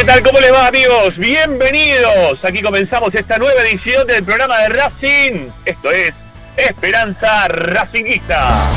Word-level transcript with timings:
¿qué 0.00 0.06
tal? 0.06 0.22
¿Cómo 0.22 0.40
les 0.40 0.50
va 0.50 0.66
amigos? 0.66 1.14
Bienvenidos. 1.18 2.42
Aquí 2.42 2.62
comenzamos 2.62 3.14
esta 3.14 3.36
nueva 3.36 3.60
edición 3.60 4.06
del 4.06 4.24
programa 4.24 4.56
de 4.60 4.70
Racing. 4.70 5.50
Esto 5.66 5.90
es 5.90 6.12
Esperanza 6.56 7.46
Racinguista. 7.48 8.70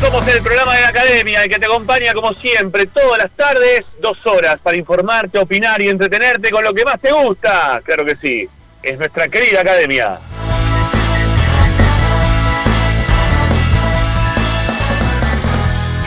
Somos 0.00 0.26
el 0.28 0.42
programa 0.42 0.74
de 0.76 0.80
la 0.80 0.88
academia, 0.88 1.42
el 1.42 1.50
que 1.50 1.58
te 1.58 1.66
acompaña 1.66 2.14
como 2.14 2.32
siempre 2.32 2.86
todas 2.86 3.18
las 3.18 3.30
tardes, 3.32 3.82
dos 4.00 4.16
horas 4.24 4.56
para 4.62 4.78
informarte, 4.78 5.38
opinar 5.38 5.82
y 5.82 5.90
entretenerte 5.90 6.48
con 6.48 6.64
lo 6.64 6.72
que 6.72 6.84
más 6.86 6.98
te 6.98 7.12
gusta. 7.12 7.82
Claro 7.84 8.06
que 8.06 8.16
sí, 8.16 8.48
es 8.82 8.98
nuestra 8.98 9.28
querida 9.28 9.60
academia. 9.60 10.18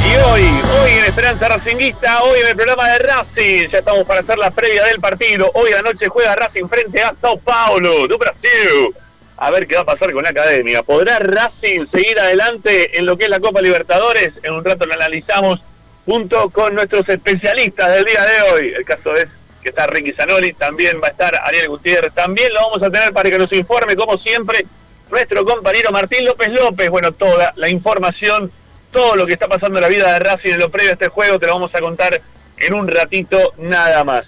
Y 0.04 0.16
hoy, 0.16 0.42
hoy 0.82 0.92
en 0.92 1.06
Esperanza 1.06 1.50
Racinguista, 1.50 2.24
hoy 2.24 2.40
en 2.40 2.48
el 2.48 2.56
programa 2.56 2.88
de 2.90 2.98
Racing, 2.98 3.70
ya 3.70 3.78
estamos 3.78 4.06
para 4.06 4.22
hacer 4.22 4.40
la 4.40 4.50
previa 4.50 4.86
del 4.86 5.00
partido. 5.00 5.52
Hoy 5.54 5.72
a 5.72 5.76
la 5.76 5.82
noche 5.84 6.08
juega 6.10 6.36
Racing 6.36 6.68
frente 6.68 7.04
a 7.04 7.14
Sao 7.22 7.38
Paulo, 7.38 8.08
de 8.08 8.18
Brasil. 8.18 8.96
A 9.38 9.52
ver 9.52 9.68
qué 9.68 9.76
va 9.76 9.82
a 9.82 9.86
pasar 9.86 10.12
con 10.14 10.24
la 10.24 10.30
academia. 10.30 10.82
¿Podrá 10.82 11.20
Racing 11.20 11.86
seguir 11.94 12.20
adelante 12.20 12.98
en 12.98 13.06
lo 13.06 13.16
que 13.16 13.26
es 13.26 13.30
la 13.30 13.40
Copa 13.40 13.62
Libertadores? 13.62 14.32
En 14.42 14.54
un 14.54 14.66
rato 14.66 14.88
lo 14.88 14.96
analizamos 14.96 15.62
junto 16.08 16.50
con 16.50 16.74
nuestros 16.74 17.08
especialistas 17.08 17.94
del 17.94 18.06
día 18.06 18.26
de 18.26 18.52
hoy. 18.52 18.74
El 18.76 18.84
caso 18.84 19.14
es 19.16 19.28
que 19.62 19.70
está 19.70 19.86
Ricky 19.86 20.14
Zanoli, 20.14 20.54
también 20.54 21.00
va 21.04 21.08
a 21.08 21.12
estar 21.12 21.40
Ariel 21.44 21.70
Gutiérrez, 21.70 22.14
también 22.16 22.52
lo 22.52 22.62
vamos 22.62 22.82
a 22.82 22.90
tener 22.90 23.14
para 23.14 23.30
que 23.30 23.38
nos 23.38 23.52
informe, 23.54 23.96
como 23.96 24.18
siempre, 24.18 24.66
nuestro 25.10 25.44
compañero 25.46 25.92
Martín 25.92 26.26
López 26.26 26.50
López. 26.50 26.90
Bueno, 26.90 27.12
toda 27.12 27.54
la 27.56 27.70
información, 27.70 28.52
todo 28.92 29.16
lo 29.16 29.26
que 29.26 29.34
está 29.34 29.48
pasando 29.48 29.78
en 29.78 29.84
la 29.84 29.90
vida 29.90 30.14
de 30.14 30.20
Racing 30.20 30.52
en 30.52 30.60
lo 30.60 30.70
previo 30.70 30.92
a 30.92 30.94
este 30.94 31.08
juego, 31.10 31.40
te 31.40 31.48
lo 31.48 31.54
vamos 31.54 31.72
a 31.74 31.80
contar 31.80 32.22
en 32.58 32.74
un 32.74 32.88
ratito 32.88 33.54
nada 33.58 34.04
más. 34.04 34.26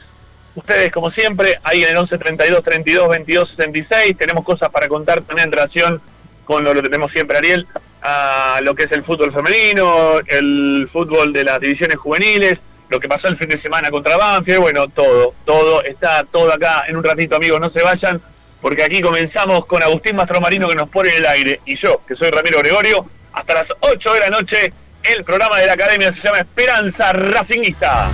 Ustedes, 0.56 0.92
como 0.92 1.10
siempre, 1.12 1.60
ahí 1.64 1.84
en 1.84 1.92
el 1.92 1.98
11 1.98 2.18
32 2.18 2.64
32 2.64 3.10
22 3.10 3.50
66, 3.56 4.18
tenemos 4.18 4.44
cosas 4.44 4.70
para 4.70 4.88
contar 4.88 5.24
también 5.24 5.48
en 5.48 5.54
relación 5.54 6.02
con 6.44 6.64
lo 6.64 6.74
que 6.74 6.82
tenemos 6.82 7.12
siempre, 7.12 7.38
Ariel, 7.38 7.68
a 8.02 8.60
lo 8.62 8.76
que 8.76 8.84
es 8.84 8.92
el 8.92 9.04
fútbol 9.04 9.32
femenino, 9.32 10.20
el 10.28 10.90
fútbol 10.92 11.32
de 11.32 11.46
las 11.46 11.60
divisiones 11.60 11.96
juveniles, 11.98 12.56
lo 12.90 13.00
que 13.00 13.08
pasó 13.08 13.30
el 13.30 13.38
fin 13.38 13.48
de 13.48 13.62
semana 13.62 13.90
contra 13.90 14.18
Banfield, 14.18 14.60
bueno, 14.60 14.88
todo, 14.88 15.34
todo, 15.46 15.82
está 15.84 16.26
todo 16.30 16.52
acá 16.52 16.84
en 16.88 16.98
un 16.98 17.04
ratito, 17.04 17.38
amigos, 17.38 17.62
no 17.62 17.70
se 17.70 17.82
vayan 17.82 18.22
porque 18.62 18.84
aquí 18.84 19.02
comenzamos 19.02 19.66
con 19.66 19.82
Agustín 19.82 20.16
Mastromarino 20.16 20.68
que 20.68 20.76
nos 20.76 20.90
pone 20.90 21.10
en 21.10 21.18
el 21.18 21.26
aire 21.26 21.60
y 21.66 21.76
yo, 21.84 22.02
que 22.08 22.16
soy 22.16 22.30
Ramiro 22.30 22.60
Gregorio, 22.60 23.06
hasta 23.34 23.54
las 23.56 23.68
8 23.80 24.14
de 24.14 24.20
la 24.20 24.30
noche 24.30 24.74
el 25.04 25.24
programa 25.24 25.60
de 25.60 25.66
la 25.66 25.74
academia 25.74 26.14
se 26.14 26.22
llama 26.22 26.40
Esperanza 26.40 27.12
Racingista. 27.14 28.12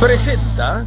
Presenta 0.00 0.86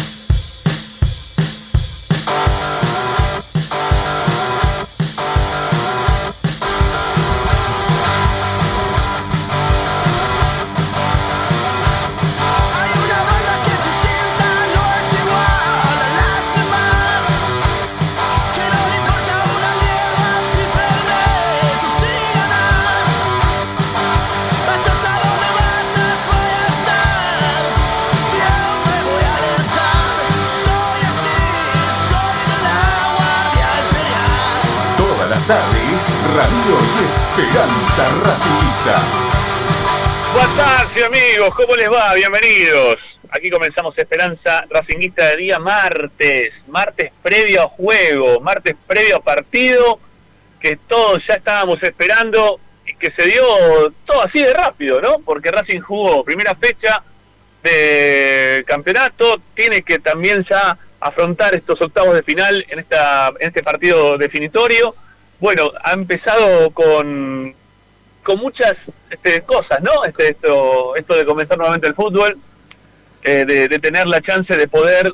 Racingista. 38.09 38.99
Buenas 40.33 41.03
amigos, 41.05 41.53
¿cómo 41.53 41.75
les 41.75 41.87
va? 41.87 42.15
Bienvenidos. 42.15 42.95
Aquí 43.29 43.51
comenzamos 43.51 43.95
Esperanza 43.95 44.65
Racinguista 44.71 45.27
de 45.27 45.37
día 45.37 45.59
martes, 45.59 46.49
martes 46.67 47.11
previo 47.21 47.61
a 47.61 47.67
juego, 47.67 48.39
martes 48.39 48.75
previo 48.87 49.17
a 49.17 49.19
partido, 49.19 49.99
que 50.59 50.77
todos 50.87 51.21
ya 51.27 51.35
estábamos 51.35 51.77
esperando 51.83 52.59
y 52.87 52.95
que 52.95 53.11
se 53.15 53.29
dio 53.29 53.43
todo 54.05 54.25
así 54.25 54.41
de 54.41 54.51
rápido, 54.51 54.99
¿no? 54.99 55.19
Porque 55.19 55.51
Racing 55.51 55.81
jugó 55.81 56.23
primera 56.23 56.55
fecha 56.55 57.03
de 57.61 58.63
campeonato, 58.65 59.39
tiene 59.53 59.83
que 59.83 59.99
también 59.99 60.43
ya 60.49 60.75
afrontar 60.99 61.55
estos 61.55 61.79
octavos 61.79 62.15
de 62.15 62.23
final 62.23 62.65
en 62.67 62.79
este 63.39 63.63
partido 63.63 64.17
definitorio 64.17 64.95
bueno, 65.41 65.71
ha 65.83 65.93
empezado 65.93 66.69
con, 66.69 67.55
con 68.23 68.39
muchas 68.39 68.75
este, 69.09 69.41
cosas, 69.41 69.81
¿no? 69.81 70.03
Este, 70.05 70.29
esto, 70.29 70.95
esto 70.95 71.15
de 71.15 71.25
comenzar 71.25 71.57
nuevamente 71.57 71.87
el 71.87 71.95
fútbol, 71.95 72.37
eh, 73.23 73.45
de, 73.45 73.79
tener 73.79 74.07
la 74.07 74.21
chance 74.21 74.55
de 74.55 74.67
poder 74.67 75.11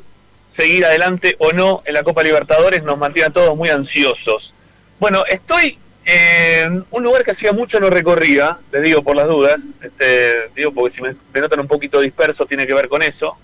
seguir 0.56 0.84
adelante 0.84 1.36
o 1.38 1.52
no 1.52 1.82
en 1.84 1.94
la 1.94 2.02
Copa 2.02 2.22
Libertadores, 2.22 2.82
nos 2.82 2.98
mantiene 2.98 3.28
a 3.28 3.32
todos 3.32 3.56
muy 3.56 3.68
ansiosos. 3.68 4.52
Bueno, 4.98 5.24
estoy 5.28 5.78
Eh, 6.10 6.66
un 6.90 7.02
lugar 7.02 7.22
que 7.22 7.32
hacía 7.32 7.52
mucho 7.52 7.78
no 7.78 7.90
recorría, 7.90 8.56
les 8.72 8.82
digo 8.82 9.02
por 9.02 9.14
las 9.14 9.28
dudas, 9.28 9.56
este, 9.82 10.48
digo 10.56 10.72
porque 10.72 10.96
si 10.96 11.02
me, 11.02 11.14
notan 11.38 11.60
un 11.60 11.68
poquito 11.68 12.00
disperso 12.00 12.46
tiene 12.46 12.66
que 12.66 12.72
ver 12.72 12.88
con 12.88 13.02
eso. 13.02 13.36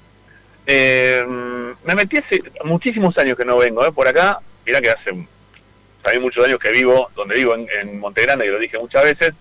Eh, 0.66 1.22
me 1.26 1.94
metí 1.94 2.16
hace 2.16 2.42
muchísimos 2.64 3.18
años 3.18 3.36
que 3.36 3.44
no 3.44 3.58
vengo, 3.58 3.84
¿eh? 3.84 3.92
por 3.92 4.08
acá, 4.08 4.38
mira 4.64 4.80
que 4.80 4.88
hace 4.88 5.10
también 6.02 6.22
muchos 6.22 6.42
años 6.42 6.58
que 6.58 6.72
vivo, 6.72 7.10
donde 7.14 7.34
vivo 7.34 7.54
en, 7.54 7.68
en 7.82 7.98
Montegrande, 7.98 8.46
que 8.46 8.50
lo 8.50 8.58
dije 8.58 8.78
muchas 8.78 9.04
veces, 9.04 9.32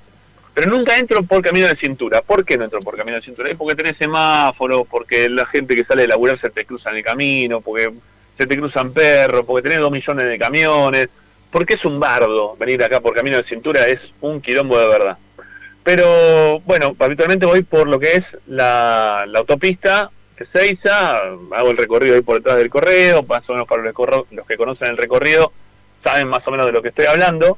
pero 0.53 0.69
nunca 0.69 0.97
entro 0.97 1.23
por 1.23 1.41
camino 1.41 1.67
de 1.67 1.75
cintura. 1.77 2.21
¿Por 2.21 2.45
qué 2.45 2.57
no 2.57 2.65
entro 2.65 2.79
por 2.81 2.95
camino 2.95 3.17
de 3.17 3.23
cintura? 3.23 3.49
Es 3.49 3.57
porque 3.57 3.75
tenés 3.75 3.97
semáforo, 3.97 4.85
porque 4.85 5.29
la 5.29 5.45
gente 5.47 5.75
que 5.75 5.85
sale 5.85 6.03
de 6.03 6.09
laburar 6.09 6.39
se 6.39 6.49
te 6.49 6.65
cruza 6.65 6.91
en 6.91 6.97
el 6.97 7.03
camino, 7.03 7.61
porque 7.61 7.91
se 8.37 8.45
te 8.45 8.57
cruzan 8.57 8.93
perros, 8.93 9.43
porque 9.45 9.63
tenés 9.63 9.79
dos 9.79 9.91
millones 9.91 10.27
de 10.27 10.37
camiones, 10.37 11.09
porque 11.51 11.75
es 11.75 11.85
un 11.85 11.99
bardo 11.99 12.55
venir 12.57 12.83
acá 12.83 12.99
por 12.99 13.13
camino 13.13 13.37
de 13.37 13.43
cintura, 13.43 13.85
es 13.85 13.99
un 14.21 14.41
quilombo 14.41 14.79
de 14.79 14.87
verdad. 14.87 15.17
Pero 15.83 16.59
bueno, 16.61 16.95
habitualmente 16.99 17.45
voy 17.45 17.63
por 17.63 17.87
lo 17.87 17.99
que 17.99 18.13
es 18.13 18.23
la, 18.47 19.25
la 19.27 19.39
autopista 19.39 20.09
Seiza, 20.51 21.17
hago 21.51 21.69
el 21.69 21.77
recorrido 21.77 22.15
ahí 22.15 22.21
por 22.21 22.37
detrás 22.37 22.57
del 22.57 22.69
correo, 22.69 23.23
más 23.23 23.47
o 23.49 23.53
menos 23.53 23.67
para 23.67 23.83
los 23.83 24.47
que 24.47 24.57
conocen 24.57 24.89
el 24.89 24.97
recorrido 24.97 25.51
saben 26.03 26.27
más 26.27 26.45
o 26.45 26.51
menos 26.51 26.65
de 26.65 26.71
lo 26.73 26.81
que 26.81 26.89
estoy 26.89 27.05
hablando, 27.05 27.57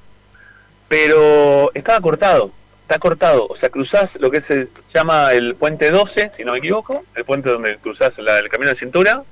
pero 0.88 1.72
estaba 1.74 2.00
cortado, 2.00 2.52
está 2.86 3.00
cortado, 3.00 3.48
o 3.48 3.58
sea, 3.58 3.70
cruzás 3.70 4.10
lo 4.20 4.30
que 4.30 4.42
se 4.42 4.68
llama 4.94 5.34
el 5.34 5.56
puente 5.56 5.90
12, 5.90 6.34
si 6.38 6.44
no 6.44 6.54
me 6.54 6.60
equivoco, 6.60 7.04
el 7.16 7.26
puente 7.26 7.50
donde 7.50 7.78
cruzás 7.78 8.12
el 8.18 8.50
camino 8.50 8.72
de 8.72 8.78
cintura, 8.78 9.24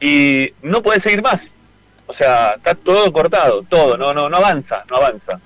y 0.00 0.52
no 0.62 0.80
puedes 0.80 1.02
seguir 1.02 1.22
más, 1.22 1.40
o 2.06 2.14
sea, 2.14 2.54
está 2.56 2.74
todo 2.74 3.12
cortado, 3.12 3.64
todo, 3.68 3.96
no, 3.96 4.14
no, 4.14 4.28
no 4.28 4.36
avanza, 4.36 4.84
no 4.88 4.96
avanza. 4.96 5.40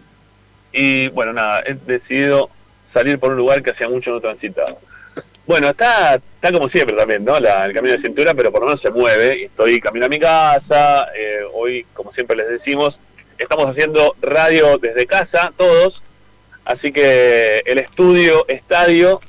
Y 0.72 1.08
bueno, 1.08 1.32
nada, 1.32 1.62
he 1.64 1.74
decidido 1.74 2.50
salir 2.92 3.18
por 3.18 3.30
un 3.30 3.38
lugar 3.38 3.62
que 3.62 3.70
hacía 3.70 3.88
mucho 3.88 4.10
no 4.10 4.20
transitaba. 4.20 4.76
Bueno, 5.46 5.68
está, 5.68 6.16
está 6.16 6.50
como 6.52 6.68
siempre 6.68 6.96
también, 6.96 7.24
¿no? 7.24 7.36
el 7.36 7.72
camino 7.72 7.94
de 7.94 8.02
cintura, 8.02 8.34
pero 8.34 8.50
por 8.50 8.62
lo 8.62 8.66
menos 8.66 8.82
se 8.82 8.90
mueve. 8.90 9.44
Estoy 9.44 9.78
camino 9.78 10.06
a 10.06 10.08
mi 10.08 10.18
casa. 10.18 11.06
Eh, 11.16 11.42
hoy, 11.54 11.86
como 11.94 12.12
siempre 12.12 12.36
les 12.36 12.48
decimos, 12.48 12.98
estamos 13.38 13.66
haciendo 13.66 14.16
radio 14.20 14.76
desde 14.78 15.06
casa, 15.06 15.52
todos. 15.56 16.02
Así 16.66 16.90
que 16.90 17.62
el 17.64 17.78
estudio, 17.78 18.44
estadio, 18.48 19.20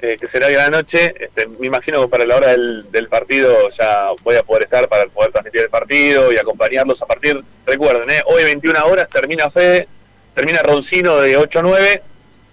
eh, 0.00 0.16
que 0.18 0.26
será 0.28 0.48
la 0.48 0.70
noche, 0.70 1.14
este, 1.20 1.46
me 1.46 1.66
imagino 1.66 2.00
que 2.00 2.08
para 2.08 2.24
la 2.24 2.36
hora 2.36 2.48
del, 2.48 2.90
del, 2.90 3.08
partido 3.08 3.68
ya 3.78 4.08
voy 4.22 4.36
a 4.36 4.42
poder 4.42 4.64
estar 4.64 4.88
para 4.88 5.04
poder 5.06 5.32
transmitir 5.32 5.60
el 5.60 5.68
partido 5.68 6.32
y 6.32 6.38
acompañarlos 6.38 7.00
a 7.02 7.06
partir, 7.06 7.38
recuerden, 7.66 8.10
¿eh? 8.10 8.20
hoy 8.24 8.44
21 8.44 8.86
horas 8.86 9.06
termina 9.12 9.50
Fede, 9.50 9.86
termina 10.34 10.62
Roncino 10.62 11.20
de 11.20 11.36
8 11.36 11.58
a 11.58 11.62
9 11.62 12.02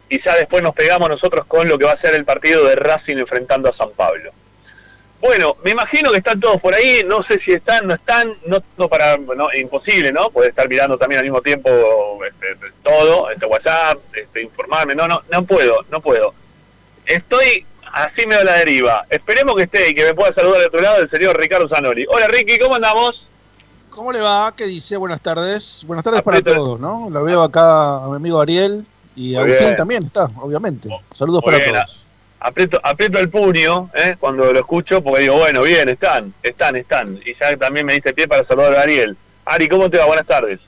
y 0.09 0.21
ya 0.21 0.35
después 0.35 0.61
nos 0.61 0.75
pegamos 0.75 1.07
nosotros 1.07 1.45
con 1.45 1.67
lo 1.69 1.77
que 1.77 1.85
va 1.85 1.93
a 1.93 2.01
ser 2.01 2.13
el 2.13 2.25
partido 2.25 2.65
de 2.65 2.75
Racing 2.75 3.17
enfrentando 3.17 3.69
a 3.69 3.77
San 3.77 3.91
Pablo. 3.91 4.31
Bueno, 5.21 5.57
me 5.63 5.71
imagino 5.71 6.11
que 6.11 6.19
están 6.19 6.39
todos 6.39 6.61
por 6.61 6.73
ahí, 6.73 7.01
no 7.05 7.21
sé 7.23 7.39
si 7.43 7.51
están, 7.51 7.85
no 7.87 7.95
están, 7.95 8.33
no, 8.45 8.57
no 8.77 8.87
para, 8.87 9.17
no, 9.17 9.47
imposible, 9.57 10.13
¿no? 10.13 10.29
Puede 10.29 10.49
estar 10.49 10.69
mirando 10.69 10.97
también 10.97 11.19
al 11.19 11.25
mismo 11.25 11.41
tiempo 11.41 11.69
este, 12.25 12.67
todo, 12.83 13.29
este 13.29 13.45
WhatsApp, 13.45 13.99
este, 14.13 14.43
informarme, 14.43 14.95
no, 14.95 15.07
no, 15.07 15.21
no 15.29 15.43
puedo, 15.45 15.85
no 15.91 15.99
puedo. 15.99 16.33
Estoy 17.05 17.65
así 17.91 18.25
medio 18.27 18.41
a 18.41 18.45
la 18.45 18.53
deriva. 18.53 19.05
Esperemos 19.09 19.55
que 19.55 19.63
esté 19.63 19.89
y 19.89 19.93
que 19.93 20.05
me 20.05 20.13
pueda 20.13 20.33
saludar 20.33 20.59
de 20.59 20.67
otro 20.67 20.81
lado 20.81 21.01
el 21.01 21.09
señor 21.09 21.37
Ricardo 21.37 21.67
Zanoli. 21.67 22.05
Hola 22.09 22.27
Ricky, 22.27 22.57
¿cómo 22.57 22.75
andamos? 22.75 23.27
¿Cómo 23.89 24.13
le 24.13 24.21
va? 24.21 24.53
¿Qué 24.55 24.65
dice? 24.65 24.95
Buenas 24.95 25.19
tardes. 25.19 25.83
Buenas 25.85 26.05
tardes 26.05 26.21
para 26.21 26.41
todos, 26.41 26.79
¿no? 26.79 27.09
Lo 27.09 27.23
veo 27.25 27.41
acá 27.41 28.05
a 28.05 28.07
mi 28.07 28.15
amigo 28.15 28.39
Ariel, 28.39 28.85
y 29.19 29.35
Agustín 29.35 29.75
también 29.75 30.03
está, 30.03 30.29
obviamente. 30.39 30.87
Saludos 31.11 31.41
para 31.43 31.57
todos. 31.61 32.07
Aprieto, 32.41 32.79
aprieto 32.83 33.19
el 33.19 33.29
puño 33.29 33.89
¿eh? 33.93 34.15
cuando 34.17 34.51
lo 34.51 34.59
escucho 34.59 35.03
porque 35.03 35.23
digo, 35.23 35.37
bueno, 35.37 35.61
bien, 35.61 35.89
están, 35.89 36.33
están, 36.41 36.75
están. 36.77 37.19
Y 37.25 37.35
ya 37.39 37.57
también 37.57 37.85
me 37.85 37.93
dice 37.93 38.13
pie 38.13 38.27
para 38.27 38.45
saludar 38.45 38.75
a 38.75 38.81
Ariel. 38.81 39.17
Ari, 39.45 39.67
¿cómo 39.67 39.89
te 39.89 39.97
va? 39.97 40.05
Buenas 40.05 40.25
tardes. 40.25 40.59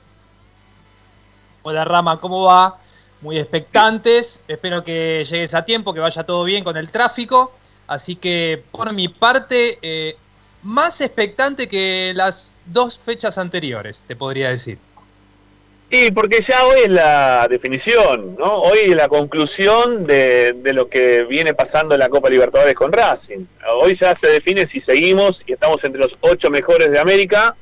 Hola 1.62 1.84
Rama, 1.84 2.20
¿cómo 2.20 2.44
va? 2.44 2.78
Muy 3.22 3.38
expectantes. 3.38 4.42
Espero 4.48 4.84
que 4.84 5.24
llegues 5.24 5.54
a 5.54 5.64
tiempo, 5.64 5.94
que 5.94 6.00
vaya 6.00 6.24
todo 6.24 6.44
bien 6.44 6.62
con 6.62 6.76
el 6.76 6.90
tráfico. 6.90 7.52
Así 7.86 8.16
que 8.16 8.62
por 8.70 8.92
mi 8.92 9.08
parte, 9.08 9.78
eh, 9.80 10.16
más 10.62 11.00
expectante 11.00 11.68
que 11.68 12.12
las 12.14 12.54
dos 12.66 12.98
fechas 12.98 13.38
anteriores, 13.38 14.04
te 14.06 14.16
podría 14.16 14.50
decir. 14.50 14.78
Y 15.94 16.10
porque 16.10 16.38
ya 16.48 16.64
hoy 16.64 16.80
es 16.86 16.90
la 16.90 17.46
definición, 17.50 18.34
¿no? 18.38 18.62
Hoy 18.62 18.78
es 18.84 18.96
la 18.96 19.08
conclusión 19.08 20.06
de, 20.06 20.54
de, 20.54 20.72
lo 20.72 20.88
que 20.88 21.24
viene 21.24 21.52
pasando 21.52 21.94
en 21.94 22.00
la 22.00 22.08
Copa 22.08 22.30
Libertadores 22.30 22.74
con 22.74 22.90
Racing. 22.90 23.44
Hoy 23.78 23.98
ya 24.00 24.18
se 24.18 24.30
define 24.30 24.66
si 24.68 24.80
seguimos 24.80 25.38
y 25.46 25.52
estamos 25.52 25.84
entre 25.84 26.00
los 26.00 26.16
ocho 26.22 26.48
mejores 26.48 26.90
de 26.90 26.98
América 26.98 27.54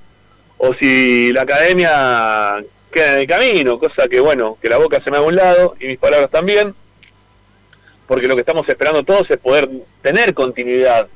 o 0.58 0.72
si 0.74 1.32
la 1.32 1.42
academia 1.42 2.64
queda 2.92 3.14
en 3.14 3.18
el 3.18 3.26
camino, 3.26 3.80
cosa 3.80 4.06
que, 4.08 4.20
bueno, 4.20 4.58
que 4.62 4.68
la 4.68 4.78
boca 4.78 5.02
se 5.02 5.10
me 5.10 5.16
haga 5.16 5.26
un 5.26 5.34
lado 5.34 5.74
y 5.80 5.86
mis 5.86 5.98
palabras 5.98 6.30
también, 6.30 6.72
porque 8.06 8.28
lo 8.28 8.36
que 8.36 8.42
estamos 8.42 8.68
esperando 8.68 9.02
todos 9.02 9.28
es 9.28 9.38
poder 9.38 9.68
tener 10.02 10.34
continuidad 10.34 11.08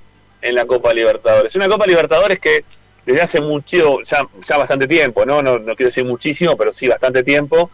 en 0.42 0.54
la 0.56 0.64
Copa 0.64 0.92
Libertadores. 0.92 1.54
Una 1.54 1.68
Copa 1.68 1.86
Libertadores 1.86 2.40
que 2.40 2.64
desde 3.06 3.22
hace 3.22 3.40
mucho, 3.40 3.98
ya, 4.10 4.22
ya 4.48 4.56
bastante 4.56 4.86
tiempo, 4.86 5.24
¿no? 5.26 5.42
¿no? 5.42 5.58
quiero 5.76 5.90
decir 5.90 6.04
muchísimo, 6.04 6.56
pero 6.56 6.72
sí 6.74 6.88
bastante 6.88 7.22
tiempo, 7.22 7.70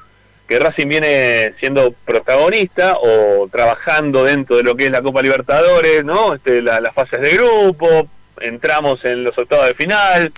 que 0.48 0.58
Racing 0.58 0.88
viene 0.88 1.54
siendo 1.60 1.92
protagonista 2.04 2.96
o 3.00 3.48
trabajando 3.48 4.24
dentro 4.24 4.56
de 4.56 4.64
lo 4.64 4.74
que 4.74 4.84
es 4.86 4.90
la 4.90 5.02
Copa 5.02 5.22
Libertadores, 5.22 6.04
¿no? 6.04 6.34
Este, 6.34 6.60
las 6.60 6.92
fases 6.92 7.20
de 7.20 7.36
grupo, 7.36 8.08
entramos 8.40 9.04
en 9.04 9.22
los 9.22 9.38
octavos 9.38 9.66
de 9.66 9.74
final, 9.74 10.32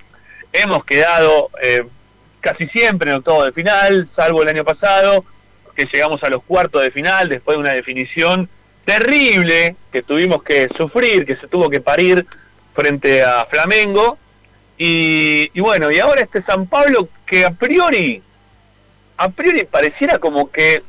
hemos 0.53 0.85
quedado 0.85 1.49
eh, 1.63 1.87
casi 2.41 2.67
siempre 2.69 3.11
en 3.11 3.19
octavos 3.19 3.47
de 3.47 3.53
final, 3.53 4.09
salvo 4.15 4.43
el 4.43 4.49
año 4.49 4.65
pasado, 4.65 5.25
que 5.75 5.87
llegamos 5.91 6.23
a 6.23 6.29
los 6.29 6.43
cuartos 6.43 6.83
de 6.83 6.91
final 6.91 7.31
después 7.31 7.57
de 7.57 7.63
una 7.63 7.73
definición 7.73 8.51
terrible 8.85 9.77
que 9.91 10.03
tuvimos 10.03 10.43
que 10.43 10.69
sufrir, 10.77 11.25
que 11.25 11.37
se 11.37 11.49
tuvo 11.49 11.71
que 11.71 11.81
parir 11.81 12.27
frente 12.75 13.23
a 13.23 13.47
Flamengo, 13.51 14.19
y, 14.85 15.61
bueno, 15.61 15.93
y 15.93 16.01
ahora 16.01 16.23
este 16.23 16.43
San 16.43 16.67
Pablo 16.67 17.09
que 17.25 17.45
a 17.45 17.51
priori, 17.51 18.21
a 19.17 19.29
priori 19.29 19.65
pareciera 19.65 20.19
como 20.19 20.51
que 20.51 20.83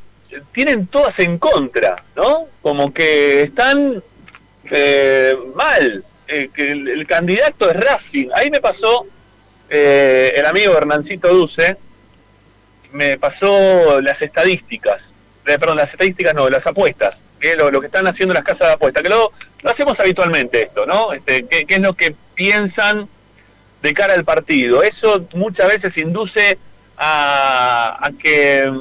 tienen 0.51 0.88
todas 0.88 1.13
en 1.19 1.38
contra, 1.38 2.03
¿no? 2.15 2.47
Como 2.63 2.91
que 2.91 3.41
están 3.41 4.01
eh, 4.71 5.35
mal, 5.53 6.03
eh, 6.27 6.50
que 6.55 6.71
el, 6.71 7.05
candidato 7.05 7.69
es 7.69 7.75
Racing. 7.75 8.29
Ahí 8.33 8.50
me 8.50 8.59
pasó 8.59 9.05
eh, 9.69 10.33
el 10.38 10.45
amigo 10.47 10.75
Hernancito 10.75 11.31
Duce, 11.31 11.77
me 12.93 13.19
pasó 13.19 14.01
las 14.01 14.19
estadísticas, 14.23 15.01
perdón, 15.43 15.77
las 15.77 15.91
estadísticas 15.91 16.33
no, 16.33 16.50
las 16.50 16.65
apuestas, 16.65 17.15
que 17.39 17.53
lo, 17.53 17.69
lo 17.69 17.79
que 17.79 17.88
están 17.88 18.07
haciendo 18.07 18.33
las 18.33 18.43
casas 18.43 18.69
de 18.69 18.73
apuestas, 18.73 19.03
que 19.03 19.09
lo, 19.09 19.31
lo 19.62 19.69
hacemos 19.69 20.00
habitualmente 20.00 20.62
esto, 20.62 20.88
¿no? 20.88 21.13
Este, 21.13 21.45
¿qué, 21.47 21.65
¿Qué 21.65 21.75
es 21.75 21.81
lo 21.81 21.93
que 21.93 22.15
piensan 22.33 23.07
de 23.83 23.93
cara 23.93 24.13
al 24.13 24.23
partido. 24.23 24.81
Eso 24.81 25.27
muchas 25.33 25.67
veces 25.67 25.91
induce 25.97 26.57
a, 26.97 28.09
que 28.23 28.71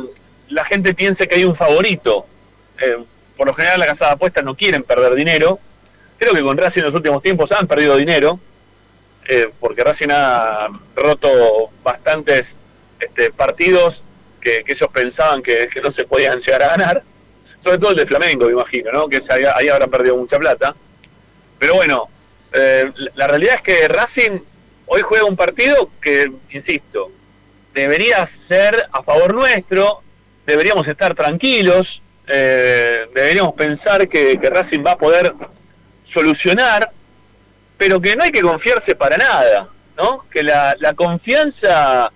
la 0.48 0.64
gente 0.66 0.94
piense 0.94 1.26
que 1.26 1.36
hay 1.36 1.44
un 1.44 1.56
favorito. 1.56 2.24
Eh, 2.80 3.04
por 3.36 3.48
lo 3.48 3.54
general, 3.54 3.80
la 3.80 3.86
casa 3.86 4.06
de 4.06 4.12
apuestas 4.12 4.44
no 4.44 4.54
quieren 4.54 4.84
perder 4.84 5.14
dinero. 5.16 5.58
Creo 6.18 6.32
que 6.32 6.42
con 6.42 6.56
Racing 6.56 6.82
en 6.82 6.86
los 6.86 6.94
últimos 6.94 7.20
tiempos 7.20 7.50
han 7.50 7.66
perdido 7.66 7.96
dinero, 7.96 8.38
eh, 9.28 9.50
porque 9.58 9.82
Racing 9.82 10.10
ha 10.10 10.68
roto 10.94 11.70
bastantes 11.82 12.44
este, 13.00 13.32
partidos 13.32 14.00
que, 14.40 14.62
ellos 14.64 14.88
pensaban 14.92 15.42
que, 15.42 15.68
no 15.82 15.92
se 15.92 16.04
podían 16.04 16.38
llegar 16.38 16.62
a 16.62 16.76
ganar. 16.76 17.02
Sobre 17.64 17.78
todo 17.78 17.90
el 17.90 17.96
de 17.96 18.06
Flamengo, 18.06 18.46
me 18.46 18.52
imagino, 18.52 18.92
¿no? 18.92 19.08
que 19.08 19.20
ahí, 19.28 19.42
ahí 19.52 19.68
habrán 19.68 19.90
perdido 19.90 20.16
mucha 20.16 20.38
plata. 20.38 20.76
Pero 21.58 21.74
bueno, 21.74 22.08
eh, 22.52 22.84
la 23.14 23.26
realidad 23.26 23.56
es 23.56 23.62
que 23.62 23.88
Racing 23.88 24.51
hoy 24.86 25.02
juega 25.02 25.24
un 25.24 25.36
partido 25.36 25.90
que, 26.00 26.30
insisto, 26.50 27.10
debería 27.74 28.28
ser 28.48 28.88
a 28.92 29.02
favor 29.02 29.34
nuestro, 29.34 30.02
deberíamos 30.46 30.86
estar 30.86 31.14
tranquilos, 31.14 31.86
eh, 32.26 33.08
deberíamos 33.14 33.54
pensar 33.54 34.08
que, 34.08 34.38
Racing 34.42 34.84
va 34.86 34.92
a 34.92 34.98
poder 34.98 35.34
solucionar, 36.12 36.90
pero 37.76 38.00
que 38.00 38.14
no 38.14 38.24
hay 38.24 38.30
que 38.30 38.42
confiarse 38.42 38.94
para 38.94 39.16
nada, 39.16 39.68
¿no? 39.96 40.24
Que 40.30 40.42
la, 40.42 40.94
confianza 40.94 42.12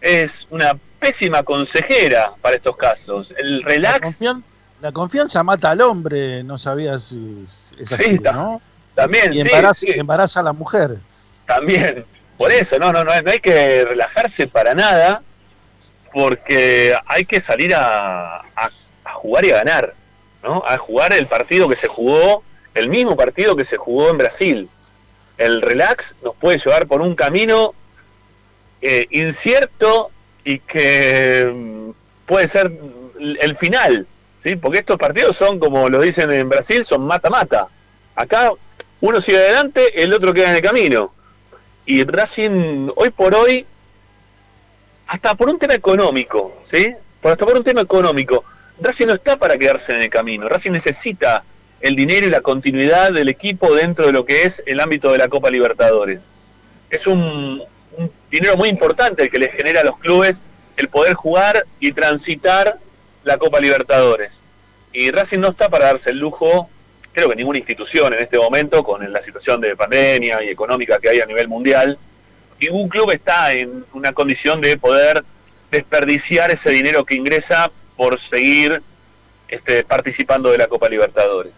es 0.00 0.30
una 0.50 0.78
pésima 1.00 1.42
consejera 1.42 2.32
para 2.40 2.56
estos 2.56 2.76
casos. 2.76 3.28
El 3.36 3.62
relax... 3.62 4.20
La, 4.80 4.92
confianza 4.92 5.42
mata 5.42 5.70
al 5.70 5.80
hombre, 5.80 6.44
no 6.44 6.56
sabía 6.56 6.98
si 6.98 7.44
es 7.46 7.92
así, 7.92 8.16
¿no? 8.18 8.62
También, 8.94 9.32
y 9.32 9.40
embaraza, 9.40 9.86
embaraza 9.88 10.40
a 10.40 10.42
la 10.44 10.52
mujer. 10.52 10.98
También. 11.48 12.04
Por 12.36 12.52
eso, 12.52 12.78
no, 12.78 12.92
no, 12.92 13.02
no, 13.02 13.20
no 13.20 13.30
hay 13.30 13.40
que 13.40 13.84
relajarse 13.84 14.46
para 14.46 14.74
nada, 14.74 15.22
porque 16.12 16.94
hay 17.06 17.24
que 17.24 17.42
salir 17.42 17.72
a, 17.74 18.42
jugar 19.14 19.44
y 19.46 19.50
a 19.50 19.56
ganar, 19.56 19.94
¿no? 20.44 20.62
A 20.64 20.78
jugar 20.78 21.12
el 21.14 21.26
partido 21.26 21.68
que 21.68 21.80
se 21.80 21.88
jugó, 21.88 22.44
el 22.74 22.88
mismo 22.88 23.16
partido 23.16 23.56
que 23.56 23.64
se 23.64 23.76
jugó 23.76 24.10
en 24.10 24.18
Brasil. 24.18 24.68
El 25.38 25.62
relax 25.62 26.04
nos 26.22 26.36
puede 26.36 26.58
llevar 26.58 26.86
por 26.86 27.00
un 27.00 27.16
camino 27.16 27.74
eh, 28.80 29.06
incierto 29.10 30.10
y 30.44 30.60
que 30.60 31.50
mm, 31.52 31.90
puede 32.26 32.52
ser 32.52 32.70
el 33.40 33.56
final, 33.56 34.06
¿sí? 34.44 34.54
Porque 34.54 34.80
estos 34.80 34.98
partidos 34.98 35.36
son, 35.38 35.58
como 35.58 35.88
lo 35.88 36.00
dicen 36.00 36.30
en 36.30 36.48
Brasil, 36.48 36.86
son 36.88 37.06
mata-mata. 37.06 37.66
Acá 38.14 38.52
uno 39.00 39.20
sigue 39.22 39.38
adelante, 39.38 40.00
el 40.00 40.12
otro 40.12 40.32
queda 40.32 40.50
en 40.50 40.56
el 40.56 40.62
camino. 40.62 41.17
Y 41.90 42.04
Racing, 42.04 42.90
hoy 42.96 43.08
por 43.08 43.34
hoy, 43.34 43.64
hasta 45.06 45.34
por 45.34 45.48
un 45.48 45.58
tema 45.58 45.72
económico, 45.72 46.60
¿sí? 46.70 46.86
Hasta 47.22 47.46
por 47.46 47.56
un 47.56 47.64
tema 47.64 47.80
económico, 47.80 48.44
Racing 48.78 49.06
no 49.06 49.14
está 49.14 49.38
para 49.38 49.56
quedarse 49.56 49.94
en 49.94 50.02
el 50.02 50.10
camino. 50.10 50.50
Racing 50.50 50.72
necesita 50.72 51.42
el 51.80 51.96
dinero 51.96 52.26
y 52.26 52.30
la 52.30 52.42
continuidad 52.42 53.10
del 53.10 53.30
equipo 53.30 53.74
dentro 53.74 54.04
de 54.04 54.12
lo 54.12 54.26
que 54.26 54.42
es 54.42 54.52
el 54.66 54.80
ámbito 54.80 55.10
de 55.10 55.16
la 55.16 55.28
Copa 55.28 55.48
Libertadores. 55.48 56.20
Es 56.90 57.06
un, 57.06 57.62
un 57.96 58.12
dinero 58.30 58.58
muy 58.58 58.68
importante 58.68 59.22
el 59.22 59.30
que 59.30 59.38
les 59.38 59.54
genera 59.54 59.80
a 59.80 59.84
los 59.84 59.96
clubes 59.96 60.34
el 60.76 60.88
poder 60.88 61.14
jugar 61.14 61.64
y 61.80 61.92
transitar 61.92 62.76
la 63.24 63.38
Copa 63.38 63.60
Libertadores. 63.60 64.30
Y 64.92 65.10
Racing 65.10 65.38
no 65.38 65.52
está 65.52 65.70
para 65.70 65.86
darse 65.86 66.10
el 66.10 66.18
lujo, 66.18 66.68
creo 67.18 67.30
que 67.30 67.36
ninguna 67.36 67.58
institución 67.58 68.14
en 68.14 68.20
este 68.20 68.38
momento, 68.38 68.84
con 68.84 69.12
la 69.12 69.22
situación 69.24 69.60
de 69.60 69.74
pandemia 69.74 70.40
y 70.44 70.50
económica 70.50 71.00
que 71.00 71.10
hay 71.10 71.20
a 71.20 71.26
nivel 71.26 71.48
mundial, 71.48 71.98
ningún 72.60 72.88
club 72.88 73.10
está 73.10 73.52
en 73.52 73.84
una 73.92 74.12
condición 74.12 74.60
de 74.60 74.78
poder 74.78 75.24
desperdiciar 75.68 76.52
ese 76.52 76.70
dinero 76.70 77.04
que 77.04 77.16
ingresa 77.16 77.72
por 77.96 78.20
seguir 78.30 78.80
este, 79.48 79.82
participando 79.82 80.50
de 80.52 80.58
la 80.58 80.68
Copa 80.68 80.88
Libertadores. 80.88 81.52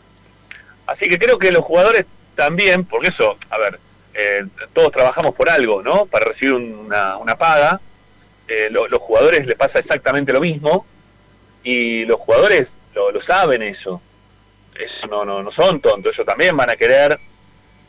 Así 0.87 1.11
que 1.11 1.19
creo 1.19 1.38
que 1.38 1.52
los 1.52 1.62
jugadores 1.62 2.07
también, 2.35 2.87
porque 2.87 3.11
eso, 3.11 3.37
a 3.50 3.59
ver, 3.59 3.79
eh, 4.14 4.47
todos 4.73 4.93
trabajamos 4.93 5.35
por 5.35 5.50
algo, 5.50 5.83
¿no? 5.83 6.07
Para 6.07 6.25
recibir 6.25 6.55
una, 6.55 7.19
una 7.19 7.35
paga. 7.37 7.81
Eh, 8.49 8.69
los 8.71 8.99
jugadores 9.00 9.47
les 9.47 9.57
pasa 9.57 9.79
exactamente 9.79 10.33
lo 10.33 10.40
mismo 10.40 10.87
y 11.62 12.07
los 12.07 12.19
jugadores 12.19 12.67
lo, 12.95 13.23
saben 13.23 13.62
eso. 13.62 14.00
No, 15.08 15.25
no, 15.25 15.42
no 15.42 15.52
son 15.52 15.80
tontos, 15.80 16.12
ellos 16.14 16.26
también 16.26 16.56
van 16.56 16.70
a 16.70 16.76
querer 16.76 17.18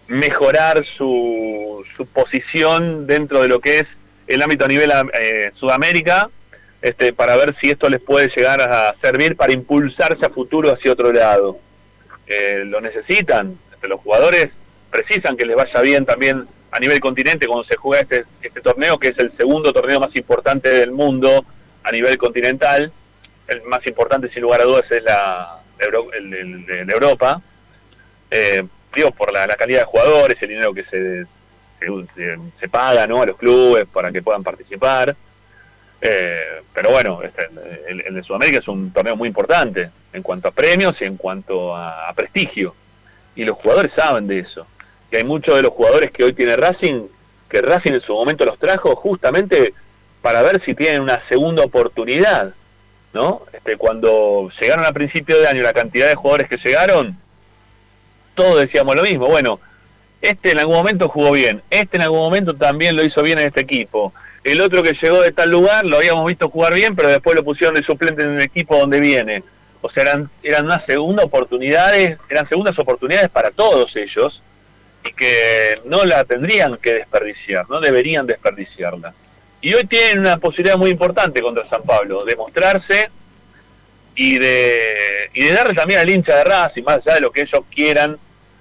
mejorar 0.07 0.83
su, 0.98 1.86
su 1.95 2.05
posición 2.07 3.07
dentro 3.07 3.41
de 3.41 3.48
lo 3.48 3.60
que 3.60 3.79
es 3.79 3.86
el 4.27 4.41
ámbito 4.41 4.65
a 4.65 4.67
nivel 4.67 4.91
eh, 5.13 5.51
Sudamérica, 5.55 6.29
este, 6.81 7.13
para 7.13 7.36
ver 7.36 7.55
si 7.62 7.69
esto 7.69 7.89
les 7.89 8.01
puede 8.01 8.29
llegar 8.36 8.62
a 8.62 8.95
servir 9.01 9.36
para 9.36 9.53
impulsarse 9.53 10.25
a 10.25 10.29
futuro 10.29 10.71
hacia 10.71 10.91
otro 10.91 11.12
lado. 11.12 11.60
Eh, 12.27 12.63
lo 12.65 12.81
necesitan, 12.81 13.57
este, 13.74 13.88
los 13.88 14.01
jugadores 14.01 14.48
precisan 14.89 15.38
que 15.38 15.45
les 15.45 15.55
vaya 15.55 15.81
bien 15.81 16.05
también 16.05 16.48
a 16.71 16.79
nivel 16.79 17.00
continente 17.00 17.48
cuando 17.48 17.65
se 17.65 17.77
juega 17.77 18.01
este, 18.01 18.25
este 18.41 18.62
torneo, 18.62 18.98
que 18.98 19.10
es 19.10 19.19
el 19.19 19.31
segundo 19.38 19.71
torneo 19.71 20.00
más 20.00 20.15
importante 20.15 20.69
del 20.69 20.91
mundo 20.91 21.45
a 21.83 21.91
nivel 21.91 22.17
continental, 22.17 22.91
el 23.48 23.62
más 23.63 23.86
importante 23.88 24.29
sin 24.29 24.43
lugar 24.43 24.62
a 24.62 24.65
dudas 24.65 24.86
es 24.89 25.03
la, 25.03 25.61
el, 25.85 26.65
de 26.65 26.93
Europa, 26.93 27.41
eh, 28.29 28.63
digo, 28.95 29.11
por 29.11 29.33
la, 29.33 29.47
calidad 29.47 29.79
de 29.79 29.85
jugadores, 29.85 30.41
el 30.41 30.50
dinero 30.50 30.73
que 30.73 30.83
se, 30.85 31.25
se, 32.59 32.69
paga 32.69 33.05
¿no? 33.07 33.21
a 33.21 33.25
los 33.25 33.38
clubes 33.38 33.85
para 33.91 34.11
que 34.11 34.21
puedan 34.21 34.43
participar. 34.43 35.15
Eh, 36.01 36.61
pero 36.73 36.91
bueno, 36.91 37.21
este, 37.21 37.50
el, 37.88 38.15
de 38.15 38.23
Sudamérica 38.23 38.59
es 38.59 38.67
un 38.67 38.91
torneo 38.91 39.15
muy 39.15 39.27
importante 39.27 39.91
en 40.13 40.23
cuanto 40.23 40.47
a 40.47 40.51
premios 40.51 40.95
y 41.00 41.05
en 41.05 41.17
cuanto 41.17 41.75
a, 41.75 42.11
prestigio. 42.15 42.73
Y 43.35 43.43
los 43.43 43.57
jugadores 43.57 43.91
saben 43.95 44.27
de 44.27 44.39
eso. 44.39 44.65
Que 45.09 45.17
hay 45.17 45.23
muchos 45.23 45.55
de 45.55 45.63
los 45.63 45.71
jugadores 45.71 46.11
que 46.11 46.23
hoy 46.23 46.33
tiene 46.33 46.55
Racing, 46.55 47.07
que 47.50 47.61
Racing 47.61 47.93
en 47.93 48.01
su 48.01 48.13
momento 48.13 48.45
los 48.45 48.57
trajo 48.57 48.95
justamente 48.95 49.73
para 50.21 50.41
ver 50.41 50.63
si 50.63 50.73
tienen 50.73 51.01
una 51.01 51.21
segunda 51.27 51.63
oportunidad. 51.63 52.53
¿No? 53.13 53.44
Este, 53.53 53.77
cuando 53.77 54.50
llegaron 54.60 54.86
a 54.86 54.91
principio 54.91 55.39
de 55.39 55.48
año 55.48 55.62
la 55.62 55.74
cantidad 55.74 56.08
de 56.08 56.15
jugadores 56.15 56.50
que 56.50 56.58
llegaron, 56.58 57.18
todos 58.36 58.60
decíamos 58.60 58.96
lo 58.96 59.03
mismo. 59.03 59.27
Bueno, 59.27 59.60
este 60.22 60.51
en 60.51 60.60
algún 60.60 60.75
momento 60.75 61.10
jugó 61.10 61.32
bien, 61.32 61.62
este 61.70 61.98
en 61.98 62.03
algún 62.03 62.20
momento 62.20 62.56
también 62.56 62.96
lo 62.96 63.03
hizo 63.03 63.22
bien 63.24 63.39
en 63.39 63.48
este 63.48 63.62
equipo. 63.62 64.13
El 64.44 64.62
otro 64.62 64.82
que 64.82 64.98
llegó 65.01 65.22
de 65.22 65.32
tal 65.32 65.51
lugar 65.51 65.86
lo 65.86 65.98
habíamos 65.98 66.25
visto 66.25 66.50
jugar 66.50 66.74
bien, 66.74 66.96
pero 66.96 67.10
después 67.10 67.36
lo 67.36 67.44
pusieron 67.44 67.75
de 67.75 67.84
suplente 67.84 68.24
en 68.24 68.36
el 68.36 68.41
equipo 68.41 68.77
donde 68.77 69.00
viene. 69.00 69.44
O 69.82 69.89
sea, 69.89 70.03
eran, 70.03 70.30
eran 70.44 70.65
unas 70.65 70.86
segundas 70.86 71.25
oportunidades, 71.25 72.18
eran 72.30 72.48
segundas 72.48 72.77
oportunidades 72.77 73.30
para 73.30 73.51
todos 73.51 73.96
ellos 73.96 74.41
y 75.03 75.13
que 75.13 75.82
no 75.86 76.06
la 76.06 76.24
tendrían 76.24 76.77
que 76.77 76.94
desperdiciar, 76.94 77.68
no 77.70 77.80
deberían 77.80 78.25
desperdiciarla. 78.25 79.13
Y 79.62 79.74
hoy 79.75 79.86
tienen 79.86 80.20
una 80.20 80.38
posibilidad 80.38 80.75
muy 80.75 80.89
importante 80.89 81.41
contra 81.41 81.70
San 81.70 81.84
Pablo, 81.84 82.25
de 82.25 82.36
mostrarse 82.36 83.12
y 84.15 84.39
de, 84.39 85.30
y 85.34 85.44
de 85.44 85.53
darle 85.53 85.75
también 85.75 86.00
al 86.00 86.10
hincha 86.10 86.36
de 86.36 86.44
Racing, 86.44 86.84
más 86.84 86.98
allá 86.98 87.15
de 87.15 87.22
lo 87.22 87.32
que 87.32 87.41
ellos 87.41 87.63
quieran, 87.74 88.18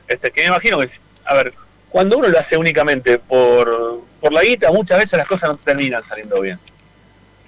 este, 0.06 0.30
que 0.30 0.42
me 0.42 0.48
imagino 0.48 0.78
que, 0.78 0.90
a 1.24 1.34
ver, 1.34 1.54
cuando 1.88 2.18
uno 2.18 2.28
lo 2.28 2.38
hace 2.38 2.56
únicamente 2.56 3.18
por, 3.18 4.02
por 4.20 4.32
la 4.32 4.42
guita, 4.42 4.70
muchas 4.70 4.98
veces 4.98 5.18
las 5.18 5.26
cosas 5.26 5.48
no 5.48 5.56
terminan 5.58 6.06
saliendo 6.06 6.40
bien. 6.40 6.58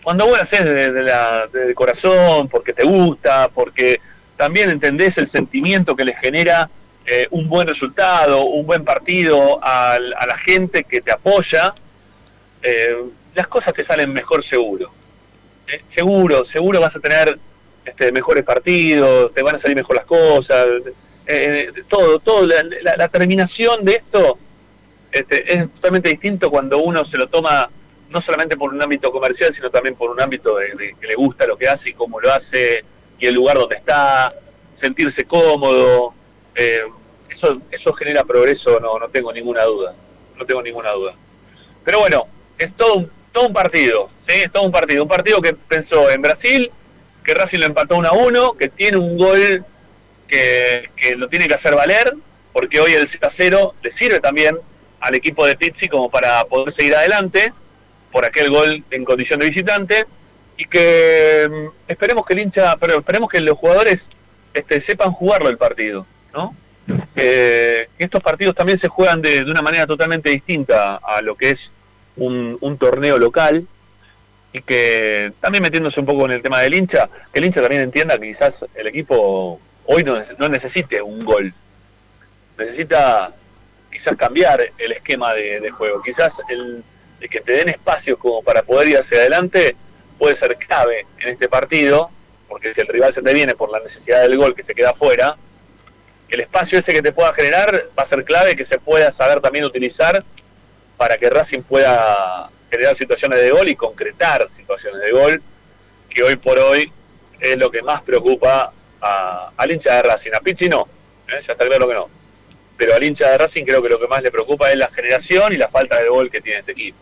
Cuando 0.02 0.26
vos 0.26 0.38
lo 0.38 0.42
haces 0.42 0.64
desde, 0.64 1.74
corazón, 1.74 2.48
porque 2.48 2.72
te 2.72 2.84
gusta, 2.84 3.48
porque 3.54 4.00
también 4.36 4.70
entendés 4.70 5.16
el 5.16 5.30
sentimiento 5.30 5.94
que 5.94 6.04
le 6.04 6.16
genera 6.16 6.68
eh, 7.06 7.28
un 7.30 7.48
buen 7.48 7.68
resultado, 7.68 8.44
un 8.44 8.66
buen 8.66 8.84
partido 8.84 9.60
a, 9.62 9.94
a 9.94 10.26
la 10.26 10.38
gente 10.44 10.84
que 10.84 11.02
te 11.02 11.12
apoya, 11.12 11.74
eh, 12.62 12.96
las 13.34 13.48
cosas 13.48 13.72
te 13.74 13.86
salen 13.86 14.12
mejor 14.12 14.44
seguro. 14.48 14.90
Eh, 15.66 15.82
seguro, 15.94 16.44
seguro 16.46 16.80
vas 16.80 16.94
a 16.94 17.00
tener 17.00 17.38
este, 17.84 18.12
mejores 18.12 18.44
partidos, 18.44 19.32
te 19.32 19.42
van 19.42 19.56
a 19.56 19.60
salir 19.60 19.76
mejor 19.76 19.96
las 19.96 20.06
cosas, 20.06 20.66
eh, 21.26 21.72
eh, 21.76 21.84
todo, 21.88 22.18
todo, 22.18 22.46
la, 22.46 23.08
terminación 23.08 23.84
de 23.84 23.92
esto 23.92 24.38
este, 25.10 25.54
es 25.56 25.72
totalmente 25.74 26.10
distinto 26.10 26.50
cuando 26.50 26.78
uno 26.78 27.04
se 27.04 27.16
lo 27.16 27.28
toma 27.28 27.70
no 28.10 28.20
solamente 28.20 28.56
por 28.56 28.74
un 28.74 28.82
ámbito 28.82 29.10
comercial, 29.10 29.54
sino 29.54 29.70
también 29.70 29.94
por 29.94 30.10
un 30.10 30.20
ámbito 30.20 30.56
de, 30.56 30.94
que 31.00 31.06
le 31.06 31.14
gusta 31.14 31.46
lo 31.46 31.56
que 31.56 31.68
hace 31.68 31.90
y 31.90 31.94
cómo 31.94 32.20
lo 32.20 32.30
hace 32.30 32.84
y 33.18 33.26
el 33.26 33.34
lugar 33.34 33.56
donde 33.56 33.76
está, 33.76 34.34
sentirse 34.82 35.24
cómodo, 35.24 36.12
eso, 36.54 37.58
eso 37.70 37.92
genera 37.94 38.24
progreso, 38.24 38.80
no, 38.80 38.98
no 38.98 39.08
tengo 39.08 39.32
ninguna 39.32 39.62
duda, 39.62 39.94
no 40.36 40.44
tengo 40.44 40.60
ninguna 40.60 40.90
duda. 40.90 41.14
Pero 41.84 42.00
bueno, 42.00 42.26
es 42.58 42.76
todo 42.76 42.94
un 42.94 43.10
todo 43.32 43.46
un 43.46 43.52
partido, 43.52 44.10
¿sí? 44.26 44.40
Es 44.40 44.52
todo 44.52 44.64
un 44.64 44.72
partido. 44.72 45.02
Un 45.02 45.08
partido 45.08 45.40
que 45.40 45.54
pensó 45.54 46.10
en 46.10 46.22
Brasil, 46.22 46.70
que 47.24 47.34
Racing 47.34 47.60
lo 47.60 47.66
empató 47.66 47.96
1 47.96 48.08
a 48.08 48.12
1, 48.12 48.52
que 48.54 48.68
tiene 48.68 48.98
un 48.98 49.16
gol 49.16 49.64
que, 50.28 50.88
lo 51.16 51.28
tiene 51.28 51.46
que 51.46 51.54
hacer 51.54 51.74
valer, 51.74 52.14
porque 52.52 52.80
hoy 52.80 52.92
el 52.92 53.08
0 53.38 53.74
le 53.82 53.92
sirve 53.94 54.20
también 54.20 54.56
al 55.00 55.14
equipo 55.14 55.46
de 55.46 55.56
Pizzi 55.56 55.88
como 55.88 56.10
para 56.10 56.44
poder 56.44 56.74
seguir 56.74 56.94
adelante 56.94 57.52
por 58.10 58.24
aquel 58.24 58.50
gol 58.50 58.84
en 58.90 59.04
condición 59.04 59.40
de 59.40 59.48
visitante 59.48 60.06
y 60.56 60.66
que 60.66 61.48
mm, 61.50 61.90
esperemos 61.90 62.24
que 62.24 62.34
el 62.34 62.40
hincha, 62.40 62.76
pero 62.76 62.98
esperemos 62.98 63.28
que 63.30 63.40
los 63.40 63.58
jugadores 63.58 63.96
este, 64.54 64.84
sepan 64.86 65.12
jugarlo 65.12 65.48
el 65.48 65.58
partido, 65.58 66.06
¿no? 66.32 66.54
que 67.14 67.88
estos 67.98 68.22
partidos 68.22 68.54
también 68.54 68.78
se 68.80 68.88
juegan 68.88 69.22
de, 69.22 69.44
de 69.44 69.50
una 69.50 69.62
manera 69.62 69.86
totalmente 69.86 70.30
distinta 70.30 70.96
a 70.96 71.22
lo 71.22 71.36
que 71.36 71.50
es 71.50 71.58
un, 72.16 72.78
torneo 72.78 73.18
local 73.18 73.66
y 74.52 74.62
que 74.62 75.32
también 75.40 75.62
metiéndose 75.62 76.00
un 76.00 76.06
poco 76.06 76.26
en 76.26 76.32
el 76.32 76.42
tema 76.42 76.60
del 76.60 76.74
hincha, 76.74 77.08
que 77.32 77.40
el 77.40 77.46
hincha 77.46 77.60
también 77.60 77.82
entienda 77.82 78.18
que 78.18 78.32
quizás 78.32 78.52
el 78.74 78.86
equipo 78.86 79.60
hoy 79.86 80.02
no, 80.04 80.22
no 80.38 80.48
necesite 80.48 81.00
un 81.00 81.24
gol, 81.24 81.52
necesita 82.58 83.32
quizás 83.90 84.16
cambiar 84.16 84.60
el 84.78 84.92
esquema 84.92 85.32
de, 85.34 85.70
juego, 85.70 86.02
quizás 86.02 86.32
el, 86.48 86.82
que 87.30 87.40
te 87.40 87.54
den 87.54 87.68
espacio 87.68 88.18
como 88.18 88.42
para 88.42 88.62
poder 88.62 88.88
ir 88.88 88.98
hacia 88.98 89.18
adelante 89.18 89.76
puede 90.18 90.38
ser 90.38 90.56
clave 90.56 91.06
en 91.20 91.30
este 91.30 91.48
partido, 91.48 92.10
porque 92.48 92.74
si 92.74 92.80
el 92.80 92.88
rival 92.88 93.14
se 93.14 93.22
te 93.22 93.34
viene 93.34 93.54
por 93.54 93.70
la 93.70 93.80
necesidad 93.80 94.22
del 94.22 94.36
gol 94.36 94.54
que 94.54 94.64
se 94.64 94.74
queda 94.74 94.90
afuera, 94.90 95.36
el 96.28 96.40
espacio 96.40 96.78
ese 96.78 96.92
que 96.92 97.02
te 97.02 97.12
pueda 97.12 97.32
generar 97.34 97.88
va 97.98 98.04
a 98.04 98.08
ser 98.08 98.24
clave 98.24 98.56
que 98.56 98.66
se 98.66 98.78
pueda 98.78 99.12
saber 99.16 99.40
también 99.40 99.64
utilizar 99.64 100.24
para 100.96 101.16
que 101.16 101.30
Racing 101.30 101.62
pueda 101.62 102.50
generar 102.70 102.96
situaciones 102.96 103.40
de 103.40 103.50
gol 103.50 103.68
y 103.68 103.76
concretar 103.76 104.48
situaciones 104.56 105.02
de 105.02 105.10
gol, 105.12 105.42
que 106.08 106.22
hoy 106.22 106.36
por 106.36 106.58
hoy 106.58 106.90
es 107.40 107.56
lo 107.56 107.70
que 107.70 107.82
más 107.82 108.02
preocupa 108.02 108.72
a, 109.00 109.50
al 109.56 109.72
hincha 109.72 109.96
de 109.96 110.02
Racing. 110.02 110.30
A 110.34 110.40
Pizzi 110.40 110.68
no, 110.68 110.88
¿eh? 111.28 111.42
ya 111.46 111.52
está 111.52 111.66
claro 111.66 111.88
que 111.88 111.94
no. 111.94 112.08
Pero 112.76 112.94
al 112.94 113.04
hincha 113.04 113.30
de 113.30 113.38
Racing 113.38 113.64
creo 113.64 113.82
que 113.82 113.88
lo 113.88 114.00
que 114.00 114.08
más 114.08 114.22
le 114.22 114.30
preocupa 114.30 114.70
es 114.70 114.76
la 114.76 114.90
generación 114.90 115.52
y 115.52 115.56
la 115.56 115.68
falta 115.68 116.00
de 116.00 116.08
gol 116.08 116.30
que 116.30 116.40
tiene 116.40 116.60
este 116.60 116.72
equipo. 116.72 116.98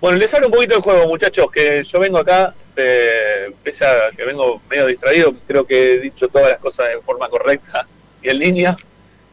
Bueno, 0.00 0.18
les 0.18 0.32
hablo 0.34 0.48
un 0.48 0.52
poquito 0.52 0.74
del 0.74 0.82
juego, 0.82 1.08
muchachos, 1.08 1.46
que 1.50 1.82
yo 1.90 1.98
vengo 1.98 2.18
acá, 2.18 2.54
eh, 2.76 3.50
pese 3.62 3.86
a 3.86 4.10
que 4.14 4.24
vengo 4.24 4.60
medio 4.68 4.86
distraído, 4.86 5.34
creo 5.46 5.66
que 5.66 5.92
he 5.92 6.00
dicho 6.00 6.28
todas 6.28 6.50
las 6.50 6.60
cosas 6.60 6.88
de 6.88 7.00
forma 7.00 7.28
correcta 7.28 7.86
y 8.22 8.30
en 8.30 8.38
línea. 8.38 8.76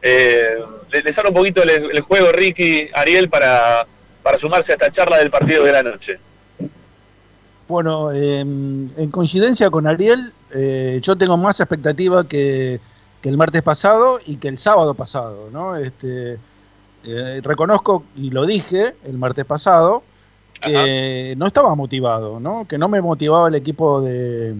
Eh, 0.02 0.56
les, 0.92 1.18
hablo 1.18 1.30
un 1.30 1.36
poquito 1.36 1.62
del, 1.62 2.00
juego, 2.00 2.32
Ricky, 2.32 2.88
Ariel, 2.94 3.28
para, 3.28 3.86
para 4.22 4.38
sumarse 4.38 4.72
a 4.72 4.74
esta 4.74 4.92
charla 4.92 5.18
del 5.18 5.30
partido 5.30 5.64
de 5.64 5.72
la 5.72 5.82
noche. 5.82 6.18
Bueno, 7.68 8.12
em, 8.12 8.90
en 8.98 9.10
coincidencia 9.10 9.70
con 9.70 9.86
Ariel, 9.86 10.32
eh, 10.52 10.98
yo 11.02 11.16
tengo 11.16 11.36
más 11.36 11.60
expectativa 11.60 12.26
que, 12.28 12.80
que, 13.22 13.28
el 13.28 13.38
martes 13.38 13.62
pasado 13.62 14.20
y 14.26 14.36
que 14.36 14.48
el 14.48 14.58
sábado 14.58 14.94
pasado, 14.94 15.48
¿no? 15.50 15.76
Este, 15.76 16.38
eh, 17.04 17.40
reconozco, 17.42 18.04
y 18.14 18.30
lo 18.30 18.46
dije 18.46 18.94
el 19.04 19.18
martes 19.18 19.44
pasado, 19.44 20.02
que 20.60 21.34
no 21.36 21.46
estaba 21.46 21.74
motivado, 21.74 22.38
¿no? 22.38 22.66
Que 22.68 22.78
no 22.78 22.88
me 22.88 23.00
motivaba 23.00 23.48
el 23.48 23.56
equipo 23.56 24.00
de, 24.00 24.54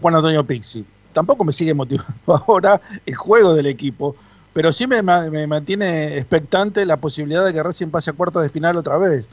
Juan 0.00 0.14
Antonio 0.14 0.44
Pixi. 0.44 0.84
Tampoco 1.12 1.44
me 1.44 1.52
sigue 1.52 1.72
motivando 1.72 2.12
ahora 2.46 2.80
el 3.06 3.14
juego 3.14 3.54
del 3.54 3.66
equipo, 3.66 4.16
pero 4.58 4.72
sí 4.72 4.88
me, 4.88 5.02
mantiene 5.46 6.16
expectante 6.16 6.84
la 6.84 6.96
posibilidad 6.96 7.44
de 7.44 7.52
que 7.52 7.62
Racing 7.62 7.90
pase 7.90 8.10
a 8.10 8.14
cuartos 8.14 8.42
de 8.42 8.48
final 8.48 8.76
otra 8.76 8.98
vez. 8.98 9.28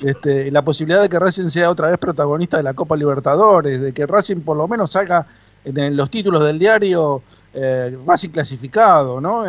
Este, 0.00 0.50
la 0.50 0.64
posibilidad 0.64 1.02
de 1.02 1.10
que 1.10 1.18
Racing 1.18 1.48
sea 1.48 1.68
otra 1.68 1.88
vez 1.88 1.98
protagonista 1.98 2.56
de 2.56 2.62
la 2.62 2.72
Copa 2.72 2.96
Libertadores, 2.96 3.78
de 3.78 3.92
que 3.92 4.06
Racing 4.06 4.40
por 4.40 4.56
lo 4.56 4.66
menos 4.66 4.92
salga 4.92 5.26
en, 5.66 5.94
los 5.94 6.08
títulos 6.08 6.42
del 6.44 6.58
diario 6.58 7.22
eh, 7.52 7.94
Racing 8.06 8.30
clasificado, 8.30 9.20
¿no? 9.20 9.44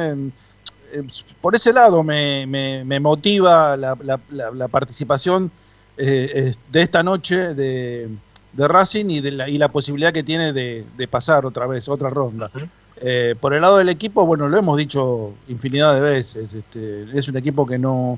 Por 1.39 1.55
ese 1.55 1.71
lado 1.71 2.03
me, 2.03 2.99
motiva 2.99 3.77
la, 3.77 4.67
participación 4.69 5.49
eh, 5.95 6.53
de 6.73 6.81
esta 6.81 7.03
noche 7.03 7.53
de, 7.53 8.09
Racing 8.53 9.05
y, 9.11 9.21
de 9.21 9.31
la, 9.31 9.47
y 9.47 9.57
la 9.57 9.71
posibilidad 9.71 10.11
que 10.11 10.23
tiene 10.23 10.51
de, 10.51 11.07
pasar 11.09 11.45
otra 11.45 11.67
vez, 11.67 11.87
otra 11.87 12.09
ronda. 12.09 12.51
Eh, 12.97 13.35
por 13.39 13.53
el 13.53 13.61
lado 13.61 13.77
del 13.77 13.89
equipo, 13.89 14.25
bueno, 14.25 14.47
lo 14.47 14.57
hemos 14.57 14.77
dicho 14.77 15.33
infinidad 15.47 15.93
de 15.93 16.01
veces, 16.01 16.53
este, 16.53 17.05
es 17.17 17.27
un 17.27 17.37
equipo 17.37 17.65
que 17.65 17.77
no, 17.77 18.17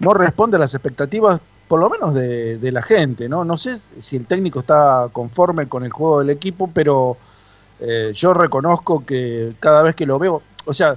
no 0.00 0.14
responde 0.14 0.56
a 0.56 0.60
las 0.60 0.74
expectativas, 0.74 1.40
por 1.68 1.80
lo 1.80 1.88
menos 1.88 2.14
de, 2.14 2.72
la 2.72 2.82
gente, 2.82 3.28
¿no? 3.28 3.44
No 3.44 3.56
sé 3.56 3.76
si 3.76 4.16
el 4.16 4.26
técnico 4.26 4.60
está 4.60 5.08
conforme 5.12 5.68
con 5.68 5.84
el 5.84 5.92
juego 5.92 6.18
del 6.18 6.30
equipo, 6.30 6.70
pero 6.72 7.16
yo 8.14 8.34
reconozco 8.34 9.04
que 9.04 9.54
cada 9.58 9.82
vez 9.82 9.96
que 9.96 10.06
lo 10.06 10.18
veo, 10.18 10.42
o 10.66 10.72
sea, 10.72 10.96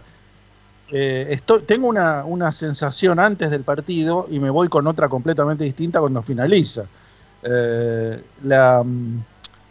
eh, 0.91 1.27
estoy, 1.31 1.63
tengo 1.63 1.87
una, 1.87 2.25
una, 2.25 2.51
sensación 2.51 3.19
antes 3.19 3.49
del 3.49 3.63
partido 3.63 4.27
y 4.29 4.39
me 4.39 4.51
voy 4.51 4.67
con 4.67 4.85
otra 4.85 5.09
completamente 5.09 5.63
distinta 5.63 5.99
cuando 5.99 6.21
finaliza. 6.21 6.85
Eh, 7.41 8.23
la, 8.43 8.83
mm, 8.83 9.23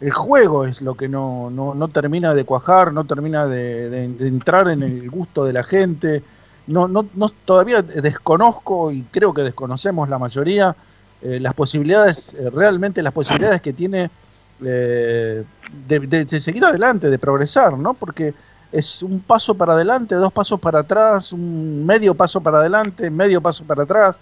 el 0.05 0.11
juego 0.11 0.65
es 0.65 0.83
lo 0.83 0.93
que 0.93 1.09
no, 1.09 1.49
no, 1.49 1.87
termina 1.87 2.35
de 2.35 2.45
cuajar, 2.45 2.93
no 2.93 3.05
termina 3.05 3.47
de, 3.47 4.03
entrar 4.19 4.69
en 4.69 4.83
el 4.83 5.09
gusto 5.09 5.45
de 5.45 5.51
la 5.51 5.63
gente. 5.63 6.21
No, 6.67 6.87
no, 6.87 7.07
no, 7.15 7.27
todavía 7.43 7.81
desconozco 7.81 8.91
y 8.91 9.01
creo 9.09 9.33
que 9.33 9.41
desconocemos 9.41 10.07
la 10.07 10.19
mayoría 10.19 10.75
eh, 11.23 11.39
las 11.39 11.55
posibilidades, 11.55 12.37
realmente 12.53 13.01
las 13.01 13.13
posibilidades 13.13 13.61
que 13.61 13.73
tiene 13.73 14.11
de, 14.59 15.43
de, 15.87 16.39
seguir 16.39 16.63
adelante, 16.63 17.09
de 17.09 17.17
progresar, 17.17 17.75
¿no? 17.75 17.95
Porque 17.95 18.35
es 18.71 19.01
un 19.01 19.21
paso 19.21 19.55
para 19.55 19.73
adelante, 19.73 20.13
dos 20.13 20.31
pasos 20.31 20.59
para 20.59 20.81
atrás, 20.81 21.33
un 21.33 21.83
medio 21.83 22.13
paso 22.13 22.41
para 22.41 22.59
adelante, 22.59 23.09
medio 23.09 23.41
paso 23.41 23.65
para 23.65 23.83
atrás. 23.83 24.17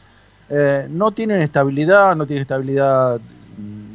Eh, 0.49 0.87
no 0.89 1.11
tiene 1.11 1.43
estabilidad, 1.43 2.15
no 2.15 2.25
tiene 2.25 2.41
estabilidad 2.41 3.19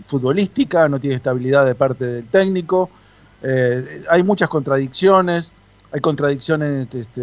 futbolística, 0.08 0.88
no 0.88 0.98
tiene 0.98 1.16
estabilidad 1.16 1.66
de 1.66 1.74
parte 1.74 2.04
del 2.04 2.26
técnico. 2.26 2.90
Eh, 3.42 4.04
hay 4.08 4.22
muchas 4.22 4.48
contradicciones, 4.48 5.52
hay 5.92 6.00
contradicciones 6.00 6.88
este, 6.92 7.20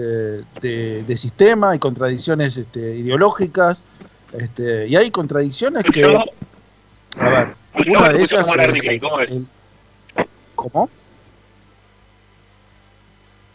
de, 0.62 1.18
sistema, 1.18 1.72
hay 1.72 1.80
contradicciones 1.80 2.56
este, 2.58 2.96
ideológicas, 2.96 3.84
este, 4.32 4.88
y 4.88 4.96
hay 4.96 5.12
contradicciones 5.12 5.84
que... 5.92 6.06
A 7.18 7.30
ver, 7.30 7.56
una 7.88 8.10
de 8.12 8.22
esas... 8.22 8.48
¿Cómo? 10.56 10.90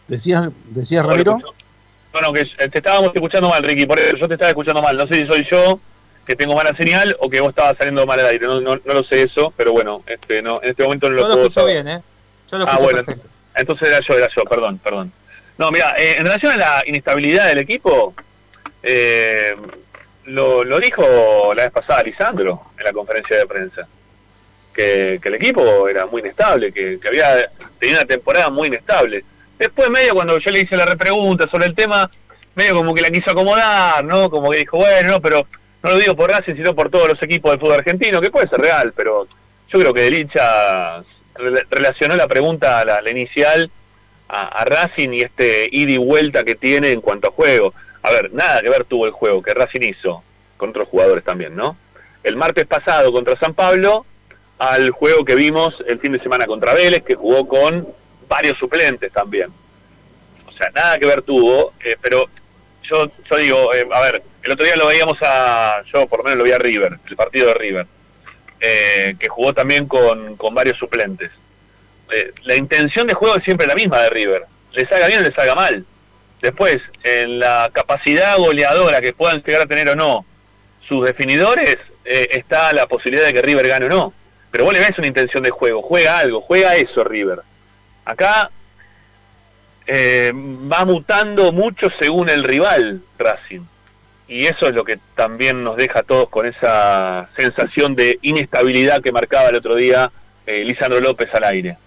¿Decías, 0.07 0.49
decías 0.69 1.05
Ramiro? 1.05 1.39
Bueno, 2.11 2.33
que 2.33 2.43
te 2.43 2.77
estábamos 2.77 3.11
escuchando 3.15 3.49
mal, 3.49 3.63
Ricky, 3.63 3.85
por 3.85 3.97
eso 3.97 4.17
yo 4.17 4.27
te 4.27 4.33
estaba 4.33 4.49
escuchando 4.49 4.81
mal. 4.81 4.97
No 4.97 5.07
sé 5.07 5.13
si 5.15 5.25
soy 5.25 5.47
yo 5.49 5.79
que 6.31 6.37
tengo 6.37 6.55
mala 6.55 6.73
señal 6.77 7.13
o 7.19 7.29
que 7.29 7.41
vos 7.41 7.49
estabas 7.49 7.77
saliendo 7.77 8.05
mal 8.05 8.17
al 8.19 8.27
aire. 8.27 8.47
No, 8.47 8.61
no, 8.61 8.77
lo 8.77 9.03
sé 9.03 9.23
eso, 9.23 9.53
pero 9.57 9.73
bueno, 9.73 10.01
este, 10.07 10.41
no, 10.41 10.61
en 10.63 10.69
este 10.69 10.83
momento 10.83 11.09
no 11.09 11.15
lo, 11.15 11.21
yo 11.23 11.27
lo 11.27 11.35
escucho 11.41 11.65
bien, 11.65 11.87
¿eh? 11.89 12.01
Yo 12.49 12.57
lo 12.57 12.69
ah, 12.69 12.77
bueno, 12.79 13.01
entonces 13.53 13.89
era 13.89 13.99
yo, 14.07 14.17
era 14.17 14.27
yo, 14.33 14.43
perdón, 14.43 14.79
perdón. 14.81 15.11
No, 15.57 15.69
mira, 15.71 15.93
eh, 15.97 16.15
en 16.17 16.25
relación 16.25 16.53
a 16.53 16.57
la 16.57 16.83
inestabilidad 16.85 17.47
del 17.49 17.57
equipo, 17.57 18.13
eh, 18.81 19.55
lo, 20.25 20.63
lo 20.63 20.79
dijo 20.79 21.03
la 21.53 21.63
vez 21.63 21.71
pasada 21.73 22.03
Lisandro 22.03 22.71
en 22.77 22.85
la 22.85 22.93
conferencia 22.93 23.37
de 23.37 23.45
prensa. 23.45 23.87
Que, 24.73 25.19
que 25.21 25.27
el 25.27 25.35
equipo 25.35 25.89
era 25.89 26.05
muy 26.05 26.21
inestable, 26.21 26.71
que, 26.71 26.97
que 26.97 27.07
había 27.09 27.51
tenido 27.77 27.99
una 27.99 28.07
temporada 28.07 28.49
muy 28.49 28.69
inestable. 28.69 29.25
Después 29.59 29.89
medio 29.89 30.13
cuando 30.13 30.37
yo 30.39 30.49
le 30.49 30.61
hice 30.61 30.77
la 30.77 30.85
repregunta 30.85 31.49
sobre 31.51 31.65
el 31.65 31.75
tema, 31.75 32.09
medio 32.55 32.75
como 32.75 32.93
que 32.93 33.01
la 33.01 33.09
quiso 33.09 33.31
acomodar, 33.31 34.01
¿no? 34.05 34.29
Como 34.29 34.49
que 34.49 34.59
dijo, 34.59 34.77
bueno, 34.77 35.09
no, 35.09 35.21
pero 35.21 35.45
no 35.83 35.91
lo 35.91 35.97
digo 35.97 36.15
por 36.15 36.29
Racing, 36.29 36.55
sino 36.55 36.75
por 36.75 36.89
todos 36.89 37.09
los 37.09 37.23
equipos 37.23 37.51
del 37.51 37.59
fútbol 37.59 37.75
argentino, 37.75 38.21
que 38.21 38.29
puede 38.29 38.47
ser 38.47 38.59
real, 38.59 38.93
pero 38.95 39.27
yo 39.69 39.79
creo 39.79 39.93
que 39.93 40.01
Delicha 40.01 41.03
relacionó 41.69 42.15
la 42.15 42.27
pregunta, 42.27 42.83
la, 42.85 43.01
la 43.01 43.09
inicial, 43.09 43.71
a, 44.31 44.63
Racing 44.63 45.09
y 45.11 45.21
este 45.21 45.67
ida 45.71 45.91
y 45.91 45.97
vuelta 45.97 46.43
que 46.43 46.55
tiene 46.55 46.91
en 46.91 47.01
cuanto 47.01 47.29
a 47.29 47.33
juego. 47.33 47.73
A 48.01 48.11
ver, 48.11 48.33
nada 48.33 48.61
que 48.61 48.69
ver 48.69 48.85
tuvo 48.85 49.05
el 49.05 49.11
juego 49.11 49.41
que 49.41 49.53
Racing 49.53 49.81
hizo 49.81 50.23
con 50.57 50.69
otros 50.69 50.87
jugadores 50.87 51.23
también, 51.23 51.55
¿no? 51.55 51.75
El 52.23 52.35
martes 52.35 52.65
pasado 52.65 53.11
contra 53.11 53.37
San 53.39 53.53
Pablo, 53.53 54.05
al 54.59 54.91
juego 54.91 55.25
que 55.25 55.35
vimos 55.35 55.75
el 55.87 55.99
fin 55.99 56.13
de 56.13 56.19
semana 56.19 56.45
contra 56.45 56.73
Vélez, 56.73 57.03
que 57.03 57.15
jugó 57.15 57.47
con 57.47 57.87
varios 58.27 58.57
suplentes 58.57 59.11
también. 59.11 59.49
O 60.47 60.51
sea, 60.53 60.69
nada 60.71 60.97
que 60.97 61.07
ver 61.07 61.23
tuvo, 61.23 61.73
eh, 61.83 61.95
pero 61.99 62.25
yo, 62.83 63.05
yo 63.29 63.37
digo, 63.37 63.73
eh, 63.73 63.87
a 63.91 64.01
ver, 64.01 64.23
el 64.43 64.51
otro 64.51 64.65
día 64.65 64.75
lo 64.75 64.87
veíamos 64.87 65.17
a, 65.21 65.81
yo 65.93 66.07
por 66.07 66.19
lo 66.19 66.23
menos 66.23 66.39
lo 66.39 66.43
vi 66.43 66.51
a 66.51 66.57
River, 66.57 66.97
el 67.07 67.15
partido 67.15 67.47
de 67.47 67.53
River, 67.55 67.85
eh, 68.59 69.15
que 69.19 69.29
jugó 69.29 69.53
también 69.53 69.87
con, 69.87 70.37
varios 70.53 70.77
suplentes. 70.77 71.31
la 72.43 72.55
intención 72.55 73.07
de 73.07 73.13
juego 73.13 73.37
es 73.37 73.43
siempre 73.43 73.67
la 73.67 73.75
misma 73.75 74.01
de 74.01 74.09
River, 74.09 74.43
le 74.73 74.87
salga 74.87 75.07
bien 75.07 75.19
o 75.19 75.23
le 75.23 75.33
salga 75.33 75.55
mal. 75.55 75.85
Después, 76.41 76.77
en 77.03 77.39
la 77.39 77.69
capacidad 77.71 78.37
goleadora 78.37 78.99
que 78.99 79.13
puedan 79.13 79.43
llegar 79.43 79.61
a 79.61 79.65
tener 79.65 79.89
o 79.89 79.95
no 79.95 80.25
sus 80.87 81.05
definidores, 81.05 81.77
está 82.03 82.73
la 82.73 82.87
posibilidad 82.87 83.27
de 83.27 83.33
que 83.33 83.41
River 83.41 83.67
gane 83.67 83.85
o 83.85 83.89
no. 83.89 84.13
Pero 84.51 84.65
vos 84.65 84.73
le 84.73 84.79
ves 84.79 84.97
una 84.97 85.07
intención 85.07 85.43
de 85.43 85.51
juego, 85.51 85.81
juega 85.81 86.17
algo, 86.17 86.41
juega 86.41 86.75
eso 86.75 87.03
River. 87.03 87.41
Acá 88.03 88.49
eh, 89.87 90.31
va 90.33 90.85
mutando 90.85 91.51
mucho 91.51 91.87
según 91.99 92.29
el 92.29 92.43
rival 92.43 93.01
Racing. 93.17 93.61
Y 94.31 94.45
eso 94.45 94.65
es 94.65 94.73
lo 94.73 94.85
que 94.85 94.97
también 95.13 95.61
nos 95.61 95.75
deja 95.75 95.99
a 95.99 96.03
todos 96.03 96.29
con 96.29 96.45
esa 96.45 97.29
sensación 97.37 97.95
de 97.95 98.17
inestabilidad 98.21 99.01
que 99.01 99.11
marcaba 99.11 99.49
el 99.49 99.57
otro 99.57 99.75
día 99.75 100.09
eh, 100.45 100.63
Lisandro 100.63 101.01
López 101.01 101.27
al 101.33 101.43
aire. 101.43 101.77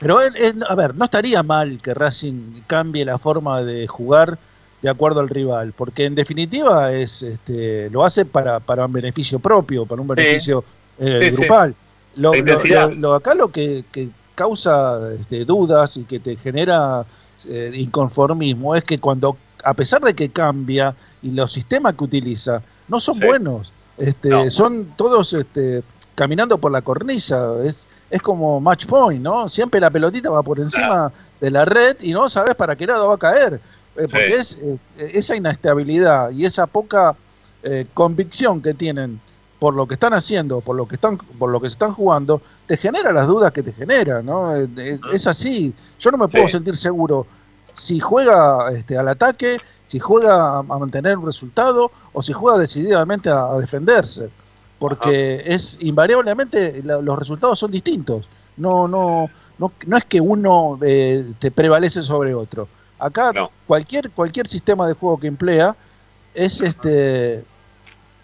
Pero, 0.00 0.18
a 0.18 0.74
ver, 0.74 0.96
no 0.96 1.04
estaría 1.04 1.44
mal 1.44 1.80
que 1.80 1.94
Racing 1.94 2.62
cambie 2.66 3.04
la 3.04 3.20
forma 3.20 3.62
de 3.62 3.86
jugar 3.86 4.36
de 4.82 4.90
acuerdo 4.90 5.20
al 5.20 5.28
rival, 5.28 5.74
porque 5.76 6.06
en 6.06 6.16
definitiva 6.16 6.92
es 6.92 7.22
este, 7.22 7.88
lo 7.90 8.04
hace 8.04 8.24
para, 8.24 8.58
para 8.58 8.86
un 8.86 8.92
beneficio 8.92 9.38
propio, 9.38 9.86
para 9.86 10.02
un 10.02 10.08
beneficio 10.08 10.64
eh, 10.98 11.30
grupal. 11.32 11.72
Lo, 12.16 12.32
acá 13.14 13.36
lo 13.36 13.52
que, 13.52 13.84
que 13.92 14.08
causa 14.34 15.12
este, 15.12 15.44
dudas 15.44 15.96
y 15.98 16.04
que 16.04 16.18
te 16.18 16.34
genera 16.34 17.06
eh, 17.48 17.70
inconformismo 17.74 18.74
es 18.74 18.82
que 18.82 18.98
cuando, 18.98 19.36
a 19.66 19.74
pesar 19.74 20.00
de 20.00 20.14
que 20.14 20.30
cambia 20.30 20.94
y 21.22 21.32
los 21.32 21.52
sistemas 21.52 21.94
que 21.94 22.04
utiliza 22.04 22.62
no 22.88 23.00
son 23.00 23.20
buenos, 23.20 23.72
este, 23.98 24.50
son 24.50 24.94
todos 24.96 25.34
este, 25.34 25.82
caminando 26.14 26.58
por 26.58 26.70
la 26.70 26.82
cornisa, 26.82 27.54
es, 27.64 27.88
es 28.10 28.22
como 28.22 28.60
match 28.60 28.86
point, 28.86 29.22
¿no? 29.22 29.48
Siempre 29.48 29.80
la 29.80 29.90
pelotita 29.90 30.30
va 30.30 30.42
por 30.42 30.60
encima 30.60 31.12
de 31.40 31.50
la 31.50 31.64
red 31.64 31.96
y 32.00 32.12
no 32.12 32.28
sabes 32.28 32.54
para 32.54 32.76
qué 32.76 32.86
lado 32.86 33.08
va 33.08 33.14
a 33.14 33.18
caer, 33.18 33.54
eh, 33.96 34.06
porque 34.08 34.34
es 34.34 34.58
eh, 34.62 34.78
esa 34.98 35.36
inestabilidad 35.36 36.30
y 36.30 36.44
esa 36.44 36.66
poca 36.66 37.16
convicción 37.94 38.62
que 38.62 38.74
tienen 38.74 39.20
por 39.58 39.74
lo 39.74 39.86
que 39.86 39.94
están 39.94 40.12
haciendo, 40.12 40.60
por 40.60 40.76
lo 40.76 40.86
que 40.86 40.96
están, 40.96 41.16
por 41.16 41.50
lo 41.50 41.60
que 41.60 41.68
se 41.68 41.74
están 41.74 41.92
jugando, 41.92 42.42
te 42.66 42.76
genera 42.76 43.12
las 43.12 43.26
dudas 43.26 43.52
que 43.52 43.62
te 43.62 43.72
genera, 43.72 44.22
¿no? 44.22 44.54
Eh, 44.54 44.68
eh, 44.76 45.00
es 45.12 45.26
así. 45.26 45.74
Yo 45.98 46.10
no 46.10 46.18
me 46.18 46.28
puedo 46.28 46.48
sentir 46.48 46.76
seguro 46.76 47.26
si 47.76 48.00
juega 48.00 48.70
este, 48.72 48.96
al 48.96 49.08
ataque, 49.08 49.58
si 49.86 49.98
juega 49.98 50.58
a, 50.58 50.62
mantener 50.62 51.16
un 51.18 51.26
resultado 51.26 51.92
o 52.12 52.22
si 52.22 52.32
juega 52.32 52.58
decididamente 52.58 53.30
a, 53.30 53.52
defenderse. 53.58 54.30
porque 54.78 55.42
es 55.46 55.78
invariablemente 55.80 56.82
los 56.82 57.18
resultados 57.18 57.58
son 57.58 57.70
distintos. 57.70 58.28
No, 58.56 58.88
no, 58.88 59.30
no, 59.58 59.72
no 59.86 59.96
es 59.96 60.04
que 60.06 60.20
uno 60.20 60.78
eh, 60.82 61.24
te 61.38 61.50
prevalece 61.50 62.02
sobre 62.02 62.34
otro. 62.34 62.68
Acá 62.98 63.30
cualquier, 63.66 64.10
cualquier 64.10 64.46
sistema 64.46 64.88
de 64.88 64.94
juego 64.94 65.20
que 65.20 65.26
emplea 65.26 65.76
es 66.34 66.62
este 66.62 67.44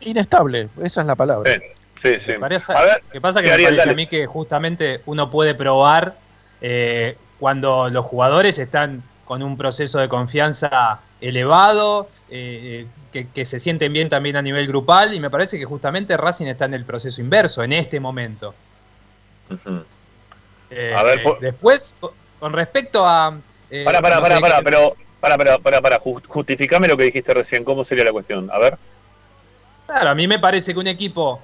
inestable, 0.00 0.70
esa 0.82 1.02
es 1.02 1.06
la 1.06 1.14
palabra. 1.14 1.52
Sí, 2.02 2.10
sí. 2.26 2.32
Parece, 2.40 2.72
que 3.12 3.20
pasa 3.20 3.42
que 3.42 3.48
me 3.48 3.62
parece 3.62 3.90
a 3.90 3.94
mí 3.94 4.06
que 4.06 4.26
justamente 4.26 5.02
uno 5.06 5.30
puede 5.30 5.54
probar 5.54 6.16
eh, 6.60 7.16
cuando 7.38 7.90
los 7.90 8.04
jugadores 8.06 8.58
están 8.58 9.02
con 9.24 9.42
un 9.42 9.56
proceso 9.56 9.98
de 9.98 10.08
confianza 10.08 11.00
elevado, 11.20 12.08
eh, 12.28 12.86
que, 13.12 13.44
se 13.44 13.58
sienten 13.58 13.92
bien 13.92 14.08
también 14.08 14.36
a 14.36 14.42
nivel 14.42 14.66
grupal, 14.66 15.14
y 15.14 15.20
me 15.20 15.30
parece 15.30 15.58
que 15.58 15.64
justamente 15.64 16.16
Racing 16.16 16.46
está 16.46 16.64
en 16.64 16.74
el 16.74 16.84
proceso 16.84 17.20
inverso 17.20 17.62
en 17.62 17.72
este 17.72 18.00
momento. 18.00 18.54
Eh, 20.70 20.94
a 20.96 21.02
ver, 21.02 21.22
después, 21.40 21.96
con 22.40 22.52
respecto 22.52 23.06
a... 23.06 23.38
Eh, 23.70 23.84
para, 23.84 24.00
para, 24.00 24.20
para, 24.20 24.40
para, 24.40 24.62
pero 24.62 24.96
para, 25.20 25.38
para, 25.38 25.58
para, 25.58 25.80
para, 25.80 26.02
justificame 26.26 26.88
lo 26.88 26.96
que 26.96 27.04
dijiste 27.04 27.32
recién, 27.32 27.64
¿cómo 27.64 27.84
sería 27.84 28.04
la 28.04 28.12
cuestión? 28.12 28.50
A 28.50 28.58
ver. 28.58 28.76
Claro, 29.86 30.10
a 30.10 30.14
mí 30.14 30.26
me 30.26 30.38
parece 30.38 30.74
que 30.74 30.80
un 30.80 30.86
equipo 30.88 31.40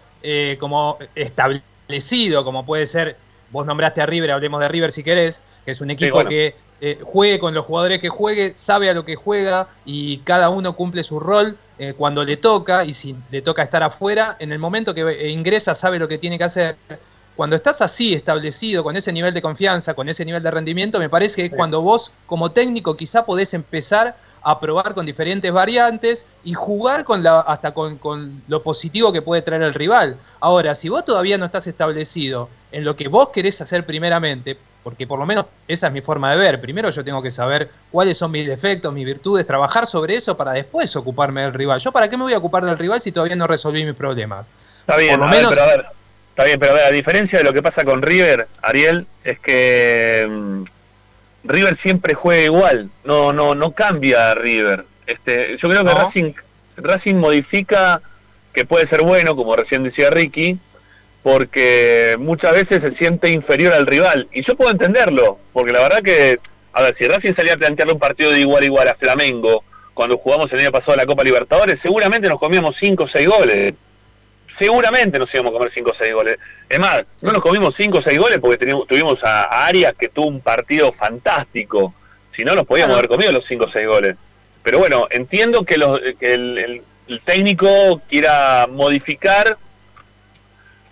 como 0.59 0.99
establecido, 1.15 2.45
como 2.45 2.67
puede 2.67 2.87
ser, 2.87 3.17
vos 3.51 3.65
nombraste 3.65 4.01
a 4.01 4.07
River, 4.07 4.33
hablemos 4.33 4.61
de 4.61 4.69
River 4.69 4.91
si 4.91 5.05
querés, 5.05 5.43
que 5.65 5.71
es 5.71 5.81
un 5.81 5.91
equipo 5.91 6.25
que 6.25 6.55
eh, 6.81 7.01
juegue 7.03 7.39
con 7.39 7.55
los 7.55 7.67
jugadores 7.67 8.01
que 8.01 8.09
juegue, 8.09 8.53
sabe 8.55 8.89
a 8.89 8.95
lo 8.95 9.05
que 9.05 9.17
juega 9.17 9.69
y 9.85 10.19
cada 10.19 10.49
uno 10.49 10.77
cumple 10.77 11.03
su 11.03 11.19
rol 11.19 11.59
eh, 11.79 11.95
cuando 11.97 12.25
le 12.25 12.37
toca 12.37 12.85
y 12.85 12.93
si 12.93 13.17
le 13.31 13.43
toca 13.43 13.63
estar 13.63 13.83
afuera, 13.83 14.37
en 14.39 14.53
el 14.53 14.59
momento 14.59 14.95
que 14.95 15.03
eh, 15.03 15.29
ingresa 15.31 15.75
sabe 15.75 15.99
lo 15.99 16.07
que 16.07 16.19
tiene 16.19 16.39
que 16.39 16.45
hacer. 16.45 16.77
Cuando 17.35 17.55
estás 17.55 17.81
así 17.83 18.15
establecido, 18.15 18.83
con 18.83 18.97
ese 18.97 19.13
nivel 19.13 19.33
de 19.33 19.41
confianza, 19.41 19.95
con 19.95 20.09
ese 20.09 20.25
nivel 20.25 20.43
de 20.43 20.51
rendimiento, 20.51 20.99
me 20.99 21.09
parece 21.09 21.37
que 21.37 21.47
es 21.47 21.55
cuando 21.55 21.83
vos 21.83 22.11
como 22.27 22.51
técnico 22.51 22.97
quizá 22.97 23.25
podés 23.25 23.55
empezar 23.55 24.17
a 24.43 24.59
probar 24.59 24.95
con 24.95 25.07
diferentes 25.07 25.53
variantes 25.53 26.27
y 26.43 26.55
jugar 26.55 27.05
con 27.05 27.23
la, 27.23 27.41
hasta 27.41 27.75
con, 27.75 27.99
con 27.99 28.43
lo 28.49 28.63
positivo 28.63 29.13
que 29.13 29.23
puede 29.23 29.43
traer 29.43 29.63
el 29.63 29.75
rival. 29.75 30.17
Ahora, 30.41 30.75
si 30.75 30.89
vos 30.89 31.05
todavía 31.05 31.39
no 31.39 31.45
estás 31.45 31.69
establecido 31.69 32.49
en 32.73 32.85
lo 32.85 32.97
que 32.97 33.07
vos 33.07 33.29
querés 33.29 33.61
hacer 33.61 33.87
primeramente, 33.87 34.59
porque 34.83 35.07
por 35.07 35.19
lo 35.19 35.27
menos 35.27 35.47
esa 35.67 35.89
es 35.89 35.93
mi 35.93 36.01
forma 36.01 36.33
de 36.33 36.39
ver. 36.39 36.61
Primero 36.61 36.91
yo 36.91 37.05
tengo 37.05 37.23
que 37.23 37.31
saber 37.31 37.69
cuáles 37.91 38.17
son 38.17 38.31
mis 38.31 38.47
defectos, 38.47 38.93
mis 38.93 39.05
virtudes, 39.05 39.47
trabajar 39.47 39.87
sobre 39.87 40.15
eso 40.15 40.37
para 40.37 40.53
después 40.53 40.95
ocuparme 40.97 41.43
del 41.43 41.55
rival. 41.55 41.81
¿Yo 41.81 41.93
para 41.93 42.09
qué 42.09 42.17
me 42.17 42.25
voy 42.25 42.33
a 42.33 42.39
ocupar 42.39 42.65
del 42.65 42.79
rival 42.79 43.01
si 43.01 43.13
todavía 43.13 43.37
no 43.37 43.47
resolví 43.47 43.85
mis 43.85 43.95
problemas? 43.95 44.47
Está 44.81 44.97
bien, 44.97 45.21
pero 45.31 45.63
a 45.63 45.67
ver, 45.67 45.87
está 46.31 46.45
bien, 46.45 46.59
pero 46.59 46.73
a 46.73 46.75
ver, 46.77 46.85
a 46.85 46.91
diferencia 46.91 47.39
de 47.39 47.45
lo 47.45 47.53
que 47.53 47.63
pasa 47.63 47.85
con 47.85 48.03
River, 48.03 48.49
Ariel, 48.63 49.07
es 49.25 49.39
que 49.41 50.27
mm, 50.29 50.63
River 51.45 51.79
siempre 51.83 52.15
juega 52.15 52.45
igual, 52.45 52.91
no 53.05 53.33
no 53.33 53.55
no 53.55 53.73
cambia 53.73 54.35
River. 54.35 54.85
Este, 55.07 55.57
yo 55.61 55.69
creo 55.69 55.85
que 55.85 55.93
Racing 55.93 56.33
Racing 56.77 57.17
modifica 57.17 58.01
que 58.53 58.65
puede 58.65 58.89
ser 58.89 59.03
bueno, 59.03 59.37
como 59.37 59.55
recién 59.55 59.83
decía 59.83 60.11
Ricky, 60.11 60.59
porque 61.23 62.17
muchas 62.19 62.53
veces 62.53 62.81
se 62.83 62.97
siente 62.97 63.31
inferior 63.31 63.73
al 63.73 63.87
rival. 63.87 64.29
Y 64.33 64.47
yo 64.47 64.57
puedo 64.57 64.71
entenderlo, 64.71 65.39
porque 65.53 65.73
la 65.73 65.83
verdad 65.83 66.03
que, 66.03 66.39
a 66.73 66.83
ver, 66.83 66.97
si 66.99 67.07
Racing 67.07 67.35
salía 67.35 67.55
a 67.55 67.59
plantearle 67.59 67.95
un 67.95 67.99
partido 67.99 68.31
de 68.31 68.41
igual 68.41 68.63
a 68.63 68.67
igual 68.67 68.89
a 68.89 68.95
Flamengo, 68.95 69.65
cuando 69.95 70.19
jugamos 70.19 70.53
el 70.53 70.61
año 70.61 70.71
pasado 70.71 70.97
la 70.97 71.07
Copa 71.07 71.25
Libertadores, 71.25 71.79
seguramente 71.83 72.29
nos 72.29 72.39
comíamos 72.39 72.77
5 72.81 73.05
o 73.05 73.09
6 73.09 73.27
goles. 73.27 73.75
Seguramente 74.59 75.19
nos 75.19 75.33
íbamos 75.33 75.51
a 75.51 75.59
comer 75.59 75.73
5 75.75 75.91
o 75.91 75.95
6 76.01 76.15
goles. 76.15 76.37
Es 76.69 76.79
más, 76.79 77.03
no 77.21 77.33
nos 77.33 77.43
comimos 77.43 77.75
5 77.77 77.99
o 77.99 78.03
6 78.03 78.19
goles 78.19 78.39
porque 78.41 78.67
tuvimos 78.89 79.19
a, 79.25 79.67
Arias 79.67 79.93
que 79.99 80.09
tuvo 80.09 80.29
un 80.29 80.41
partido 80.41 80.93
fantástico. 80.93 81.95
Si 82.37 82.45
no, 82.45 82.55
nos 82.55 82.67
podíamos 82.67 82.95
haber 82.97 83.09
comido 83.09 83.33
los 83.33 83.45
5 83.47 83.65
o 83.65 83.71
6 83.71 83.87
goles. 83.87 84.17
Pero 84.63 84.79
bueno, 84.79 85.09
entiendo 85.11 85.65
que, 85.65 85.77
los, 85.77 86.01
que 86.19 86.35
el 86.35 87.21
técnico 87.25 88.01
quiera 88.09 88.67
modificar 88.71 89.59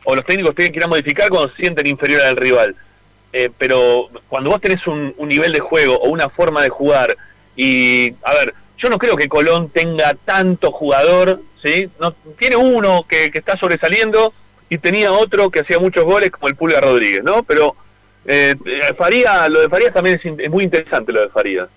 o 0.06 0.14
los 0.14 0.24
técnicos 0.24 0.54
tienen 0.54 0.72
que 0.72 0.78
ir 0.78 0.84
a 0.84 0.88
modificar 0.88 1.28
cuando 1.28 1.50
se 1.50 1.62
sienten 1.62 1.86
inferior 1.86 2.22
al 2.22 2.36
rival. 2.36 2.74
Eh, 3.32 3.50
pero 3.58 4.08
cuando 4.28 4.50
vos 4.50 4.60
tenés 4.60 4.86
un, 4.86 5.14
nivel 5.18 5.52
de 5.52 5.58
juego 5.60 5.98
o 5.98 6.08
una 6.08 6.30
forma 6.30 6.62
de 6.62 6.68
jugar, 6.68 7.16
y 7.56 8.14
a 8.22 8.32
ver, 8.34 8.54
yo 8.78 8.88
no 8.88 8.98
creo 8.98 9.16
que 9.16 9.28
Colón 9.28 9.68
tenga 9.70 10.14
tanto 10.24 10.70
jugador, 10.70 11.40
¿sí? 11.62 11.90
No, 12.00 12.12
tiene 12.38 12.56
uno 12.56 13.04
que, 13.08 13.30
está 13.34 13.58
sobresaliendo 13.58 14.32
y 14.68 14.78
tenía 14.78 15.12
otro 15.12 15.50
que 15.50 15.60
hacía 15.60 15.80
muchos 15.80 16.04
goles 16.04 16.30
como 16.30 16.48
el 16.48 16.54
Pulga 16.54 16.80
Rodríguez, 16.80 17.24
¿no? 17.24 17.42
Pero 17.42 17.74
eh, 18.26 18.54
Faría, 18.96 19.48
lo 19.48 19.60
de 19.60 19.68
Farías 19.68 19.92
también 19.92 20.20
es, 20.22 20.50
muy 20.50 20.64
interesante 20.64 21.12
lo 21.12 21.22
de 21.22 21.28
Farías. 21.30 21.68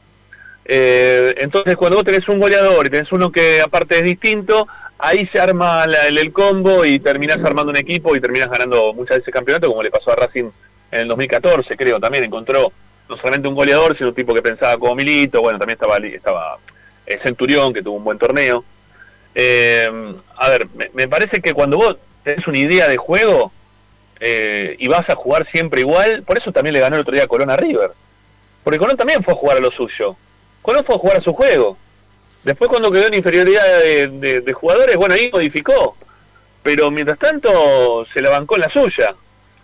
Eh, 0.65 1.34
entonces 1.38 1.76
cuando 1.76 1.98
vos 1.98 2.06
tenés 2.06 2.30
un 2.30 2.39
goleador 2.39 2.86
y 2.86 2.92
tenés 2.92 3.12
uno 3.12 3.32
que 3.32 3.60
aparte 3.60 3.98
es 3.98 4.04
distinto, 4.04 4.68
ahí 5.00 5.28
se 5.32 5.40
arma 5.40 5.86
el, 5.86 6.34
combo 6.34 6.86
y 6.86 7.00
terminás 7.00 7.38
armando 7.38 7.72
un 7.72 7.78
equipo 7.78 8.16
y 8.16 8.22
terminás 8.22 8.50
ganando 8.50 8.94
muchas 8.94 9.18
veces 9.18 9.34
campeonato, 9.34 9.68
como 9.68 9.82
le 9.82 9.90
pasó 9.90 10.12
a 10.12 10.16
Racing 10.16 10.52
en 10.92 11.00
el 11.00 11.08
2014, 11.08 11.76
creo, 11.78 12.00
también 12.00 12.26
encontró 12.26 12.72
no 13.08 13.18
solamente 13.18 13.48
un 13.48 13.56
goleador, 13.56 13.98
sino 13.98 14.10
un 14.10 14.16
tipo 14.16 14.34
que 14.34 14.42
pensaba 14.42 14.78
como 14.78 14.96
Milito, 14.96 15.42
bueno, 15.42 15.58
también 15.58 15.80
estaba, 15.82 15.98
estaba 15.98 16.58
eh, 17.08 17.20
Centurión, 17.24 17.74
que 17.74 17.82
tuvo 17.82 17.98
un 17.98 18.04
buen 18.04 18.20
torneo. 18.20 18.64
Eh, 19.34 19.90
a 20.38 20.50
ver, 20.50 20.68
me, 20.94 21.08
parece 21.08 21.42
que 21.42 21.54
cuando 21.54 21.78
vos 21.78 21.98
tenés 22.24 22.46
una 22.48 22.58
idea 22.58 22.88
de 22.88 22.98
juego 22.98 23.52
eh, 24.20 24.76
y 24.78 24.88
vas 24.88 25.10
a 25.10 25.16
jugar 25.16 25.48
siempre 25.52 25.82
igual, 25.82 26.24
por 26.24 26.38
eso 26.38 26.52
también 26.52 26.74
le 26.74 26.82
ganó 26.82 26.98
el 26.98 27.02
otro 27.02 27.14
día 27.14 27.24
a 27.24 27.28
Colón 27.28 27.50
a 27.50 27.58
River. 27.58 27.92
Porque 28.64 28.78
Colón 28.78 28.98
también 28.98 29.24
fue 29.24 29.34
a 29.34 29.38
jugar 29.38 29.58
a 29.58 29.62
lo 29.62 29.72
suyo. 29.72 30.16
Colón 30.62 30.84
fue 30.86 30.96
a 30.96 31.00
jugar 31.00 31.20
a 31.20 31.24
su 31.24 31.34
juego. 31.34 31.78
Después 32.43 32.69
cuando 32.69 32.91
quedó 32.91 33.08
en 33.08 33.15
inferioridad 33.15 33.63
de, 33.63 34.54
jugadores, 34.54 34.95
bueno, 34.95 35.15
ahí 35.15 35.30
modificó. 35.32 35.95
Pero 36.63 36.91
mientras 36.91 37.19
tanto 37.19 38.06
se 38.13 38.21
la 38.21 38.30
bancó 38.30 38.56
en 38.56 38.62
la 38.62 38.71
suya. 38.71 39.15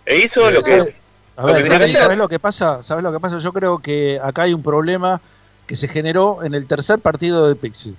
E 0.04 0.18
hizo 0.18 0.50
lo 0.50 0.62
que... 0.62 0.94
A 1.38 1.44
ver, 1.44 1.94
¿sabes, 1.94 2.16
lo 2.16 2.28
que 2.28 2.38
pasa? 2.38 2.82
¿Sabes 2.82 3.04
lo 3.04 3.12
que 3.12 3.20
pasa? 3.20 3.36
Yo 3.38 3.52
creo 3.52 3.78
que 3.78 4.18
acá 4.22 4.42
hay 4.42 4.54
un 4.54 4.62
problema 4.62 5.20
que 5.66 5.76
se 5.76 5.88
generó 5.88 6.42
en 6.42 6.54
el 6.54 6.66
tercer 6.66 6.98
partido 7.00 7.48
de 7.48 7.56
Pixie. 7.56 7.94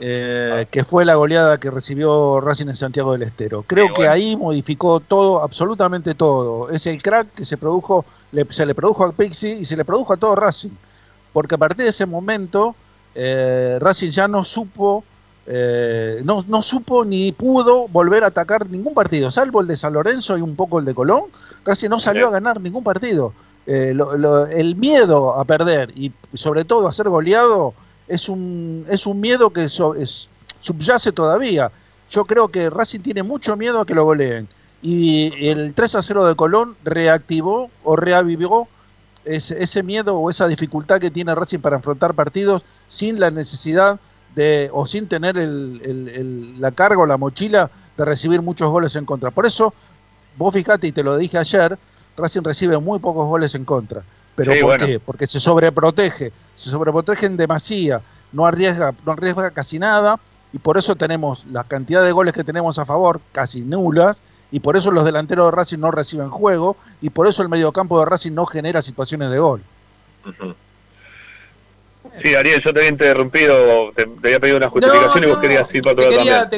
Eh, 0.00 0.66
que 0.70 0.84
fue 0.84 1.04
la 1.04 1.16
goleada 1.16 1.58
que 1.58 1.70
recibió 1.70 2.40
Racing 2.40 2.68
en 2.68 2.76
Santiago 2.76 3.12
del 3.12 3.22
Estero. 3.22 3.62
Creo 3.62 3.92
que 3.92 4.08
ahí 4.08 4.36
modificó 4.36 5.00
todo, 5.00 5.42
absolutamente 5.42 6.14
todo. 6.14 6.70
Es 6.70 6.86
el 6.86 7.02
crack 7.02 7.34
que 7.34 7.44
se 7.44 7.56
produjo, 7.56 8.04
se 8.48 8.66
le 8.66 8.74
produjo 8.74 9.04
a 9.04 9.12
Pixie 9.12 9.52
y 9.52 9.64
se 9.64 9.76
le 9.76 9.84
produjo 9.84 10.14
a 10.14 10.16
todo 10.16 10.34
Racing. 10.34 10.70
Porque 11.32 11.56
a 11.56 11.58
partir 11.58 11.84
de 11.84 11.90
ese 11.90 12.06
momento 12.06 12.74
eh, 13.14 13.78
Racing 13.80 14.10
ya 14.10 14.28
no 14.28 14.44
supo, 14.44 15.04
eh, 15.46 16.20
no, 16.24 16.44
no, 16.46 16.62
supo 16.62 17.04
ni 17.04 17.32
pudo 17.32 17.88
volver 17.88 18.24
a 18.24 18.28
atacar 18.28 18.68
ningún 18.68 18.94
partido, 18.94 19.30
salvo 19.30 19.60
el 19.60 19.66
de 19.66 19.76
San 19.76 19.92
Lorenzo 19.92 20.38
y 20.38 20.40
un 20.40 20.56
poco 20.56 20.78
el 20.78 20.84
de 20.84 20.94
Colón. 20.94 21.24
Racing 21.64 21.88
no 21.88 21.98
salió 21.98 22.28
a 22.28 22.30
ganar 22.30 22.60
ningún 22.60 22.84
partido. 22.84 23.32
Eh, 23.66 23.96
el 24.50 24.76
miedo 24.76 25.38
a 25.38 25.44
perder 25.44 25.92
y 25.94 26.12
sobre 26.34 26.64
todo 26.64 26.88
a 26.88 26.92
ser 26.92 27.08
goleado 27.08 27.74
es 28.08 28.28
un, 28.28 28.84
es 28.88 29.06
un 29.06 29.20
miedo 29.20 29.50
que 29.50 29.68
subyace 29.68 31.12
todavía. 31.12 31.70
Yo 32.10 32.24
creo 32.24 32.48
que 32.48 32.68
Racing 32.68 33.00
tiene 33.00 33.22
mucho 33.22 33.56
miedo 33.56 33.80
a 33.80 33.86
que 33.86 33.94
lo 33.94 34.04
goleen. 34.04 34.48
Y 34.82 35.48
el 35.48 35.74
3 35.74 35.94
a 35.94 36.02
0 36.02 36.26
de 36.26 36.34
Colón 36.34 36.76
reactivó 36.82 37.70
o 37.84 37.94
reavivió 37.94 38.66
ese, 39.24 39.62
ese 39.62 39.82
miedo 39.82 40.16
o 40.18 40.30
esa 40.30 40.48
dificultad 40.48 41.00
que 41.00 41.10
tiene 41.10 41.34
Racing 41.34 41.60
para 41.60 41.76
enfrentar 41.76 42.14
partidos 42.14 42.62
sin 42.88 43.20
la 43.20 43.30
necesidad 43.30 44.00
de 44.34 44.70
o 44.72 44.86
sin 44.86 45.08
tener 45.08 45.36
el, 45.36 46.60
la 46.60 46.72
carga 46.72 47.02
o 47.02 47.06
la 47.06 47.16
mochila 47.16 47.70
de 47.96 48.04
recibir 48.04 48.42
muchos 48.42 48.70
goles 48.70 48.96
en 48.96 49.04
contra. 49.04 49.30
Por 49.30 49.46
eso, 49.46 49.74
vos 50.36 50.54
fijate 50.54 50.86
y 50.86 50.92
te 50.92 51.02
lo 51.02 51.16
dije 51.16 51.38
ayer, 51.38 51.78
Racing 52.16 52.42
recibe 52.42 52.78
muy 52.78 52.98
pocos 52.98 53.26
goles 53.26 53.54
en 53.54 53.64
contra. 53.64 54.02
¿Pero 54.34 54.52
por 54.62 54.76
qué? 54.78 54.98
Porque 54.98 55.26
se 55.26 55.38
sobreprotege, 55.38 56.32
se 56.54 56.70
sobreprotege 56.70 57.26
en 57.26 57.36
demasía, 57.36 58.00
no 58.32 58.46
arriesga, 58.46 58.94
no 59.04 59.12
arriesga 59.12 59.50
casi 59.50 59.78
nada 59.78 60.18
y 60.52 60.58
por 60.58 60.76
eso 60.76 60.96
tenemos 60.96 61.46
la 61.46 61.64
cantidad 61.64 62.04
de 62.04 62.12
goles 62.12 62.34
que 62.34 62.44
tenemos 62.44 62.78
a 62.78 62.84
favor, 62.84 63.20
casi 63.32 63.62
nulas, 63.62 64.22
y 64.50 64.60
por 64.60 64.76
eso 64.76 64.90
los 64.90 65.04
delanteros 65.04 65.46
de 65.46 65.56
Racing 65.56 65.78
no 65.78 65.90
reciben 65.90 66.30
juego 66.30 66.76
y 67.00 67.10
por 67.10 67.26
eso 67.26 67.42
el 67.42 67.48
mediocampo 67.48 67.98
de 67.98 68.06
Racing 68.06 68.32
no 68.32 68.44
genera 68.44 68.82
situaciones 68.82 69.30
de 69.30 69.38
gol. 69.38 69.62
Sí, 72.22 72.34
Ariel, 72.34 72.60
yo 72.64 72.72
te 72.72 72.80
había 72.80 72.90
interrumpido, 72.90 73.92
te, 73.92 74.02
había 74.02 74.38
pedido 74.38 74.58
una 74.58 74.68
justificación 74.68 75.24
y 75.24 75.26
vos 75.28 75.38
querías 75.38 75.66
ir 75.72 75.80
para 75.80 75.92
otro 75.92 76.10
quería, 76.10 76.50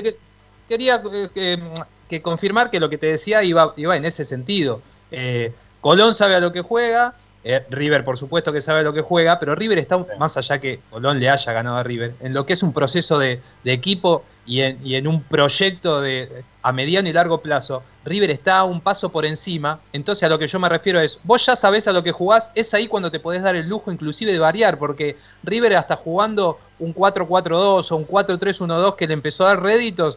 quería 0.68 1.02
eh, 1.36 1.60
que, 2.08 2.22
confirmar 2.22 2.70
que 2.70 2.80
lo 2.80 2.90
que 2.90 2.98
te 2.98 3.06
decía 3.06 3.44
iba, 3.44 3.72
iba 3.76 3.96
en 3.96 4.04
ese 4.04 4.24
sentido. 4.24 4.82
Eh, 5.12 5.52
Colón 5.80 6.14
sabe 6.14 6.34
a 6.34 6.40
lo 6.40 6.52
que 6.52 6.62
juega, 6.62 7.14
Eh, 7.46 7.62
River, 7.68 8.04
por 8.04 8.16
supuesto 8.16 8.54
que 8.54 8.62
sabe 8.62 8.82
lo 8.82 8.94
que 8.94 9.02
juega, 9.02 9.38
pero 9.38 9.54
River 9.54 9.76
está, 9.76 10.02
más 10.18 10.38
allá 10.38 10.58
que 10.58 10.80
Colón 10.88 11.20
le 11.20 11.28
haya 11.28 11.52
ganado 11.52 11.76
a 11.76 11.82
River, 11.82 12.14
en 12.20 12.32
lo 12.32 12.46
que 12.46 12.54
es 12.54 12.62
un 12.62 12.72
proceso 12.72 13.18
de, 13.18 13.42
equipo 13.66 14.24
y 14.46 14.62
en, 14.62 15.06
un 15.06 15.22
proyecto 15.22 16.00
de, 16.00 16.42
a 16.62 16.72
mediano 16.72 17.06
y 17.06 17.12
largo 17.12 17.42
plazo, 17.42 17.82
River 18.06 18.30
está 18.30 18.64
un 18.64 18.80
paso 18.80 19.10
por 19.10 19.26
encima. 19.26 19.80
Entonces, 19.92 20.22
a 20.22 20.30
lo 20.30 20.38
que 20.38 20.46
yo 20.46 20.58
me 20.58 20.70
refiero 20.70 21.00
es, 21.00 21.18
vos 21.22 21.44
ya 21.44 21.54
sabés 21.54 21.86
a 21.86 21.92
lo 21.92 22.02
que 22.02 22.12
jugás, 22.12 22.50
es 22.54 22.72
ahí 22.72 22.86
cuando 22.86 23.10
te 23.10 23.20
podés 23.20 23.42
dar 23.42 23.56
el 23.56 23.68
lujo, 23.68 23.92
inclusive, 23.92 24.32
de 24.32 24.38
variar, 24.38 24.78
porque 24.78 25.18
River, 25.42 25.76
hasta 25.76 25.96
jugando 25.96 26.58
un 26.78 26.94
4-4-2 26.94 27.92
o 27.92 27.96
un 27.96 28.06
4-3-1-2 28.06 28.96
que 28.96 29.06
le 29.06 29.12
empezó 29.12 29.44
a 29.44 29.48
dar 29.48 29.62
réditos, 29.62 30.16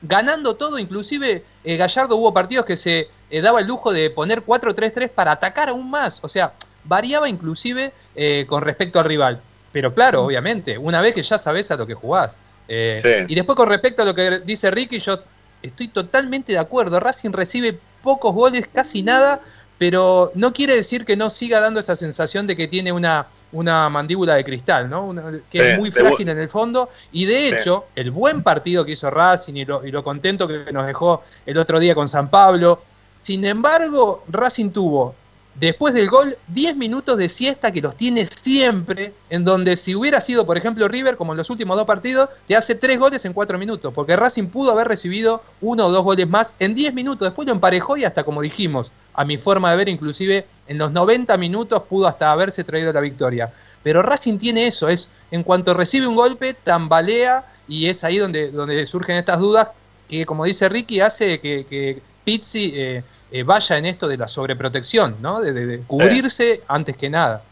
ganando 0.00 0.54
todo, 0.54 0.78
inclusive 0.78 1.44
eh, 1.64 1.76
Gallardo 1.76 2.16
hubo 2.16 2.32
partidos 2.32 2.64
que 2.64 2.76
se 2.76 3.08
eh, 3.30 3.40
daba 3.40 3.60
el 3.60 3.66
lujo 3.66 3.92
de 3.92 4.10
poner 4.10 4.44
4-3-3 4.44 5.08
para 5.08 5.32
atacar 5.32 5.70
aún 5.70 5.90
más. 5.90 6.20
O 6.22 6.28
sea, 6.28 6.52
variaba 6.88 7.28
inclusive 7.28 7.92
eh, 8.16 8.46
con 8.48 8.62
respecto 8.62 8.98
al 8.98 9.04
rival. 9.04 9.40
Pero 9.70 9.94
claro, 9.94 10.24
obviamente, 10.24 10.78
una 10.78 11.00
vez 11.00 11.14
que 11.14 11.22
ya 11.22 11.38
sabes 11.38 11.70
a 11.70 11.76
lo 11.76 11.86
que 11.86 11.94
jugás. 11.94 12.38
Eh, 12.66 13.26
y 13.28 13.34
después 13.34 13.54
con 13.54 13.68
respecto 13.68 14.02
a 14.02 14.04
lo 14.04 14.14
que 14.14 14.40
dice 14.40 14.70
Ricky, 14.70 14.98
yo 14.98 15.20
estoy 15.62 15.88
totalmente 15.88 16.52
de 16.52 16.58
acuerdo. 16.58 16.98
Racing 16.98 17.32
recibe 17.32 17.78
pocos 18.02 18.34
goles, 18.34 18.66
casi 18.72 19.02
nada, 19.02 19.40
pero 19.76 20.32
no 20.34 20.52
quiere 20.52 20.74
decir 20.74 21.04
que 21.04 21.16
no 21.16 21.30
siga 21.30 21.60
dando 21.60 21.80
esa 21.80 21.96
sensación 21.96 22.46
de 22.46 22.56
que 22.56 22.66
tiene 22.66 22.90
una, 22.90 23.26
una 23.52 23.88
mandíbula 23.90 24.34
de 24.34 24.44
cristal, 24.44 24.88
¿no? 24.88 25.14
que 25.50 25.70
es 25.70 25.78
muy 25.78 25.90
frágil 25.90 26.28
en 26.28 26.38
el 26.38 26.48
fondo. 26.48 26.88
Y 27.12 27.26
de 27.26 27.48
hecho, 27.48 27.86
el 27.94 28.10
buen 28.10 28.42
partido 28.42 28.84
que 28.84 28.92
hizo 28.92 29.10
Racing 29.10 29.54
y 29.54 29.64
lo, 29.66 29.86
y 29.86 29.90
lo 29.90 30.02
contento 30.02 30.48
que 30.48 30.72
nos 30.72 30.86
dejó 30.86 31.22
el 31.44 31.58
otro 31.58 31.78
día 31.78 31.94
con 31.94 32.08
San 32.08 32.30
Pablo, 32.30 32.82
sin 33.20 33.44
embargo, 33.44 34.24
Racing 34.28 34.70
tuvo 34.70 35.14
después 35.60 35.94
del 35.94 36.08
gol 36.08 36.36
10 36.48 36.76
minutos 36.76 37.16
de 37.18 37.28
siesta 37.28 37.72
que 37.72 37.80
los 37.80 37.96
tiene 37.96 38.26
siempre, 38.26 39.12
en 39.28 39.44
donde 39.44 39.76
si 39.76 39.94
hubiera 39.94 40.20
sido, 40.20 40.46
por 40.46 40.56
ejemplo, 40.56 40.86
River, 40.88 41.16
como 41.16 41.32
en 41.32 41.38
los 41.38 41.50
últimos 41.50 41.76
dos 41.76 41.86
partidos, 41.86 42.28
te 42.46 42.56
hace 42.56 42.74
tres 42.74 42.98
goles 42.98 43.24
en 43.24 43.32
cuatro 43.32 43.58
minutos, 43.58 43.92
porque 43.94 44.16
Racing 44.16 44.48
pudo 44.48 44.70
haber 44.70 44.88
recibido 44.88 45.42
uno 45.60 45.86
o 45.86 45.90
dos 45.90 46.04
goles 46.04 46.28
más 46.28 46.54
en 46.58 46.74
10 46.74 46.94
minutos, 46.94 47.26
después 47.26 47.46
lo 47.46 47.52
emparejó 47.52 47.96
y 47.96 48.04
hasta, 48.04 48.24
como 48.24 48.42
dijimos, 48.42 48.92
a 49.14 49.24
mi 49.24 49.36
forma 49.36 49.70
de 49.70 49.76
ver, 49.76 49.88
inclusive 49.88 50.46
en 50.68 50.78
los 50.78 50.92
90 50.92 51.36
minutos 51.38 51.82
pudo 51.88 52.06
hasta 52.06 52.30
haberse 52.30 52.62
traído 52.64 52.92
la 52.92 53.00
victoria. 53.00 53.52
Pero 53.82 54.02
Racing 54.02 54.38
tiene 54.38 54.66
eso, 54.66 54.88
es 54.88 55.12
en 55.30 55.42
cuanto 55.42 55.74
recibe 55.74 56.06
un 56.06 56.14
golpe, 56.14 56.54
tambalea 56.54 57.44
y 57.66 57.86
es 57.86 58.04
ahí 58.04 58.18
donde, 58.18 58.50
donde 58.50 58.86
surgen 58.86 59.16
estas 59.16 59.40
dudas 59.40 59.68
que, 60.08 60.24
como 60.24 60.44
dice 60.44 60.68
Ricky, 60.68 61.00
hace 61.00 61.40
que, 61.40 61.66
que 61.68 62.00
Pizzi... 62.24 62.72
Eh, 62.74 63.02
eh, 63.30 63.42
vaya 63.42 63.76
en 63.76 63.84
esto 63.86 64.08
de 64.08 64.16
la 64.16 64.26
sobreprotección, 64.26 65.16
¿no? 65.20 65.40
De, 65.40 65.82
cubrirse 65.86 66.62
antes 66.66 66.96
que 66.96 67.10
nada. 67.10 67.42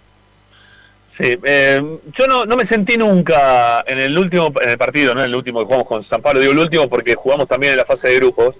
Sí, 1.21 1.39
eh, 1.45 1.81
yo 2.19 2.27
no, 2.27 2.45
no 2.45 2.57
me 2.57 2.67
sentí 2.67 2.97
nunca 2.97 3.83
en 3.87 4.01
el 4.01 4.19
último 4.19 4.53
en 4.61 4.71
el 4.71 4.79
partido, 4.79 5.15
no 5.15 5.21
en 5.23 5.31
el 5.31 5.37
último 5.37 5.61
que 5.61 5.67
jugamos 5.67 5.87
con 5.87 6.09
San 6.09 6.23
Pablo, 6.23 6.41
digo 6.41 6.53
el 6.53 6.59
último 6.59 6.89
porque 6.89 7.15
jugamos 7.15 7.49
también 7.49 7.73
en 7.73 7.79
la 7.79 7.85
fase 7.85 8.09
de 8.09 8.17
grupos, 8.17 8.55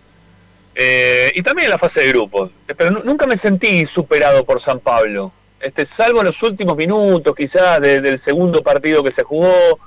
eh, 0.75 1.31
y 1.35 1.43
también 1.43 1.67
en 1.67 1.73
la 1.73 1.79
fase 1.79 2.01
de 2.01 2.09
grupos, 2.09 2.51
pero 2.77 2.91
nunca 3.03 3.27
me 3.27 3.39
sentí 3.39 3.87
superado 3.95 4.45
por 4.45 4.63
San 4.63 4.81
Pablo, 4.81 5.33
este, 5.61 5.87
salvo 5.97 6.21
en 6.21 6.27
los 6.27 6.43
últimos 6.43 6.77
minutos 6.77 7.35
quizás 7.35 7.81
del 7.81 8.23
segundo 8.25 8.63
partido 8.63 9.03
que 9.03 9.13
se 9.13 9.23
jugó, 9.23 9.79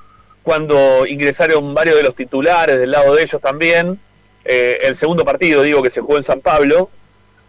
cuando 0.44 1.06
ingresaron 1.08 1.74
varios 1.74 1.98
de 1.98 2.04
los 2.04 2.16
titulares 2.16 2.78
del 2.78 2.92
lado 2.92 3.16
de 3.16 3.24
ellos 3.24 3.42
también, 3.42 4.00
el 4.44 5.00
segundo 5.00 5.24
partido 5.24 5.62
digo 5.62 5.84
que 5.84 5.92
se 5.92 6.02
jugó 6.02 6.18
en 6.18 6.26
San 6.26 6.42
Pablo, 6.42 6.90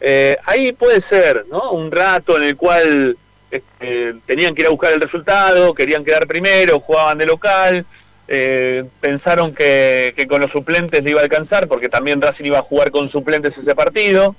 eh, 0.01 0.37
ahí 0.47 0.73
puede 0.73 1.03
ser, 1.11 1.45
¿no? 1.51 1.73
Un 1.73 1.91
rato 1.93 2.37
en 2.39 2.45
el 2.45 2.57
cual 2.57 3.17
este, 3.51 4.15
tenían 4.27 4.55
que 4.55 4.63
ir 4.63 4.67
a 4.67 4.71
buscar 4.71 4.93
el 4.93 5.01
resultado, 5.01 5.75
querían 5.75 6.05
quedar 6.05 6.27
primero, 6.27 6.81
jugaban 6.81 7.19
de 7.19 7.27
local, 7.27 7.85
eh, 8.29 8.85
pensaron 9.01 9.55
que, 9.55 10.15
con 10.29 10.41
los 10.41 10.51
suplentes 10.53 11.03
le 11.03 11.11
iba 11.11 11.21
a 11.21 11.25
alcanzar, 11.25 11.69
porque 11.69 11.89
también 11.89 12.23
Racing 12.23 12.45
iba 12.45 12.61
a 12.61 12.63
jugar 12.63 12.91
con 12.91 13.11
suplentes 13.11 13.57
ese 13.59 13.75
partido. 13.75 14.35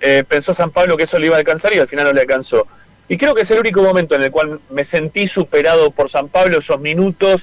Eh, 0.00 0.22
pensó 0.28 0.54
San 0.54 0.70
Pablo 0.70 0.96
que 0.96 1.04
eso 1.04 1.18
le 1.18 1.26
iba 1.26 1.36
a 1.36 1.38
alcanzar 1.38 1.74
y 1.74 1.78
al 1.78 1.88
final 1.88 2.04
no 2.04 2.12
le 2.12 2.20
alcanzó. 2.20 2.66
Y 3.08 3.16
creo 3.16 3.34
que 3.34 3.42
es 3.42 3.50
el 3.50 3.60
único 3.60 3.82
momento 3.82 4.14
en 4.14 4.22
el 4.22 4.30
cual 4.30 4.60
me 4.70 4.84
sentí 4.86 5.26
superado 5.28 5.90
por 5.90 6.10
San 6.10 6.28
Pablo 6.28 6.58
esos 6.58 6.80
minutos 6.80 7.36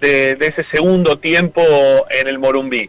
de, 0.00 0.34
de 0.34 0.46
ese 0.46 0.64
segundo 0.72 1.18
tiempo 1.18 1.62
en 2.10 2.28
el 2.28 2.38
Morumbí. 2.38 2.88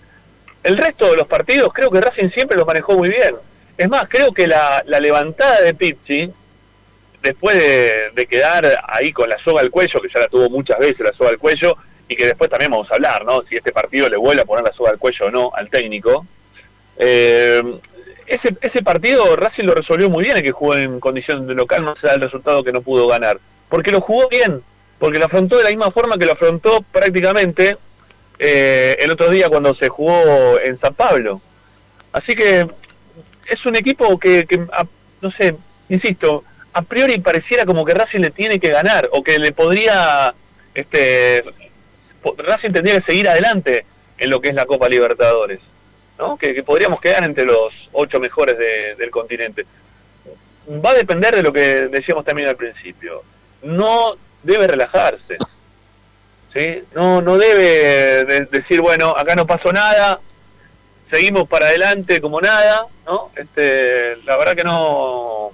El 0.64 0.78
resto 0.78 1.10
de 1.10 1.18
los 1.18 1.28
partidos 1.28 1.74
creo 1.74 1.90
que 1.90 2.02
Racing 2.02 2.30
siempre 2.30 2.58
los 2.58 2.68
manejó 2.68 2.94
muy 2.94 3.10
bien. 3.10 3.36
Es 3.78 3.88
más, 3.88 4.04
creo 4.10 4.32
que 4.34 4.48
la, 4.48 4.84
levantada 5.00 5.62
de 5.62 5.74
Pizzi, 5.74 6.32
después 7.22 7.56
de, 8.16 8.26
quedar 8.26 8.66
ahí 8.88 9.12
con 9.12 9.30
la 9.30 9.38
soga 9.44 9.62
al 9.62 9.70
cuello, 9.70 10.02
que 10.02 10.10
ya 10.14 10.22
la 10.22 10.28
tuvo 10.28 10.50
muchas 10.50 10.80
veces 10.80 11.00
la 11.00 11.14
soga 11.14 11.30
al 11.30 11.38
cuello, 11.38 11.78
y 12.08 12.16
que 12.16 12.26
después 12.26 12.50
también 12.50 12.72
vamos 12.72 12.90
a 12.92 12.96
hablar, 12.96 13.24
¿no? 13.26 13.44
Si 13.50 13.56
este 13.56 13.72
partido 13.72 14.10
le 14.10 14.18
vuelve 14.18 14.42
a 14.42 14.46
poner 14.46 14.64
la 14.66 14.74
soga 14.74 14.92
al 14.92 14.98
cuello 14.98 15.26
o 15.28 15.32
no 15.32 15.52
al 15.54 15.70
técnico. 15.70 16.26
Eh, 16.98 17.62
ese, 18.28 18.84
partido 18.84 19.36
Racing 19.36 19.64
lo 19.64 19.74
resolvió 19.74 20.10
muy 20.10 20.24
bien, 20.24 20.38
el 20.38 20.44
que 20.44 20.52
jugó 20.52 20.76
en 20.76 21.00
condición 21.00 21.48
de 21.48 21.54
local, 21.54 21.86
no 21.86 21.96
se 21.96 22.08
da 22.08 22.16
el 22.16 22.22
resultado 22.22 22.64
que 22.64 22.74
no 22.74 22.82
pudo 22.82 23.08
ganar. 23.08 23.40
Porque 23.70 23.92
lo 23.92 24.02
jugó 24.02 24.28
bien, 24.28 24.64
porque 25.00 25.20
lo 25.20 25.26
afrontó 25.26 25.58
de 25.58 25.64
la 25.64 25.70
misma 25.70 25.92
forma 25.92 26.18
que 26.18 26.26
lo 26.26 26.34
afrontó 26.34 26.82
prácticamente 26.92 27.78
eh, 28.40 28.98
el 29.00 29.12
otro 29.12 29.30
día 29.30 29.50
cuando 29.50 29.76
se 29.76 29.88
jugó 29.88 30.60
en 30.64 30.80
San 30.80 30.94
Pablo. 30.94 31.42
Así 32.12 32.34
que 32.34 32.68
es 33.50 33.66
un 33.66 33.76
equipo 33.76 34.18
que, 34.20 34.46
no 35.22 35.32
sé, 35.32 35.56
insisto, 35.90 36.44
a 36.74 36.82
priori 36.82 37.20
pareciera 37.20 37.66
como 37.66 37.86
que 37.86 37.94
Racing 37.94 38.20
le 38.20 38.32
tiene 38.32 38.60
que 38.60 38.70
ganar 38.70 39.10
o 39.12 39.24
que 39.24 39.40
le 39.40 39.52
podría, 39.52 40.34
este, 40.74 41.44
Racing 42.38 42.72
tendría 42.72 43.00
que 43.00 43.12
seguir 43.12 43.30
adelante 43.30 43.86
en 44.18 44.30
lo 44.30 44.40
que 44.40 44.50
es 44.50 44.56
la 44.56 44.66
Copa 44.66 44.90
Libertadores, 44.90 45.60
¿no? 46.18 46.38
Que, 46.38 46.62
podríamos 46.64 47.00
quedar 47.00 47.24
entre 47.24 47.46
los 47.46 47.74
ocho 47.94 48.20
mejores 48.20 48.58
del 48.98 49.10
continente. 49.12 49.66
Va 50.70 50.92
a 50.92 50.96
depender 50.96 51.36
de 51.36 51.44
lo 51.44 51.54
que 51.54 51.88
decíamos 51.88 52.26
también 52.26 52.50
al 52.50 52.58
principio. 52.58 53.24
No 53.62 54.16
debe 54.44 54.68
relajarse. 54.68 55.38
¿sí? 56.54 56.84
No, 56.94 57.22
no 57.22 57.38
debe 57.38 58.26
decir, 58.52 58.82
bueno, 58.82 59.16
acá 59.18 59.36
no 59.36 59.48
pasó 59.48 59.72
nada, 59.72 60.20
seguimos 61.12 61.48
para 61.48 61.68
adelante 61.68 62.20
como 62.20 62.42
nada, 62.42 62.88
¿no? 63.06 63.32
Este, 63.36 64.18
la 64.26 64.38
verdad 64.38 64.56
que 64.56 64.64
no, 64.64 65.52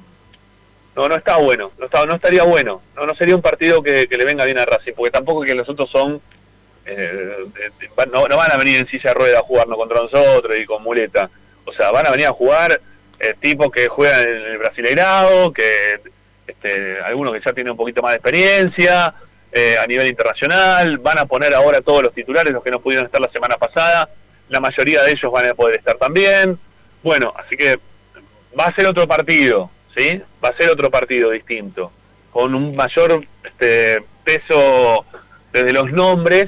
no, 0.96 1.10
no 1.10 1.16
está 1.16 1.38
bueno, 1.38 1.72
no, 1.78 1.86
está, 1.86 2.06
no 2.06 2.16
estaría 2.16 2.44
bueno, 2.44 2.82
no, 2.96 3.06
no 3.06 3.16
sería 3.16 3.36
un 3.36 3.42
partido 3.42 3.82
que, 3.82 4.08
le 4.10 4.26
venga 4.26 4.46
bien 4.46 4.60
a 4.60 4.66
Racing, 4.66 4.94
porque 4.96 5.12
tampoco 5.12 5.42
que 5.42 5.56
los 5.56 5.68
otros 5.68 5.90
son, 5.90 6.22
eh, 6.86 7.46
no, 8.12 8.28
no, 8.28 8.38
van 8.38 8.52
a 8.52 8.58
venir 8.58 8.80
en 8.80 8.88
silla 8.88 9.12
de 9.12 9.14
rueda 9.14 9.40
a 9.40 9.44
jugarnos 9.44 9.78
contra 9.78 10.02
nosotros 10.02 10.56
y 10.58 10.66
con 10.66 10.84
muleta, 10.84 11.30
o 11.66 11.74
sea, 11.74 11.92
van 11.92 12.08
a 12.08 12.12
venir 12.12 12.28
a 12.28 12.34
jugar 12.34 12.80
eh, 13.20 13.36
tipos 13.40 13.72
que 13.72 13.88
juegan 13.88 14.22
en 14.22 14.36
el 14.36 14.58
Brasileirado, 14.58 15.54
que 15.54 16.02
este, 16.46 17.00
algunos 17.02 17.34
que 17.34 17.42
ya 17.46 17.54
tienen 17.54 17.72
un 17.72 17.78
poquito 17.78 18.02
más 18.02 18.12
de 18.12 18.18
experiencia 18.18 19.14
eh, 19.52 19.76
a 19.82 19.88
nivel 19.88 20.08
internacional, 20.08 20.98
van 20.98 21.20
a 21.20 21.26
poner 21.26 21.54
ahora 21.54 21.82
todos 21.82 22.04
los 22.04 22.14
titulares, 22.14 22.52
los 22.52 22.64
que 22.64 22.72
no 22.72 22.82
pudieron 22.82 23.06
estar 23.06 23.22
la 23.22 23.32
semana 23.32 23.56
pasada, 23.56 24.10
la 24.54 24.60
mayoría 24.60 25.02
de 25.04 25.12
ellos 25.12 25.32
van 25.32 25.50
a 25.50 25.54
poder 25.54 25.78
estar 25.78 25.98
también. 25.98 26.58
Bueno, 27.02 27.34
así 27.38 27.58
que 27.58 27.78
va 28.58 28.66
a 28.66 28.76
ser 28.76 28.86
otro 28.86 29.08
partido, 29.08 29.70
¿sí? 29.96 30.22
Va 30.44 30.50
a 30.50 30.58
ser 30.58 30.70
otro 30.70 30.90
partido 30.90 31.32
distinto, 31.32 31.92
con 32.32 32.56
un 32.56 32.76
mayor 32.76 33.26
este, 33.44 34.04
peso 34.24 35.06
desde 35.52 35.74
los 35.74 35.92
nombres 35.92 36.46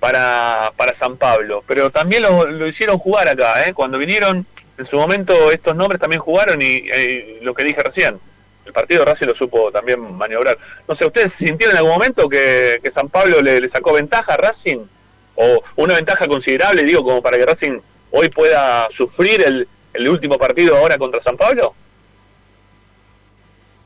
para, 0.00 0.72
para 0.76 0.98
San 0.98 1.16
Pablo. 1.16 1.62
Pero 1.66 1.90
también 1.90 2.22
lo, 2.24 2.66
hicieron 2.66 2.98
jugar 2.98 3.28
acá, 3.28 3.66
¿eh? 3.66 3.72
Cuando 3.72 3.98
vinieron, 3.98 4.46
en 4.76 4.86
su 4.86 4.96
momento 4.96 5.50
estos 5.50 5.76
nombres 5.76 6.00
también 6.00 6.20
jugaron 6.20 6.60
y, 6.60 6.84
lo 7.40 7.54
que 7.54 7.64
dije 7.64 7.80
recién, 7.82 8.18
el 8.66 8.72
partido 8.72 9.04
Racing 9.04 9.26
lo 9.26 9.34
supo 9.34 9.70
también 9.70 10.00
maniobrar. 10.00 10.58
No 10.88 10.96
sé, 10.96 11.06
¿ustedes 11.06 11.32
sintieron 11.38 11.72
en 11.72 11.78
algún 11.78 11.92
momento 11.92 12.28
que, 12.28 12.80
San 12.94 13.08
Pablo 13.08 13.40
le, 13.40 13.60
le, 13.60 13.70
sacó 13.70 13.92
ventaja 13.92 14.34
a 14.34 14.36
Racing? 14.36 14.86
O 15.36 15.62
una 15.76 15.94
ventaja 15.94 16.26
considerable, 16.26 16.84
digo, 16.84 17.02
como 17.02 17.22
para 17.22 17.38
que 17.38 17.46
Racing 17.46 17.80
hoy 18.12 18.28
pueda 18.28 18.88
sufrir 18.96 19.42
el, 19.42 19.68
el 19.92 20.08
último 20.08 20.38
partido 20.38 20.76
ahora 20.76 20.98
contra 20.98 21.22
San 21.22 21.36
Pablo? 21.36 21.74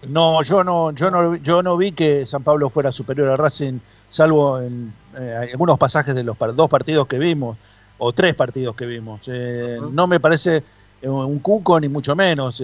No, 0.02 0.42
yo 0.42 0.62
no, 0.62 0.92
yo 0.92 1.10
no, 1.10 1.34
yo 1.36 1.62
no 1.62 1.76
vi 1.76 1.92
que 1.92 2.24
San 2.24 2.44
Pablo 2.44 2.70
fuera 2.70 2.92
superior 2.92 3.30
a 3.30 3.36
Racing, 3.36 3.80
salvo 4.08 4.60
en 4.60 4.94
eh, 5.16 5.50
algunos 5.52 5.76
pasajes 5.76 6.14
de 6.14 6.22
los 6.22 6.36
dos 6.54 6.70
partidos 6.70 7.06
que 7.08 7.18
vimos 7.18 7.58
o 7.98 8.12
tres 8.12 8.34
partidos 8.34 8.76
que 8.76 8.86
vimos. 8.86 9.22
Eh, 9.26 9.78
no 9.90 10.06
me 10.06 10.20
parece 10.20 10.62
eh, 11.02 11.08
un 11.08 11.40
cuco 11.40 11.80
ni 11.80 11.88
mucho 11.88 12.14
menos. 12.14 12.62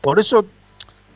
por 0.00 0.18
eso, 0.18 0.46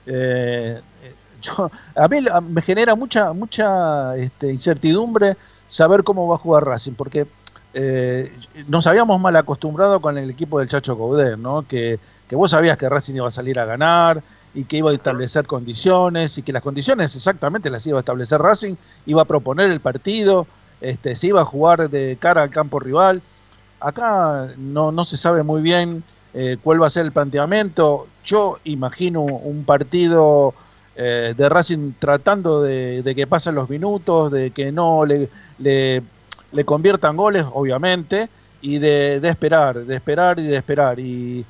yo, 0.04 1.70
a 1.94 2.08
mí 2.08 2.18
me 2.42 2.60
genera 2.60 2.94
mucha, 2.94 3.32
mucha 3.32 4.14
este, 4.16 4.52
incertidumbre 4.52 5.36
saber 5.74 6.04
cómo 6.04 6.28
va 6.28 6.36
a 6.36 6.38
jugar 6.38 6.64
Racing, 6.64 6.92
porque 6.92 7.26
eh, 7.72 8.32
nos 8.68 8.86
habíamos 8.86 9.20
mal 9.20 9.34
acostumbrado 9.34 10.00
con 10.00 10.16
el 10.16 10.30
equipo 10.30 10.60
del 10.60 10.68
Chacho 10.68 10.96
Coudet, 10.96 11.36
¿no? 11.36 11.66
Que, 11.66 11.98
que, 12.28 12.36
vos 12.36 12.52
sabías 12.52 12.76
que 12.76 12.88
Racing 12.88 13.14
iba 13.14 13.26
a 13.26 13.32
salir 13.32 13.58
a 13.58 13.64
ganar 13.64 14.22
y 14.54 14.66
que 14.66 14.76
iba 14.76 14.92
a 14.92 14.94
establecer 14.94 15.48
condiciones 15.48 16.38
y 16.38 16.42
que 16.42 16.52
las 16.52 16.62
condiciones 16.62 17.16
exactamente 17.16 17.70
las 17.70 17.84
iba 17.88 17.98
a 17.98 18.02
establecer 18.02 18.40
Racing, 18.40 18.76
iba 19.06 19.22
a 19.22 19.24
proponer 19.24 19.68
el 19.68 19.80
partido, 19.80 20.46
este, 20.80 21.16
se 21.16 21.26
iba 21.26 21.40
a 21.40 21.44
jugar 21.44 21.90
de 21.90 22.18
cara 22.20 22.42
al 22.42 22.50
campo 22.50 22.78
rival. 22.78 23.20
Acá 23.80 24.52
no, 24.56 24.92
no 24.92 25.04
se 25.04 25.16
sabe 25.16 25.42
muy 25.42 25.60
bien 25.60 26.04
eh, 26.34 26.56
cuál 26.62 26.80
va 26.80 26.86
a 26.86 26.90
ser 26.90 27.04
el 27.04 27.10
planteamiento. 27.10 28.06
Yo 28.24 28.58
imagino 28.62 29.22
un 29.22 29.64
partido 29.64 30.54
eh, 30.96 31.34
de 31.36 31.48
Racing 31.48 31.92
tratando 31.98 32.62
de, 32.62 33.02
de, 33.02 33.14
que 33.14 33.26
pasen 33.26 33.54
los 33.54 33.68
minutos, 33.68 34.30
de 34.30 34.50
que 34.50 34.72
no 34.72 35.04
le, 35.04 35.28
le 35.58 36.02
le 36.54 36.64
conviertan 36.64 37.16
goles, 37.16 37.44
obviamente, 37.52 38.30
y 38.62 38.78
de, 38.78 39.16
esperar, 39.16 39.84
de 39.84 39.94
esperar 39.94 40.38
y 40.38 40.44
de 40.44 40.56
esperar. 40.56 40.98
Y, 40.98 41.44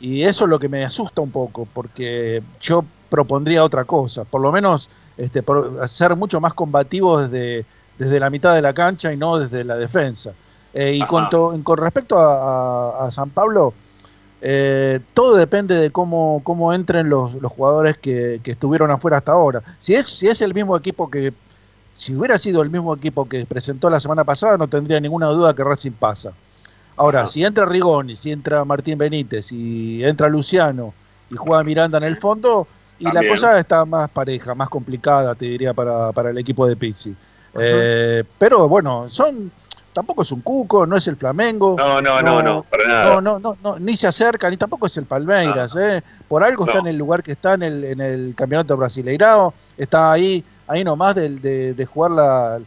eso 0.00 0.44
es 0.44 0.50
lo 0.50 0.58
que 0.58 0.68
me 0.68 0.84
asusta 0.84 1.22
un 1.22 1.30
poco, 1.30 1.66
porque 1.72 2.42
yo 2.60 2.84
propondría 3.08 3.64
otra 3.64 3.84
cosa, 3.84 4.24
por 4.24 4.40
lo 4.40 4.52
menos 4.52 4.90
este, 5.16 5.42
ser 5.86 6.14
mucho 6.14 6.40
más 6.40 6.54
combativos 6.54 7.28
desde, 7.28 7.66
desde 7.98 8.20
la 8.20 8.30
mitad 8.30 8.54
de 8.54 8.62
la 8.62 8.72
cancha 8.74 9.12
y 9.12 9.16
no 9.16 9.38
desde 9.38 9.64
la 9.64 9.76
defensa. 9.76 10.34
Eh, 10.72 10.92
y 10.94 11.06
con, 11.06 11.28
con, 11.62 11.78
respecto 11.78 12.16
a, 12.18 13.08
San 13.10 13.30
Pablo, 13.30 13.74
eh, 14.40 15.00
todo 15.14 15.36
depende 15.36 15.74
de 15.74 15.90
cómo, 15.90 16.40
cómo 16.44 16.72
entren 16.72 17.08
los, 17.08 17.34
los 17.34 17.50
jugadores 17.50 17.96
que, 17.96 18.40
que, 18.42 18.52
estuvieron 18.52 18.90
afuera 18.90 19.18
hasta 19.18 19.32
ahora. 19.32 19.62
Si 19.78 19.94
es, 19.94 20.06
si 20.06 20.28
es 20.28 20.40
el 20.42 20.54
mismo 20.54 20.76
equipo 20.76 21.10
que 21.10 21.32
si 21.98 22.14
hubiera 22.14 22.38
sido 22.38 22.62
el 22.62 22.70
mismo 22.70 22.94
equipo 22.94 23.28
que 23.28 23.44
presentó 23.44 23.90
la 23.90 23.98
semana 23.98 24.22
pasada, 24.22 24.56
no 24.56 24.68
tendría 24.68 25.00
ninguna 25.00 25.26
duda 25.26 25.52
que 25.52 25.64
Racing 25.64 25.92
pasa. 25.92 26.32
Ahora, 26.94 27.26
si 27.26 27.44
entra 27.44 27.66
Rigoni, 27.66 28.14
si 28.14 28.30
entra 28.30 28.64
Martín 28.64 28.98
Benítez, 28.98 29.50
y 29.50 30.04
entra 30.04 30.28
Luciano 30.28 30.94
y 31.28 31.36
juega 31.36 31.64
Miranda 31.64 31.98
en 31.98 32.04
el 32.04 32.16
fondo, 32.16 32.68
y 33.00 33.04
la 33.10 33.26
cosa 33.28 33.58
está 33.58 33.84
más 33.84 34.08
pareja, 34.10 34.54
más 34.54 34.68
complicada, 34.68 35.34
te 35.34 35.46
diría, 35.46 35.74
para, 35.74 36.12
para 36.12 36.30
el 36.30 36.38
equipo 36.38 36.66
de 36.66 36.76
Pizzi. 36.76 37.16
Eh, 37.58 38.22
pero 38.38 38.68
bueno, 38.68 39.08
son 39.08 39.50
tampoco 39.98 40.22
es 40.22 40.30
un 40.30 40.42
Cuco, 40.42 40.86
no 40.86 40.96
es 40.96 41.08
el 41.08 41.16
Flamengo. 41.16 41.74
No, 41.76 42.00
no, 42.00 42.22
no, 42.22 42.40
no, 42.40 42.62
para 42.62 42.86
nada. 42.86 43.20
No, 43.20 43.40
no, 43.40 43.58
no, 43.60 43.78
ni 43.80 43.96
se 43.96 44.06
acerca, 44.06 44.48
ni 44.48 44.56
tampoco 44.56 44.86
es 44.86 44.96
el 44.96 45.06
Palmeiras. 45.06 45.74
Eh. 45.74 46.00
Por 46.28 46.44
algo 46.44 46.64
está 46.64 46.78
en 46.78 46.86
el 46.86 46.96
lugar 46.96 47.20
que 47.20 47.32
está 47.32 47.54
en 47.54 47.64
el, 47.64 47.82
en 47.82 48.00
el 48.00 48.32
campeonato 48.36 48.76
brasileirao, 48.76 49.54
está 49.76 50.12
ahí 50.12 50.44
ahí 50.68 50.84
nomás 50.84 51.16
de, 51.16 51.74
de, 51.74 51.86
jugar 51.86 52.12
la 52.12 52.60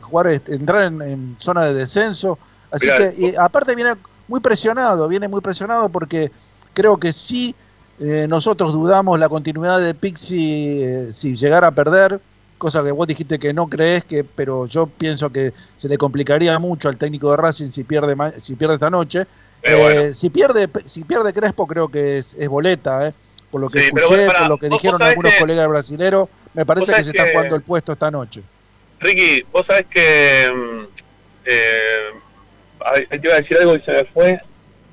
jugar 0.00 0.28
entrar 0.28 0.84
en, 0.84 1.36
zona 1.38 1.64
de 1.64 1.74
descenso 1.74 2.38
así 2.70 2.86
que 2.86 3.34
aparte 3.36 3.74
viene 3.74 3.94
muy 4.28 4.40
presionado 4.40 5.08
viene 5.08 5.28
muy 5.28 5.40
presionado 5.40 5.88
porque 5.88 6.30
creo 6.72 6.98
que 6.98 7.10
sí 7.10 7.54
eh, 7.98 8.26
nosotros 8.28 8.72
dudamos 8.72 9.18
la 9.18 9.28
continuidad 9.28 9.80
de 9.80 9.92
Pixi 9.92 10.82
eh, 10.84 11.08
si 11.12 11.34
llegara 11.34 11.66
a 11.66 11.70
perder 11.72 12.20
cosa 12.58 12.82
que 12.84 12.90
vos 12.90 13.06
dijiste 13.06 13.38
que 13.38 13.52
no 13.54 13.68
crees 13.68 14.04
que 14.04 14.24
pero 14.24 14.66
yo 14.66 14.86
pienso 14.86 15.30
que 15.30 15.52
se 15.76 15.88
le 15.88 15.96
complicaría 15.96 16.58
mucho 16.58 16.88
al 16.88 16.96
técnico 16.96 17.30
de 17.30 17.36
Racing 17.36 17.70
si 17.70 17.84
pierde 17.84 18.16
si 18.38 18.56
pierde 18.56 18.74
esta 18.74 18.90
noche 18.90 19.26
eh, 19.62 20.10
si 20.12 20.28
pierde 20.30 20.68
si 20.84 21.04
pierde 21.04 21.32
Crespo 21.32 21.66
creo 21.66 21.88
que 21.88 22.18
es, 22.18 22.34
es 22.34 22.48
boleta 22.48 23.14
por 23.50 23.60
lo 23.60 23.70
que 23.70 23.78
escuché 23.78 24.26
por 24.26 24.48
lo 24.48 24.58
que 24.58 24.68
dijeron 24.68 25.02
algunos 25.02 25.34
colegas 25.36 25.68
brasileros 25.68 26.28
me 26.54 26.66
parece 26.66 26.92
que 26.92 27.04
se 27.04 27.10
está 27.10 27.30
jugando 27.30 27.54
el 27.56 27.62
puesto 27.62 27.92
esta 27.92 28.10
noche. 28.10 28.42
Ricky, 29.00 29.44
vos 29.52 29.64
sabés 29.66 29.86
que. 29.86 30.50
Mm, 30.52 30.84
eh, 31.44 32.10
te 33.10 33.20
iba 33.22 33.34
a 33.34 33.40
decir 33.40 33.56
algo 33.58 33.76
y 33.76 33.80
se 33.82 33.92
me 33.92 34.04
fue. 34.06 34.40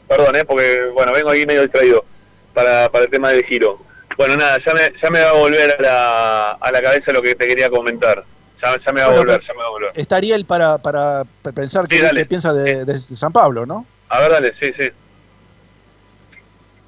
Perdón, 0.08 0.36
¿eh? 0.36 0.46
porque 0.46 0.92
bueno, 0.94 1.12
vengo 1.14 1.32
ahí 1.32 1.46
medio 1.46 1.64
distraído 1.64 2.06
para, 2.54 2.90
para 2.90 3.06
el 3.06 3.12
tema 3.12 3.30
del 3.30 3.44
giro. 3.46 3.80
Bueno, 4.18 4.36
nada, 4.36 4.58
ya 4.66 4.74
me, 4.74 5.00
ya 5.02 5.10
me 5.10 5.22
va 5.22 5.30
a 5.30 5.34
volver 5.34 5.76
a 5.78 5.82
la, 5.82 6.50
a 6.52 6.72
la 6.72 6.82
cabeza 6.82 7.12
lo 7.12 7.22
que 7.22 7.36
te 7.36 7.48
quería 7.48 7.70
comentar. 7.70 8.24
Ya, 8.64 8.76
ya 8.86 8.94
me 8.94 9.02
va 9.02 9.08
a 9.08 9.18
volver, 9.18 9.42
ya 9.42 9.54
me 9.54 9.60
va 9.60 9.66
a 9.66 9.70
volver. 9.70 9.92
Estaría 9.96 10.36
él 10.36 10.46
para, 10.46 10.78
para 10.78 11.24
pensar 11.54 11.88
qué, 11.88 12.26
piensa 12.28 12.54
de, 12.54 12.86
de, 12.86 13.00
San 13.00 13.34
Pablo, 13.34 13.66
¿no? 13.66 13.86
A 14.10 14.20
ver, 14.20 14.32
dale, 14.32 14.54
sí, 14.60 14.72
sí. 14.78 14.90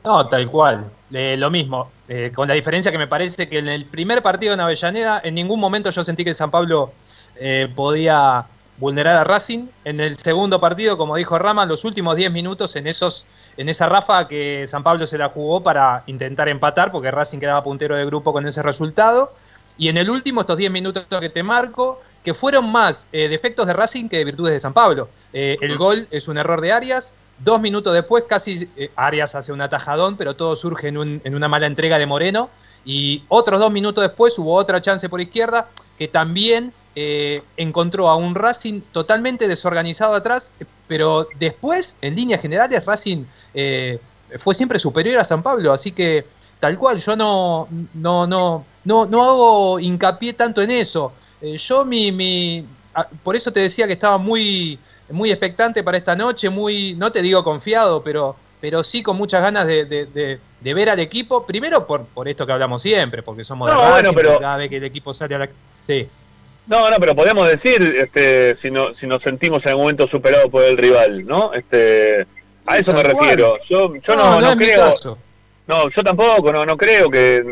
No, 0.05 0.27
tal 0.29 0.49
cual. 0.49 0.89
lo 1.09 1.49
mismo. 1.49 1.91
Eh, 2.07 2.31
con 2.33 2.47
la 2.47 2.53
diferencia 2.53 2.91
que 2.91 2.97
me 2.97 3.07
parece 3.07 3.49
que 3.49 3.59
en 3.59 3.67
el 3.67 3.85
primer 3.85 4.21
partido 4.21 4.53
en 4.53 4.61
Avellaneda, 4.61 5.19
en 5.23 5.35
ningún 5.35 5.59
momento 5.59 5.89
yo 5.89 6.03
sentí 6.05 6.23
que 6.23 6.33
San 6.33 6.49
Pablo 6.49 6.93
eh, 7.35 7.67
podía 7.75 8.45
vulnerar 8.77 9.17
a 9.17 9.23
Racing. 9.25 9.67
En 9.83 9.99
el 9.99 10.15
segundo 10.17 10.61
partido, 10.61 10.97
como 10.97 11.17
dijo 11.17 11.37
Rama, 11.37 11.65
los 11.65 11.83
últimos 11.83 12.15
10 12.15 12.31
minutos 12.31 12.77
en 12.77 12.87
esos 12.87 13.25
en 13.57 13.69
esa 13.69 13.89
rafa 13.89 14.27
que 14.27 14.65
San 14.67 14.83
Pablo 14.83 15.05
se 15.07 15.17
la 15.17 15.29
jugó 15.29 15.61
para 15.61 16.03
intentar 16.07 16.47
empatar, 16.47 16.91
porque 16.91 17.11
Racing 17.11 17.39
quedaba 17.39 17.63
puntero 17.63 17.95
de 17.95 18.05
grupo 18.05 18.31
con 18.31 18.47
ese 18.47 18.63
resultado. 18.63 19.33
Y 19.77 19.89
en 19.89 19.97
el 19.97 20.09
último, 20.09 20.41
estos 20.41 20.57
10 20.57 20.71
minutos 20.71 21.05
que 21.19 21.29
te 21.29 21.43
marco, 21.43 22.01
que 22.23 22.33
fueron 22.33 22.71
más 22.71 23.09
eh, 23.11 23.27
defectos 23.27 23.67
de 23.67 23.73
Racing 23.73 24.09
que 24.09 24.17
de 24.17 24.25
virtudes 24.25 24.53
de 24.53 24.59
San 24.59 24.73
Pablo. 24.73 25.09
el 25.33 25.77
gol 25.77 26.07
es 26.11 26.27
un 26.27 26.37
error 26.37 26.61
de 26.61 26.71
Arias, 26.71 27.13
Dos 27.39 27.61
minutos 27.61 27.93
después, 27.93 28.23
casi 28.27 28.67
eh, 28.75 28.89
Arias 28.95 29.35
hace 29.35 29.53
un 29.53 29.61
atajadón, 29.61 30.17
pero 30.17 30.35
todo 30.35 30.55
surge 30.55 30.87
en, 30.87 30.97
una 30.97 31.47
mala 31.47 31.67
entrega 31.67 31.99
de 31.99 32.05
Moreno. 32.07 32.49
Y 32.83 33.23
otros 33.27 33.59
dos 33.59 33.71
minutos 33.71 34.01
después 34.01 34.37
hubo 34.39 34.53
otra 34.53 34.81
chance 34.81 35.07
por 35.09 35.21
izquierda 35.21 35.67
que 35.97 36.07
también 36.07 36.73
eh, 36.95 37.43
encontró 37.57 38.09
a 38.09 38.15
un 38.15 38.33
Racing 38.33 38.81
totalmente 38.91 39.47
desorganizado 39.47 40.15
atrás, 40.15 40.51
pero 40.87 41.27
después, 41.39 41.97
en 42.01 42.15
líneas 42.15 42.41
generales, 42.41 42.85
Racing 42.85 43.25
eh, 43.53 43.99
fue 44.39 44.53
siempre 44.55 44.79
superior 44.79 45.19
a 45.19 45.25
San 45.25 45.43
Pablo, 45.43 45.73
así 45.73 45.91
que 45.91 46.25
tal 46.59 46.77
cual, 46.77 46.99
yo 46.99 47.15
no, 47.15 47.67
no, 47.93 48.27
no, 48.27 48.65
no, 48.85 49.05
no 49.05 49.23
hago 49.23 49.79
hincapié 49.79 50.33
tanto 50.33 50.61
en 50.61 50.71
eso. 50.71 51.13
yo 51.41 51.85
mi, 51.85 52.11
mi, 52.11 52.65
por 53.23 53.35
eso 53.35 53.51
te 53.51 53.59
decía 53.59 53.85
que 53.87 53.93
estaba 53.93 54.17
muy 54.17 54.79
muy 55.09 55.31
expectante 55.31 55.83
para 55.83 55.97
esta 55.97 56.15
noche, 56.15 56.49
muy, 56.49 56.95
no 56.95 57.11
te 57.11 57.21
digo 57.21 57.43
confiado, 57.43 58.03
pero, 58.03 58.35
pero 58.59 58.83
sí 58.83 59.03
con 59.03 59.17
muchas 59.17 59.41
ganas 59.41 59.65
de, 59.67 59.85
de, 59.85 60.73
ver 60.73 60.89
al 60.89 60.99
equipo. 60.99 61.45
Primero 61.45 61.87
por, 61.87 62.05
por 62.05 62.27
esto 62.27 62.45
que 62.45 62.51
hablamos 62.51 62.81
siempre, 62.81 63.23
porque 63.23 63.43
somos 63.43 63.69
de 63.69 63.75
Racing, 63.75 64.13
pero... 64.13 64.39
cada 64.39 64.57
vez 64.57 64.69
que 64.69 64.77
el 64.77 64.83
equipo 64.83 65.13
sale 65.13 65.35
a 65.35 65.39
la... 65.39 65.49
Sí. 65.81 66.07
No, 66.67 66.89
no, 66.89 66.97
pero 66.97 67.15
podemos 67.15 67.47
decir, 67.47 67.95
este, 67.97 68.57
si, 68.61 68.69
no, 68.69 68.93
si 68.95 69.07
nos 69.07 69.23
sentimos 69.23 69.63
en 69.63 69.69
algún 69.69 69.85
momento 69.85 70.07
superados 70.07 70.49
por 70.49 70.63
el 70.63 70.77
rival, 70.77 71.25
¿no? 71.25 71.53
Este, 71.53 72.27
a 72.65 72.77
eso 72.77 72.93
me 72.93 73.03
refiero. 73.03 73.57
Yo, 73.69 73.93
yo 73.95 74.15
no, 74.15 74.41
no, 74.41 74.55
creo... 74.55 74.93
No, 75.67 75.89
yo 75.89 76.01
tampoco, 76.01 76.51
no, 76.53 76.65
no 76.65 76.77
creo 76.77 77.09
que 77.09 77.43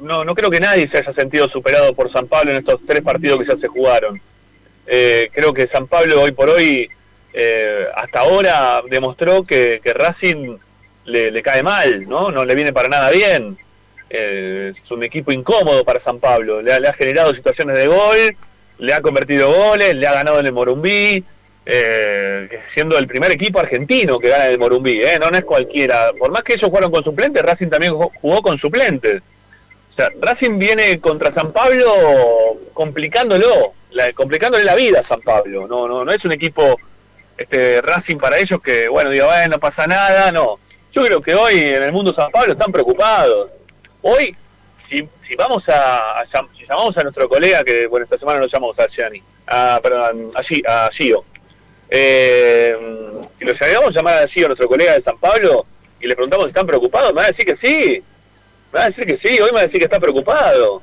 no, 0.00 0.24
no 0.24 0.34
creo 0.34 0.50
que 0.50 0.58
nadie 0.58 0.88
se 0.90 0.98
haya 0.98 1.12
sentido 1.14 1.48
superado 1.48 1.94
por 1.94 2.12
San 2.12 2.26
Pablo 2.26 2.50
en 2.50 2.58
estos 2.58 2.80
tres 2.86 3.02
partidos 3.02 3.38
que 3.38 3.54
ya 3.54 3.60
se 3.60 3.68
jugaron. 3.68 4.20
Eh, 4.86 5.30
creo 5.32 5.54
que 5.54 5.68
San 5.68 5.86
Pablo 5.86 6.22
hoy 6.22 6.32
por 6.32 6.50
hoy, 6.50 6.88
eh, 7.32 7.86
hasta 7.94 8.20
ahora, 8.20 8.82
demostró 8.90 9.44
que, 9.44 9.80
Racing 9.84 10.56
le, 11.04 11.42
cae 11.42 11.62
mal, 11.62 12.08
¿no? 12.08 12.30
No 12.30 12.44
le 12.44 12.54
viene 12.56 12.72
para 12.72 12.88
nada 12.88 13.10
bien. 13.10 13.56
Eh, 14.10 14.72
es 14.76 14.90
un 14.90 15.04
equipo 15.04 15.30
incómodo 15.30 15.84
para 15.84 16.02
San 16.02 16.18
Pablo. 16.18 16.60
Le, 16.62 16.72
ha 16.72 16.94
generado 16.94 17.32
situaciones 17.32 17.78
de 17.78 17.86
gol, 17.86 18.36
le 18.82 18.92
ha 18.92 19.00
convertido 19.00 19.52
goles, 19.52 19.94
le 19.94 20.06
ha 20.08 20.12
ganado 20.12 20.40
en 20.40 20.46
el 20.46 20.52
Morumbí, 20.52 21.24
siendo 22.74 22.98
el 22.98 23.06
primer 23.06 23.30
equipo 23.30 23.60
argentino 23.60 24.18
que 24.18 24.28
gana 24.28 24.46
en 24.46 24.52
el 24.52 24.58
Morumbí, 24.58 25.00
No, 25.20 25.30
no 25.30 25.38
es 25.38 25.44
cualquiera. 25.44 26.10
Por 26.18 26.32
más 26.32 26.42
que 26.42 26.54
ellos 26.54 26.68
jugaron 26.68 26.90
con 26.90 27.04
suplentes, 27.04 27.42
Racing 27.42 27.68
también 27.68 27.94
jugó 27.94 28.42
con 28.42 28.58
suplentes. 28.58 29.22
O 29.92 29.94
sea, 29.94 30.08
Racing 30.20 30.58
viene 30.58 31.00
contra 31.00 31.32
San 31.32 31.52
Pablo 31.52 32.58
complicándolo, 32.72 33.74
complicándole 34.16 34.64
la 34.64 34.74
vida 34.74 35.00
a 35.00 35.08
San 35.08 35.20
Pablo. 35.20 35.68
No, 35.68 35.86
no, 35.86 36.04
no 36.04 36.10
es 36.10 36.24
un 36.24 36.32
equipo 36.32 36.76
este 37.38 37.80
Racing 37.82 38.16
para 38.16 38.38
ellos 38.38 38.60
que, 38.60 38.88
bueno, 38.88 39.10
digo, 39.10 39.28
no 39.48 39.60
pasa 39.60 39.86
nada, 39.86 40.32
no. 40.32 40.58
Yo 40.92 41.04
creo 41.04 41.22
que 41.22 41.36
hoy 41.36 41.54
en 41.54 41.84
el 41.84 41.92
mundo 41.92 42.12
San 42.14 42.32
Pablo 42.32 42.54
están 42.54 42.72
preocupados. 42.72 43.50
Hoy, 44.00 44.36
si, 45.32 45.36
vamos 45.36 45.64
a, 45.68 46.24
si 46.56 46.66
llamamos 46.66 46.96
a 46.96 47.02
nuestro 47.02 47.28
colega, 47.28 47.64
que 47.64 47.86
bueno, 47.86 48.04
esta 48.04 48.18
semana 48.18 48.40
lo 48.40 48.46
llamamos 48.46 48.78
a 48.78 48.86
Gianni, 48.86 49.22
a, 49.46 49.80
perdón, 49.82 50.32
a, 50.34 50.88
Gio, 50.92 51.24
eh, 51.88 52.76
si 53.38 53.44
lo 53.44 53.52
llamamos 53.54 53.90
a 53.90 53.98
llamar 53.98 54.14
a 54.18 54.46
nuestro 54.46 54.68
colega 54.68 54.94
de 54.94 55.02
San 55.02 55.18
Pablo, 55.18 55.66
y 56.00 56.06
le 56.06 56.14
preguntamos 56.14 56.46
si 56.46 56.50
están 56.50 56.66
preocupados, 56.66 57.12
me 57.12 57.20
va 57.20 57.24
a 57.24 57.30
decir 57.30 57.46
que 57.46 57.66
sí 57.66 58.02
me 58.72 58.78
va 58.78 58.84
a 58.86 58.88
decir 58.88 59.06
que 59.06 59.18
sí, 59.22 59.40
hoy 59.40 59.50
me 59.50 59.56
va 59.56 59.60
a 59.60 59.66
decir 59.66 59.78
que 59.78 59.84
está 59.84 60.00
preocupado. 60.00 60.82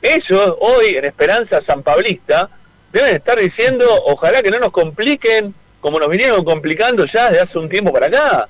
Ellos, 0.00 0.54
hoy, 0.60 0.96
en 0.96 1.04
Esperanza 1.04 1.60
San 1.66 1.82
Pablista, 1.82 2.48
deben 2.92 3.14
estar 3.14 3.38
diciendo, 3.38 3.86
ojalá 4.06 4.42
que 4.42 4.50
no 4.50 4.58
nos 4.58 4.72
compliquen 4.72 5.54
como 5.80 5.98
nos 5.98 6.08
vinieron 6.08 6.44
complicando 6.44 7.04
ya 7.12 7.28
desde 7.28 7.42
hace 7.42 7.58
un 7.58 7.68
tiempo 7.68 7.92
para 7.92 8.06
acá. 8.06 8.48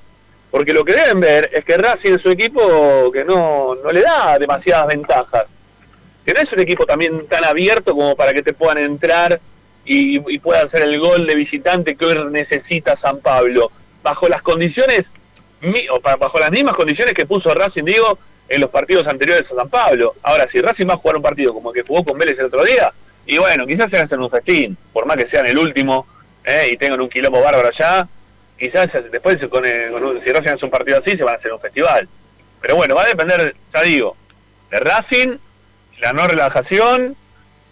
Porque 0.51 0.73
lo 0.73 0.83
que 0.83 0.93
deben 0.93 1.21
ver 1.21 1.49
es 1.53 1.63
que 1.63 1.77
Racing 1.77 2.13
es 2.13 2.25
un 2.25 2.33
equipo 2.33 3.09
que 3.11 3.23
no, 3.23 3.73
no 3.75 3.89
le 3.89 4.01
da 4.01 4.37
demasiadas 4.37 4.87
ventajas. 4.87 5.45
Que 6.25 6.33
no 6.33 6.41
es 6.41 6.51
un 6.51 6.59
equipo 6.59 6.85
también 6.85 7.25
tan 7.27 7.45
abierto 7.45 7.93
como 7.93 8.15
para 8.15 8.33
que 8.33 8.43
te 8.43 8.53
puedan 8.53 8.79
entrar 8.79 9.39
y, 9.85 10.17
y 10.31 10.39
pueda 10.39 10.63
hacer 10.63 10.81
el 10.81 10.99
gol 10.99 11.25
de 11.25 11.35
visitante 11.35 11.95
que 11.95 12.05
hoy 12.05 12.17
necesita 12.29 12.99
San 12.99 13.19
Pablo, 13.21 13.71
bajo 14.03 14.27
las 14.27 14.41
condiciones, 14.41 15.03
o 15.91 15.99
bajo 16.01 16.39
las 16.39 16.51
mismas 16.51 16.75
condiciones 16.75 17.13
que 17.13 17.25
puso 17.25 17.53
Racing, 17.53 17.85
digo, 17.85 18.19
en 18.49 18.61
los 18.61 18.69
partidos 18.69 19.07
anteriores 19.07 19.49
a 19.51 19.55
San 19.55 19.69
Pablo. 19.69 20.15
Ahora, 20.23 20.47
si 20.51 20.59
Racing 20.59 20.87
va 20.87 20.95
a 20.95 20.97
jugar 20.97 21.15
un 21.15 21.23
partido 21.23 21.53
como 21.53 21.71
el 21.71 21.81
que 21.81 21.87
jugó 21.87 22.03
con 22.03 22.17
Vélez 22.17 22.37
el 22.37 22.45
otro 22.45 22.63
día, 22.65 22.91
y 23.25 23.37
bueno, 23.37 23.65
quizás 23.65 23.89
se 23.89 23.97
hagan 23.97 24.21
un 24.21 24.29
festín, 24.29 24.77
por 24.91 25.05
más 25.05 25.17
que 25.17 25.29
sean 25.29 25.47
el 25.47 25.57
último, 25.57 26.05
eh, 26.43 26.71
y 26.73 26.77
tengan 26.77 26.99
un 26.99 27.09
quilombo 27.09 27.41
bárbaro 27.41 27.69
allá, 27.69 28.07
quizás 28.61 28.89
después 29.11 29.37
con, 29.49 29.63
si 29.65 30.31
Racing 30.31 30.53
hace 30.53 30.65
un 30.65 30.71
partido 30.71 30.99
así, 30.99 31.17
se 31.17 31.23
van 31.23 31.35
a 31.35 31.37
hacer 31.37 31.51
un 31.51 31.59
festival. 31.59 32.07
Pero 32.61 32.75
bueno, 32.75 32.93
va 32.93 33.03
a 33.03 33.07
depender, 33.07 33.55
ya 33.73 33.81
digo, 33.81 34.15
de 34.69 34.79
Racing, 34.79 35.37
la 35.99 36.13
no 36.13 36.27
relajación 36.27 37.15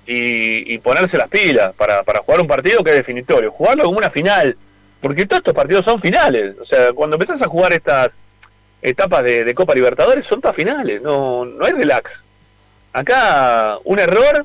y, 0.07 0.77
ponerse 0.79 1.17
las 1.17 1.29
pilas 1.29 1.73
para, 1.75 2.01
para 2.01 2.21
jugar 2.21 2.41
un 2.41 2.47
partido 2.47 2.83
que 2.83 2.89
es 2.89 2.97
definitorio, 2.97 3.51
jugarlo 3.51 3.83
como 3.83 3.99
una 3.99 4.09
final, 4.09 4.57
porque 4.99 5.25
todos 5.25 5.41
estos 5.41 5.53
partidos 5.53 5.85
son 5.85 6.01
finales. 6.01 6.55
O 6.59 6.65
sea, 6.65 6.91
cuando 6.93 7.17
empezás 7.17 7.39
a 7.43 7.49
jugar 7.49 7.71
estas 7.73 8.09
etapas 8.81 9.23
de, 9.23 9.53
Copa 9.53 9.75
Libertadores 9.75 10.25
son 10.27 10.41
todas 10.41 10.55
finales, 10.55 11.01
no, 11.03 11.45
no 11.45 11.65
hay 11.65 11.73
relax. 11.73 12.09
Acá 12.93 13.77
un 13.83 13.99
error 13.99 14.43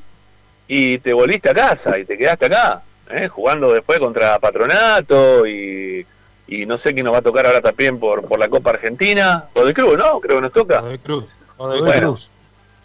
y 0.68 0.98
te 0.98 1.14
volviste 1.14 1.48
a 1.48 1.54
casa 1.54 1.98
y 1.98 2.04
te 2.04 2.18
quedaste 2.18 2.46
acá, 2.46 2.82
¿eh? 3.10 3.28
jugando 3.28 3.72
después 3.72 3.98
contra 3.98 4.38
Patronato 4.38 5.46
y, 5.46 6.04
y 6.46 6.66
no 6.66 6.78
sé 6.78 6.92
quién 6.92 7.04
nos 7.04 7.14
va 7.14 7.18
a 7.18 7.22
tocar 7.22 7.46
ahora 7.46 7.60
también 7.60 7.98
por, 7.98 8.26
por 8.26 8.38
la 8.38 8.48
Copa 8.48 8.70
Argentina, 8.70 9.48
o 9.54 9.64
de 9.64 9.72
Cruz, 9.72 9.96
¿no? 9.96 10.20
Creo 10.20 10.36
que 10.36 10.42
nos 10.42 10.52
toca. 10.52 10.82
O 10.82 10.88
de 10.88 10.98
Cruz. 10.98 11.24
O 11.56 11.70
de 11.70 12.00
Cruz. 12.00 12.30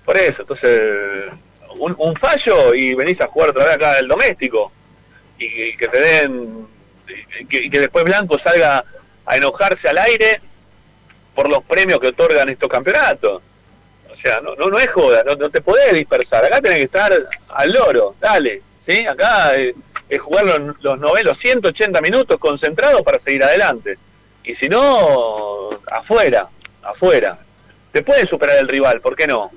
Por 0.06 0.18
eso, 0.18 0.42
entonces, 0.42 1.32
un, 1.78 1.96
un, 1.98 2.16
fallo 2.16 2.74
y 2.74 2.96
venís 2.96 3.20
a 3.22 3.28
jugar 3.28 3.50
otra 3.50 3.66
vez 3.66 3.76
acá 3.76 4.00
el 4.00 4.08
doméstico. 4.08 4.72
Y, 5.38 5.76
que 5.78 5.88
te 5.88 6.00
den. 6.00 6.68
Y 7.40 7.70
que, 7.70 7.80
después 7.80 8.04
Blanco 8.06 8.38
salga 8.44 8.84
a 9.26 9.38
enojarse 9.38 9.88
al 9.88 9.98
aire 10.00 10.42
por 11.36 11.50
los 11.50 11.64
premios 11.64 12.00
que 12.00 12.08
otorgan 12.08 12.50
estos 12.50 12.70
campeonatos. 12.70 13.42
O 14.12 14.22
sea, 14.22 14.40
no, 14.42 14.56
no, 14.56 14.78
es 14.78 14.92
joda, 14.92 15.24
no, 15.24 15.50
te 15.50 15.62
podés 15.62 15.94
dispersar. 15.94 16.46
Acá 16.46 16.60
tenés 16.60 16.80
que 16.80 16.86
estar 16.86 17.12
al 17.50 17.72
loro, 17.72 18.16
dale. 18.20 18.62
¿sí? 18.88 19.06
Acá 19.06 19.54
es, 20.10 20.20
jugar 20.20 20.46
los, 20.46 20.82
los, 20.82 21.00
los 21.00 21.40
180 21.40 22.02
minutos 22.02 22.38
concentrados 22.40 23.02
para 23.04 23.20
seguir 23.20 23.44
adelante. 23.44 23.98
Y 24.44 24.56
si 24.56 24.68
no, 24.68 25.70
afuera, 25.92 26.50
afuera. 26.82 27.40
Te 27.92 28.04
puede 28.04 28.28
superar 28.28 28.58
el 28.58 28.68
rival, 28.68 29.02
¿por 29.02 29.16
qué 29.16 29.28
no? 29.28 29.52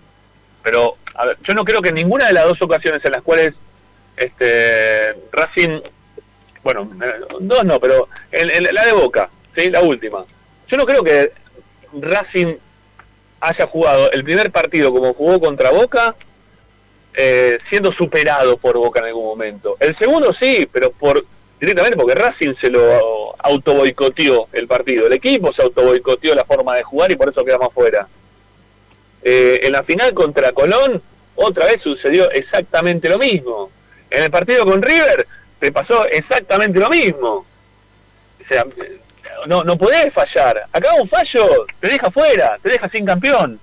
Pero 0.62 0.96
a 1.14 1.26
ver, 1.26 1.38
yo 1.46 1.54
no 1.54 1.64
creo 1.64 1.80
que 1.82 1.90
en 1.90 1.96
ninguna 1.96 2.26
de 2.26 2.32
las 2.32 2.44
dos 2.44 2.60
ocasiones 2.62 3.04
en 3.04 3.12
las 3.12 3.22
cuales 3.22 3.54
este 4.16 5.14
Racing, 5.32 5.80
bueno, 6.62 6.90
dos 7.40 7.64
no, 7.64 7.80
pero 7.80 8.08
en, 8.30 8.62
la 8.72 8.86
de 8.86 8.92
Boca, 8.92 9.28
¿sí? 9.56 9.70
la 9.70 9.80
última, 9.80 10.24
yo 10.68 10.76
no 10.76 10.86
creo 10.86 11.02
que 11.02 11.32
Racing 12.00 12.56
haya 13.40 13.66
jugado 13.66 14.10
el 14.12 14.24
primer 14.24 14.50
partido 14.50 14.92
como 14.92 15.14
jugó 15.14 15.40
contra 15.40 15.70
Boca, 15.70 16.14
eh, 17.14 17.58
siendo 17.68 17.92
superado 17.92 18.56
por 18.56 18.76
Boca 18.76 19.00
en 19.00 19.06
algún 19.06 19.26
momento. 19.26 19.76
El 19.80 19.96
segundo 19.98 20.32
sí, 20.40 20.68
pero 20.72 20.90
por 20.92 21.24
directamente 21.60 21.96
porque 21.96 22.14
Racing 22.14 22.54
se 22.60 22.70
lo 22.70 23.36
auto 23.38 23.74
boicoteó 23.74 24.48
el 24.52 24.66
partido. 24.66 25.06
El 25.06 25.12
equipo 25.12 25.52
se 25.52 25.62
auto 25.62 25.84
boicoteó 25.84 26.34
la 26.34 26.44
forma 26.44 26.76
de 26.76 26.82
jugar 26.82 27.12
y 27.12 27.16
por 27.16 27.30
eso 27.30 27.44
quedamos 27.44 27.72
fuera. 27.72 28.08
Eh, 29.22 29.60
en 29.62 29.72
la 29.72 29.84
final 29.84 30.12
contra 30.12 30.52
Colón, 30.52 31.00
otra 31.36 31.66
vez 31.66 31.80
sucedió 31.82 32.30
exactamente 32.30 33.08
lo 33.08 33.18
mismo. 33.18 33.70
En 34.10 34.24
el 34.24 34.30
partido 34.30 34.64
con 34.64 34.82
River, 34.82 35.26
te 35.60 35.70
pasó 35.70 36.04
exactamente 36.06 36.80
lo 36.80 36.88
mismo. 36.88 37.46
O 38.40 38.48
sea, 38.48 38.64
no, 39.46 39.62
no 39.62 39.76
podés 39.76 40.12
fallar. 40.12 40.64
Acá 40.72 40.94
un 40.94 41.08
fallo 41.08 41.66
te 41.78 41.88
deja 41.88 42.10
fuera, 42.10 42.58
te 42.60 42.70
deja 42.70 42.88
sin 42.88 43.06
campeón, 43.06 43.60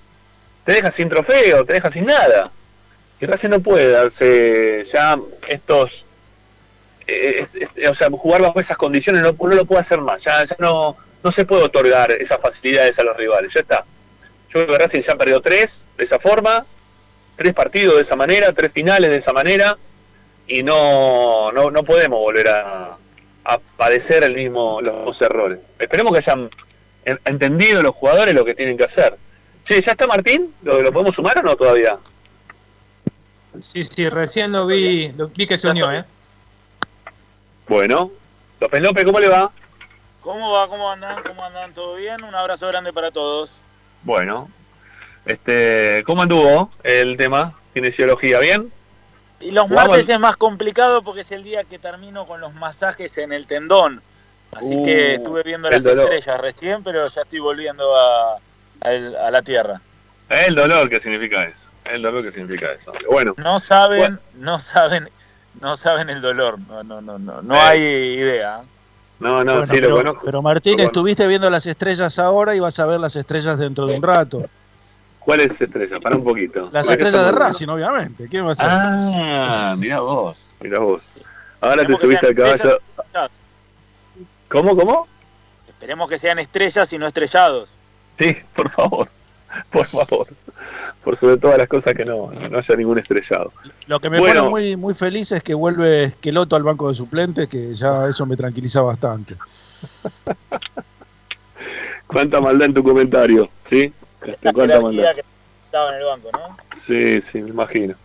te 0.66 0.74
deja 0.74 0.94
sin 0.96 1.10
trofeo, 1.10 1.66
te 1.66 1.74
deja 1.74 1.92
sin 1.92 2.06
nada. 2.06 2.52
Y 3.22 3.26
Racing 3.26 3.50
no 3.50 3.60
puede 3.60 3.92
darse 3.92 4.86
ya 4.94 5.18
estos... 5.48 5.92
Eh, 7.08 7.48
o 7.90 7.96
sea, 7.96 8.10
jugar 8.12 8.42
bajo 8.42 8.60
esas 8.60 8.78
condiciones 8.78 9.24
no, 9.24 9.32
no 9.32 9.56
lo 9.56 9.66
puede 9.66 9.82
hacer 9.82 10.00
más. 10.00 10.22
Ya, 10.26 10.46
no, 10.60 10.96
no 11.24 11.32
se 11.32 11.46
puede 11.46 11.64
otorgar 11.64 12.12
esas 12.12 12.40
facilidades 12.40 12.98
a 13.00 13.04
los 13.04 13.18
rivales. 13.18 13.52
Ya 13.54 13.62
está. 13.62 13.86
Yo 14.54 14.66
creo 14.66 14.68
que 14.68 14.86
Racing 14.86 15.02
ya 15.08 15.16
perdió 15.16 15.40
tres 15.42 15.68
de 15.98 16.06
esa 16.06 16.20
forma, 16.20 16.66
tres 17.36 17.54
partidos 17.54 17.96
de 17.96 18.04
esa 18.04 18.16
manera, 18.16 18.54
tres 18.54 18.72
finales 18.72 19.10
de 19.10 19.18
esa 19.18 19.34
manera, 19.34 19.78
y 20.48 20.64
no, 20.64 21.52
no, 21.52 21.70
no 21.70 21.84
podemos 21.84 22.20
volver 22.20 22.48
a, 22.48 22.98
padecer 23.78 24.24
el 24.24 24.36
mismo, 24.36 24.80
los 24.80 24.94
mismos 24.94 25.22
errores. 25.22 25.60
Esperemos 25.80 26.14
que 26.14 26.20
hayan 26.20 26.50
entendido 27.26 27.82
los 27.82 27.96
jugadores 27.96 28.36
lo 28.36 28.46
que 28.46 28.54
tienen 28.54 28.78
que 28.78 28.84
hacer. 28.84 29.16
Sí, 29.68 29.82
¿ya 29.86 29.94
está 29.94 30.06
Martín? 30.06 30.54
¿Lo, 30.62 30.82
lo 30.82 30.92
podemos 30.92 31.16
sumar 31.16 31.40
o 31.40 31.42
no 31.42 31.56
todavía? 31.56 31.98
Sí, 33.60 33.84
sí, 33.84 34.10
recién 34.10 34.52
lo 34.52 34.66
vi, 34.66 35.10
lo 35.10 35.28
vi 35.28 35.48
que 35.48 35.58
se 35.58 35.70
unió, 35.70 35.92
¿eh? 35.92 36.06
Bueno, 37.68 38.12
López 38.60 38.82
López, 38.82 39.06
¿cómo 39.06 39.20
le 39.20 39.28
va? 39.28 39.52
¿Cómo 40.22 40.52
va? 40.52 40.68
¿Cómo 40.68 40.92
andan? 40.92 41.24
¿Cómo 41.24 41.44
andan? 41.44 41.74
¿Todo 41.74 41.96
bien? 41.96 42.24
Un 42.24 42.36
abrazo 42.36 42.68
grande 42.68 42.94
para 42.94 43.12
todos. 43.12 43.62
Bueno, 44.04 44.50
este, 45.26 46.04
¿cómo 46.06 46.22
anduvo 46.22 46.72
el 46.84 47.18
tema? 47.18 47.58
¿Kinesiología 47.74 48.40
bien? 48.40 48.72
Y 49.40 49.52
los 49.52 49.70
martes 49.70 50.10
es 50.10 50.20
más 50.20 50.36
complicado 50.36 51.02
porque 51.02 51.22
es 51.22 51.32
el 51.32 51.44
día 51.44 51.64
que 51.64 51.80
termino 51.80 52.26
con 52.28 52.42
los 52.42 52.54
masajes 52.54 53.18
en 53.18 53.32
el 53.32 53.48
tendón. 53.48 54.02
Así 54.52 54.82
que 54.84 55.12
uh, 55.12 55.16
estuve 55.16 55.44
viendo 55.44 55.70
las 55.70 55.86
estrellas 55.86 56.42
recién, 56.42 56.84
pero 56.84 57.08
ya 57.08 57.22
estoy 57.22 57.40
volviendo 57.40 57.96
a, 57.96 58.40
la 59.32 59.42
tierra. 59.42 59.80
El 60.28 60.56
dolor 60.56 60.90
que 60.90 61.00
significa 61.00 61.44
eso. 61.44 61.59
El 61.92 62.02
dolor 62.02 62.24
que 62.24 62.32
significa 62.32 62.72
eso. 62.72 62.92
Bueno. 63.10 63.34
No 63.38 63.60
saben, 63.60 64.20
no 64.36 64.60
saben, 64.60 65.10
no 65.62 65.76
saben 65.76 66.10
el 66.10 66.22
dolor. 66.22 66.60
No, 66.60 66.84
no, 66.84 67.02
no, 67.02 67.18
no, 67.18 67.42
no 67.42 67.56
eh. 67.56 67.60
hay 67.60 67.82
idea. 67.82 68.62
No, 69.20 69.44
no, 69.44 69.62
sí 69.64 69.68
pero, 69.72 69.90
lo 69.90 69.96
conozco. 69.98 70.22
Pero 70.24 70.42
Martín, 70.42 70.80
estuviste 70.80 71.28
viendo 71.28 71.50
las 71.50 71.66
estrellas 71.66 72.18
ahora 72.20 72.56
y 72.56 72.60
vas 72.60 72.80
a 72.80 72.86
ver 72.86 73.00
las 73.00 73.16
estrellas 73.16 73.58
dentro 73.58 73.86
de 73.86 73.96
un 73.96 74.04
rato. 74.04 74.46
¿Cuáles 75.20 75.50
estrellas? 75.60 76.00
Para 76.02 76.16
un 76.16 76.24
poquito. 76.24 76.70
Las 76.72 76.90
estrellas 76.90 77.26
de 77.26 77.32
Racing, 77.32 77.68
obviamente. 77.68 78.28
¿Quién 78.30 78.48
va 78.48 78.54
a 78.54 78.56
ser? 78.56 78.68
Ah, 78.70 79.76
mira 79.78 80.00
vos, 80.00 80.38
mira 80.62 80.80
vos. 80.80 81.26
Ahora 81.60 81.86
te 81.86 81.98
subiste 81.98 82.28
al 82.28 82.36
caballo. 82.36 82.80
¿Cómo, 84.48 84.76
cómo? 84.76 85.08
Esperemos 85.68 86.10
que 86.10 86.18
sean 86.18 86.40
estrellas 86.40 86.92
y 86.94 86.98
no 86.98 87.06
estrellados. 87.06 87.74
Sí, 88.20 88.36
por 88.56 88.72
favor, 88.72 89.10
por 89.72 89.86
favor. 89.86 90.28
Por 91.10 91.20
sobre 91.20 91.38
todas 91.38 91.58
las 91.58 91.68
cosas 91.68 91.96
que 91.96 92.06
no, 92.06 92.32
no 92.32 92.60
haya 92.60 92.76
ningún 92.76 93.00
estrellado. 93.00 93.52
Lo 93.88 94.00
que 94.00 94.12
me 94.12 94.20
pone 94.20 94.44
muy, 94.44 94.78
muy 94.78 94.94
feliz 94.94 95.32
es 95.32 95.42
que 95.42 95.56
vuelve 95.56 96.04
Esqueloto 96.04 96.56
al 96.56 96.62
banco 96.62 96.88
de 96.88 96.94
suplentes, 96.94 97.48
que 97.48 97.74
ya 97.74 98.08
eso 98.08 98.28
me 98.28 98.38
tranquiliza 98.38 98.84
bastante. 98.84 99.34
Cuánta 102.06 102.40
maldad 102.40 102.68
en 102.68 102.76
tu 102.76 102.84
comentario, 102.84 103.50
¿sí? 103.72 103.92
Este, 104.24 104.54
cuánta 104.54 104.80
maldad. 104.80 105.16
que 105.16 105.24
estaba 105.66 105.90
en 105.90 105.96
el 106.00 106.06
banco, 106.06 106.30
¿no? 106.32 106.56
Sí, 106.86 107.24
sí, 107.32 107.42
me 107.42 107.50
imagino. 107.50 107.96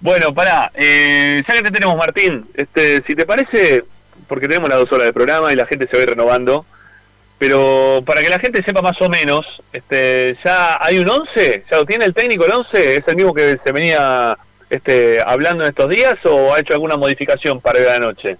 Bueno, 0.00 0.34
pará, 0.34 0.72
eh, 0.74 1.40
ya 1.48 1.56
que 1.56 1.62
te 1.62 1.70
tenemos, 1.70 1.96
Martín, 1.96 2.48
este, 2.54 3.00
si 3.06 3.14
te 3.14 3.26
parece, 3.26 3.84
porque 4.26 4.48
tenemos 4.48 4.68
las 4.68 4.78
dos 4.78 4.90
horas 4.90 5.06
de 5.06 5.12
programa 5.12 5.52
y 5.52 5.56
la 5.56 5.66
gente 5.66 5.86
se 5.86 5.96
va 5.96 6.00
a 6.00 6.02
ir 6.02 6.10
renovando, 6.10 6.66
pero 7.38 8.02
para 8.06 8.22
que 8.22 8.28
la 8.28 8.38
gente 8.38 8.62
sepa 8.64 8.80
más 8.80 9.00
o 9.00 9.08
menos, 9.08 9.44
este, 9.72 10.38
ya 10.44 10.78
hay 10.80 10.98
un 10.98 11.08
11, 11.08 11.64
ya 11.70 11.76
lo 11.76 11.84
tiene 11.84 12.04
el 12.04 12.14
técnico 12.14 12.46
el 12.46 12.52
11, 12.52 12.96
es 12.96 13.02
el 13.06 13.16
mismo 13.16 13.34
que 13.34 13.58
se 13.64 13.72
venía 13.72 14.38
este, 14.70 15.20
hablando 15.24 15.64
en 15.64 15.70
estos 15.70 15.90
días 15.90 16.14
o 16.24 16.54
ha 16.54 16.60
hecho 16.60 16.74
alguna 16.74 16.96
modificación 16.96 17.60
para 17.60 17.80
la 17.80 17.98
noche. 17.98 18.38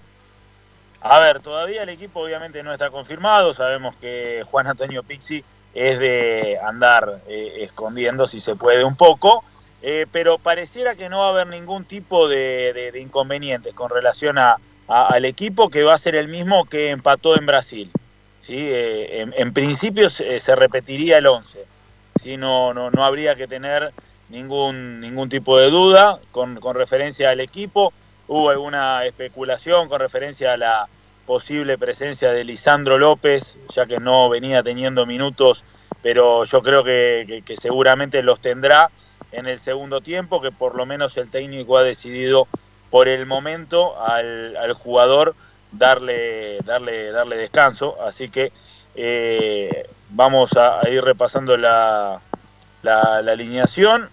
A 1.01 1.19
ver, 1.19 1.39
todavía 1.39 1.83
el 1.83 1.89
equipo 1.89 2.21
obviamente 2.21 2.63
no 2.63 2.71
está 2.71 2.89
confirmado, 2.89 3.53
sabemos 3.53 3.95
que 3.95 4.43
Juan 4.49 4.67
Antonio 4.67 5.03
Pixi 5.03 5.43
es 5.75 5.99
de 5.99 6.57
andar 6.65 7.21
eh, 7.27 7.57
escondiendo 7.59 8.27
si 8.27 8.39
se 8.39 8.55
puede 8.55 8.83
un 8.83 8.95
poco, 8.95 9.43
eh, 9.81 10.07
pero 10.11 10.39
pareciera 10.39 10.95
que 10.95 11.09
no 11.09 11.19
va 11.19 11.27
a 11.27 11.29
haber 11.29 11.47
ningún 11.47 11.85
tipo 11.85 12.27
de, 12.27 12.91
inconvenientes 12.99 13.73
con 13.73 13.91
relación 13.91 14.39
a, 14.39 14.57
al 14.87 15.25
equipo 15.25 15.69
que 15.69 15.83
va 15.83 15.93
a 15.93 15.97
ser 15.99 16.15
el 16.15 16.27
mismo 16.27 16.65
que 16.65 16.89
empató 16.89 17.37
en 17.37 17.45
Brasil. 17.45 17.91
¿Sí? 18.45 18.55
Eh, 18.57 19.25
en, 19.35 19.53
principio 19.53 20.07
se, 20.07 20.55
repetiría 20.55 21.17
el 21.17 21.25
11, 21.25 21.65
¿sí? 22.21 22.37
no, 22.37 22.75
no, 22.75 22.91
no 22.91 23.03
habría 23.03 23.33
que 23.33 23.47
tener 23.47 23.91
ningún, 24.29 24.99
ningún 24.99 25.29
tipo 25.29 25.57
de 25.57 25.71
duda 25.71 26.19
con, 26.31 26.59
con 26.59 26.75
referencia 26.75 27.31
al 27.31 27.39
equipo. 27.39 27.91
Hubo 28.27 28.51
alguna 28.51 29.03
especulación 29.05 29.89
con 29.89 29.99
referencia 29.99 30.53
a 30.53 30.57
la 30.57 30.87
posible 31.25 31.79
presencia 31.79 32.31
de 32.33 32.43
Lisandro 32.43 32.99
López, 32.99 33.57
ya 33.69 33.87
que 33.87 33.99
no 33.99 34.29
venía 34.29 34.61
teniendo 34.61 35.07
minutos, 35.07 35.65
pero 36.03 36.43
yo 36.43 36.61
creo 36.61 36.83
que, 36.83 37.43
seguramente 37.59 38.21
los 38.21 38.39
tendrá 38.39 38.91
en 39.31 39.47
el 39.47 39.57
segundo 39.57 40.01
tiempo, 40.01 40.39
que 40.39 40.51
por 40.51 40.75
lo 40.75 40.85
menos 40.85 41.17
el 41.17 41.31
técnico 41.31 41.79
ha 41.79 41.83
decidido 41.83 42.47
por 42.91 43.07
el 43.07 43.25
momento 43.25 43.99
al, 43.99 44.55
al 44.55 44.73
jugador 44.73 45.35
darle, 45.77 46.59
darle, 46.59 47.11
darle 47.11 47.37
descanso. 47.37 47.97
Así 48.01 48.29
que 48.29 48.51
eh, 48.95 49.87
vamos 50.09 50.57
a, 50.57 50.79
ir 50.89 51.03
repasando 51.03 51.57
la, 51.57 52.21
la, 52.81 53.17
alineación. 53.17 54.09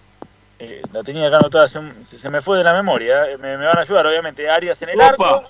Eh, 0.59 0.81
la 0.91 1.03
tenía 1.03 1.27
acá 1.27 1.37
anotada, 1.37 1.67
se, 1.67 1.81
se, 2.05 2.29
me 2.29 2.41
fue 2.41 2.57
de 2.57 2.63
la 2.63 2.73
memoria. 2.73 3.29
Eh, 3.29 3.37
me, 3.37 3.57
van 3.57 3.77
a 3.77 3.81
ayudar, 3.81 4.05
obviamente. 4.05 4.49
Arias 4.49 4.81
en 4.81 4.89
el 4.89 5.01
arco. 5.01 5.49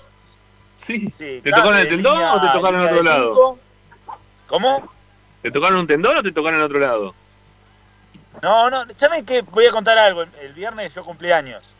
Sí. 0.86 1.06
sí. 1.08 1.40
¿Te 1.42 1.50
tocaron 1.50 1.78
el 1.78 1.88
tendón 1.88 2.22
o 2.22 2.40
te 2.40 2.48
tocaron 2.52 2.80
en 2.80 2.86
otro 2.86 3.02
lado? 3.02 3.58
¿Cómo? 4.46 4.92
¿Te 5.42 5.50
tocaron 5.50 5.80
un 5.80 5.86
tendón 5.86 6.16
o 6.16 6.22
te 6.22 6.32
tocaron 6.32 6.60
en 6.60 6.66
otro 6.66 6.78
lado? 6.78 7.14
No, 8.42 8.68
no, 8.68 8.84
¿saben 8.96 9.24
qué? 9.24 9.42
Voy 9.42 9.66
a 9.66 9.70
contar 9.70 9.96
algo. 9.96 10.24
El 10.40 10.52
viernes 10.52 10.94
yo 10.94 11.04
cumplí 11.04 11.30
años. 11.30 11.74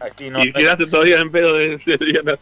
Aquí 0.00 0.28
no, 0.28 0.42
y 0.42 0.52
quedaste 0.52 0.86
todavía 0.86 1.18
en 1.18 1.32
pedo 1.32 1.56
de, 1.56 1.78
de 1.78 1.96
viernes 2.04 2.38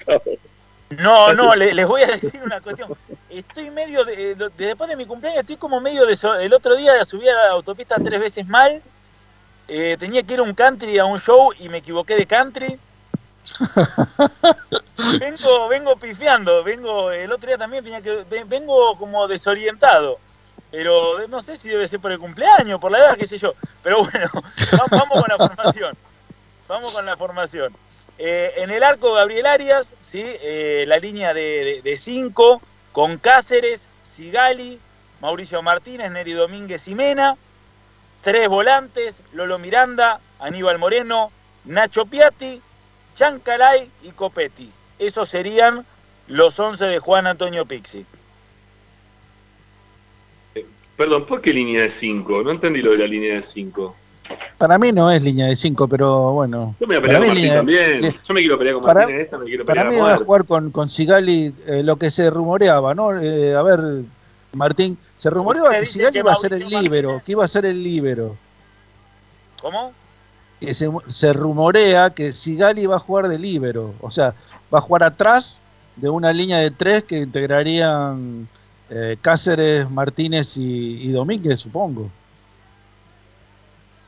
no, 0.90 1.32
no, 1.34 1.54
les, 1.54 1.86
voy 1.86 2.02
a 2.02 2.06
decir 2.06 2.40
una 2.42 2.60
cuestión. 2.60 2.96
Estoy 3.28 3.70
medio, 3.70 4.04
de, 4.04 4.34
después 4.56 4.88
de 4.88 4.96
mi 4.96 5.06
cumpleaños, 5.06 5.40
estoy 5.40 5.56
como 5.56 5.80
medio 5.80 6.06
de... 6.06 6.16
El 6.44 6.54
otro 6.54 6.76
día 6.76 7.04
subí 7.04 7.28
a 7.28 7.34
la 7.34 7.50
autopista 7.50 7.96
tres 8.02 8.20
veces 8.20 8.46
mal. 8.46 8.82
Eh, 9.68 9.96
tenía 9.98 10.22
que 10.22 10.34
ir 10.34 10.40
a 10.40 10.44
un 10.44 10.54
country, 10.54 10.98
a 10.98 11.04
un 11.04 11.18
show, 11.18 11.52
y 11.58 11.68
me 11.68 11.78
equivoqué 11.78 12.14
de 12.14 12.26
country. 12.26 12.78
vengo, 15.20 15.68
vengo 15.68 15.96
pifiando, 15.96 16.64
vengo, 16.64 17.12
el 17.12 17.30
otro 17.30 17.46
día 17.48 17.58
también 17.58 17.84
tenía 17.84 18.02
que, 18.02 18.24
vengo 18.46 18.96
como 18.98 19.26
desorientado. 19.28 20.18
Pero 20.70 21.26
no 21.28 21.40
sé 21.42 21.56
si 21.56 21.68
debe 21.68 21.86
ser 21.86 22.00
por 22.00 22.12
el 22.12 22.18
cumpleaños, 22.18 22.80
por 22.80 22.90
la 22.90 22.98
edad, 22.98 23.16
qué 23.16 23.26
sé 23.26 23.38
yo. 23.38 23.54
Pero 23.82 24.04
bueno, 24.04 24.28
vamos 24.90 25.24
con 25.24 25.24
la 25.28 25.36
formación. 25.36 25.96
Vamos 26.68 26.92
con 26.92 27.06
la 27.06 27.16
formación. 27.16 27.76
Eh, 28.18 28.52
en 28.58 28.70
el 28.70 28.82
arco 28.82 29.12
Gabriel 29.12 29.46
Arias, 29.46 29.94
¿sí? 30.00 30.22
Eh, 30.24 30.84
la 30.86 30.98
línea 30.98 31.34
de 31.34 31.94
5 31.96 32.62
con 32.92 33.18
Cáceres, 33.18 33.90
Sigali, 34.02 34.80
Mauricio 35.20 35.62
Martínez, 35.62 36.10
Neri 36.10 36.32
Domínguez 36.32 36.88
y 36.88 36.94
Mena. 36.94 37.36
Tres 38.22 38.48
volantes, 38.48 39.22
Lolo 39.32 39.58
Miranda, 39.58 40.20
Aníbal 40.38 40.78
Moreno, 40.78 41.30
Nacho 41.64 42.06
Piatti, 42.06 42.60
Chancalay 43.14 43.90
y 44.02 44.10
Copetti. 44.12 44.70
Esos 44.98 45.28
serían 45.28 45.84
los 46.26 46.58
11 46.58 46.86
de 46.86 46.98
Juan 46.98 47.26
Antonio 47.26 47.66
Pixi. 47.66 48.04
Eh, 50.54 50.66
perdón, 50.96 51.26
¿por 51.26 51.40
qué 51.40 51.52
línea 51.52 51.82
de 51.82 52.00
5? 52.00 52.42
No 52.42 52.50
entendí 52.50 52.82
lo 52.82 52.92
de 52.92 52.98
la 52.98 53.06
línea 53.06 53.40
de 53.40 53.46
5. 53.52 53.96
Para 54.58 54.78
mí 54.78 54.90
no 54.90 55.10
es 55.10 55.22
línea 55.22 55.46
de 55.46 55.56
5, 55.56 55.86
pero 55.86 56.32
bueno. 56.32 56.74
Yo 56.80 56.86
me 56.86 56.94
voy 56.94 56.96
a 56.96 57.02
pelear 57.02 57.20
con 57.20 57.28
Martín 57.28 57.50
también. 57.50 58.00
Yo 58.02 58.34
me 58.34 58.40
quiero 58.40 58.58
pelear 58.58 58.74
con 58.74 58.84
para, 58.84 59.00
Martín 59.00 59.20
esta, 59.20 59.38
me 59.38 59.44
quiero 59.44 59.64
pelear 59.64 59.86
Para 59.86 59.96
mí 59.96 60.02
va 60.02 60.14
a 60.14 60.16
jugar 60.16 60.44
con, 60.44 60.70
con 60.70 60.88
Sigali 60.88 61.54
eh, 61.66 61.82
lo 61.82 61.96
que 61.96 62.10
se 62.10 62.30
rumoreaba, 62.30 62.94
¿no? 62.94 63.18
Eh, 63.20 63.54
a 63.54 63.62
ver, 63.62 64.04
Martín, 64.52 64.98
se 65.16 65.28
rumoreaba 65.28 65.70
que 65.70 65.84
Sigali 65.84 66.18
iba 66.18 66.32
a 66.32 66.36
ser 66.36 66.54
el 66.54 66.68
líbero, 66.68 67.20
que 67.24 67.32
iba 67.32 67.44
a 67.44 67.48
ser 67.48 67.66
el 67.66 67.82
líbero. 67.82 68.36
¿Cómo? 69.60 69.92
Que 70.60 70.72
se, 70.72 70.90
se 71.08 71.32
rumorea 71.34 72.10
que 72.10 72.32
Sigali 72.32 72.86
va 72.86 72.96
a 72.96 73.00
jugar 73.00 73.28
de 73.28 73.38
líbero, 73.38 73.94
o 74.00 74.10
sea, 74.10 74.34
va 74.72 74.78
a 74.78 74.82
jugar 74.82 75.02
atrás 75.02 75.60
de 75.96 76.08
una 76.08 76.32
línea 76.32 76.58
de 76.58 76.70
tres 76.70 77.04
que 77.04 77.18
integrarían 77.18 78.48
eh, 78.88 79.16
Cáceres, 79.20 79.90
Martínez 79.90 80.56
y, 80.56 81.08
y 81.08 81.10
Domínguez, 81.10 81.60
supongo. 81.60 82.10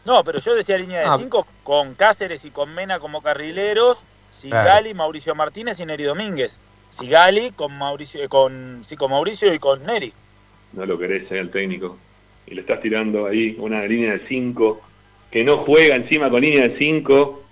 No, 0.08 0.24
pero 0.24 0.38
yo 0.38 0.54
decía 0.54 0.78
línea 0.78 1.02
de 1.02 1.16
5 1.18 1.46
ah. 1.46 1.52
con 1.62 1.94
Cáceres 1.94 2.46
y 2.46 2.50
con 2.50 2.74
Mena 2.74 2.98
como 2.98 3.20
carrileros, 3.20 4.06
Sigali, 4.30 4.94
Mauricio 4.94 5.34
Martínez 5.34 5.80
y 5.80 5.84
Neri 5.84 6.04
Domínguez. 6.04 6.58
Sigali 6.88 7.50
con 7.50 7.76
Mauricio, 7.76 8.24
eh, 8.24 8.28
con, 8.28 8.78
sí, 8.80 8.96
con 8.96 9.10
Mauricio 9.10 9.52
y 9.52 9.58
con 9.58 9.82
Neri. 9.82 10.10
No 10.72 10.86
lo 10.86 10.98
querés 10.98 11.30
ahí 11.30 11.38
al 11.38 11.50
técnico. 11.50 11.98
Y 12.46 12.54
le 12.54 12.62
estás 12.62 12.80
tirando 12.80 13.26
ahí 13.26 13.54
una 13.58 13.84
línea 13.84 14.14
de 14.14 14.26
5 14.26 14.80
que 15.30 15.44
no 15.44 15.66
juega 15.66 15.96
encima 15.96 16.30
con 16.30 16.40
línea 16.40 16.68
de 16.68 16.78
5. 16.78 17.42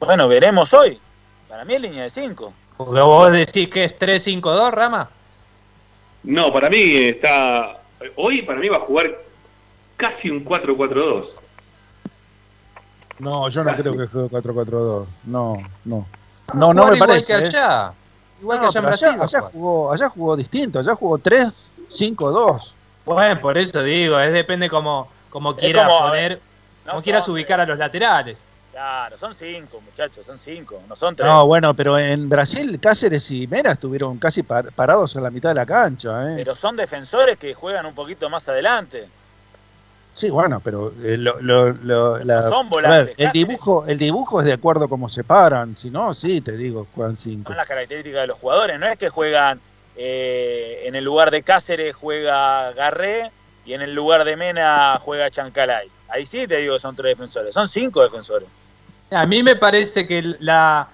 Bueno, 0.00 0.28
veremos 0.28 0.74
hoy. 0.74 0.98
Para 1.48 1.64
mí 1.64 1.72
es 1.72 1.80
línea 1.80 2.02
de 2.02 2.10
5. 2.10 2.54
¿Vos 2.76 3.32
decís 3.32 3.70
que 3.70 3.84
es 3.84 3.98
3-5-2, 3.98 4.72
Rama? 4.72 5.08
No, 6.22 6.52
para 6.52 6.68
mí 6.68 6.96
está. 6.96 7.80
Hoy 8.16 8.42
para 8.42 8.60
mí 8.60 8.68
va 8.68 8.76
a 8.76 8.80
jugar 8.80 9.31
casi 10.02 10.30
un 10.30 10.44
4-4-2. 10.44 11.28
No, 13.20 13.48
yo 13.48 13.62
no 13.62 13.76
creo 13.76 13.92
que 13.92 14.06
juegue 14.08 14.28
4-4-2. 14.28 15.06
No, 15.24 15.56
no. 15.84 16.06
No, 16.54 16.74
no 16.74 16.86
me 16.88 16.96
parece. 16.96 17.32
Igual 17.32 17.50
que 17.50 17.56
¿eh? 17.56 17.60
allá. 17.60 17.92
Igual 18.40 18.60
que 18.60 18.66
allá 18.66 18.80
en 18.80 18.86
Brasil. 18.86 19.08
Allá, 19.20 19.40
jugó, 19.42 19.92
allá 19.92 20.08
jugó 20.08 20.36
distinto. 20.36 20.80
Allá 20.80 20.96
jugó 20.96 21.18
3-5-2. 21.18 22.74
Bueno, 23.04 23.40
por 23.40 23.56
eso 23.56 23.82
digo, 23.82 24.18
es 24.18 24.32
depende 24.32 24.68
como, 24.68 25.08
como 25.30 25.56
quieras 25.56 25.88
poner, 25.88 26.40
no 26.84 26.92
como 26.92 27.02
quieras 27.02 27.28
ubicar 27.28 27.60
a 27.60 27.66
los 27.66 27.78
laterales. 27.78 28.46
Claro, 28.70 29.18
son 29.18 29.34
cinco, 29.34 29.80
muchachos, 29.80 30.24
son 30.24 30.38
cinco, 30.38 30.80
no 30.88 30.94
son 30.94 31.14
tres. 31.14 31.28
No, 31.28 31.46
bueno, 31.46 31.74
pero 31.74 31.98
en 31.98 32.28
Brasil 32.28 32.78
Cáceres 32.80 33.28
y 33.32 33.46
Mera 33.46 33.72
estuvieron 33.72 34.18
casi 34.18 34.44
parados 34.44 35.14
en 35.16 35.24
la 35.24 35.30
mitad 35.30 35.50
de 35.50 35.56
la 35.56 35.66
cancha. 35.66 36.28
¿eh? 36.28 36.34
Pero 36.36 36.54
son 36.54 36.76
defensores 36.76 37.36
que 37.38 37.54
juegan 37.54 37.86
un 37.86 37.94
poquito 37.94 38.30
más 38.30 38.48
adelante. 38.48 39.08
Sí, 40.14 40.28
bueno, 40.28 40.60
pero 40.62 40.92
eh, 41.02 41.16
lo, 41.16 41.40
la, 41.40 42.42
son 42.42 42.68
volantes. 42.68 43.14
el 43.16 43.30
dibujo, 43.30 43.86
el 43.86 43.98
dibujo 43.98 44.40
es 44.40 44.46
de 44.46 44.52
acuerdo 44.52 44.84
a 44.84 44.88
cómo 44.88 45.08
se 45.08 45.24
paran. 45.24 45.76
Si 45.78 45.90
no, 45.90 46.12
sí, 46.12 46.42
te 46.42 46.52
digo, 46.52 46.86
juegan 46.94 47.16
cinco. 47.16 47.48
Son 47.48 47.56
las 47.56 47.68
características 47.68 48.22
de 48.22 48.26
los 48.26 48.38
jugadores. 48.38 48.78
No 48.78 48.86
es 48.86 48.98
que 48.98 49.08
juegan 49.08 49.60
eh, 49.96 50.82
en 50.84 50.94
el 50.96 51.04
lugar 51.04 51.30
de 51.30 51.42
Cáceres 51.42 51.96
juega 51.96 52.72
Garré 52.72 53.30
y 53.64 53.72
en 53.72 53.80
el 53.80 53.94
lugar 53.94 54.24
de 54.24 54.36
Mena 54.36 54.98
juega 55.00 55.30
Chancalay. 55.30 55.88
Ahí 56.08 56.26
sí 56.26 56.46
te 56.46 56.58
digo 56.58 56.74
que 56.74 56.80
son 56.80 56.94
tres 56.94 57.12
defensores. 57.12 57.54
Son 57.54 57.66
cinco 57.66 58.02
defensores. 58.02 58.48
A 59.10 59.24
mí 59.24 59.42
me 59.42 59.56
parece 59.56 60.06
que 60.06 60.22
la, 60.40 60.88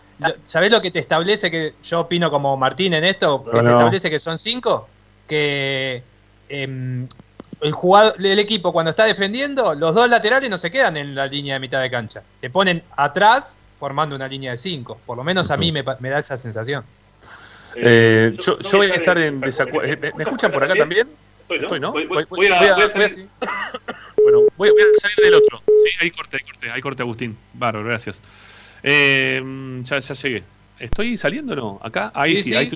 ¿Sabés 0.44 0.72
lo 0.72 0.80
que 0.80 0.90
te 0.90 0.98
establece? 0.98 1.50
Que 1.50 1.74
yo 1.82 2.00
opino 2.00 2.30
como 2.30 2.56
Martín 2.56 2.94
en 2.94 3.04
esto, 3.04 3.44
que 3.44 3.50
te 3.50 3.58
establece 3.58 4.10
que 4.10 4.18
son 4.18 4.38
cinco. 4.38 4.88
Que 5.26 6.02
eh, 6.48 7.06
el, 7.60 7.72
jugador, 7.72 8.14
el 8.18 8.38
equipo 8.38 8.72
cuando 8.72 8.90
está 8.90 9.04
defendiendo, 9.04 9.74
los 9.74 9.94
dos 9.94 10.08
laterales 10.08 10.48
no 10.50 10.58
se 10.58 10.70
quedan 10.70 10.96
en 10.96 11.14
la 11.14 11.26
línea 11.26 11.54
de 11.54 11.60
mitad 11.60 11.80
de 11.80 11.90
cancha. 11.90 12.22
Se 12.40 12.50
ponen 12.50 12.82
atrás 12.96 13.56
formando 13.78 14.16
una 14.16 14.28
línea 14.28 14.52
de 14.52 14.56
cinco. 14.56 15.00
Por 15.06 15.16
lo 15.16 15.24
menos 15.24 15.50
a 15.50 15.56
mí 15.56 15.72
me, 15.72 15.82
da 15.82 16.18
esa 16.18 16.36
sensación. 16.36 16.84
Eh, 17.76 18.36
yo, 18.38 18.58
yo, 18.58 18.78
voy 18.78 18.90
a 18.90 18.94
estar 18.94 19.18
en 19.18 19.40
desacuerdo. 19.40 19.92
Eh, 19.92 20.12
¿Me, 20.16 20.24
escuchan 20.24 20.50
por 20.50 20.64
acá 20.64 20.74
también? 20.74 21.08
Estoy, 21.48 21.80
¿no? 21.80 21.92
Voy, 21.92 22.02
a, 22.02 22.26
voy, 22.28 22.46
a, 22.46 22.76
bueno, 24.22 24.42
voy, 24.56 24.68
a 24.68 25.00
salir 25.00 25.16
del 25.22 25.34
otro. 25.34 25.62
Sí, 25.66 25.96
ahí 26.00 26.10
corte, 26.10 26.36
ahí 26.36 26.42
corte, 26.44 26.70
ahí 26.70 26.80
corte, 26.80 27.02
Agustín. 27.02 27.38
Bárbaro, 27.54 27.86
gracias. 27.86 28.20
Eh, 28.82 29.42
ya, 29.82 30.00
ya 30.00 30.14
llegué. 30.14 30.42
¿Estoy 30.78 31.16
saliendo 31.16 31.54
o 31.54 31.56
no? 31.56 31.80
¿Acá? 31.82 32.12
Ahí 32.14 32.36
sí, 32.36 32.54
Ahí, 32.54 32.70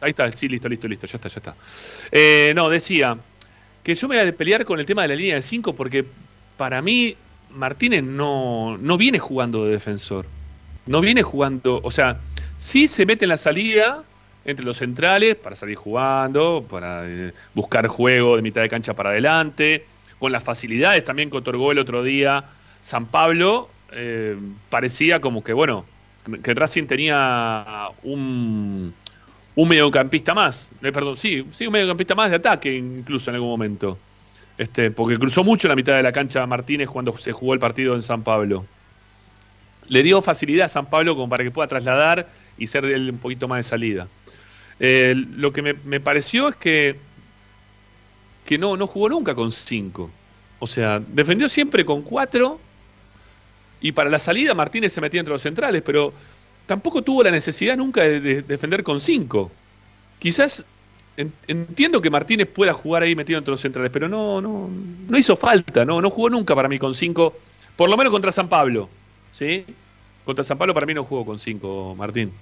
ahí, 0.00 0.10
está. 0.10 0.30
Sí, 0.32 0.48
listo, 0.48 0.68
listo, 0.68 0.86
listo. 0.86 1.06
Ya 1.06 1.16
está, 1.16 1.28
ya 1.28 1.38
está. 1.38 1.56
Eh, 2.10 2.52
no, 2.54 2.68
decía, 2.68 3.18
que 3.82 3.94
yo 3.94 4.08
me 4.08 4.20
voy 4.20 4.28
a 4.28 4.36
pelear 4.36 4.64
con 4.64 4.80
el 4.80 4.86
tema 4.86 5.02
de 5.02 5.08
la 5.08 5.14
línea 5.14 5.34
de 5.36 5.42
5 5.42 5.74
porque 5.74 6.04
para 6.56 6.82
mí 6.82 7.16
Martínez 7.50 8.02
no, 8.02 8.78
no 8.78 8.96
viene 8.96 9.18
jugando 9.18 9.64
de 9.64 9.72
defensor. 9.72 10.26
No 10.86 11.00
viene 11.00 11.22
jugando, 11.22 11.80
o 11.82 11.90
sea, 11.90 12.20
sí 12.56 12.88
se 12.88 13.06
mete 13.06 13.24
en 13.24 13.30
la 13.30 13.36
salida 13.36 14.04
entre 14.44 14.64
los 14.64 14.78
centrales 14.78 15.36
para 15.36 15.54
salir 15.54 15.76
jugando, 15.76 16.66
para 16.68 17.06
eh, 17.06 17.32
buscar 17.54 17.86
juego 17.86 18.36
de 18.36 18.42
mitad 18.42 18.62
de 18.62 18.68
cancha 18.68 18.94
para 18.94 19.10
adelante, 19.10 19.84
con 20.18 20.32
las 20.32 20.42
facilidades 20.42 21.04
también 21.04 21.30
que 21.30 21.36
otorgó 21.36 21.72
el 21.72 21.78
otro 21.78 22.02
día 22.02 22.44
San 22.80 23.06
Pablo, 23.06 23.70
eh, 23.92 24.36
parecía 24.68 25.20
como 25.20 25.44
que, 25.44 25.52
bueno, 25.52 25.84
que 26.42 26.54
Racing 26.54 26.86
tenía 26.86 27.88
un, 28.02 28.92
un 29.54 29.68
mediocampista 29.68 30.34
más, 30.34 30.72
eh, 30.82 30.92
perdón, 30.92 31.16
sí, 31.16 31.46
sí, 31.52 31.66
un 31.66 31.72
mediocampista 31.72 32.14
más 32.14 32.30
de 32.30 32.36
ataque 32.36 32.74
incluso 32.74 33.30
en 33.30 33.36
algún 33.36 33.50
momento. 33.50 33.98
Este, 34.58 34.90
porque 34.90 35.16
cruzó 35.16 35.44
mucho 35.44 35.66
la 35.68 35.74
mitad 35.74 35.94
de 35.94 36.02
la 36.02 36.12
cancha 36.12 36.46
Martínez 36.46 36.88
cuando 36.88 37.16
se 37.18 37.32
jugó 37.32 37.54
el 37.54 37.60
partido 37.60 37.94
en 37.94 38.02
San 38.02 38.22
Pablo. 38.22 38.64
Le 39.88 40.02
dio 40.02 40.22
facilidad 40.22 40.66
a 40.66 40.68
San 40.68 40.86
Pablo 40.86 41.14
como 41.14 41.28
para 41.28 41.42
que 41.42 41.50
pueda 41.50 41.68
trasladar 41.68 42.28
y 42.58 42.66
ser 42.66 42.84
un 42.84 43.18
poquito 43.18 43.48
más 43.48 43.58
de 43.58 43.62
salida. 43.64 44.08
Eh, 44.78 45.14
lo 45.16 45.52
que 45.52 45.62
me, 45.62 46.00
pareció 46.00 46.48
es 46.48 46.56
que, 46.56 46.96
que 48.44 48.58
no, 48.58 48.76
no 48.76 48.86
jugó 48.86 49.08
nunca 49.08 49.34
con 49.34 49.52
cinco. 49.52 50.10
O 50.58 50.66
sea, 50.66 51.00
defendió 51.00 51.48
siempre 51.48 51.84
con 51.84 52.02
cuatro 52.02 52.60
y 53.80 53.92
para 53.92 54.10
la 54.10 54.18
salida 54.18 54.54
Martínez 54.54 54.92
se 54.92 55.00
metía 55.00 55.20
entre 55.20 55.32
los 55.32 55.42
centrales, 55.42 55.82
pero 55.82 56.12
tampoco 56.72 57.02
tuvo 57.02 57.22
la 57.22 57.30
necesidad 57.30 57.76
nunca 57.76 58.00
de, 58.02 58.40
defender 58.40 58.82
con 58.82 58.98
cinco. 58.98 59.50
Quizás 60.18 60.64
entiendo 61.46 62.00
que 62.00 62.08
Martínez 62.08 62.48
pueda 62.48 62.72
jugar 62.72 63.02
ahí 63.02 63.14
metido 63.14 63.38
entre 63.38 63.50
los 63.50 63.60
centrales, 63.60 63.92
pero 63.92 64.08
no, 64.08 64.40
no, 64.40 64.70
no 65.06 65.18
hizo 65.18 65.36
falta, 65.36 65.84
no, 65.84 66.00
no 66.00 66.08
jugó 66.08 66.30
nunca 66.30 66.54
para 66.54 66.70
mí 66.70 66.78
con 66.78 66.94
cinco, 66.94 67.34
por 67.76 67.90
lo 67.90 67.98
menos 67.98 68.10
contra 68.10 68.32
San 68.32 68.48
Pablo, 68.48 68.88
¿sí? 69.32 69.66
Contra 70.24 70.42
San 70.42 70.56
Pablo 70.56 70.72
para 70.72 70.86
mí 70.86 70.94
no 70.94 71.04
jugó 71.04 71.26
con 71.26 71.38
5, 71.38 71.94
Martín. 71.94 72.32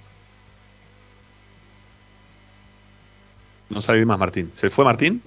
No 3.69 3.81
sabe 3.81 4.05
más 4.05 4.17
Martín. 4.17 4.49
¿Se 4.53 4.69
fue 4.69 4.85
Martín? 4.85 5.21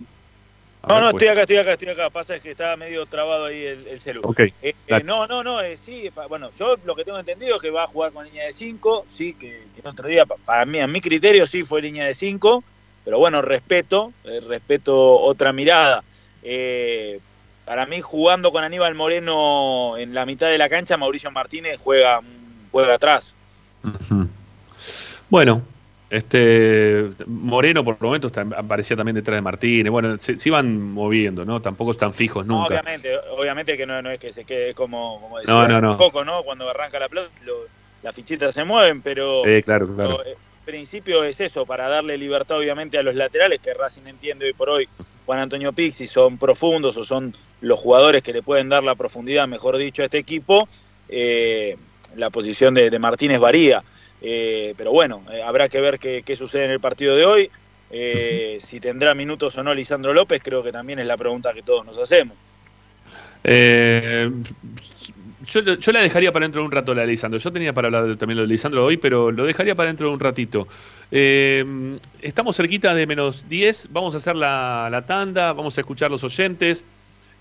No, 0.88 1.00
no, 1.00 1.10
estoy 1.10 1.28
acá, 1.28 1.42
estoy 1.42 1.56
acá, 1.56 1.72
estoy 1.72 1.88
acá. 1.88 2.10
Pasa 2.10 2.36
es 2.36 2.42
que 2.42 2.50
estaba 2.50 2.76
medio 2.76 3.06
trabado 3.06 3.46
ahí 3.46 3.62
el, 3.64 3.86
el 3.86 3.98
celular. 3.98 4.30
Ok. 4.30 4.40
Eh, 4.40 4.74
eh, 4.86 5.02
no, 5.04 5.26
no, 5.26 5.42
no, 5.42 5.60
eh, 5.60 5.76
sí, 5.76 6.10
bueno, 6.28 6.50
yo 6.58 6.76
lo 6.84 6.94
que 6.94 7.04
tengo 7.04 7.18
entendido 7.18 7.56
es 7.56 7.62
que 7.62 7.70
va 7.70 7.84
a 7.84 7.86
jugar 7.88 8.12
con 8.12 8.24
línea 8.24 8.44
de 8.44 8.52
5, 8.52 9.06
sí, 9.08 9.34
que, 9.34 9.64
que, 9.74 9.80
el 9.80 9.86
otro 9.86 10.08
día, 10.08 10.24
para 10.26 10.64
mí, 10.64 10.80
a 10.80 10.86
mi 10.86 11.00
criterio, 11.00 11.46
sí 11.46 11.64
fue 11.64 11.82
línea 11.82 12.06
de 12.06 12.14
5, 12.14 12.64
pero 13.04 13.18
bueno, 13.18 13.42
respeto, 13.42 14.12
respeto 14.24 15.20
otra 15.20 15.52
mirada. 15.52 16.04
para 17.64 17.86
mí, 17.86 18.00
jugando 18.00 18.52
con 18.52 18.64
Aníbal 18.64 18.94
Moreno 18.94 19.96
en 19.96 20.14
la 20.14 20.26
mitad 20.26 20.48
de 20.48 20.58
la 20.58 20.68
cancha, 20.68 20.96
Mauricio 20.96 21.30
Martínez 21.30 21.80
juega, 21.82 22.20
juega 22.72 22.94
atrás. 22.94 23.34
Uh 23.82 23.88
-huh. 23.88 24.28
Bueno, 25.28 25.62
este 26.14 27.10
Moreno 27.26 27.84
por 27.84 27.94
el 27.94 28.00
momento 28.00 28.28
está, 28.28 28.42
aparecía 28.56 28.96
también 28.96 29.14
detrás 29.16 29.36
de 29.36 29.42
Martínez. 29.42 29.90
Bueno, 29.90 30.16
se, 30.18 30.38
se, 30.38 30.48
iban 30.48 30.92
moviendo, 30.92 31.44
¿no? 31.44 31.60
Tampoco 31.60 31.90
están 31.90 32.14
fijos 32.14 32.46
nunca. 32.46 32.60
No, 32.60 32.66
obviamente, 32.66 33.18
obviamente 33.36 33.76
que 33.76 33.86
no, 33.86 34.00
no, 34.00 34.10
es 34.10 34.18
que 34.18 34.32
se 34.32 34.44
quede 34.44 34.74
como, 34.74 35.20
como 35.20 35.38
decía 35.38 35.68
no, 35.68 35.80
no. 35.80 35.96
Coco, 35.96 36.24
¿no? 36.24 36.42
Cuando 36.42 36.68
arranca 36.68 36.98
la 36.98 37.08
pelota, 37.08 37.30
lo, 37.44 37.66
las 38.02 38.14
fichitas 38.14 38.54
se 38.54 38.64
mueven, 38.64 39.00
pero 39.00 39.42
sí, 39.44 39.62
claro, 39.62 39.94
claro. 39.94 40.24
En 40.24 40.36
principio 40.64 41.24
es 41.24 41.40
eso, 41.40 41.66
para 41.66 41.88
darle 41.88 42.16
libertad 42.16 42.56
obviamente 42.56 42.96
a 42.96 43.02
los 43.02 43.14
laterales, 43.14 43.60
que 43.60 43.74
Racing 43.74 44.06
entiende 44.06 44.46
hoy 44.46 44.52
por 44.54 44.70
hoy, 44.70 44.88
Juan 45.26 45.38
Antonio 45.38 45.72
Pixi, 45.72 46.06
son 46.06 46.38
profundos 46.38 46.96
o 46.96 47.04
son 47.04 47.34
los 47.60 47.78
jugadores 47.78 48.22
que 48.22 48.32
le 48.32 48.42
pueden 48.42 48.70
dar 48.70 48.82
la 48.82 48.94
profundidad, 48.94 49.46
mejor 49.46 49.76
dicho, 49.76 50.02
a 50.02 50.06
este 50.06 50.18
equipo. 50.18 50.68
Eh, 51.08 51.76
la 52.16 52.30
posición 52.30 52.74
de, 52.74 52.90
de 52.90 52.98
Martínez 52.98 53.40
varía. 53.40 53.82
Eh, 54.20 54.74
pero 54.76 54.92
bueno, 54.92 55.22
eh, 55.32 55.42
habrá 55.42 55.68
que 55.68 55.80
ver 55.80 55.98
qué, 55.98 56.36
sucede 56.36 56.64
en 56.64 56.70
el 56.70 56.80
partido 56.80 57.16
de 57.16 57.26
hoy. 57.26 57.50
Eh, 57.90 58.58
si 58.60 58.80
tendrá 58.80 59.14
minutos 59.14 59.56
o 59.58 59.62
no 59.62 59.74
Lisandro 59.74 60.14
López, 60.14 60.42
creo 60.42 60.62
que 60.62 60.72
también 60.72 60.98
es 60.98 61.06
la 61.06 61.16
pregunta 61.16 61.52
que 61.52 61.62
todos 61.62 61.84
nos 61.84 61.98
hacemos. 61.98 62.36
Yo, 65.46 65.60
yo, 65.60 65.92
la 65.92 66.00
dejaría 66.00 66.32
para 66.32 66.46
dentro 66.46 66.62
de 66.62 66.66
un 66.66 66.72
rato 66.72 66.94
la 66.94 67.02
de 67.02 67.08
Lisandro. 67.08 67.38
Yo 67.38 67.52
tenía 67.52 67.74
para 67.74 67.88
hablar 67.88 68.16
también 68.16 68.38
de 68.38 68.46
Lisandro 68.46 68.86
hoy, 68.86 68.96
pero 68.96 69.30
lo 69.30 69.44
dejaría 69.44 69.74
para 69.74 69.88
dentro 69.88 70.08
de 70.08 70.14
un 70.14 70.20
ratito. 70.20 70.66
Estamos 71.10 72.56
cerquita 72.56 72.94
de 72.94 73.06
menos 73.06 73.46
10, 73.48 73.88
vamos 73.92 74.14
a 74.14 74.16
hacer 74.16 74.36
la, 74.36 74.88
la 74.90 75.04
tanda, 75.04 75.52
vamos 75.52 75.76
a 75.76 75.82
escuchar 75.82 76.10
los 76.10 76.24
oyentes. 76.24 76.86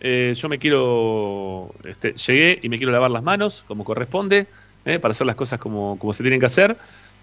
yo 0.02 0.50
me 0.50 0.60
quiero, 0.60 1.74
este, 1.86 2.12
llegué 2.14 2.60
y 2.62 2.68
me 2.68 2.78
quiero 2.78 2.92
lavar 2.92 3.10
las 3.10 3.24
manos 3.24 3.64
como 3.66 3.86
corresponde. 3.86 4.48
¿Eh? 4.86 5.00
para 5.00 5.12
hacer 5.12 5.28
las 5.28 5.36
cosas 5.36 5.60
como, 5.60 5.98
como 6.00 6.14
se 6.14 6.24
tienen 6.24 6.40
que 6.40 6.46
hacer. 6.46 6.78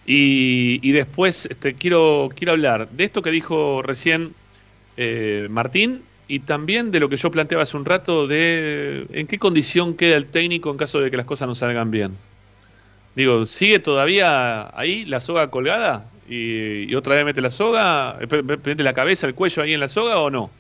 Y, 0.07 0.81
y 0.83 0.93
después 0.93 1.47
este, 1.47 1.75
quiero, 1.75 2.31
quiero 2.35 2.53
hablar 2.53 2.89
de 2.91 3.05
esto 3.05 3.23
que 3.23 3.31
dijo 3.31 3.83
recién 3.83 4.35
eh, 4.97 5.47
Martín 5.51 6.03
y 6.27 6.41
también 6.41 6.91
de 6.91 7.01
lo 7.01 7.09
que 7.09 7.17
yo 7.17 7.31
planteaba 7.31 7.65
hace 7.65 7.77
un 7.77 7.85
rato 7.85 8.27
de 8.27 9.07
en 9.13 9.27
qué 9.27 9.39
condición 9.39 9.95
queda 9.95 10.17
el 10.17 10.27
técnico 10.27 10.71
en 10.71 10.77
caso 10.77 11.01
de 11.01 11.11
que 11.11 11.17
las 11.17 11.27
cosas 11.27 11.49
no 11.49 11.55
salgan 11.55 11.91
bien. 11.91 12.17
Digo, 13.17 13.45
¿sigue 13.47 13.81
todavía 13.81 14.71
ahí 14.79 15.05
la 15.05 15.21
soga 15.21 15.51
colgada? 15.51 16.07
Y, 16.29 16.95
otra 16.95 17.17
vez 17.17 17.25
mete 17.25 17.41
la 17.41 17.51
soga, 17.51 18.19
mete 18.65 18.83
la 18.85 18.95
cabeza, 18.95 19.27
el 19.27 19.35
cuello 19.35 19.63
ahí 19.63 19.75
en 19.75 19.81
la 19.81 19.89
soga 19.89 20.21
o 20.21 20.31
no? 20.31 20.51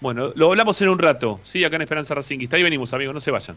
Bueno, 0.00 0.32
lo 0.34 0.50
hablamos 0.50 0.82
en 0.82 0.88
un 0.88 0.98
rato, 0.98 1.40
sí, 1.44 1.62
acá 1.64 1.76
en 1.76 1.82
Esperanza 1.82 2.14
Racingista. 2.14 2.56
Ahí 2.56 2.64
venimos, 2.64 2.92
amigos, 2.92 3.14
no 3.14 3.20
se 3.20 3.30
vayan. 3.30 3.56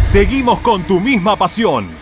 Seguimos 0.00 0.60
con 0.60 0.82
tu 0.82 1.00
misma 1.00 1.36
pasión. 1.36 2.01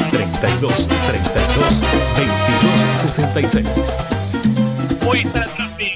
32 0.41 0.87
32 0.87 1.81
22 2.17 2.81
66. 2.95 3.99
Hoy 5.05 5.19
está 5.19 5.47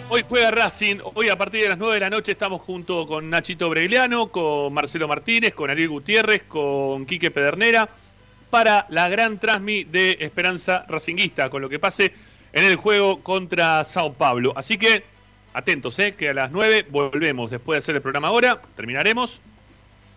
hoy 0.10 0.24
juega 0.30 0.52
Racing, 0.52 0.98
hoy 1.16 1.30
a 1.30 1.38
partir 1.38 1.64
de 1.64 1.70
las 1.70 1.80
9 1.80 1.96
de 1.96 2.00
la 2.00 2.12
noche 2.12 2.34
estamos 2.34 2.62
junto 2.62 3.08
con 3.08 3.28
Nachito 3.28 3.72
Bregliano, 3.72 4.28
con 4.28 4.72
Marcelo 4.72 5.08
Martínez, 5.08 5.56
con 5.56 5.72
Ariel 5.72 5.90
Gutiérrez, 5.90 6.44
con 6.44 7.08
Quique 7.08 7.32
Pedernera, 7.32 7.90
para 8.52 8.86
la 8.90 9.10
gran 9.10 9.40
transmi 9.40 9.84
de 9.84 10.18
Esperanza 10.20 10.86
Racinguista, 10.88 11.50
con 11.50 11.64
lo 11.64 11.68
que 11.68 11.80
pase 11.80 12.14
en 12.54 12.66
el 12.66 12.76
juego 12.76 13.24
contra 13.24 13.84
Sao 13.84 14.14
Paulo. 14.14 14.54
Así 14.56 14.78
que 14.78 15.04
atentos, 15.54 15.98
¿eh? 15.98 16.14
que 16.14 16.30
a 16.30 16.34
las 16.36 16.52
9 16.52 16.86
volvemos 16.92 17.50
después 17.50 17.78
de 17.78 17.80
hacer 17.80 17.96
el 17.96 18.04
programa 18.04 18.28
ahora, 18.28 18.62
terminaremos, 18.76 19.42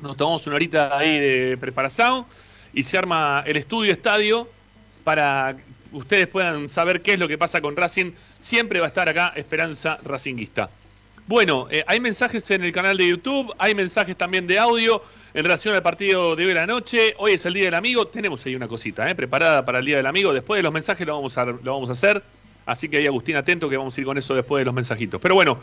nos 0.00 0.18
tomamos 0.18 0.46
una 0.46 0.56
horita 0.56 0.98
ahí 0.98 1.18
de 1.18 1.56
preparación 1.56 2.26
y 2.72 2.82
se 2.82 2.98
arma 2.98 3.42
el 3.46 3.56
estudio 3.56 3.92
estadio 3.92 4.48
para 5.04 5.56
ustedes 5.92 6.26
puedan 6.26 6.68
saber 6.68 7.02
qué 7.02 7.14
es 7.14 7.18
lo 7.18 7.28
que 7.28 7.38
pasa 7.38 7.60
con 7.60 7.76
Racing. 7.76 8.12
Siempre 8.38 8.80
va 8.80 8.86
a 8.86 8.88
estar 8.88 9.08
acá 9.08 9.32
Esperanza 9.36 9.98
Racinguista. 10.04 10.70
Bueno, 11.26 11.68
eh, 11.70 11.84
hay 11.86 12.00
mensajes 12.00 12.50
en 12.50 12.64
el 12.64 12.72
canal 12.72 12.96
de 12.96 13.08
YouTube, 13.08 13.54
hay 13.58 13.74
mensajes 13.74 14.16
también 14.16 14.46
de 14.46 14.58
audio 14.58 15.02
en 15.34 15.44
relación 15.44 15.74
al 15.74 15.82
partido 15.82 16.34
de 16.34 16.44
hoy 16.44 16.48
de 16.48 16.54
la 16.54 16.66
noche. 16.66 17.14
Hoy 17.18 17.32
es 17.32 17.44
el 17.44 17.52
Día 17.52 17.64
del 17.66 17.74
Amigo, 17.74 18.06
tenemos 18.06 18.44
ahí 18.46 18.54
una 18.54 18.66
cosita 18.66 19.08
eh, 19.10 19.14
preparada 19.14 19.62
para 19.64 19.80
el 19.80 19.84
Día 19.84 19.98
del 19.98 20.06
Amigo. 20.06 20.32
Después 20.32 20.58
de 20.58 20.62
los 20.62 20.72
mensajes 20.72 21.06
lo 21.06 21.16
vamos, 21.16 21.36
a, 21.36 21.44
lo 21.44 21.74
vamos 21.74 21.90
a 21.90 21.92
hacer, 21.92 22.22
así 22.64 22.88
que 22.88 22.96
ahí 22.96 23.06
Agustín 23.06 23.36
atento 23.36 23.68
que 23.68 23.76
vamos 23.76 23.96
a 23.96 24.00
ir 24.00 24.06
con 24.06 24.16
eso 24.16 24.34
después 24.34 24.62
de 24.62 24.64
los 24.64 24.74
mensajitos. 24.74 25.20
Pero 25.20 25.34
bueno, 25.34 25.60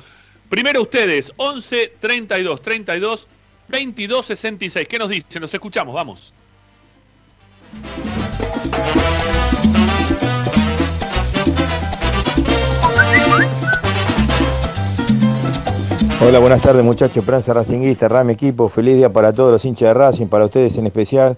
primero 0.49 0.84
ustedes, 0.84 1.32
11 1.38 1.93
32 1.99 2.62
32 2.62 3.28
22 3.68 4.26
66. 4.26 4.88
¿Qué 4.88 4.99
nos 4.99 5.10
dicen? 5.10 5.41
Nos 5.41 5.51
escuchamos, 5.51 5.95
vamos. 5.95 6.32
Hola, 16.28 16.39
buenas 16.39 16.61
tardes 16.61 16.84
muchachos, 16.84 17.23
Pranza 17.23 17.53
Racinguista, 17.53 18.07
Ram 18.07 18.32
Equipo, 18.32 18.67
feliz 18.67 18.95
día 18.95 19.13
para 19.13 19.32
todos 19.32 19.51
los 19.51 19.63
hinchas 19.63 19.89
de 19.89 19.93
Racing, 19.93 20.26
para 20.26 20.45
ustedes 20.45 20.76
en 20.78 20.88
especial, 20.88 21.38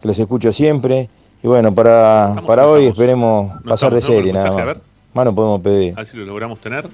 que 0.00 0.08
los 0.08 0.18
escucho 0.18 0.52
siempre. 0.52 1.08
Y 1.42 1.48
bueno, 1.48 1.74
para, 1.74 2.42
para 2.46 2.66
hoy 2.66 2.86
esperemos 2.86 3.52
pasar 3.62 3.94
de 3.94 4.02
serie, 4.02 4.34
nada 4.34 4.52
más. 4.52 4.76
Más 5.14 5.24
no 5.24 5.34
podemos 5.34 5.60
pedir. 5.62 5.94
A 5.94 5.96
ver 5.96 6.06
si 6.06 6.16
lo 6.18 6.26
logramos 6.26 6.60
tener. 6.60 6.86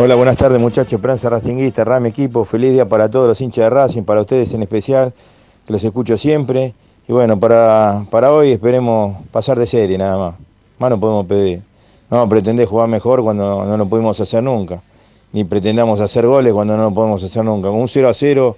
Hola, 0.00 0.14
buenas 0.14 0.36
tardes 0.36 0.60
muchachos, 0.62 1.00
Pranza 1.00 1.28
Racinguista, 1.28 1.84
Ram 1.84 2.06
Equipo, 2.06 2.44
feliz 2.44 2.70
día 2.70 2.88
para 2.88 3.10
todos 3.10 3.26
los 3.26 3.40
hinchas 3.40 3.64
de 3.64 3.70
Racing, 3.70 4.04
para 4.04 4.20
ustedes 4.20 4.54
en 4.54 4.62
especial, 4.62 5.12
que 5.66 5.72
los 5.72 5.82
escucho 5.82 6.16
siempre. 6.16 6.72
Y 7.08 7.12
bueno, 7.12 7.40
para, 7.40 8.06
para 8.08 8.30
hoy 8.30 8.52
esperemos 8.52 9.16
pasar 9.32 9.58
de 9.58 9.66
serie 9.66 9.98
nada 9.98 10.16
más. 10.16 10.34
Más 10.78 10.90
no 10.90 11.00
podemos 11.00 11.26
pedir. 11.26 11.62
No 12.12 12.28
pretender 12.28 12.64
jugar 12.66 12.88
mejor 12.88 13.24
cuando 13.24 13.64
no 13.64 13.76
lo 13.76 13.88
pudimos 13.88 14.20
hacer 14.20 14.40
nunca. 14.40 14.80
Ni 15.32 15.42
pretendamos 15.42 16.00
hacer 16.00 16.24
goles 16.24 16.52
cuando 16.52 16.76
no 16.76 16.84
lo 16.84 16.94
podemos 16.94 17.24
hacer 17.24 17.44
nunca. 17.44 17.68
Un 17.68 17.88
0 17.88 18.08
a 18.08 18.14
0 18.14 18.56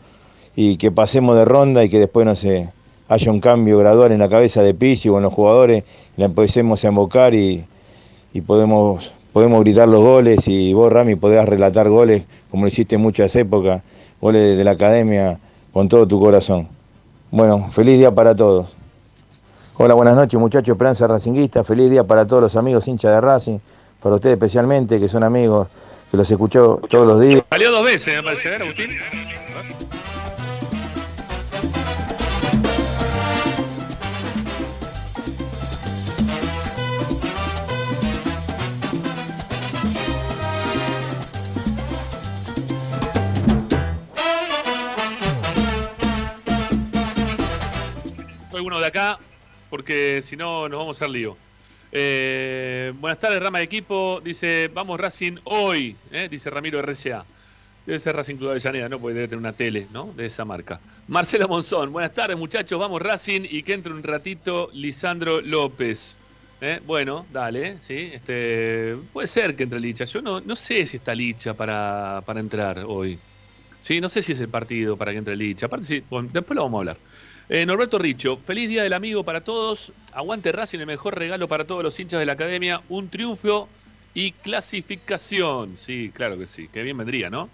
y 0.57 0.77
que 0.77 0.91
pasemos 0.91 1.37
de 1.37 1.47
ronda 1.47 1.83
y 1.83 1.89
que 1.89 2.01
después 2.01 2.27
no 2.27 2.37
se 2.37 2.69
haya 3.09 3.33
un 3.33 3.41
cambio 3.41 3.79
gradual 3.79 4.13
en 4.13 4.19
la 4.19 4.29
cabeza 4.29 4.63
de 4.63 4.75
Pizzi 4.75 5.09
o 5.09 5.17
en 5.17 5.23
los 5.23 5.33
jugadores, 5.33 5.85
la 6.19 6.27
empecemos 6.27 6.85
a 6.85 6.89
embocar 6.89 7.33
y, 7.35 7.65
y 8.35 8.43
podemos 8.43 9.15
podemos 9.33 9.61
gritar 9.61 9.89
los 9.89 10.01
goles 10.01 10.47
y 10.49 10.73
vos, 10.73 10.93
Rami, 10.93 11.17
podés 11.17 11.45
relatar 11.47 11.89
goles 11.89 12.27
como 12.51 12.65
lo 12.65 12.69
hiciste 12.69 12.97
en 12.97 13.01
muchas 13.01 13.35
épocas, 13.37 13.83
goles 14.21 14.57
de 14.57 14.65
la 14.65 14.73
academia 14.73 15.39
con 15.73 15.89
todo 15.89 16.07
tu 16.07 16.21
corazón. 16.21 16.69
Bueno, 17.31 17.71
feliz 17.71 17.99
día 17.99 18.11
para 18.11 18.35
todos. 18.35 18.69
Hola, 19.77 19.95
buenas 19.95 20.15
noches 20.15 20.39
muchachos, 20.39 20.75
Esperanza 20.75 21.07
Racinguista, 21.07 21.65
feliz 21.65 21.91
día 21.91 22.05
para 22.05 22.27
todos 22.27 22.43
los 22.43 22.57
amigos 22.57 22.87
hinchas 22.87 23.13
de 23.13 23.21
Racing, 23.21 23.59
para 24.03 24.17
ustedes 24.17 24.35
especialmente, 24.35 25.01
que 25.01 25.09
son 25.09 25.23
amigos, 25.23 25.69
que 26.11 26.17
los 26.17 26.31
escucho 26.31 26.81
todos 26.89 27.07
los 27.07 27.21
días. 27.21 27.43
Salió 27.49 27.71
dos 27.71 27.85
veces, 27.85 28.15
me 28.17 28.23
parece, 28.23 28.49
¿eh, 28.49 28.57
Agustín? 28.57 28.91
Uno 48.61 48.79
de 48.79 48.87
acá, 48.87 49.19
porque 49.69 50.23
si 50.23 50.37
no 50.37 50.69
nos 50.69 50.79
vamos 50.79 50.97
a 50.97 50.99
hacer 50.99 51.11
lío. 51.11 51.37
Eh, 51.93 52.93
buenas 53.01 53.19
tardes, 53.19 53.43
rama 53.43 53.59
de 53.59 53.65
equipo. 53.65 54.21
Dice, 54.23 54.71
vamos 54.73 55.01
Racing 55.01 55.39
hoy, 55.45 55.97
eh, 56.13 56.29
dice 56.31 56.51
Ramiro 56.51 56.81
RCA. 56.81 57.25
Debe 57.87 57.99
ser 57.99 58.15
Racing 58.15 58.37
Club 58.37 58.51
de 58.51 58.53
Avellaneda, 58.53 58.89
¿no? 58.89 59.01
Porque 59.01 59.15
debe 59.15 59.29
tener 59.29 59.39
una 59.39 59.55
tele, 59.55 59.89
¿no? 59.93 60.13
De 60.15 60.27
esa 60.27 60.45
marca. 60.45 60.81
Marcelo 61.09 61.49
Monzón, 61.49 61.93
buenas 61.93 62.13
tardes, 62.15 62.37
muchachos. 62.37 62.79
Vamos 62.79 63.01
Racing 63.01 63.43
y 63.49 63.63
que 63.63 63.73
entre 63.73 63.93
un 63.93 64.03
ratito 64.03 64.69
Lisandro 64.73 65.41
López. 65.41 66.19
Eh, 66.61 66.81
bueno, 66.87 67.27
dale, 67.33 67.79
sí. 67.81 68.11
Este, 68.13 68.97
puede 69.13 69.27
ser 69.27 69.57
que 69.57 69.63
entre 69.63 69.81
Licha. 69.81 70.05
Yo 70.05 70.21
no, 70.21 70.41
no 70.41 70.55
sé 70.55 70.85
si 70.85 70.99
está 70.99 71.15
Licha 71.15 71.55
para, 71.55 72.23
para 72.27 72.41
entrar 72.41 72.85
hoy. 72.87 73.19
Sí, 73.81 74.01
no 74.01 74.11
sé 74.11 74.21
si 74.21 74.33
es 74.33 74.41
el 74.41 74.49
partido 74.49 74.97
para 74.97 75.13
que 75.13 75.19
entre 75.19 75.37
Licha. 75.37 75.67
Aparte, 75.67 75.87
sí, 75.87 76.05
después 76.33 76.55
lo 76.55 76.63
vamos 76.63 76.79
a 76.79 76.81
hablar. 76.81 76.97
Eh, 77.53 77.67
Norberto 77.67 77.99
Richo, 77.99 78.37
feliz 78.37 78.69
día 78.69 78.85
del 78.85 78.93
amigo 78.93 79.25
para 79.25 79.43
todos. 79.43 79.93
Aguante 80.13 80.53
Racing, 80.53 80.79
el 80.79 80.87
mejor 80.87 81.19
regalo 81.19 81.49
para 81.49 81.67
todos 81.67 81.83
los 81.83 81.99
hinchas 81.99 82.21
de 82.21 82.27
la 82.27 82.35
academia. 82.35 82.81
Un 82.89 83.09
triunfo 83.09 83.69
y 84.15 84.31
clasificación. 84.31 85.77
Sí, 85.77 86.13
claro 86.15 86.39
que 86.39 86.47
sí. 86.47 86.69
Que 86.69 86.85
bien 86.85 86.97
vendría, 86.97 87.29
¿no? 87.29 87.49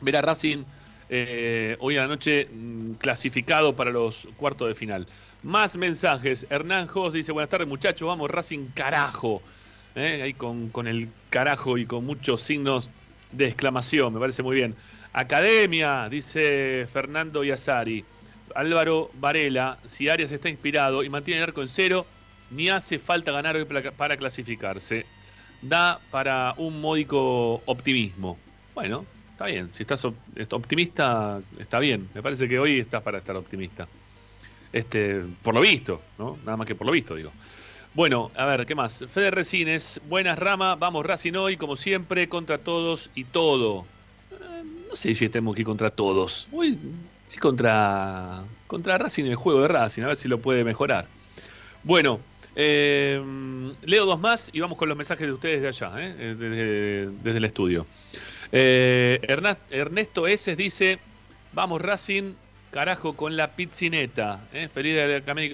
Ver 0.00 0.16
a 0.16 0.22
Racing 0.22 0.64
eh, 1.10 1.76
hoy 1.80 1.98
a 1.98 2.02
la 2.02 2.06
noche 2.06 2.48
mm, 2.50 2.92
clasificado 2.92 3.76
para 3.76 3.90
los 3.90 4.26
cuartos 4.38 4.66
de 4.66 4.74
final. 4.74 5.06
Más 5.42 5.76
mensajes. 5.76 6.46
Hernán 6.48 6.86
Jos 6.86 7.12
dice: 7.12 7.30
Buenas 7.30 7.50
tardes, 7.50 7.68
muchachos. 7.68 8.08
Vamos, 8.08 8.30
Racing, 8.30 8.68
carajo. 8.72 9.42
Eh, 9.94 10.22
ahí 10.22 10.32
con, 10.32 10.70
con 10.70 10.86
el 10.86 11.10
carajo 11.28 11.76
y 11.76 11.84
con 11.84 12.06
muchos 12.06 12.40
signos 12.40 12.88
de 13.32 13.48
exclamación. 13.48 14.14
Me 14.14 14.20
parece 14.20 14.42
muy 14.42 14.56
bien. 14.56 14.74
Academia, 15.12 16.08
dice 16.08 16.86
Fernando 16.90 17.44
Yazari. 17.44 18.06
Álvaro 18.54 19.10
Varela, 19.14 19.78
si 19.86 20.08
Arias 20.08 20.32
está 20.32 20.48
inspirado 20.48 21.02
y 21.02 21.08
mantiene 21.08 21.38
el 21.38 21.48
arco 21.48 21.62
en 21.62 21.68
cero, 21.68 22.06
ni 22.50 22.68
hace 22.68 22.98
falta 22.98 23.32
ganar 23.32 23.56
hoy 23.56 23.66
para 23.96 24.16
clasificarse. 24.16 25.06
Da 25.60 25.98
para 26.10 26.54
un 26.56 26.80
módico 26.80 27.62
optimismo. 27.66 28.38
Bueno, 28.74 29.04
está 29.32 29.46
bien. 29.46 29.72
Si 29.72 29.82
estás 29.82 30.04
optimista, 30.04 31.40
está 31.58 31.78
bien. 31.78 32.08
Me 32.14 32.22
parece 32.22 32.46
que 32.46 32.58
hoy 32.58 32.78
estás 32.78 33.02
para 33.02 33.18
estar 33.18 33.36
optimista. 33.36 33.88
Este, 34.72 35.22
por 35.42 35.54
lo 35.54 35.60
visto, 35.60 36.00
¿no? 36.18 36.38
Nada 36.44 36.56
más 36.56 36.66
que 36.66 36.74
por 36.74 36.86
lo 36.86 36.92
visto, 36.92 37.14
digo. 37.14 37.32
Bueno, 37.94 38.30
a 38.36 38.44
ver, 38.44 38.66
¿qué 38.66 38.74
más? 38.74 39.04
Fede 39.08 39.30
Resines, 39.30 40.00
buenas 40.08 40.38
Rama, 40.38 40.76
vamos 40.76 41.04
Racing 41.04 41.32
hoy, 41.32 41.56
como 41.56 41.74
siempre, 41.76 42.28
contra 42.28 42.58
todos 42.58 43.10
y 43.14 43.24
todo. 43.24 43.86
Eh, 44.30 44.62
no 44.90 44.94
sé 44.94 45.14
si 45.14 45.24
estemos 45.24 45.54
aquí 45.54 45.64
contra 45.64 45.90
todos. 45.90 46.46
Es 47.32 47.38
contra, 47.38 48.44
contra 48.66 48.98
Racing 48.98 49.24
el 49.24 49.36
juego 49.36 49.62
de 49.62 49.68
Racing, 49.68 50.02
a 50.02 50.08
ver 50.08 50.16
si 50.16 50.28
lo 50.28 50.38
puede 50.40 50.64
mejorar. 50.64 51.06
Bueno, 51.84 52.20
eh, 52.56 53.22
leo 53.82 54.04
dos 54.04 54.18
más 54.18 54.50
y 54.52 54.60
vamos 54.60 54.78
con 54.78 54.88
los 54.88 54.98
mensajes 54.98 55.26
de 55.26 55.32
ustedes 55.32 55.62
de 55.62 55.68
allá, 55.68 55.92
eh, 55.96 56.34
desde, 57.22 57.36
el 57.38 57.44
estudio. 57.44 57.86
Eh, 58.50 59.20
Ernesto 59.70 60.26
S. 60.26 60.56
dice, 60.56 60.98
vamos 61.52 61.80
Racing, 61.80 62.34
carajo 62.72 63.14
con 63.14 63.36
la 63.36 63.54
pizzineta. 63.54 64.40
Feliz 64.72 64.98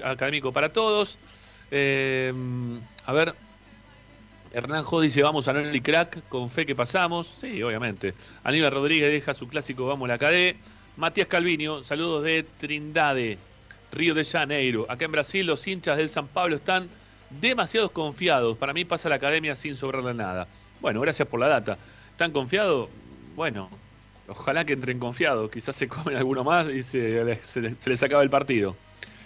académico 0.03 0.53
para 0.53 0.73
todos. 0.73 1.19
a 1.71 3.13
ver, 3.13 3.35
Hernán 4.55 4.85
Jo 4.85 5.01
dice, 5.01 5.23
vamos 5.23 5.49
a 5.49 5.53
Noli 5.53 5.81
Crack, 5.81 6.29
con 6.29 6.49
fe 6.49 6.65
que 6.65 6.77
pasamos. 6.77 7.31
Sí, 7.37 7.61
obviamente. 7.63 8.15
Aníbal 8.45 8.71
Rodríguez 8.71 9.11
deja 9.11 9.35
su 9.35 9.49
clásico 9.49 9.87
Vamos 9.87 10.09
la 10.09 10.17
Cadé. 10.17 10.57
Matías 10.97 11.27
Calviño, 11.27 11.83
saludos 11.83 12.23
de 12.23 12.45
Trindade, 12.45 13.37
Río 13.91 14.15
de 14.15 14.25
Janeiro. 14.25 14.87
Acá 14.89 15.07
en 15.07 15.13
Brasil 15.13 15.45
los 15.45 15.67
hinchas 15.67 15.97
del 15.97 16.09
San 16.09 16.29
Pablo 16.29 16.55
están 16.55 16.89
demasiados 17.41 17.91
confiados. 17.91 18.57
Para 18.57 18.73
mí 18.73 18.85
pasa 18.85 19.09
la 19.09 19.17
academia 19.17 19.57
sin 19.57 19.75
sobrarle 19.75 20.15
nada. 20.15 20.47
Bueno, 20.81 21.01
gracias 21.01 21.27
por 21.27 21.41
la 21.41 21.49
data. 21.49 21.79
¿Están 22.13 22.31
confiados? 22.31 22.89
Bueno, 23.35 23.69
ojalá 24.29 24.65
que 24.65 24.75
entren 24.75 25.01
confiados. 25.01 25.51
Quizás 25.51 25.75
se 25.75 25.89
comen 25.89 26.17
alguno 26.17 26.45
más 26.45 26.69
y 26.69 26.85
se, 26.85 27.43
se 27.43 27.91
les 27.91 28.03
acaba 28.05 28.23
el 28.23 28.31
partido. 28.31 28.77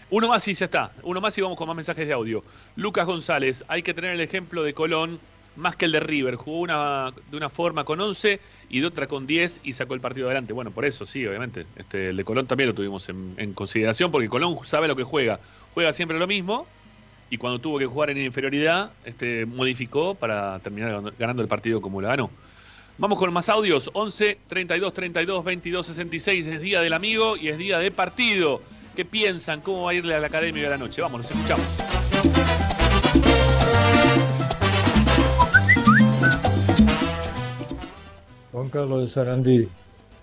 Uno 0.08 0.28
más 0.28 0.48
y 0.48 0.54
ya 0.54 0.64
está. 0.64 0.92
Uno 1.02 1.20
más 1.20 1.36
y 1.36 1.42
vamos 1.42 1.58
con 1.58 1.66
más 1.66 1.76
mensajes 1.76 2.08
de 2.08 2.14
audio. 2.14 2.42
Lucas 2.76 3.04
González, 3.04 3.62
hay 3.68 3.82
que 3.82 3.92
tener 3.92 4.12
el 4.12 4.22
ejemplo 4.22 4.62
de 4.62 4.72
Colón 4.72 5.20
más 5.58 5.76
que 5.76 5.84
el 5.84 5.92
de 5.92 6.00
River. 6.00 6.36
Jugó 6.36 6.60
una, 6.60 7.12
de 7.30 7.36
una 7.36 7.50
forma 7.50 7.84
con 7.84 8.00
11 8.00 8.40
y 8.70 8.80
de 8.80 8.86
otra 8.86 9.06
con 9.06 9.26
10 9.26 9.60
y 9.64 9.72
sacó 9.74 9.94
el 9.94 10.00
partido 10.00 10.26
adelante. 10.26 10.52
Bueno, 10.52 10.70
por 10.70 10.84
eso 10.84 11.04
sí, 11.04 11.26
obviamente. 11.26 11.66
Este, 11.76 12.10
el 12.10 12.16
de 12.16 12.24
Colón 12.24 12.46
también 12.46 12.68
lo 12.68 12.74
tuvimos 12.74 13.08
en, 13.08 13.52
consideración 13.52 14.10
porque 14.10 14.28
Colón 14.28 14.56
sabe 14.64 14.88
lo 14.88 14.96
que 14.96 15.02
juega. 15.02 15.40
Juega 15.74 15.92
siempre 15.92 16.18
lo 16.18 16.26
mismo 16.26 16.66
y 17.30 17.36
cuando 17.36 17.58
tuvo 17.58 17.78
que 17.78 17.86
jugar 17.86 18.10
en 18.10 18.18
inferioridad, 18.18 18.92
este, 19.04 19.44
modificó 19.44 20.14
para 20.14 20.58
terminar 20.60 21.12
ganando 21.18 21.42
el 21.42 21.48
partido 21.48 21.80
como 21.80 22.00
lo 22.00 22.08
ganó. 22.08 22.30
Vamos 22.96 23.18
con 23.18 23.32
más 23.32 23.48
audios. 23.48 23.90
11 23.92 24.38
32 24.48 24.92
32 24.92 25.44
22 25.44 25.86
66 25.86 26.46
es 26.46 26.60
día 26.60 26.80
del 26.80 26.92
amigo 26.92 27.36
y 27.36 27.48
es 27.48 27.58
día 27.58 27.78
de 27.78 27.90
partido. 27.90 28.62
¿Qué 28.96 29.04
piensan? 29.04 29.60
¿Cómo 29.60 29.84
va 29.84 29.90
a 29.90 29.94
irle 29.94 30.14
a 30.14 30.20
la 30.20 30.26
academia 30.26 30.64
de 30.64 30.70
la 30.70 30.78
noche? 30.78 31.00
Vamos, 31.00 31.22
nos 31.22 31.30
escuchamos. 31.30 31.97
Juan 38.58 38.70
Carlos 38.70 39.02
de 39.02 39.06
Sarandí, 39.06 39.68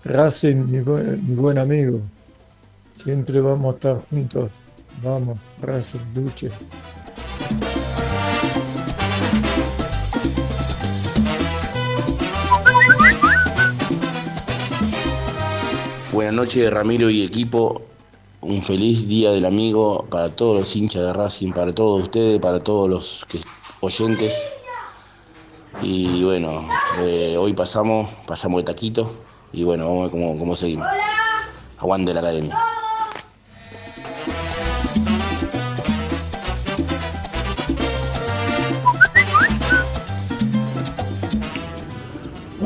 Racing, 0.04 0.66
mi 0.66 0.80
buen, 1.36 1.56
amigo. 1.56 2.02
Siempre 2.94 3.40
vamos 3.40 3.72
a 3.72 3.76
estar 3.76 3.96
juntos. 4.10 4.50
Vamos, 5.02 5.38
Racing, 5.62 6.00
luche. 6.14 6.50
Buenas 16.12 16.34
noches, 16.34 16.70
Ramiro 16.70 17.08
y 17.08 17.22
equipo 17.22 17.80
un 18.42 18.60
feliz 18.60 19.08
día 19.08 19.30
del 19.30 19.46
amigo 19.46 20.04
para 20.10 20.28
todos 20.28 20.58
los 20.58 20.76
hinchas 20.76 21.04
de 21.04 21.12
Racing, 21.14 21.52
para 21.52 21.74
todos 21.74 22.02
ustedes, 22.02 22.38
para 22.38 22.60
todos 22.60 22.86
los 22.86 23.26
oyentes. 23.80 24.34
Y 25.82 26.24
bueno, 26.24 26.66
eh, 27.00 27.36
hoy 27.38 27.52
pasamos, 27.52 28.08
pasamos 28.26 28.60
de 28.60 28.64
taquito 28.64 29.12
y 29.52 29.64
bueno, 29.64 29.84
vamos 29.84 30.00
a 30.00 30.02
ver 30.04 30.10
cómo, 30.10 30.38
cómo 30.38 30.56
seguimos. 30.56 30.86
Aguante 31.78 32.14
la 32.14 32.20
academia. 32.20 32.56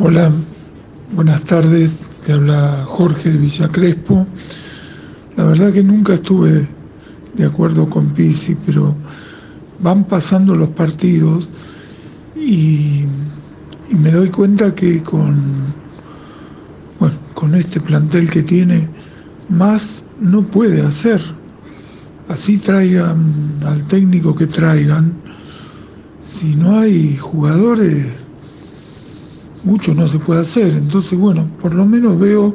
Hola, 0.02 0.32
buenas 1.12 1.44
tardes. 1.44 2.08
Te 2.24 2.32
habla 2.32 2.84
Jorge 2.86 3.30
de 3.30 3.38
Villa 3.38 3.68
Crespo. 3.68 4.26
La 5.36 5.44
verdad 5.44 5.72
que 5.72 5.82
nunca 5.82 6.14
estuve 6.14 6.66
de 7.34 7.44
acuerdo 7.44 7.88
con 7.90 8.10
Pisi, 8.10 8.56
pero 8.66 8.94
van 9.80 10.04
pasando 10.04 10.54
los 10.54 10.70
partidos 10.70 11.48
y, 12.50 13.06
me 13.96 14.10
doy 14.10 14.30
cuenta 14.30 14.74
que 14.74 15.02
con, 15.02 15.36
con 17.34 17.54
este 17.54 17.80
plantel 17.80 18.30
que 18.30 18.42
tiene, 18.42 18.88
más 19.48 20.04
no 20.20 20.42
puede 20.42 20.82
hacer. 20.82 21.20
Así 22.28 22.58
traigan 22.58 23.60
al 23.64 23.84
técnico 23.86 24.34
que 24.34 24.46
traigan, 24.46 25.14
si 26.20 26.54
no 26.54 26.78
hay 26.78 27.16
jugadores, 27.16 28.06
mucho 29.64 29.94
no 29.94 30.06
se 30.08 30.18
puede 30.18 30.40
hacer. 30.40 30.72
Entonces, 30.72 31.18
bueno, 31.18 31.48
por 31.60 31.74
lo 31.74 31.86
menos 31.86 32.18
veo 32.18 32.54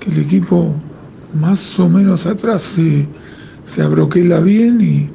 que 0.00 0.10
el 0.10 0.18
equipo 0.18 0.74
más 1.40 1.78
o 1.80 1.88
menos 1.88 2.26
atrás 2.26 2.62
se, 2.62 3.08
se 3.64 3.82
abroquela 3.82 4.40
bien 4.40 4.80
y, 4.80 5.10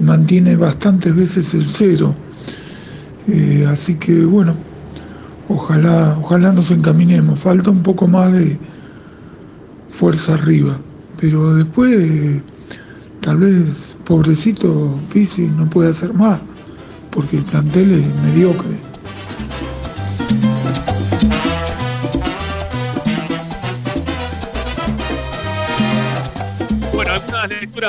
mantiene 0.00 0.56
bastantes 0.56 1.14
veces 1.14 1.54
el 1.54 1.64
cero. 1.64 2.16
Eh, 3.28 3.66
así 3.68 3.96
que 3.96 4.24
bueno, 4.24 4.54
ojalá, 5.48 6.16
ojalá 6.20 6.52
nos 6.52 6.70
encaminemos. 6.70 7.40
Falta 7.40 7.70
un 7.70 7.82
poco 7.82 8.06
más 8.06 8.32
de 8.32 8.58
fuerza 9.90 10.34
arriba. 10.34 10.78
Pero 11.20 11.54
después, 11.54 12.42
tal 13.20 13.38
vez, 13.38 13.96
pobrecito 14.04 14.98
Pisi 15.12 15.48
no 15.56 15.68
puede 15.70 15.90
hacer 15.90 16.12
más, 16.12 16.40
porque 17.10 17.38
el 17.38 17.44
plantel 17.44 17.92
es 17.92 18.22
mediocre. 18.24 18.93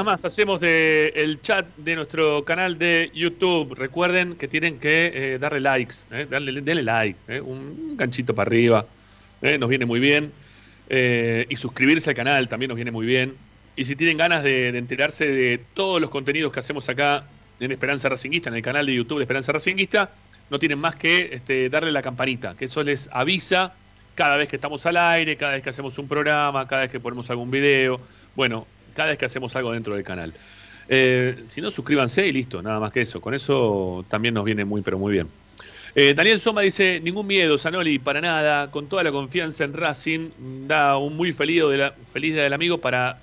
Más 0.03 0.25
hacemos 0.25 0.59
del 0.59 1.13
el 1.15 1.41
chat 1.41 1.65
de 1.77 1.95
nuestro 1.95 2.43
canal 2.43 2.77
de 2.77 3.11
YouTube. 3.13 3.75
Recuerden 3.75 4.35
que 4.35 4.47
tienen 4.47 4.79
que 4.79 5.11
eh, 5.13 5.39
darle 5.39 5.61
likes, 5.61 5.95
eh, 6.11 6.27
darle, 6.29 6.59
denle 6.61 6.83
like, 6.83 7.17
eh, 7.27 7.39
un 7.39 7.95
ganchito 7.95 8.35
para 8.35 8.49
arriba, 8.49 8.85
nos 9.41 9.69
viene 9.69 9.85
muy 9.85 9.99
bien. 9.99 10.31
y 10.89 11.55
suscribirse 11.55 12.09
al 12.09 12.15
canal 12.15 12.49
también 12.49 12.69
nos 12.69 12.75
viene 12.75 12.91
muy 12.91 13.05
bien. 13.05 13.35
Y 13.75 13.85
si 13.85 13.95
tienen 13.95 14.17
ganas 14.17 14.43
de, 14.43 14.69
enterarse 14.69 15.27
de 15.27 15.59
todos 15.73 16.01
los 16.01 16.09
contenidos 16.09 16.51
que 16.51 16.59
hacemos 16.59 16.89
acá 16.89 17.25
en 17.59 17.71
Esperanza 17.71 18.09
Racinguista, 18.09 18.49
en 18.49 18.55
el 18.55 18.61
canal 18.61 18.85
de 18.85 18.95
YouTube 18.95 19.17
de 19.17 19.23
Esperanza 19.23 19.51
Racinguista, 19.51 20.11
no 20.49 20.59
tienen 20.59 20.79
más 20.79 20.95
que 20.95 21.29
este, 21.31 21.69
darle 21.69 21.91
la 21.91 22.01
campanita, 22.01 22.55
que 22.55 22.65
eso 22.65 22.83
les 22.83 23.09
avisa 23.11 23.73
cada 24.15 24.37
vez 24.37 24.47
que 24.47 24.55
estamos 24.55 24.85
al 24.85 24.97
aire, 24.97 25.37
cada 25.37 25.53
vez 25.53 25.63
que 25.63 25.69
hacemos 25.69 25.97
un 25.99 26.07
programa, 26.07 26.67
cada 26.67 26.83
vez 26.83 26.91
que 26.91 26.99
ponemos 26.99 27.29
algún 27.29 27.51
video. 27.51 27.99
Bueno, 28.35 28.65
cada 28.95 29.09
vez 29.09 29.17
que 29.17 29.25
hacemos 29.25 29.55
algo 29.55 29.71
dentro 29.71 29.93
del 29.95 30.03
canal. 30.03 30.33
Eh, 30.87 31.43
si 31.47 31.61
no, 31.61 31.71
suscríbanse 31.71 32.27
y 32.27 32.31
listo, 32.31 32.61
nada 32.61 32.79
más 32.79 32.91
que 32.91 33.01
eso. 33.01 33.21
Con 33.21 33.33
eso 33.33 34.05
también 34.09 34.33
nos 34.33 34.45
viene 34.45 34.65
muy, 34.65 34.81
pero 34.81 34.97
muy 34.97 35.13
bien. 35.13 35.27
Eh, 35.97 36.13
Daniel 36.13 36.39
Soma 36.39 36.61
dice, 36.61 36.99
ningún 37.01 37.25
miedo, 37.25 37.57
Zanoli, 37.57 37.99
para 37.99 38.19
nada, 38.19 38.69
con 38.69 38.87
toda 38.87 39.01
la 39.03 39.11
confianza 39.11 39.63
en 39.63 39.73
Racing, 39.73 40.29
da 40.67 40.97
un 40.97 41.15
muy 41.15 41.31
feliz, 41.31 41.63
día 42.13 42.43
del 42.43 42.53
amigo 42.53 42.79
para, 42.79 43.19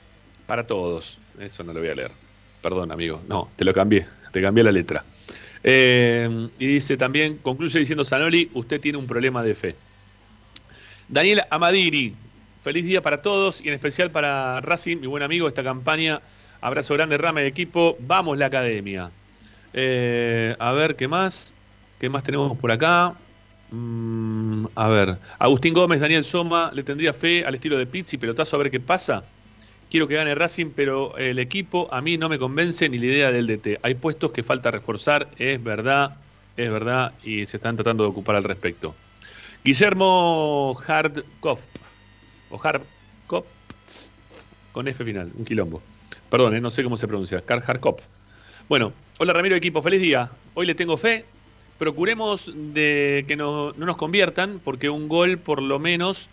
para 0.46 0.66
todos. 0.66 1.18
Eso 1.38 1.64
no 1.64 1.72
lo 1.72 1.80
voy 1.80 1.90
a 1.90 1.94
leer. 1.94 2.10
Perdón, 2.62 2.90
amigo. 2.90 3.20
No, 3.28 3.50
te 3.56 3.64
lo 3.64 3.74
cambié, 3.74 4.06
te 4.32 4.40
cambié 4.40 4.64
la 4.64 4.72
letra. 4.72 5.04
Eh, 5.62 6.48
y 6.58 6.66
dice 6.66 6.96
también, 6.96 7.38
concluye 7.38 7.78
diciendo 7.78 8.04
Zanoli, 8.04 8.50
usted 8.54 8.80
tiene 8.80 8.98
un 8.98 9.06
problema 9.06 9.42
de 9.42 9.54
fe. 9.54 9.76
Daniel 11.08 11.42
Amadiri, 11.50 12.14
Feliz 12.62 12.84
día 12.84 13.02
para 13.02 13.22
todos 13.22 13.60
y 13.60 13.66
en 13.66 13.74
especial 13.74 14.12
para 14.12 14.60
Racing, 14.60 14.98
mi 14.98 15.08
buen 15.08 15.24
amigo, 15.24 15.48
esta 15.48 15.64
campaña. 15.64 16.20
Abrazo 16.60 16.94
grande, 16.94 17.18
rama 17.18 17.40
de 17.40 17.48
equipo. 17.48 17.96
Vamos 17.98 18.38
la 18.38 18.46
academia. 18.46 19.10
Eh, 19.72 20.54
a 20.60 20.70
ver, 20.70 20.94
¿qué 20.94 21.08
más? 21.08 21.52
¿Qué 21.98 22.08
más 22.08 22.22
tenemos 22.22 22.56
por 22.56 22.70
acá? 22.70 23.14
Mm, 23.72 24.66
a 24.76 24.86
ver, 24.86 25.18
Agustín 25.40 25.74
Gómez, 25.74 25.98
Daniel 25.98 26.24
Soma, 26.24 26.70
le 26.72 26.84
tendría 26.84 27.12
fe 27.12 27.44
al 27.44 27.56
estilo 27.56 27.76
de 27.76 27.86
Pizzi, 27.86 28.16
pelotazo 28.16 28.54
a 28.54 28.60
ver 28.60 28.70
qué 28.70 28.78
pasa. 28.78 29.24
Quiero 29.90 30.06
que 30.06 30.14
gane 30.14 30.32
Racing, 30.36 30.70
pero 30.70 31.18
el 31.18 31.40
equipo 31.40 31.88
a 31.92 32.00
mí 32.00 32.16
no 32.16 32.28
me 32.28 32.38
convence 32.38 32.88
ni 32.88 32.98
la 32.98 33.06
idea 33.06 33.32
del 33.32 33.48
DT. 33.48 33.80
Hay 33.82 33.96
puestos 33.96 34.30
que 34.30 34.44
falta 34.44 34.70
reforzar, 34.70 35.26
es 35.36 35.60
verdad, 35.60 36.14
es 36.56 36.70
verdad, 36.70 37.12
y 37.24 37.44
se 37.44 37.56
están 37.56 37.74
tratando 37.74 38.04
de 38.04 38.10
ocupar 38.10 38.36
al 38.36 38.44
respecto. 38.44 38.94
Guillermo 39.64 40.76
Hardkoff 40.86 41.60
o 42.52 42.60
Harkop 42.62 43.46
con 44.72 44.88
F 44.88 45.04
final, 45.04 45.30
un 45.36 45.44
quilombo. 45.44 45.82
Perdón, 46.30 46.54
eh, 46.54 46.60
no 46.60 46.70
sé 46.70 46.82
cómo 46.82 46.96
se 46.96 47.08
pronuncia, 47.08 47.40
Car 47.42 47.62
Harkop. 47.66 48.00
Bueno, 48.68 48.92
hola 49.18 49.32
Ramiro 49.32 49.56
equipo, 49.56 49.82
feliz 49.82 50.00
día. 50.00 50.30
Hoy 50.54 50.66
le 50.66 50.74
tengo 50.74 50.96
fe. 50.96 51.24
Procuremos 51.78 52.50
de 52.54 53.24
que 53.26 53.36
no, 53.36 53.72
nos 53.72 53.96
conviertan, 53.96 54.60
porque 54.62 54.88
un 54.88 55.08
gol 55.08 55.38
por 55.38 55.60
lo 55.60 55.78
menos 55.78 56.28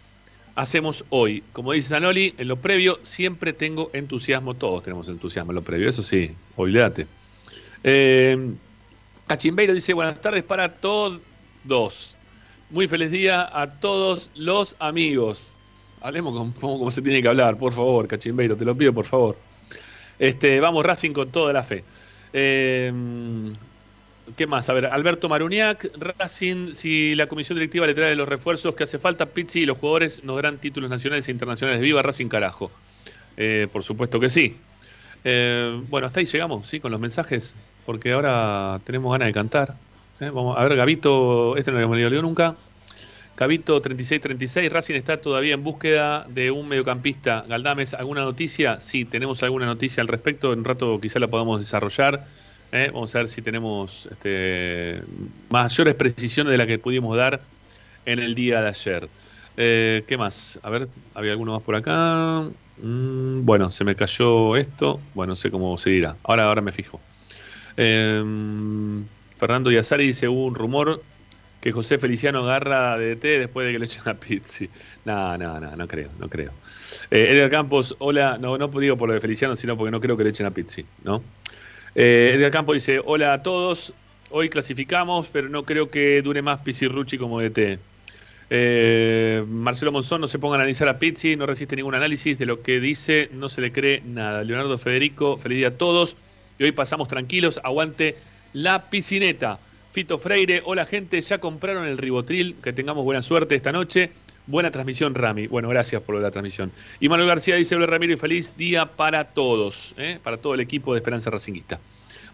hacemos 0.56 1.04
hoy. 1.10 1.44
Como 1.54 1.74
dice 1.74 1.90
Zanoli, 1.90 2.36
en 2.38 2.48
lo 2.48 2.58
previo 2.58 3.00
siempre 3.04 3.52
tengo 3.52 3.90
entusiasmo. 3.94 4.54
Todos 4.54 4.84
tenemos 4.84 5.10
entusiasmo 5.10 5.52
en 5.52 5.56
lo 5.56 5.62
previo, 5.64 5.90
eso 5.90 6.04
sí, 6.04 6.32
olvídate. 6.56 7.08
Eh, 7.84 8.54
Cachimbeiro 9.28 9.74
dice 9.74 9.94
buenas 9.94 10.22
tardes 10.22 10.44
para 10.44 10.76
todos. 10.76 12.16
Muy 12.70 12.88
feliz 12.88 13.12
día 13.12 13.50
a 13.52 13.80
todos 13.80 14.30
los 14.36 14.76
amigos. 14.80 15.56
Hablemos 16.02 16.54
como, 16.60 16.92
se 16.92 17.02
tiene 17.02 17.22
que 17.22 17.28
hablar, 17.28 17.58
por 17.58 17.74
favor, 17.74 18.08
Cachimbeiro, 18.08 18.56
te 18.56 18.66
lo 18.66 18.76
pido, 18.76 18.94
por 18.94 19.06
favor. 19.06 19.38
Este, 20.18 20.60
vamos 20.60 20.86
Racing 20.86 21.12
con 21.12 21.30
toda 21.30 21.54
la 21.54 21.64
fe. 21.64 21.84
Eh, 22.34 22.92
¿Qué 24.36 24.48
más? 24.48 24.70
A 24.70 24.74
ver, 24.74 24.86
Alberto 24.86 25.28
Maruniak, 25.28 25.92
Racing, 25.98 26.74
si 26.74 27.16
la 27.16 27.28
comisión 27.28 27.58
directiva 27.58 27.88
le 27.88 27.94
trae 27.94 28.16
los 28.16 28.28
refuerzos 28.28 28.76
que 28.76 28.84
hace 28.84 28.98
falta, 28.98 29.26
Pizzi 29.26 29.62
y 29.62 29.66
los 29.66 29.78
jugadores 29.78 30.24
nos 30.24 30.36
darán 30.36 30.58
títulos 30.58 30.90
nacionales 30.90 31.28
e 31.28 31.32
internacionales. 31.32 31.82
Viva 31.82 32.02
Racing 32.02 32.28
carajo. 32.28 32.72
Eh, 33.38 33.68
por 33.72 33.84
supuesto 33.84 34.20
que 34.20 34.30
sí. 34.30 34.56
Eh, 35.24 35.82
bueno, 35.90 36.08
hasta 36.08 36.20
ahí 36.20 36.26
llegamos, 36.26 36.68
¿sí? 36.68 36.80
Con 36.80 36.92
los 36.92 37.00
mensajes, 37.00 37.56
porque 37.86 38.12
ahora 38.12 38.80
tenemos 38.84 39.12
ganas 39.12 39.28
de 39.28 39.34
cantar. 39.34 39.76
Vamos 40.20 40.58
a 40.58 40.64
ver, 40.64 40.76
Gabito, 40.76 41.56
este 41.56 41.72
no 41.72 41.78
lo 41.80 41.86
habíamos 41.86 42.12
leído 42.12 42.22
nunca. 42.22 42.56
Gabito 43.40 43.80
3636, 43.82 44.70
Racing 44.70 44.96
está 44.96 45.22
todavía 45.22 45.54
en 45.54 45.64
búsqueda 45.64 46.26
de 46.28 46.52
un 46.52 46.68
mediocampista. 46.68 47.46
Galdames, 47.48 47.94
¿alguna 47.94 48.24
noticia? 48.24 48.82
Sí, 48.82 49.06
tenemos 49.06 49.42
alguna 49.44 49.66
noticia 49.66 50.02
al 50.02 50.10
respecto. 50.10 50.52
En 50.52 50.60
un 50.60 50.66
rato 50.66 51.00
quizá 51.00 51.20
la 51.20 51.30
podamos 51.30 51.58
desarrollar. 51.62 52.28
¿eh? 52.74 52.92
Vamos 52.94 53.16
a 53.16 53.20
ver 53.20 53.30
si 53.30 53.42
tenemos 53.42 54.10
este, 54.12 55.02
mayores 55.50 55.96
precisiones 55.96 56.52
de 56.52 56.58
las 56.58 56.68
que 56.68 56.80
pudimos 56.80 57.16
dar 57.16 57.40
en 58.06 58.20
el 58.20 58.36
día 58.36 58.62
de 58.62 58.68
ayer. 58.68 59.08
Eh, 59.56 60.04
¿Qué 60.06 60.18
más? 60.18 60.60
A 60.62 60.70
ver, 60.70 60.90
había 61.14 61.32
alguno 61.32 61.54
más 61.54 61.62
por 61.62 61.78
acá. 61.78 62.44
Mm, 62.84 63.46
bueno, 63.46 63.72
se 63.72 63.86
me 63.86 63.96
cayó 63.96 64.58
esto. 64.58 65.00
Bueno, 65.14 65.32
no 65.32 65.36
sé 65.38 65.50
cómo 65.50 65.78
seguirá. 65.78 66.18
Ahora, 66.24 66.44
ahora 66.44 66.62
me 66.62 66.74
fijo. 66.74 67.00
Eh, 67.78 68.22
Fernando 69.38 69.72
Yazari 69.72 70.08
dice: 70.08 70.28
hubo 70.28 70.44
un 70.44 70.56
rumor 70.56 71.02
que 71.62 71.72
José 71.72 71.98
Feliciano 71.98 72.40
agarra 72.40 72.98
de 72.98 73.16
DT 73.16 73.40
después 73.40 73.68
de 73.68 73.74
que 73.74 73.80
le 73.80 73.86
echen 73.86 74.02
a 74.06 74.14
Pizzi. 74.14 74.70
No, 75.06 75.38
no, 75.38 75.60
no, 75.60 75.76
no 75.76 75.88
creo, 75.88 76.10
no 76.18 76.30
creo. 76.30 76.52
Edgar 77.12 77.50
Campos, 77.50 77.96
hola, 78.00 78.38
no, 78.40 78.58
no 78.58 78.68
digo 78.68 78.98
por 78.98 79.10
lo 79.10 79.16
de 79.16 79.22
Feliciano, 79.22 79.56
sino 79.56 79.78
porque 79.78 79.92
no 79.92 80.00
creo 80.00 80.16
que 80.16 80.24
le 80.24 80.30
echen 80.30 80.46
a 80.46 80.52
Pizzi, 80.52 80.86
¿no? 81.04 81.22
Eh, 81.96 82.32
Edgar 82.36 82.52
Campo 82.52 82.74
dice, 82.74 83.02
hola 83.04 83.34
a 83.34 83.44
todos, 83.44 83.94
hoy 84.30 84.50
clasificamos, 84.50 85.28
pero 85.32 85.50
no 85.50 85.64
creo 85.64 85.90
que 85.90 86.22
dure 86.22 86.42
más 86.42 86.60
Rucci 86.64 87.18
como 87.18 87.42
DT. 87.42 87.80
Eh, 88.52 89.44
Marcelo 89.48 89.92
Monzón 89.92 90.22
no 90.22 90.28
se 90.28 90.40
ponga 90.40 90.56
a 90.56 90.60
analizar 90.60 90.88
a 90.88 90.98
Pizzi, 90.98 91.36
no 91.36 91.46
resiste 91.46 91.76
ningún 91.76 91.94
análisis 91.94 92.38
de 92.38 92.46
lo 92.46 92.62
que 92.62 92.80
dice, 92.80 93.30
no 93.34 93.50
se 93.50 93.62
le 93.62 93.72
cree 93.72 94.02
nada. 94.06 94.44
Leonardo 94.44 94.78
Federico, 94.78 95.38
feliz 95.38 95.60
día 95.60 95.68
a 95.70 95.78
todos. 95.78 96.16
Y 96.58 96.64
hoy 96.64 96.72
pasamos 96.72 97.08
tranquilos, 97.08 97.60
aguante 97.64 98.18
la 98.54 98.90
piscineta. 98.90 99.60
Fito 99.90 100.20
Freire, 100.20 100.62
hola 100.66 100.86
gente, 100.86 101.20
ya 101.20 101.40
compraron 101.40 101.88
el 101.88 101.98
ribotril, 101.98 102.58
que 102.62 102.74
tengamos 102.74 103.04
buena 103.04 103.24
suerte 103.24 103.56
esta 103.56 103.72
noche. 103.72 104.12
Buena 104.46 104.70
transmisión, 104.70 105.16
Rami. 105.16 105.48
Bueno, 105.48 105.68
gracias 105.68 106.04
por 106.04 106.22
la 106.22 106.30
transmisión. 106.30 106.72
Y 107.00 107.10
Manuel 107.10 107.28
García 107.28 107.56
dice, 107.56 107.76
hola 107.76 107.88
Ramiro 107.88 108.14
y 108.14 108.18
feliz 108.18 108.56
día 108.56 108.86
para 108.86 109.34
todos, 109.34 109.96
¿eh? 109.98 110.20
para 110.24 110.38
todo 110.38 110.54
el 110.54 110.60
equipo 110.60 110.94
de 110.94 111.00
Esperanza 111.00 111.32
Racinguista. 111.32 111.80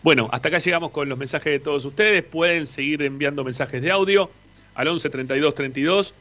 Bueno, 0.04 0.28
hasta 0.34 0.50
acá 0.50 0.58
llegamos 0.58 0.92
con 0.92 1.08
los 1.08 1.18
mensajes 1.18 1.54
de 1.54 1.60
todos 1.60 1.86
ustedes. 1.86 2.24
Pueden 2.24 2.68
seguir 2.68 3.02
enviando 3.02 3.42
mensajes 3.46 3.82
de 3.82 3.90
audio 3.90 4.30
al 4.74 4.90
11 4.90 5.10
32 5.10 5.56
32 5.56 6.14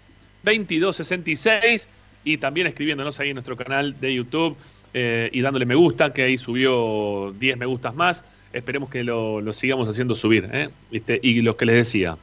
22 0.45 0.97
66 0.97 1.89
y 2.23 2.39
también 2.39 2.69
escribiéndonos 2.69 3.19
ahí 3.19 3.31
en 3.31 3.35
nuestro 3.35 3.57
canal 3.57 3.99
de 4.01 4.15
YouTube 4.15 4.57
eh, 4.95 5.31
y 5.33 5.41
dándole 5.41 5.67
me 5.67 5.75
gusta, 5.75 6.13
que 6.13 6.23
ahí 6.23 6.39
subió 6.39 7.35
10 7.37 7.57
me 7.57 7.67
gustas 7.67 7.95
más. 7.97 8.25
Esperemos 8.55 8.89
que 8.89 9.05
lo, 9.05 9.53
sigamos 9.53 9.89
haciendo 9.89 10.15
subir. 10.15 10.49
¿eh? 10.53 10.71
Y 10.91 11.43
lo 11.43 11.57
que 11.57 11.67
les 11.67 11.77
decía, 11.77 12.17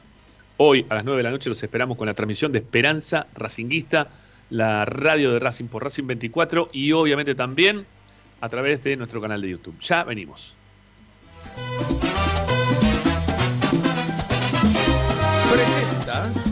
Hoy 0.64 0.86
a 0.90 0.94
las 0.94 1.04
9 1.04 1.16
de 1.16 1.22
la 1.24 1.30
noche 1.30 1.48
los 1.48 1.62
esperamos 1.62 1.96
con 1.96 2.06
la 2.06 2.14
transmisión 2.14 2.52
de 2.52 2.58
Esperanza 2.58 3.26
Racinguista, 3.34 4.12
la 4.50 4.84
radio 4.84 5.32
de 5.32 5.38
Racing 5.38 5.64
por 5.64 5.82
Racing 5.82 6.06
24 6.06 6.68
y 6.72 6.92
obviamente 6.92 7.34
también 7.34 7.86
a 8.40 8.48
través 8.48 8.84
de 8.84 8.96
nuestro 8.96 9.20
canal 9.20 9.40
de 9.40 9.50
YouTube. 9.50 9.74
Ya 9.80 10.04
venimos. 10.04 10.54
Presenta. 15.50 16.51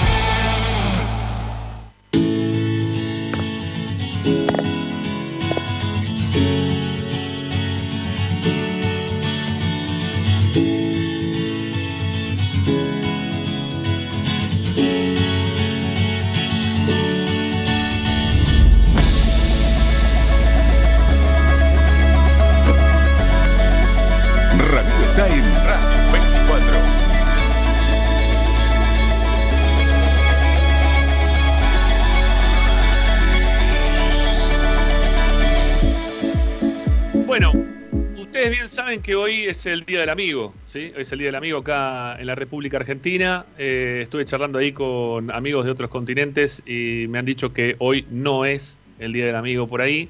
Que 39.01 39.15
hoy 39.15 39.43
es 39.45 39.65
el 39.65 39.83
Día 39.83 39.99
del 39.99 40.09
Amigo, 40.09 40.53
¿sí? 40.65 40.91
Hoy 40.95 41.01
es 41.01 41.11
el 41.11 41.19
Día 41.19 41.29
del 41.29 41.35
Amigo 41.35 41.59
acá 41.59 42.17
en 42.19 42.27
la 42.27 42.35
República 42.35 42.77
Argentina. 42.77 43.45
Eh, 43.57 44.01
estuve 44.03 44.25
charlando 44.25 44.59
ahí 44.59 44.73
con 44.73 45.31
amigos 45.31 45.65
de 45.65 45.71
otros 45.71 45.89
continentes 45.89 46.61
y 46.65 47.07
me 47.09 47.17
han 47.17 47.25
dicho 47.25 47.51
que 47.51 47.75
hoy 47.79 48.05
no 48.11 48.45
es 48.45 48.77
el 48.99 49.13
Día 49.13 49.25
del 49.25 49.35
Amigo 49.35 49.67
por 49.67 49.81
ahí, 49.81 50.09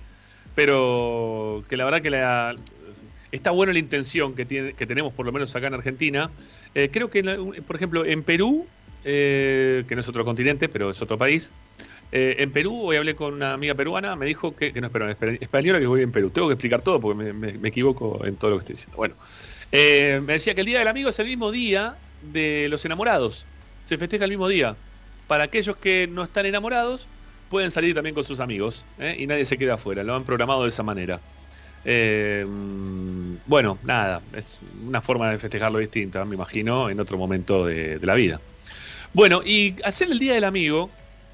pero 0.55 1.63
que 1.69 1.77
la 1.77 1.85
verdad 1.85 2.01
que 2.01 2.09
la, 2.09 2.55
está 3.31 3.51
buena 3.51 3.71
la 3.71 3.79
intención 3.79 4.35
que, 4.35 4.45
tenemos 4.45 5.13
por 5.13 5.25
lo 5.25 5.31
menos 5.31 5.55
acá 5.55 5.67
en 5.67 5.75
Argentina. 5.75 6.29
Eh, 6.75 6.89
creo 6.91 7.09
que, 7.09 7.23
por 7.65 7.75
ejemplo, 7.75 8.05
en 8.05 8.23
Perú, 8.23 8.67
eh, 9.05 9.85
que 9.87 9.95
no 9.95 10.01
es 10.01 10.07
otro 10.07 10.25
continente, 10.25 10.67
pero 10.67 10.89
es 10.91 11.01
otro 11.01 11.17
país, 11.17 11.53
eh, 12.11 12.35
en 12.39 12.51
Perú, 12.51 12.81
hoy 12.83 12.97
hablé 12.97 13.15
con 13.15 13.33
una 13.33 13.53
amiga 13.53 13.73
peruana, 13.73 14.15
me 14.17 14.25
dijo 14.25 14.53
que, 14.53 14.73
no, 14.73 14.87
espera, 14.87 15.11
española 15.39 15.79
que 15.79 15.87
voy 15.87 16.01
en 16.01 16.11
Perú. 16.11 16.29
Tengo 16.29 16.47
que 16.49 16.55
explicar 16.55 16.81
todo 16.81 16.99
porque 16.99 17.31
me, 17.33 17.67
equivoco 17.67 18.25
en 18.25 18.35
todo 18.35 18.51
lo 18.51 18.57
que 18.57 18.61
estoy 18.61 18.75
diciendo. 18.75 18.97
Bueno, 18.97 19.15
eh, 19.71 20.21
me 20.25 20.33
decía 20.33 20.53
que 20.53 20.61
el 20.61 20.67
Día 20.67 20.79
del 20.79 20.89
Amigo 20.89 21.09
es 21.09 21.19
el 21.19 21.27
mismo 21.27 21.51
día 21.51 21.95
de 22.33 22.67
los 22.69 22.83
enamorados. 22.83 23.45
Se 23.83 23.97
festeja 23.97 24.25
el 24.25 24.31
mismo 24.31 24.49
día. 24.49 24.75
Para 25.27 25.45
aquellos 25.45 25.77
que 25.77 26.09
no 26.11 26.23
están 26.23 26.45
enamorados, 26.45 27.07
pueden 27.49 27.71
salir 27.71 27.95
también 27.95 28.13
con 28.13 28.25
sus 28.25 28.41
amigos 28.41 28.83
¿eh? 28.99 29.15
y 29.17 29.25
nadie 29.25 29.45
se 29.45 29.57
queda 29.57 29.75
afuera. 29.75 30.03
Lo 30.03 30.13
han 30.13 30.25
programado 30.25 30.63
de 30.63 30.69
esa 30.69 30.83
manera. 30.83 31.21
bueno, 33.45 33.77
nada, 33.83 34.21
es 34.35 34.59
una 34.85 35.01
forma 35.01 35.31
de 35.31 35.39
festejarlo 35.39 35.79
distinta, 35.79 36.25
me 36.25 36.35
imagino, 36.35 36.89
en 36.89 36.99
otro 36.99 37.17
momento 37.17 37.67
de 37.67 37.99
la 38.01 38.15
vida. 38.15 38.41
Bueno, 39.13 39.41
y 39.45 39.75
hacer 39.83 40.11
el 40.11 40.19
Día 40.19 40.33
del 40.33 40.43
Amigo 40.43 40.89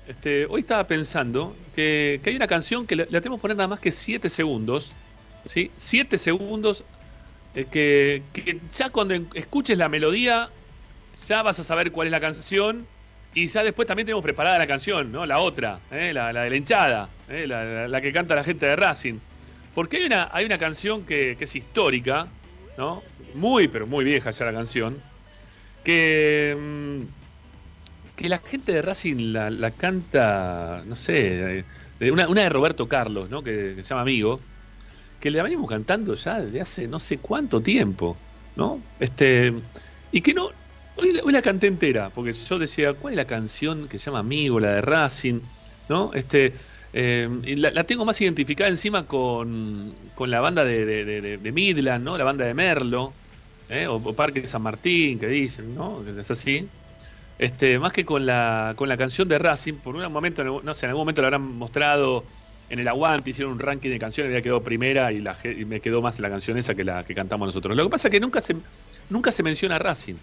este, 0.07 0.45
hoy 0.45 0.61
estaba 0.61 0.87
pensando 0.87 1.55
que, 1.75 2.21
hay 2.25 2.35
una 2.35 2.47
canción 2.47 2.87
que 2.87 2.95
le, 2.95 3.05
tenemos 3.07 3.39
que 3.39 3.41
poner 3.41 3.57
nada 3.57 3.67
más 3.67 3.79
que 3.79 3.91
7 3.91 4.29
segundos. 4.29 4.91
¿sí? 5.45 5.71
7 5.75 6.17
segundos 6.17 6.83
eh, 7.55 7.65
que, 8.33 8.59
ya 8.73 8.89
cuando 8.89 9.15
escuches 9.33 9.77
la 9.77 9.89
melodía 9.89 10.49
ya 11.27 11.41
vas 11.41 11.59
a 11.59 11.63
saber 11.63 11.91
cuál 11.91 12.07
es 12.07 12.11
la 12.11 12.19
canción 12.19 12.87
y 13.33 13.47
ya 13.47 13.63
después 13.63 13.87
también 13.87 14.05
tenemos 14.05 14.23
preparada 14.23 14.57
la 14.57 14.67
canción, 14.67 15.11
¿no? 15.11 15.25
La 15.25 15.39
otra, 15.39 15.79
¿eh? 15.91 16.11
la, 16.13 16.27
de 16.27 16.49
la 16.49 16.55
hinchada, 16.55 17.09
¿eh? 17.29 17.45
la, 17.45 18.01
que 18.01 18.11
canta 18.11 18.33
la 18.33 18.43
gente 18.43 18.65
de 18.65 18.75
Racing. 18.75 19.19
Porque 19.75 19.97
hay 19.97 20.05
una, 20.05 20.29
hay 20.31 20.45
una 20.45 20.57
canción 20.57 21.05
que, 21.05 21.35
que, 21.37 21.43
es 21.43 21.55
histórica, 21.55 22.27
¿no? 22.77 23.03
Muy, 23.35 23.67
pero 23.67 23.85
muy 23.85 24.05
vieja 24.05 24.31
ya 24.31 24.45
la 24.45 24.53
canción, 24.53 25.01
que... 25.83 26.55
Mm, 26.57 27.16
que 28.17 28.29
la 28.29 28.39
gente 28.39 28.73
de 28.73 28.81
Racing 28.83 29.33
la, 29.33 29.77
canta, 29.77 30.83
no 30.87 30.95
sé, 30.97 31.67
una, 32.01 32.27
de 32.43 32.49
Roberto 32.49 32.89
Carlos, 32.89 33.29
¿no? 33.29 33.43
Que, 33.43 33.75
se 33.77 33.83
llama 33.83 34.01
Amigo, 34.03 34.49
que 35.19 35.31
le 35.31 35.41
venimos 35.43 35.69
cantando 35.69 36.15
ya 36.15 36.41
desde 36.41 36.61
hace 36.61 36.87
no 36.87 36.99
sé 36.99 37.21
cuánto 37.21 37.61
tiempo, 37.63 38.25
¿no? 38.55 38.89
Este, 38.99 39.53
y 40.11 40.21
que 40.21 40.33
no, 40.33 40.49
hoy, 40.95 41.13
la 41.31 41.41
canté 41.41 41.67
entera, 41.67 42.11
porque 42.13 42.33
yo 42.33 42.59
decía, 42.59 42.93
¿cuál 42.95 43.13
es 43.13 43.17
la 43.17 43.27
canción 43.27 43.87
que 43.87 43.97
se 43.99 44.05
llama 44.05 44.19
Amigo, 44.19 44.59
la 44.59 44.75
de 44.75 44.81
Racing? 44.81 45.49
¿no? 45.87 46.13
Este, 46.13 46.55
eh, 46.93 47.29
y 47.43 47.55
la, 47.55 47.71
la 47.71 47.85
tengo 47.85 48.05
más 48.05 48.19
identificada 48.21 48.69
encima 48.69 49.07
con, 49.07 49.95
con 50.13 50.29
la 50.31 50.41
banda 50.41 50.65
de, 50.65 50.85
de- 50.85 51.51
Midland, 51.51 52.03
¿no? 52.03 52.17
La 52.17 52.23
banda 52.25 52.45
de 52.45 52.53
Merlo, 52.53 53.21
¿eh? 53.69 53.87
o, 53.87 53.95
o 53.95 54.15
Parque 54.15 54.45
San 54.47 54.61
Martín, 54.63 55.19
que 55.19 55.27
dicen, 55.27 55.73
¿no? 55.73 56.05
Es 56.07 56.29
así. 56.31 56.71
Este, 57.39 57.77
más 57.77 57.93
que 57.93 58.03
con 58.03 58.25
la, 58.25 58.73
con 58.75 58.89
la 58.89 58.97
canción 58.97 59.27
de 59.27 59.37
Racing, 59.37 59.75
por 59.75 59.95
un 59.95 60.11
momento, 60.11 60.43
no 60.43 60.73
sé, 60.73 60.85
en 60.85 60.89
algún 60.89 61.01
momento 61.01 61.21
lo 61.21 61.27
habrán 61.27 61.55
mostrado 61.57 62.23
en 62.69 62.79
el 62.79 62.87
aguante, 62.87 63.29
hicieron 63.29 63.53
un 63.53 63.59
ranking 63.59 63.89
de 63.89 63.99
canciones, 63.99 64.31
había 64.31 64.41
quedado 64.41 64.61
primera 64.61 65.11
y, 65.11 65.19
la, 65.19 65.37
me 65.67 65.79
quedó 65.79 66.01
más 66.01 66.19
la 66.19 66.29
canción 66.29 66.57
esa 66.57 66.75
que 66.75 66.83
la 66.83 67.03
que 67.03 67.15
cantamos 67.15 67.47
nosotros. 67.47 67.75
Lo 67.77 67.83
que 67.83 67.89
pasa 67.89 68.07
es 68.07 68.11
que 68.11 68.19
nunca 68.19 68.41
se, 68.41 68.55
nunca 69.09 69.31
se 69.31 69.43
menciona 69.43 69.79
Racing. 69.79 70.15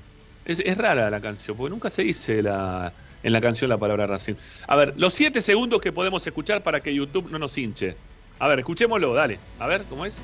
Es, 0.45 0.77
rara 0.77 1.09
la 1.09 1.21
canción, 1.21 1.57
porque 1.57 1.71
nunca 1.71 1.89
se 1.89 2.03
dice 2.03 2.43
la, 2.43 2.93
en 3.23 3.33
la 3.33 3.41
canción 3.41 3.71
la 3.71 3.79
palabra 3.79 4.07
Racing. 4.07 4.35
A 4.67 4.77
ver, 4.77 4.95
los 4.97 5.15
siete 5.15 5.41
segundos 5.41 5.81
que 5.81 5.93
podemos 5.93 6.27
escuchar 6.27 6.63
para 6.63 6.81
que 6.81 6.95
YouTube 6.95 7.31
no 7.31 7.39
nos 7.39 7.57
hinche. 7.57 7.97
A 8.39 8.49
ver, 8.49 8.59
escuchémoslo, 8.59 9.15
dale. 9.15 9.39
A 9.59 9.67
ver, 9.67 9.85
¿cómo 9.89 10.05
es? 10.05 10.21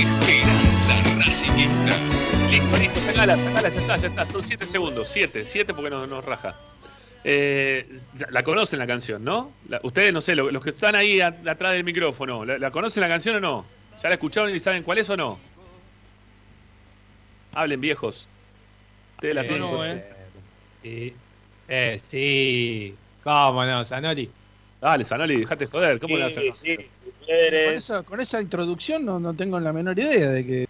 Esperanza 0.00 0.94
Racingista. 1.18 1.96
Listo, 2.50 2.78
listo, 2.78 3.00
sacala, 3.02 3.36
sacala, 3.36 3.68
ya 3.68 3.80
está, 3.80 3.96
ya 3.98 4.08
está. 4.08 4.26
Son 4.26 4.42
siete 4.42 4.64
segundos, 4.66 5.08
siete, 5.12 5.44
siete 5.44 5.74
porque 5.74 5.90
nos, 5.90 6.08
nos 6.08 6.24
raja. 6.24 6.58
Eh, 7.22 7.98
la 8.30 8.42
conocen 8.42 8.78
la 8.78 8.86
canción, 8.86 9.22
¿no? 9.22 9.52
La- 9.68 9.78
ustedes, 9.82 10.10
no 10.12 10.22
sé, 10.22 10.34
lo- 10.34 10.50
los 10.50 10.64
que 10.64 10.70
están 10.70 10.94
ahí 10.96 11.20
a- 11.20 11.36
atrás 11.46 11.72
del 11.72 11.84
micrófono, 11.84 12.46
¿la, 12.46 12.56
la 12.58 12.70
conocen 12.70 13.02
la 13.02 13.08
canción 13.08 13.36
o 13.36 13.40
no? 13.40 13.66
¿Ya 14.02 14.08
la 14.08 14.14
escucharon 14.14 14.54
y 14.54 14.58
saben 14.58 14.82
cuál 14.82 14.98
es 14.98 15.10
o 15.10 15.16
no? 15.18 15.38
Hablen, 17.52 17.80
viejos. 17.80 18.26
Ustedes 19.16 19.34
la 19.34 19.42
Eh, 19.42 19.48
tienen. 19.48 19.60
no, 19.70 19.84
eh. 19.84 20.04
Sí. 20.82 21.14
Eh, 21.68 21.98
sí. 22.02 22.94
¿Cómo 23.22 23.64
no, 23.66 23.84
Zanoli? 23.84 24.30
Dale, 24.80 25.04
Zanoli, 25.04 25.40
dejate 25.40 25.66
joder. 25.66 26.00
¿Cómo 26.00 26.16
la 26.16 26.26
hacen? 26.26 26.50
Con 26.50 27.74
esa, 27.74 28.02
con 28.02 28.20
esa 28.20 28.40
introducción 28.40 29.04
no, 29.04 29.20
no 29.20 29.34
tengo 29.34 29.60
la 29.60 29.72
menor 29.72 29.98
idea 29.98 30.28
de 30.28 30.46
que. 30.46 30.68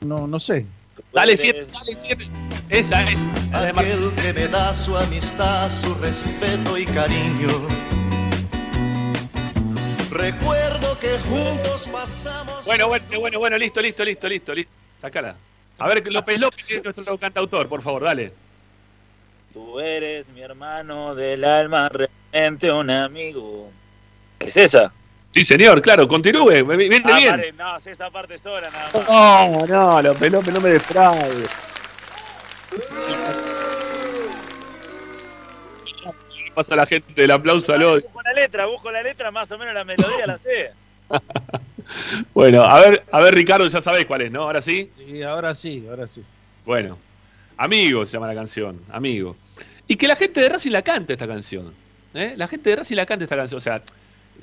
No, 0.00 0.26
no 0.26 0.40
sé. 0.40 0.66
Dale, 1.12 1.36
siete, 1.36 1.64
dale, 1.64 1.96
siete. 1.96 2.28
Esa 2.68 3.08
es. 3.08 3.18
Aquel 3.52 4.12
que 4.14 4.32
me 4.32 4.48
da 4.48 4.74
su 4.74 4.96
amistad, 4.96 5.70
su 5.70 5.94
respeto 5.94 6.76
y 6.76 6.84
cariño. 6.84 7.48
Recuerdo 10.10 10.98
que 10.98 11.18
juntos 11.20 11.88
pasamos. 11.92 12.64
Bueno, 12.66 12.88
bueno, 12.88 13.04
bueno, 13.20 13.38
bueno, 13.38 13.56
listo, 13.56 13.80
listo, 13.80 14.04
listo, 14.04 14.28
listo, 14.28 14.54
listo. 14.54 14.72
Sacala. 14.98 15.36
A 15.78 15.86
ver, 15.86 16.12
López 16.12 16.40
López, 16.40 16.64
que 16.64 16.76
es 16.76 16.84
nuestro 16.84 17.16
cantautor, 17.16 17.68
por 17.68 17.82
favor, 17.82 18.02
dale. 18.02 18.32
Tú 19.52 19.80
eres 19.80 20.28
mi 20.30 20.42
hermano 20.42 21.14
del 21.14 21.44
alma, 21.44 21.88
realmente 21.88 22.70
un 22.70 22.90
amigo. 22.90 23.70
¿Es 24.40 24.56
esa? 24.56 24.92
Sí, 25.32 25.44
señor, 25.44 25.80
claro, 25.82 26.06
continúe, 26.08 26.64
me- 26.64 26.76
viene 26.76 27.00
Ah, 27.04 27.16
bien. 27.16 27.30
pare, 27.30 27.52
no, 27.52 27.76
esa 27.76 28.10
parte 28.10 28.38
sola 28.38 28.68
nada 28.70 28.90
más. 28.92 29.50
No, 29.50 29.66
no, 29.66 30.02
López 30.02 30.32
López 30.32 30.54
no 30.54 30.60
me 30.60 30.70
defraude. 30.70 31.44
¿Qué 36.34 36.52
pasa 36.54 36.74
a 36.74 36.76
la 36.78 36.86
gente 36.86 37.12
del 37.20 37.30
aplauso 37.30 37.72
al 37.72 37.82
odio? 37.82 38.02
Busco 38.02 38.22
la 38.22 38.32
letra, 38.32 38.66
busco 38.66 38.90
la 38.90 39.02
letra, 39.02 39.30
más 39.30 39.50
o 39.52 39.58
menos 39.58 39.74
la 39.74 39.84
melodía 39.84 40.26
la 40.26 40.36
sé. 40.38 40.72
Bueno, 42.34 42.64
a 42.64 42.80
ver, 42.80 43.02
a 43.10 43.18
ver, 43.20 43.34
Ricardo, 43.34 43.66
ya 43.66 43.80
sabés 43.80 44.04
cuál 44.04 44.20
es, 44.20 44.30
¿no? 44.30 44.42
Ahora 44.42 44.60
sí. 44.60 44.90
Y 44.98 45.22
ahora 45.22 45.54
sí, 45.54 45.86
ahora 45.88 46.06
sí. 46.06 46.22
Bueno, 46.66 46.98
Amigo 47.58 48.06
se 48.06 48.12
llama 48.12 48.28
la 48.28 48.34
canción, 48.34 48.80
Amigo. 48.90 49.36
Y 49.86 49.96
que 49.96 50.06
la 50.06 50.16
gente 50.16 50.40
de 50.40 50.48
Racing 50.48 50.70
la 50.70 50.82
canta 50.82 51.12
esta 51.12 51.26
canción. 51.26 51.74
¿eh? 52.14 52.34
La 52.36 52.46
gente 52.46 52.70
de 52.70 52.76
Racing 52.76 52.96
la 52.96 53.04
canta 53.04 53.24
esta 53.24 53.36
canción. 53.36 53.58
O 53.58 53.60
sea, 53.60 53.82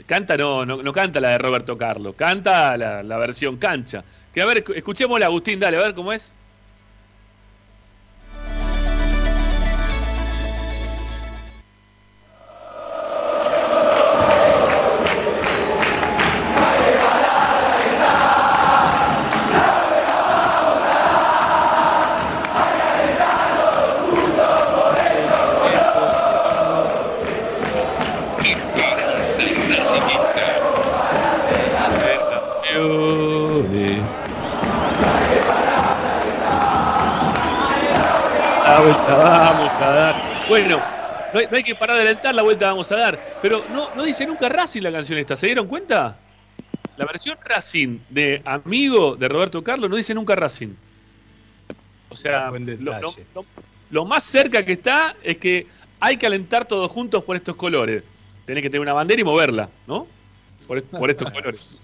canta 0.05 0.36
no, 0.36 0.66
no, 0.66 0.84
no 0.84 0.91
canta 0.93 1.20
la 1.20 1.30
de 1.30 1.38
Roberto 1.38 1.78
Carlos, 1.78 2.16
canta 2.18 2.78
la, 2.78 3.03
la 3.03 3.18
versión 3.18 3.57
cancha. 3.57 4.03
Que 4.34 4.41
a 4.41 4.45
ver, 4.45 4.66
escuchémosla, 4.76 5.28
Agustín, 5.28 5.59
dale, 5.59 5.78
a 5.78 5.82
ver 5.82 5.96
cómo 5.96 6.12
es. 6.12 6.32
Hay, 41.46 41.50
no 41.51 41.58
hay 41.58 41.63
que 41.63 41.76
parar 41.76 41.97
de 41.97 42.04
alentar, 42.04 42.36
la 42.36 42.43
vuelta 42.43 42.67
vamos 42.67 42.92
a 42.92 42.97
dar. 42.97 43.20
Pero 43.42 43.66
no, 43.70 43.89
no 43.93 44.04
dice 44.04 44.26
nunca 44.26 44.50
Racing 44.50 44.82
la 44.82 44.92
canción 44.92 45.17
esta, 45.17 45.36
¿se 45.36 45.46
dieron 45.47 45.67
cuenta? 45.67 46.17
La 46.97 47.05
versión 47.05 47.38
Racing 47.43 48.00
de 48.09 48.42
Amigo 48.46 49.16
de 49.16 49.28
Roberto 49.28 49.63
Carlos 49.63 49.89
no 49.89 49.96
dice 49.97 50.13
nunca 50.13 50.36
Racing. 50.36 50.70
O 52.09 52.16
sea, 52.16 52.50
lo, 52.80 52.92
lo- 53.01 53.16
lo- 53.34 53.46
lo 53.89 54.05
más 54.05 54.24
cerca 54.24 54.66
que 54.66 54.74
está 54.74 55.16
es 55.22 55.38
que 55.38 55.67
hay 56.00 56.17
que 56.17 56.26
alentar 56.26 56.66
todos 56.66 56.89
juntos 56.92 57.24
por 57.24 57.36
estos 57.36 57.55
colores. 57.55 58.04
Tenés 58.46 58.62
que 58.62 58.70
tener 58.70 58.82
una 58.82 58.93
bandera 58.93 59.20
y 59.22 59.24
moverla, 59.24 59.70
¿no? 59.88 60.08
Por, 60.67 60.84
por 60.84 61.09
estos 61.09 61.32
colores. 61.32 61.78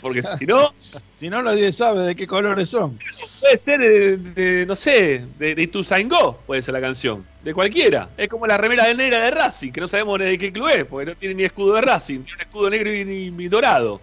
Porque 0.00 0.22
si 0.22 0.46
no, 0.46 0.74
Si 1.10 1.28
no, 1.28 1.42
nadie 1.42 1.72
sabe 1.72 2.02
de 2.02 2.14
qué 2.14 2.26
colores 2.26 2.68
son. 2.70 2.98
Puede 3.40 3.56
ser 3.56 3.80
de, 3.80 4.16
de, 4.16 4.66
no 4.66 4.76
sé, 4.76 5.26
de, 5.38 5.54
de 5.54 5.62
Ituzaingó, 5.62 6.42
puede 6.46 6.62
ser 6.62 6.74
la 6.74 6.80
canción. 6.80 7.26
De 7.42 7.52
cualquiera. 7.54 8.10
Es 8.16 8.28
como 8.28 8.46
la 8.46 8.56
remera 8.58 8.86
de 8.86 8.94
negra 8.94 9.20
de 9.24 9.30
Racing, 9.30 9.72
que 9.72 9.80
no 9.80 9.88
sabemos 9.88 10.18
de 10.18 10.36
qué 10.38 10.52
club 10.52 10.68
es, 10.68 10.84
porque 10.84 11.06
no 11.10 11.16
tiene 11.16 11.34
ni 11.34 11.44
escudo 11.44 11.74
de 11.74 11.80
Racing, 11.82 12.20
tiene 12.20 12.32
un 12.36 12.40
escudo 12.42 12.70
negro 12.70 12.92
y, 12.92 13.04
ni- 13.04 13.30
ni 13.30 13.48
dorado. 13.48 14.00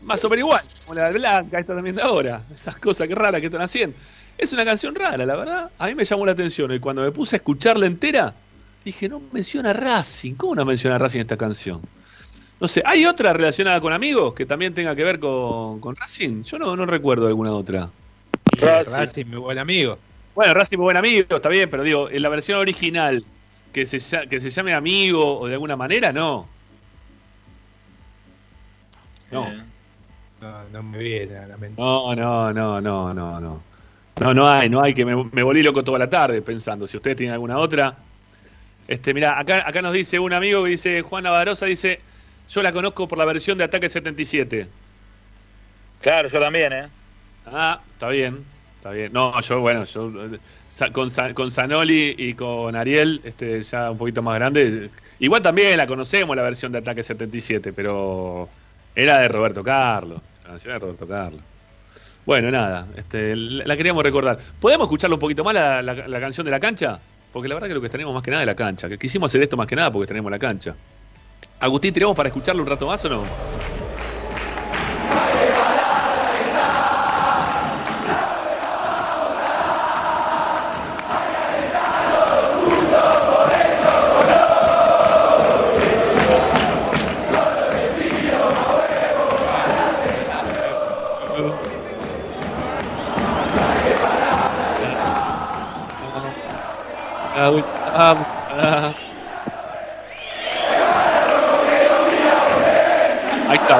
Más 0.00 0.24
o 0.24 0.28
menos 0.28 0.40
igual, 0.44 0.62
como 0.84 0.98
la 0.98 1.10
de 1.10 1.18
blanca, 1.18 1.60
esta 1.60 1.74
también 1.74 1.94
de 1.96 2.02
ahora. 2.02 2.44
Esas 2.52 2.76
cosas 2.76 3.06
que 3.06 3.14
raras 3.14 3.40
que 3.40 3.46
están 3.46 3.62
haciendo. 3.62 3.96
Es 4.36 4.52
una 4.52 4.64
canción 4.64 4.94
rara, 4.94 5.24
la 5.24 5.36
verdad. 5.36 5.70
A 5.78 5.86
mí 5.86 5.94
me 5.94 6.04
llamó 6.04 6.26
la 6.26 6.32
atención. 6.32 6.72
Y 6.72 6.80
cuando 6.80 7.02
me 7.02 7.12
puse 7.12 7.36
a 7.36 7.38
escucharla 7.38 7.86
entera, 7.86 8.34
dije, 8.84 9.08
no 9.08 9.20
menciona 9.32 9.72
Racing. 9.72 10.34
¿Cómo 10.34 10.56
no 10.56 10.64
menciona 10.64 10.98
Racing 10.98 11.20
esta 11.20 11.36
canción? 11.36 11.82
No 12.62 12.68
sé, 12.68 12.80
¿hay 12.86 13.04
otra 13.06 13.32
relacionada 13.32 13.80
con 13.80 13.92
amigos 13.92 14.34
que 14.34 14.46
también 14.46 14.72
tenga 14.72 14.94
que 14.94 15.02
ver 15.02 15.18
con, 15.18 15.80
con 15.80 15.96
Racing? 15.96 16.44
Yo 16.44 16.60
no, 16.60 16.76
no 16.76 16.86
recuerdo 16.86 17.26
alguna 17.26 17.50
otra. 17.50 17.90
Racing, 18.60 19.26
mi 19.26 19.34
buen 19.34 19.58
amigo. 19.58 19.98
Bueno, 20.32 20.54
Racing 20.54 20.76
muy 20.76 20.84
buen 20.84 20.96
amigo, 20.96 21.26
está 21.28 21.48
bien, 21.48 21.68
pero 21.68 21.82
digo, 21.82 22.08
en 22.08 22.22
la 22.22 22.28
versión 22.28 22.60
original, 22.60 23.24
que 23.72 23.84
se, 23.84 24.28
que 24.28 24.40
se 24.40 24.50
llame 24.50 24.74
amigo 24.74 25.40
o 25.40 25.48
de 25.48 25.54
alguna 25.54 25.74
manera, 25.74 26.12
no. 26.12 26.48
No. 29.32 29.48
No, 30.40 30.68
no 30.70 30.82
me 30.84 30.98
viene 30.98 31.38
a 31.38 31.48
la 31.48 31.56
mente. 31.56 31.82
No, 31.82 32.14
no, 32.14 32.52
no, 32.52 32.80
no, 32.80 33.12
no, 33.12 33.40
no. 33.40 33.62
No, 34.20 34.34
no 34.34 34.48
hay, 34.48 34.70
no 34.70 34.80
hay, 34.80 34.94
que 34.94 35.04
me, 35.04 35.16
me 35.32 35.42
volví 35.42 35.64
loco 35.64 35.82
toda 35.82 35.98
la 35.98 36.08
tarde 36.08 36.40
pensando. 36.42 36.86
Si 36.86 36.96
ustedes 36.96 37.16
tienen 37.16 37.32
alguna 37.32 37.58
otra. 37.58 37.96
Este, 38.86 39.12
mira, 39.12 39.36
acá, 39.36 39.64
acá 39.66 39.82
nos 39.82 39.92
dice 39.92 40.20
un 40.20 40.32
amigo 40.32 40.62
que 40.62 40.70
dice, 40.70 41.02
Juan 41.02 41.24
Navarosa 41.24 41.66
dice, 41.66 42.00
yo 42.52 42.62
la 42.62 42.72
conozco 42.72 43.08
por 43.08 43.18
la 43.18 43.24
versión 43.24 43.58
de 43.58 43.64
Ataque 43.64 43.88
77. 43.88 44.68
Claro, 46.00 46.28
yo 46.28 46.40
también, 46.40 46.72
¿eh? 46.72 46.88
Ah, 47.46 47.80
está 47.92 48.08
bien, 48.08 48.44
está 48.76 48.90
bien. 48.90 49.12
No, 49.12 49.40
yo, 49.40 49.60
bueno, 49.60 49.84
yo 49.84 50.10
con, 50.92 51.08
con 51.34 51.50
Zanoli 51.50 52.14
y 52.18 52.34
con 52.34 52.74
Ariel, 52.76 53.20
este, 53.24 53.62
ya 53.62 53.90
un 53.90 53.98
poquito 53.98 54.22
más 54.22 54.34
grande. 54.36 54.90
Igual 55.20 55.42
también 55.42 55.76
la 55.76 55.86
conocemos, 55.86 56.34
la 56.36 56.42
versión 56.42 56.72
de 56.72 56.78
Ataque 56.78 57.02
77, 57.02 57.72
pero 57.72 58.48
era 58.94 59.18
de 59.18 59.28
Roberto 59.28 59.62
Carlos. 59.62 60.20
Canción 60.44 60.70
era 60.70 60.74
de 60.74 60.86
Roberto 60.86 61.06
Carlos. 61.06 61.40
Bueno, 62.26 62.50
nada, 62.50 62.86
este, 62.96 63.34
la, 63.36 63.64
la 63.66 63.76
queríamos 63.76 64.02
recordar. 64.02 64.38
¿Podemos 64.60 64.86
escucharlo 64.86 65.16
un 65.16 65.20
poquito 65.20 65.42
más 65.44 65.54
la, 65.54 65.82
la- 65.82 66.06
la 66.08 66.20
canción 66.20 66.44
de 66.44 66.50
la 66.50 66.60
cancha? 66.60 67.00
Porque 67.32 67.48
la 67.48 67.54
verdad 67.54 67.68
que 67.68 67.74
lo 67.74 67.80
que 67.80 67.88
tenemos 67.88 68.12
más 68.14 68.22
que 68.22 68.30
nada 68.30 68.42
es 68.42 68.46
la 68.46 68.54
cancha. 68.54 68.88
Que 68.88 68.98
quisimos 68.98 69.30
hacer 69.30 69.42
esto 69.42 69.56
más 69.56 69.66
que 69.66 69.74
nada 69.76 69.90
porque 69.90 70.06
tenemos 70.06 70.30
la 70.30 70.38
cancha. 70.38 70.74
Agustín, 71.60 71.92
¿tenemos 71.94 72.16
para 72.16 72.28
escucharlo 72.28 72.62
un 72.62 72.68
rato 72.68 72.86
más 72.86 73.04
o 73.04 73.08
no? 73.08 73.22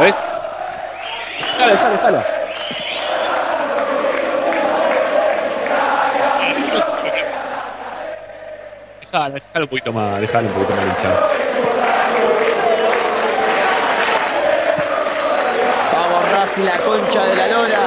¿Ves? 0.02 0.14
Sale, 1.58 1.76
sale, 1.76 1.98
sale. 1.98 2.18
Dejalo, 9.00 9.34
dejalo 9.34 9.64
un 9.64 9.68
poquito 9.68 9.92
más, 9.92 10.20
dejalo 10.20 10.48
un 10.48 10.54
poquito 10.54 10.74
más 10.74 10.86
hinchado. 10.86 11.20
Vamos, 15.92 16.32
Racing, 16.32 16.64
la 16.64 16.78
concha 16.78 17.24
de 17.26 17.36
la 17.36 17.46
lora. 17.48 17.80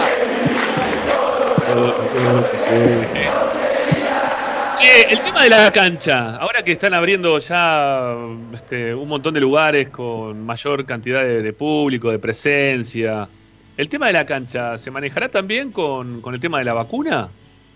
Che, 4.95 5.11
el 5.11 5.19
tema 5.19 5.43
de 5.43 5.49
la 5.49 5.72
cancha, 5.73 6.38
ahora 6.38 6.63
que 6.63 6.72
están 6.72 6.93
abriendo 6.93 7.38
ya 7.39 8.15
este, 8.53 8.95
un 8.95 9.09
montón 9.09 9.34
de 9.34 9.41
lugares 9.41 9.89
con 9.89 10.45
mayor 10.45 10.85
cantidad 10.85 11.22
de, 11.22 11.41
de 11.41 11.51
público, 11.51 12.11
de 12.11 12.17
presencia, 12.17 13.27
¿el 13.76 13.89
tema 13.89 14.07
de 14.07 14.13
la 14.13 14.26
cancha 14.26 14.77
se 14.77 14.91
manejará 14.91 15.27
también 15.27 15.73
con, 15.73 16.22
con 16.22 16.34
el 16.34 16.39
tema 16.39 16.59
de 16.59 16.63
la 16.63 16.73
vacuna? 16.73 17.27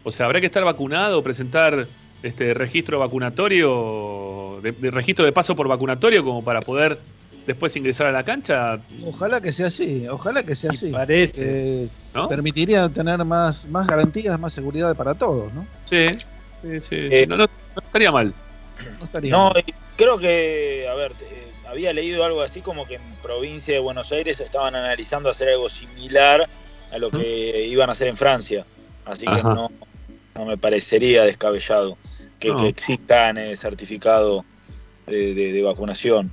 O 0.04 0.14
sea, 0.14 0.28
¿habrá 0.28 0.40
que 0.40 0.46
estar 0.46 0.64
vacunado, 0.64 1.22
presentar 1.22 1.88
este 2.24 2.54
registro 2.54 3.00
vacunatorio, 3.00 4.62
de, 4.64 4.72
de 4.72 4.90
registro 4.90 5.26
de 5.26 5.34
paso 5.34 5.58
por 5.58 5.68
vacunatorio 5.68 6.24
como 6.24 6.42
para 6.42 6.62
poder 6.62 6.98
después 7.46 7.76
ingresar 7.76 8.08
a 8.08 8.14
la 8.14 8.24
cancha? 8.24 8.80
Ojalá 9.06 9.42
que 9.42 9.52
sea 9.52 9.68
así, 9.68 10.08
ojalá 10.08 10.44
que 10.44 10.56
sea 10.56 10.72
así. 10.72 10.90
Parece. 10.90 11.42
Eh, 11.84 11.88
Permitiría 12.30 12.88
tener 12.88 13.26
más, 13.26 13.68
más 13.68 13.88
garantías, 13.88 14.40
más 14.40 14.54
seguridad 14.54 14.96
para 14.96 15.16
todos, 15.16 15.54
¿no? 15.54 15.68
Sí, 15.84 16.08
sí, 16.62 16.80
sí. 16.82 16.96
Eh, 17.12 17.26
no, 17.28 17.38
no- 17.38 17.46
no 17.76 17.82
estaría 17.84 18.12
mal. 18.12 18.34
No 19.00 19.06
estaría 19.06 19.32
No, 19.32 19.52
mal. 19.52 19.64
y 19.66 19.74
creo 19.98 20.18
que, 20.18 20.88
a 20.90 20.94
ver, 20.96 21.12
eh, 21.22 21.52
había 21.68 21.94
leído 21.94 22.24
algo 22.24 22.42
así 22.42 22.62
como 22.62 22.88
que 22.88 22.96
en 22.96 23.02
provincia 23.22 23.74
de 23.74 23.80
Buenos 23.80 24.12
Aires 24.12 24.40
estaban 24.40 24.76
analizando 24.76 25.30
hacer 25.30 25.50
algo 25.50 25.70
similar 25.70 26.48
a 26.92 26.98
lo 26.98 27.12
que 27.12 27.68
iban 27.68 27.90
a 27.90 27.92
hacer 27.92 28.08
en 28.08 28.18
Francia. 28.18 28.66
Así 29.06 29.26
que 29.26 29.44
no, 29.44 29.70
no 30.36 30.46
me 30.46 30.58
parecería 30.58 31.24
descabellado 31.24 31.98
que, 32.40 32.50
No. 32.50 32.58
que 32.58 32.68
exista 32.70 33.30
eh, 33.32 33.56
certificado 33.56 34.46
de, 35.08 35.34
de- 35.34 35.52
de 35.52 35.62
vacunación. 35.64 36.32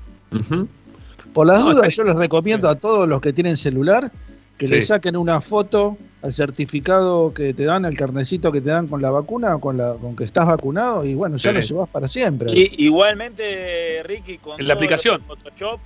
Por 1.33 1.47
las 1.47 1.63
No, 1.65 1.73
dudas, 1.75 1.95
yo 1.95 2.05
les 2.05 2.15
recomiendo 2.17 2.69
a 2.69 2.77
todos 2.79 3.09
los 3.09 3.21
que 3.21 3.33
tienen 3.33 3.57
celular 3.57 4.11
que 4.59 4.67
Sí. 4.67 4.73
le 4.73 4.83
saquen 4.83 5.17
una 5.17 5.41
foto 5.41 5.99
al 6.23 6.33
certificado 6.33 7.33
que 7.35 7.53
te 7.55 7.65
dan, 7.65 7.85
al 7.85 7.95
carnecito 7.95 8.51
que 8.51 8.61
te 8.61 8.71
dan 8.71 8.87
con 8.89 9.03
la 9.03 9.11
vacuna, 9.11 9.59
con 9.59 9.77
la 9.77 9.95
con 9.95 10.17
que 10.17 10.25
estás 10.25 10.47
vacunado, 10.47 11.05
y 11.05 11.15
bueno, 11.15 11.37
ya 11.37 11.51
Sí. 11.51 11.55
lo 11.57 11.61
llevas 11.61 11.89
para 11.91 12.09
siempre. 12.09 12.51
Y, 12.53 12.85
igualmente, 12.87 14.03
Ricky, 14.05 14.39
con 14.39 14.67
la 14.67 14.75
aplicación. 14.75 15.21
Photoshop, 15.23 15.79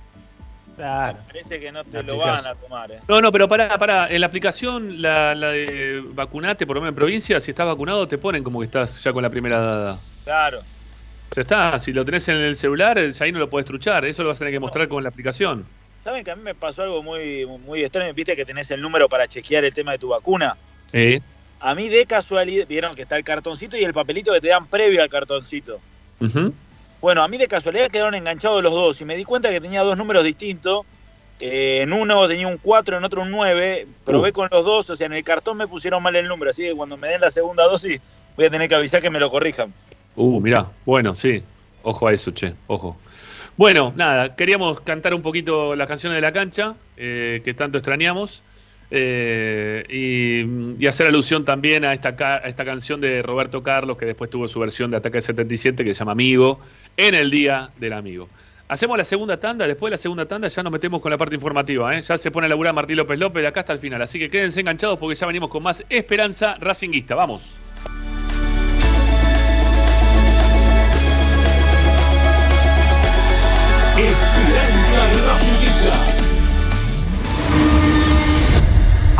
Claro. 0.77 1.17
parece 1.27 1.59
que 1.59 1.71
no 1.71 1.83
te 1.83 1.97
La 1.97 2.03
lo 2.03 2.17
van 2.17 2.45
a 2.45 2.55
tomar. 2.55 2.91
¿eh? 2.91 2.99
No, 3.07 3.21
no, 3.21 3.31
pero 3.31 3.47
pará, 3.47 3.67
pará. 3.77 4.07
En 4.09 4.21
la 4.21 4.27
aplicación, 4.27 5.01
la, 5.01 5.35
la 5.35 5.49
de 5.49 6.01
vacunate, 6.13 6.65
por 6.65 6.75
lo 6.77 6.81
menos 6.81 6.91
en 6.91 6.95
provincia, 6.95 7.39
si 7.41 7.51
estás 7.51 7.67
vacunado, 7.67 8.07
te 8.07 8.17
ponen 8.17 8.43
como 8.43 8.59
que 8.59 8.65
estás 8.65 9.03
ya 9.03 9.11
con 9.11 9.21
la 9.21 9.29
primera 9.29 9.59
dada. 9.59 9.97
Claro. 10.23 10.61
Ya 11.35 11.41
está, 11.43 11.77
si 11.79 11.93
lo 11.93 12.03
tenés 12.03 12.27
en 12.29 12.37
el 12.37 12.55
celular, 12.55 12.99
ya 13.11 13.25
ahí 13.25 13.31
no 13.31 13.39
lo 13.39 13.49
podés 13.49 13.65
truchar. 13.65 14.05
Eso 14.05 14.23
lo 14.23 14.29
vas 14.29 14.37
a 14.37 14.39
tener 14.39 14.53
que 14.53 14.59
mostrar 14.59 14.87
con 14.87 15.03
la 15.03 15.09
aplicación. 15.09 15.65
¿Saben 16.01 16.23
que 16.23 16.31
a 16.31 16.35
mí 16.35 16.41
me 16.41 16.55
pasó 16.55 16.81
algo 16.81 17.03
muy, 17.03 17.45
muy 17.45 17.83
extraño? 17.83 18.11
Viste 18.15 18.35
que 18.35 18.43
tenés 18.43 18.71
el 18.71 18.81
número 18.81 19.07
para 19.07 19.27
chequear 19.27 19.63
el 19.65 19.73
tema 19.73 19.91
de 19.91 19.99
tu 19.99 20.07
vacuna. 20.07 20.57
Eh. 20.93 21.19
A 21.59 21.75
mí 21.75 21.89
de 21.89 22.07
casualidad, 22.07 22.65
vieron 22.67 22.95
que 22.95 23.03
está 23.03 23.17
el 23.17 23.23
cartoncito 23.23 23.77
y 23.77 23.83
el 23.83 23.93
papelito 23.93 24.33
que 24.33 24.41
te 24.41 24.47
dan 24.47 24.65
previo 24.65 25.03
al 25.03 25.09
cartoncito. 25.09 25.79
Ujú. 26.19 26.53
Bueno, 27.01 27.21
a 27.21 27.27
mí 27.27 27.37
de 27.37 27.45
casualidad 27.47 27.87
quedaron 27.89 28.15
enganchados 28.15 28.63
los 28.63 28.73
dos 28.73 28.99
y 28.99 29.05
me 29.05 29.15
di 29.15 29.23
cuenta 29.25 29.51
que 29.51 29.61
tenía 29.61 29.83
dos 29.83 29.95
números 29.95 30.23
distintos. 30.23 30.87
Eh, 31.39 31.81
en 31.83 31.93
uno 31.93 32.27
tenía 32.27 32.47
un 32.47 32.57
4, 32.57 32.97
en 32.97 33.03
otro 33.03 33.21
un 33.21 33.29
9. 33.29 33.87
Probé 34.03 34.29
Uh. 34.29 34.33
con 34.33 34.49
los 34.51 34.65
dos, 34.65 34.89
o 34.89 34.95
sea, 34.95 35.05
en 35.05 35.13
el 35.13 35.23
cartón 35.23 35.57
me 35.57 35.67
pusieron 35.67 36.01
mal 36.01 36.15
el 36.15 36.27
número, 36.27 36.49
así 36.49 36.63
que 36.63 36.73
cuando 36.75 36.97
me 36.97 37.09
den 37.09 37.21
la 37.21 37.29
segunda 37.29 37.63
dosis 37.65 37.99
voy 38.35 38.45
a 38.45 38.49
tener 38.49 38.67
que 38.67 38.73
avisar 38.75 39.01
que 39.03 39.11
me 39.11 39.19
lo 39.19 39.29
corrijan. 39.29 39.71
Uh, 40.15 40.41
mirá. 40.41 40.67
Bueno, 40.83 41.15
sí. 41.15 41.43
Ojo 41.83 42.07
a 42.07 42.13
eso, 42.13 42.31
che. 42.31 42.55
Ojo. 42.65 42.97
Bueno, 43.61 43.93
nada, 43.95 44.35
queríamos 44.35 44.81
cantar 44.81 45.13
un 45.13 45.21
poquito 45.21 45.75
las 45.75 45.87
canciones 45.87 46.15
de 46.17 46.21
la 46.21 46.33
cancha, 46.33 46.73
eh, 46.97 47.43
que 47.45 47.53
tanto 47.53 47.77
extrañamos. 47.77 48.41
eh, 48.89 49.85
y, 49.87 50.87
hacer 50.87 51.05
alusión 51.05 51.45
también 51.45 51.85
a 51.85 51.93
esta, 51.93 52.09
a 52.17 52.37
esta 52.47 52.65
canción 52.65 52.99
de 53.01 53.21
Roberto 53.21 53.61
Carlos, 53.61 53.99
que 53.99 54.07
después 54.07 54.31
tuvo 54.31 54.47
su 54.47 54.59
versión 54.59 54.89
de 54.89 54.97
Ataque 54.97 55.21
77, 55.21 55.83
que 55.83 55.93
se 55.93 55.99
llama 55.99 56.13
Amigo, 56.13 56.59
en 56.97 57.13
el 57.13 57.29
Día 57.29 57.69
del 57.77 57.93
Amigo. 57.93 58.29
Hacemos 58.67 58.97
la 58.97 59.03
segunda 59.03 59.39
tanda, 59.39 59.67
después 59.67 59.91
de 59.91 59.97
la 59.97 59.97
segunda 59.99 60.25
tanda 60.25 60.47
ya 60.47 60.63
nos 60.63 60.71
metemos 60.71 60.99
con 60.99 61.11
la 61.11 61.19
parte 61.19 61.35
informativa. 61.35 61.95
¿eh? 61.95 62.01
Ya 62.01 62.17
se 62.17 62.31
pone 62.31 62.47
a 62.47 62.49
laburar 62.49 62.73
Martín 62.73 62.97
López 62.97 63.19
López 63.19 63.43
de 63.43 63.47
acá 63.47 63.59
hasta 63.59 63.73
el 63.73 63.79
final. 63.79 64.01
Así 64.01 64.17
que 64.17 64.31
quédense 64.31 64.59
enganchados 64.59 64.97
porque 64.97 65.13
ya 65.13 65.27
venimos 65.27 65.51
con 65.51 65.61
más 65.61 65.85
Esperanza 65.87 66.57
Racinguista. 66.59 67.13
Vamos. 67.13 67.53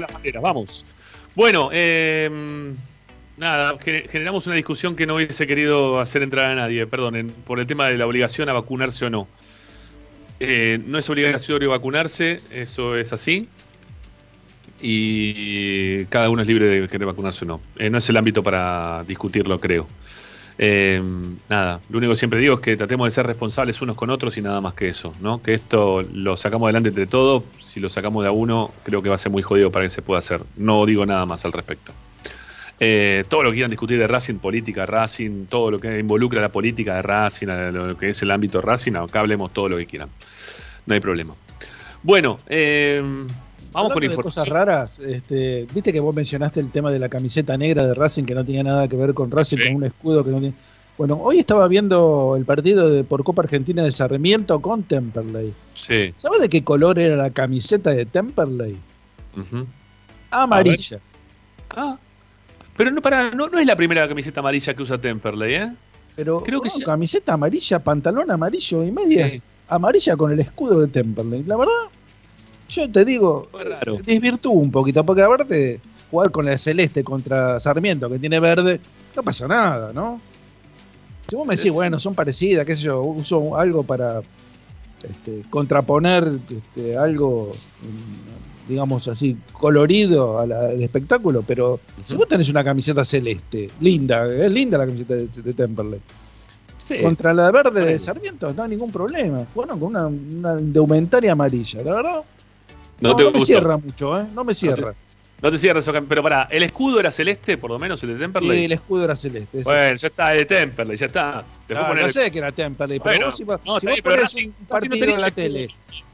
Las 0.00 0.12
banderas, 0.12 0.42
vamos. 0.42 0.84
Bueno, 1.34 1.70
eh, 1.72 2.30
nada, 3.36 3.78
ge- 3.78 4.06
generamos 4.10 4.46
una 4.46 4.56
discusión 4.56 4.96
que 4.96 5.06
no 5.06 5.16
hubiese 5.16 5.46
querido 5.46 6.00
hacer 6.00 6.22
entrar 6.22 6.46
a 6.50 6.54
nadie, 6.54 6.86
perdonen, 6.86 7.28
por 7.30 7.60
el 7.60 7.66
tema 7.66 7.88
de 7.88 7.98
la 7.98 8.06
obligación 8.06 8.48
a 8.48 8.52
vacunarse 8.52 9.04
o 9.04 9.10
no. 9.10 9.28
Eh, 10.40 10.80
no 10.86 10.98
es 10.98 11.08
obligatorio 11.08 11.70
vacunarse, 11.70 12.40
eso 12.50 12.96
es 12.96 13.12
así. 13.12 13.48
Y 14.80 16.04
cada 16.06 16.28
uno 16.28 16.42
es 16.42 16.48
libre 16.48 16.66
de 16.66 16.88
querer 16.88 17.06
vacunarse 17.06 17.44
o 17.44 17.48
no. 17.48 17.60
Eh, 17.76 17.88
no 17.88 17.98
es 17.98 18.08
el 18.08 18.16
ámbito 18.16 18.42
para 18.42 19.04
discutirlo, 19.06 19.58
creo. 19.60 19.86
Eh, 20.58 21.02
nada, 21.48 21.80
lo 21.88 21.98
único 21.98 22.12
que 22.12 22.18
siempre 22.18 22.38
digo 22.38 22.54
es 22.54 22.60
que 22.60 22.76
tratemos 22.76 23.06
de 23.06 23.10
ser 23.10 23.26
responsables 23.26 23.80
unos 23.82 23.96
con 23.96 24.10
otros 24.10 24.36
y 24.36 24.42
nada 24.42 24.60
más 24.60 24.74
que 24.74 24.88
eso, 24.88 25.14
¿no? 25.20 25.42
Que 25.42 25.54
esto 25.54 26.02
lo 26.12 26.36
sacamos 26.36 26.66
adelante 26.66 26.90
entre 26.90 27.06
todos. 27.06 27.44
Si 27.62 27.80
lo 27.80 27.90
sacamos 27.90 28.22
de 28.22 28.28
a 28.28 28.32
uno, 28.32 28.70
creo 28.82 29.02
que 29.02 29.08
va 29.08 29.14
a 29.14 29.18
ser 29.18 29.32
muy 29.32 29.42
jodido 29.42 29.70
para 29.72 29.84
que 29.84 29.90
se 29.90 30.02
pueda 30.02 30.18
hacer. 30.18 30.42
No 30.56 30.84
digo 30.86 31.06
nada 31.06 31.26
más 31.26 31.44
al 31.44 31.52
respecto. 31.52 31.92
Eh, 32.80 33.24
todo 33.28 33.44
lo 33.44 33.50
que 33.50 33.54
quieran 33.54 33.70
discutir 33.70 33.98
de 33.98 34.06
Racing, 34.08 34.36
política, 34.36 34.86
Racing, 34.86 35.46
todo 35.46 35.70
lo 35.70 35.78
que 35.78 36.00
involucra 36.00 36.40
la 36.40 36.48
política 36.48 36.96
de 36.96 37.02
Racing, 37.02 37.46
lo 37.46 37.96
que 37.96 38.10
es 38.10 38.22
el 38.22 38.30
ámbito 38.30 38.60
Racing, 38.60 38.94
acá 38.96 39.20
hablemos 39.20 39.52
todo 39.52 39.68
lo 39.68 39.76
que 39.76 39.86
quieran. 39.86 40.08
No 40.86 40.94
hay 40.94 41.00
problema. 41.00 41.34
Bueno, 42.02 42.38
eh, 42.48 43.00
vamos 43.72 43.90
Hablando 43.90 43.94
con 43.94 44.04
información. 44.04 44.44
cosas 44.44 44.48
raras. 44.48 44.98
Este, 45.00 45.66
Viste 45.74 45.92
que 45.92 46.00
vos 46.00 46.14
mencionaste 46.14 46.60
el 46.60 46.70
tema 46.70 46.90
de 46.92 46.98
la 46.98 47.08
camiseta 47.08 47.56
negra 47.56 47.86
de 47.86 47.94
Racing 47.94 48.24
que 48.24 48.34
no 48.34 48.44
tenía 48.44 48.62
nada 48.62 48.86
que 48.88 48.96
ver 48.96 49.14
con 49.14 49.30
Racing, 49.30 49.58
con 49.58 49.74
un 49.76 49.84
escudo 49.84 50.24
que 50.24 50.30
no 50.30 50.38
tiene. 50.40 50.54
Bueno, 50.98 51.18
hoy 51.22 51.38
estaba 51.38 51.66
viendo 51.68 52.36
el 52.36 52.44
partido 52.44 52.88
de, 52.90 53.02
por 53.02 53.24
Copa 53.24 53.42
Argentina 53.42 53.82
de 53.82 53.90
Sarmiento 53.92 54.60
con 54.60 54.82
Temperley. 54.82 55.52
Sí. 55.74 56.12
¿Sabes 56.14 56.40
de 56.42 56.48
qué 56.48 56.62
color 56.62 56.98
era 56.98 57.16
la 57.16 57.30
camiseta 57.30 57.90
de 57.90 58.04
Temperley? 58.06 58.78
Amarilla. 60.30 60.98
Ah, 61.70 61.98
pero 62.76 62.90
no, 62.90 63.02
para, 63.02 63.30
no, 63.30 63.48
no 63.48 63.58
es 63.58 63.66
la 63.66 63.76
primera 63.76 64.06
camiseta 64.08 64.40
amarilla 64.40 64.74
que 64.74 64.82
usa 64.82 64.98
Temperley, 65.00 65.54
¿eh? 65.54 65.72
Pero 66.16 66.42
Creo 66.42 66.60
que 66.60 66.68
no, 66.68 66.74
sí. 66.74 66.82
camiseta 66.82 67.34
amarilla, 67.34 67.78
pantalón 67.82 68.30
amarillo 68.30 68.84
y 68.84 68.92
medias 68.92 69.32
Sí. 69.32 69.42
amarilla 69.68 70.16
con 70.16 70.30
el 70.30 70.40
escudo 70.40 70.80
de 70.80 70.88
Temperley. 70.88 71.42
La 71.44 71.56
verdad, 71.56 71.72
yo 72.72 72.90
te 72.90 73.04
digo, 73.04 73.48
raro. 73.52 73.98
desvirtúo 74.04 74.52
un 74.52 74.70
poquito, 74.70 75.04
porque 75.04 75.22
aparte 75.22 75.80
jugar 76.10 76.30
con 76.30 76.48
el 76.48 76.58
celeste 76.58 77.04
contra 77.04 77.60
Sarmiento 77.60 78.08
que 78.08 78.18
tiene 78.18 78.40
verde, 78.40 78.80
no 79.16 79.22
pasa 79.22 79.46
nada, 79.46 79.92
¿no? 79.92 80.20
Si 81.28 81.36
vos 81.36 81.46
me 81.46 81.56
decís, 81.56 81.72
bueno, 81.72 81.98
son 81.98 82.14
parecidas, 82.14 82.66
qué 82.66 82.74
sé 82.74 82.84
yo, 82.84 83.02
uso 83.02 83.56
algo 83.56 83.82
para 83.82 84.20
este, 85.02 85.44
contraponer 85.48 86.38
este, 86.50 86.96
algo, 86.96 87.50
mm, 87.80 88.68
digamos 88.68 89.08
así, 89.08 89.36
colorido 89.52 90.38
al, 90.38 90.52
al 90.52 90.82
espectáculo, 90.82 91.42
pero 91.46 91.80
si 92.04 92.16
vos 92.16 92.28
tenés 92.28 92.48
una 92.48 92.62
camiseta 92.62 93.04
celeste, 93.04 93.70
linda, 93.80 94.26
es 94.26 94.52
linda 94.52 94.76
la 94.78 94.86
camiseta 94.86 95.14
de, 95.14 95.26
de 95.26 95.54
Temperley. 95.54 96.00
Sí. 96.78 97.00
Contra 97.00 97.32
la 97.32 97.50
verde 97.50 97.84
de 97.84 97.98
Sarmiento 97.98 98.52
no 98.52 98.64
hay 98.64 98.70
ningún 98.70 98.90
problema. 98.90 99.46
Jugaron 99.54 99.78
con 99.78 99.88
una, 99.90 100.06
una 100.08 100.60
indumentaria 100.60 101.32
amarilla, 101.32 101.82
la 101.82 101.94
verdad. 101.94 102.24
No 103.02 103.10
No, 103.10 103.16
te 103.16 103.22
no 103.24 103.30
me 103.30 103.38
gustó. 103.38 103.46
cierra 103.46 103.76
mucho, 103.76 104.20
¿eh? 104.20 104.26
No 104.32 104.44
me 104.44 104.54
cierra. 104.54 104.94
No 105.42 105.50
te 105.50 105.58
cierres, 105.58 105.88
Oca, 105.88 106.00
pero 106.08 106.22
pará, 106.22 106.46
¿el 106.52 106.62
escudo 106.62 107.00
era 107.00 107.10
celeste, 107.10 107.58
por 107.58 107.68
lo 107.70 107.78
menos, 107.80 108.00
el 108.04 108.10
de 108.10 108.14
Sí, 108.14 108.20
Temperley? 108.20 108.64
el 108.64 108.70
escudo 108.72 109.02
era 109.04 109.16
celeste. 109.16 109.64
Bueno, 109.64 109.96
ya 109.96 110.06
está, 110.06 110.32
el 110.32 110.38
de 110.38 110.44
Temperley, 110.44 110.96
ya 110.96 111.06
está. 111.06 111.44
Poner- 111.68 112.02
ya 112.06 112.08
sé 112.10 112.30
que 112.30 112.38
era 112.38 112.52
Temperley, 112.52 113.00
pero 113.00 113.10
Bueno, 113.10 113.26
vos 113.26 113.36
si, 113.36 113.42
vos- 113.44 113.58
no, 113.66 113.80
si 113.80 113.86
está 113.88 113.90
vos 113.90 113.94
bien, 113.96 114.02
pero 114.04 114.16
ponés 114.16 114.34
un 114.36 114.50
no 114.60 114.66
partido 114.68 115.04
en 115.14 115.20
la 115.20 115.30
tele, 115.32 115.68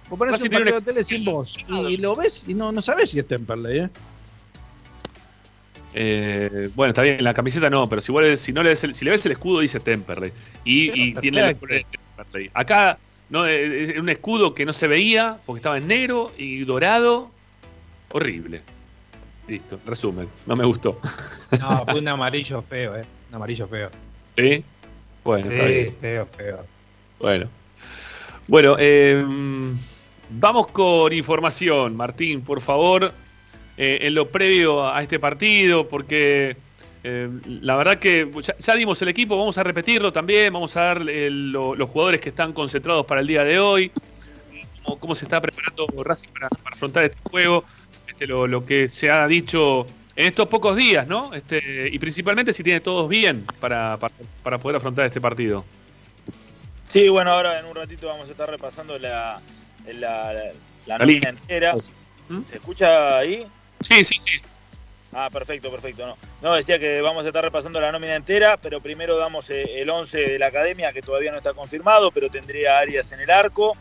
vos 0.09 0.19
ponés 0.19 0.43
un 0.43 0.49
partido 0.49 0.81
de 0.81 0.87
tele 0.87 1.05
sin 1.05 1.25
voz 1.27 1.55
y 1.69 1.99
lo 1.99 2.17
ves 2.17 2.49
y 2.49 2.55
no, 2.55 2.73
no 2.73 2.81
sabés 2.81 3.11
si 3.11 3.19
es 3.19 3.29
Temperley, 3.29 3.79
¿eh? 3.81 3.91
Eh, 5.95 6.71
bueno, 6.75 6.91
está 6.91 7.03
bien, 7.03 7.23
la 7.23 7.35
camiseta 7.35 7.69
no, 7.71 7.87
pero 7.89 8.01
si, 8.01 8.13
vos 8.13 8.23
le- 8.23 8.37
si, 8.39 8.53
no 8.53 8.63
le 8.63 8.71
ves 8.71 8.85
el, 8.85 8.95
si 8.95 9.05
le 9.05 9.11
ves 9.11 9.25
el 9.27 9.33
escudo 9.33 9.61
dice 9.61 9.81
Temperley. 9.81 10.33
Y, 10.65 11.03
y 11.11 11.15
tiene 11.17 11.41
el 11.51 11.57
Temperley. 11.57 12.51
Acá 12.55 12.99
no, 13.31 13.47
eh, 13.47 13.91
es 13.93 13.99
un 13.99 14.09
escudo 14.09 14.55
que 14.55 14.65
no 14.65 14.73
se 14.73 14.89
veía 14.89 15.39
porque 15.47 15.59
estaba 15.59 15.79
en 15.79 15.87
negro 15.87 16.33
y 16.37 16.65
dorado. 16.65 17.31
Horrible. 18.13 18.63
Listo, 19.47 19.79
resumen. 19.87 20.29
No 20.47 20.57
me 20.57 20.65
gustó. 20.65 21.01
No, 21.61 21.85
fue 21.87 22.01
un 22.01 22.09
amarillo 22.09 22.63
feo, 22.63 22.97
eh. 22.97 23.05
Un 23.31 23.35
amarillo 23.37 23.67
feo. 23.69 23.91
¿Sí? 24.37 24.63
Bueno, 25.25 25.51
está 25.51 25.67
Sí, 25.67 25.73
bien. 25.73 25.97
feo, 26.01 26.29
feo. 26.37 26.67
Bueno. 27.19 27.49
Bueno, 28.47 28.77
eh, 28.79 29.25
vamos 30.31 30.67
con 30.69 31.13
información, 31.13 31.97
Martín, 31.97 32.41
por 32.43 32.61
favor, 32.63 33.13
eh, 33.77 33.99
en 34.03 34.15
lo 34.15 34.31
previo 34.31 34.87
a 34.89 35.03
este 35.03 35.19
partido, 35.19 35.87
porque 35.89 36.57
eh, 37.05 37.29
la 37.63 37.77
verdad 37.77 37.99
que 37.99 38.31
ya, 38.43 38.57
ya 38.59 38.75
dimos 38.75 39.01
el 39.03 39.09
equipo, 39.09 39.37
vamos 39.39 39.57
a 39.59 39.63
repetirlo 39.63 40.13
también, 40.13 40.53
vamos 40.53 40.77
a 40.77 40.81
dar 40.83 41.09
el- 41.09 41.51
lo- 41.53 41.75
los 41.75 41.89
jugadores 41.91 42.21
que 42.21 42.31
están 42.31 42.53
concentrados 42.53 43.07
para 43.07 43.21
el 43.21 43.27
día 43.27 43.45
de 43.45 43.59
hoy, 43.59 43.91
cómo, 44.83 44.99
cómo 44.99 45.15
se 45.15 45.25
está 45.25 45.41
preparando 45.41 45.87
Racing 46.03 46.29
para, 46.31 46.49
para 46.49 46.75
afrontar 46.75 47.05
este 47.05 47.19
juego, 47.31 47.65
este, 48.07 48.27
lo, 48.27 48.47
lo 48.47 48.65
que 48.67 48.89
se 48.89 49.11
ha 49.11 49.27
dicho 49.27 49.87
en 50.17 50.27
estos 50.27 50.47
pocos 50.49 50.77
días, 50.77 51.07
¿no? 51.07 51.33
Este, 51.35 51.89
y 51.93 51.99
principalmente 51.99 52.53
si 52.53 52.63
tiene 52.65 52.81
todos 52.81 53.09
bien 53.09 53.45
para, 53.61 53.97
para, 53.99 54.13
para 54.43 54.59
poder 54.59 54.77
afrontar 54.77 55.07
este 55.07 55.21
partido. 55.21 55.65
Sí, 56.83 57.09
bueno, 57.09 57.31
ahora 57.33 57.61
en 57.61 57.67
un 57.67 57.75
ratito 57.75 58.09
vamos 58.09 58.29
a 58.29 58.33
estar 58.33 58.49
repasando 58.51 58.99
la, 58.99 59.41
la, 59.87 60.33
la- 60.33 60.53
la 60.87 60.99
nómina 60.99 61.29
entera. 61.29 61.77
¿Se 62.51 62.57
escucha 62.57 63.19
ahí? 63.19 63.47
Sí, 63.83 64.05
sí, 64.05 64.15
sí. 64.19 64.33
Ah, 65.13 65.31
perfecto, 65.33 65.71
perfecto. 65.71 66.07
No, 66.07 66.17
no 66.43 66.55
decía 66.55 66.79
que 66.79 67.01
vamos 67.01 67.25
a 67.25 67.29
estar 67.29 67.43
repasando 67.43 67.81
la 67.81 67.91
nómina 67.91 68.15
entera, 68.15 68.59
pero 68.59 68.81
primero 68.81 69.17
damos 69.17 69.49
eh, 69.51 69.81
el 69.81 69.89
11 69.89 70.19
de 70.19 70.39
la 70.39 70.49
academia, 70.49 70.93
que 70.93 71.01
todavía 71.01 71.31
no 71.31 71.39
está 71.39 71.55
confirmado, 71.55 72.11
pero 72.11 72.29
tendría 72.31 72.79
Arias 72.79 73.13
en 73.13 73.21
el 73.21 73.31
arco. 73.31 73.77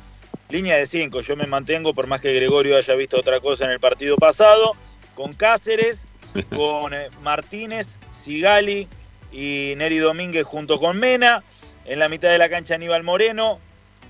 Línea 0.49 0.77
de 0.77 0.85
5, 0.85 1.19
yo 1.21 1.35
me 1.35 1.45
mantengo, 1.45 1.93
por 1.93 2.07
más 2.07 2.21
que 2.21 2.33
Gregorio 2.33 2.77
haya 2.77 2.95
visto 2.95 3.19
otra 3.19 3.41
cosa 3.41 3.65
en 3.65 3.71
el 3.71 3.81
partido 3.81 4.15
pasado, 4.15 4.75
con 5.13 5.33
Cáceres, 5.33 6.07
con 6.55 6.93
eh, 6.93 7.09
Martínez, 7.21 7.99
Sigali 8.13 8.87
y 9.31 9.73
Neri 9.75 9.97
Domínguez 9.97 10.45
junto 10.45 10.79
con 10.79 10.97
Mena. 10.97 11.43
En 11.83 11.99
la 11.99 12.09
mitad 12.09 12.29
de 12.29 12.37
la 12.37 12.49
cancha 12.49 12.75
Aníbal 12.75 13.03
Moreno, 13.03 13.59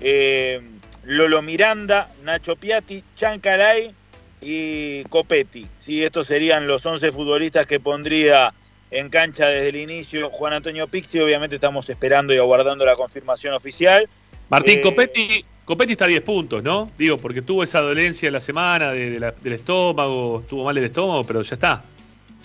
eh, 0.00 0.60
Lolo 1.04 1.42
Miranda, 1.42 2.10
Nacho 2.22 2.56
Piatti, 2.56 3.02
Chancalay 3.16 3.94
y 4.40 5.04
Copetti. 5.04 5.66
Sí, 5.78 6.02
estos 6.04 6.26
serían 6.26 6.66
los 6.66 6.84
11 6.86 7.10
futbolistas 7.12 7.66
que 7.66 7.80
pondría 7.80 8.52
en 8.90 9.08
cancha 9.10 9.46
desde 9.46 9.68
el 9.70 9.76
inicio 9.76 10.30
Juan 10.30 10.52
Antonio 10.54 10.86
Pixi. 10.88 11.20
Obviamente 11.20 11.56
estamos 11.56 11.88
esperando 11.90 12.32
y 12.34 12.38
aguardando 12.38 12.84
la 12.84 12.96
confirmación 12.96 13.54
oficial. 13.54 14.08
Martín 14.48 14.78
Eh, 14.78 14.82
Copetti, 14.82 15.44
Copetti 15.64 15.92
está 15.92 16.06
a 16.06 16.08
10 16.08 16.22
puntos, 16.22 16.62
¿no? 16.62 16.90
Digo, 16.96 17.18
porque 17.18 17.42
tuvo 17.42 17.62
esa 17.62 17.80
dolencia 17.80 18.26
en 18.28 18.32
la 18.32 18.40
semana 18.40 18.92
de- 18.92 19.10
de 19.10 19.20
la- 19.20 19.32
del 19.32 19.52
estómago, 19.52 20.42
tuvo 20.48 20.64
mal 20.64 20.78
el 20.78 20.84
estómago, 20.84 21.24
pero 21.24 21.42
ya 21.42 21.54
está. 21.54 21.84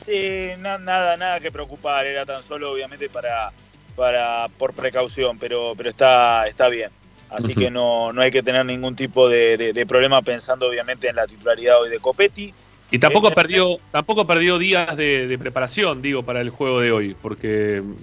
Sí, 0.01 0.49
na- 0.59 0.77
nada, 0.77 1.15
nada 1.15 1.39
que 1.39 1.49
preocupar, 1.51 2.05
era 2.05 2.25
tan 2.25 2.43
solo 2.43 2.71
obviamente 2.71 3.07
para, 3.09 3.53
para 3.95 4.49
por 4.57 4.73
precaución, 4.73 5.37
pero, 5.39 5.73
pero 5.77 5.89
está, 5.89 6.45
está 6.47 6.67
bien. 6.67 6.91
Así 7.33 7.55
que 7.55 7.71
no, 7.71 8.13
no 8.13 8.21
hay 8.21 8.29
que 8.31 8.43
tener 8.43 8.65
ningún 8.65 8.95
tipo 8.95 9.27
de, 9.27 9.57
de- 9.57 9.73
de 9.73 9.85
problema 9.85 10.21
pensando 10.21 10.67
obviamente 10.69 11.09
en 11.09 11.15
la 11.15 11.25
titularidad 11.25 11.81
hoy 11.81 11.89
de 11.89 11.99
Copetti. 11.99 12.53
Y 12.91 12.99
tampoco 12.99 13.29
Eh, 13.29 13.33
perdió, 13.35 13.79
tampoco 13.91 14.27
perdió 14.27 14.59
días 14.59 14.95
de, 14.95 15.25
de 15.27 15.37
preparación, 15.39 16.01
digo, 16.03 16.21
para 16.23 16.41
el 16.41 16.51
juego 16.51 16.79
de 16.79 16.91
hoy, 16.91 17.15
porque 17.19 17.81
mm, 17.83 17.95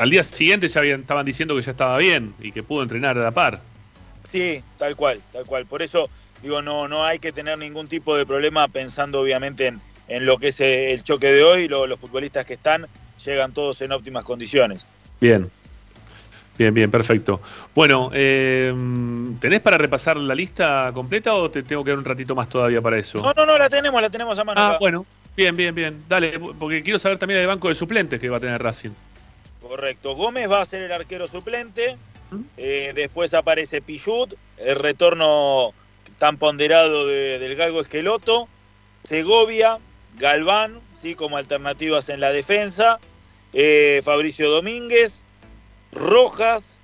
al 0.00 0.08
día 0.08 0.22
siguiente 0.22 0.66
ya 0.68 0.80
habían, 0.80 1.00
estaban 1.02 1.26
diciendo 1.26 1.54
que 1.54 1.62
ya 1.62 1.72
estaba 1.72 1.98
bien 1.98 2.34
y 2.40 2.52
que 2.52 2.62
pudo 2.62 2.82
entrenar 2.82 3.18
a 3.18 3.22
la 3.22 3.30
par. 3.32 3.60
Sí, 4.24 4.62
tal 4.78 4.96
cual, 4.96 5.20
tal 5.32 5.44
cual. 5.44 5.66
Por 5.66 5.82
eso 5.82 6.08
digo, 6.42 6.62
no, 6.62 6.88
no 6.88 7.04
hay 7.04 7.18
que 7.18 7.32
tener 7.32 7.58
ningún 7.58 7.86
tipo 7.86 8.16
de 8.16 8.24
problema 8.24 8.66
pensando 8.68 9.20
obviamente 9.20 9.66
en, 9.66 9.80
en 10.08 10.24
lo 10.24 10.38
que 10.38 10.48
es 10.48 10.60
eh, 10.60 10.92
el 10.92 11.02
choque 11.02 11.26
de 11.26 11.42
hoy. 11.42 11.68
Lo- 11.68 11.86
los 11.86 12.00
futbolistas 12.00 12.46
que 12.46 12.54
están 12.54 12.86
llegan 13.22 13.52
todos 13.52 13.82
en 13.82 13.92
óptimas 13.92 14.24
condiciones. 14.24 14.86
Bien. 15.20 15.50
Bien, 16.60 16.74
bien, 16.74 16.90
perfecto. 16.90 17.40
Bueno, 17.74 18.10
eh, 18.12 18.70
¿tenés 19.40 19.60
para 19.62 19.78
repasar 19.78 20.18
la 20.18 20.34
lista 20.34 20.90
completa 20.92 21.32
o 21.32 21.50
te 21.50 21.62
tengo 21.62 21.82
que 21.82 21.88
dar 21.92 21.98
un 21.98 22.04
ratito 22.04 22.34
más 22.34 22.50
todavía 22.50 22.82
para 22.82 22.98
eso? 22.98 23.22
No, 23.22 23.32
no, 23.34 23.46
no, 23.46 23.56
la 23.56 23.70
tenemos, 23.70 24.02
la 24.02 24.10
tenemos 24.10 24.38
a 24.38 24.44
mano. 24.44 24.60
Ah, 24.60 24.68
acá. 24.72 24.78
bueno, 24.78 25.06
bien, 25.34 25.56
bien, 25.56 25.74
bien. 25.74 26.04
Dale, 26.06 26.38
porque 26.38 26.82
quiero 26.82 26.98
saber 26.98 27.16
también 27.16 27.40
el 27.40 27.46
banco 27.46 27.70
de 27.70 27.74
suplentes 27.74 28.20
que 28.20 28.28
va 28.28 28.36
a 28.36 28.40
tener 28.40 28.62
Racing. 28.62 28.90
Correcto. 29.62 30.14
Gómez 30.14 30.50
va 30.50 30.60
a 30.60 30.66
ser 30.66 30.82
el 30.82 30.92
arquero 30.92 31.26
suplente. 31.26 31.96
Eh, 32.58 32.92
después 32.94 33.32
aparece 33.32 33.80
Pichut, 33.80 34.34
el 34.58 34.76
retorno 34.76 35.72
tan 36.18 36.36
ponderado 36.36 37.06
de- 37.06 37.38
del 37.38 37.56
Galgo 37.56 37.80
Esqueloto. 37.80 38.48
Segovia, 39.02 39.78
Galván, 40.18 40.78
sí, 40.92 41.14
como 41.14 41.38
alternativas 41.38 42.10
en 42.10 42.20
la 42.20 42.32
defensa. 42.32 43.00
Eh, 43.54 44.02
Fabricio 44.04 44.50
Domínguez, 44.50 45.24
Rojas, 45.92 46.78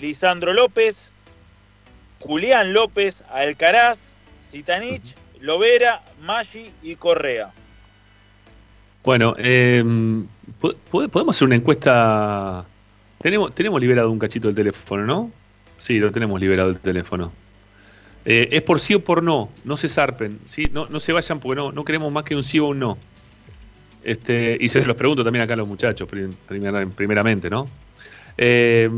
Lisandro 0.00 0.52
López, 0.52 1.10
Julián 2.20 2.72
López, 2.72 3.24
Alcaraz, 3.30 4.12
Zitanich, 4.44 5.14
Lovera, 5.40 6.02
Maggi 6.22 6.72
y 6.82 6.96
Correa. 6.96 7.52
Bueno, 9.04 9.34
eh, 9.38 9.82
¿po- 10.60 10.74
po- 10.90 11.08
podemos 11.08 11.36
hacer 11.36 11.46
una 11.46 11.56
encuesta. 11.56 12.64
Tenemos, 13.20 13.54
tenemos 13.54 13.80
liberado 13.80 14.10
un 14.10 14.18
cachito 14.18 14.48
del 14.48 14.54
teléfono, 14.56 15.04
¿no? 15.04 15.30
Sí, 15.76 15.98
lo 15.98 16.10
tenemos 16.12 16.40
liberado 16.40 16.70
el 16.70 16.80
teléfono. 16.80 17.32
Eh, 18.24 18.48
es 18.52 18.62
por 18.62 18.80
sí 18.80 18.94
o 18.94 19.04
por 19.04 19.22
no, 19.22 19.50
no 19.64 19.76
se 19.76 19.88
zarpen, 19.88 20.40
¿sí? 20.46 20.64
no, 20.72 20.86
no 20.88 20.98
se 20.98 21.12
vayan 21.12 21.40
porque 21.40 21.56
no, 21.60 21.72
no 21.72 21.84
queremos 21.84 22.10
más 22.10 22.24
que 22.24 22.34
un 22.34 22.42
sí 22.44 22.58
o 22.58 22.66
un 22.68 22.78
no. 22.78 22.98
Este, 24.02 24.56
y 24.58 24.68
se 24.70 24.82
los 24.84 24.96
pregunto 24.96 25.22
también 25.24 25.42
acá 25.42 25.52
a 25.54 25.56
los 25.58 25.68
muchachos, 25.68 26.08
prim- 26.08 26.32
primera- 26.48 26.86
primeramente, 26.86 27.50
¿no? 27.50 27.66
Eh, 28.36 28.90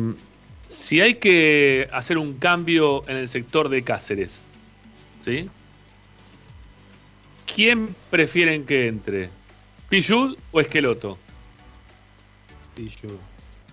si 0.66 1.00
hay 1.00 1.16
que 1.16 1.88
hacer 1.92 2.18
un 2.18 2.34
cambio 2.38 3.02
en 3.08 3.18
el 3.18 3.28
sector 3.28 3.68
de 3.68 3.82
Cáceres, 3.82 4.46
¿sí? 5.20 5.48
¿Quién 7.54 7.94
prefieren 8.10 8.66
que 8.66 8.88
entre? 8.88 9.30
¿Pichud 9.88 10.36
o 10.52 10.60
Esqueloto? 10.60 11.18
Pichud. 12.74 13.12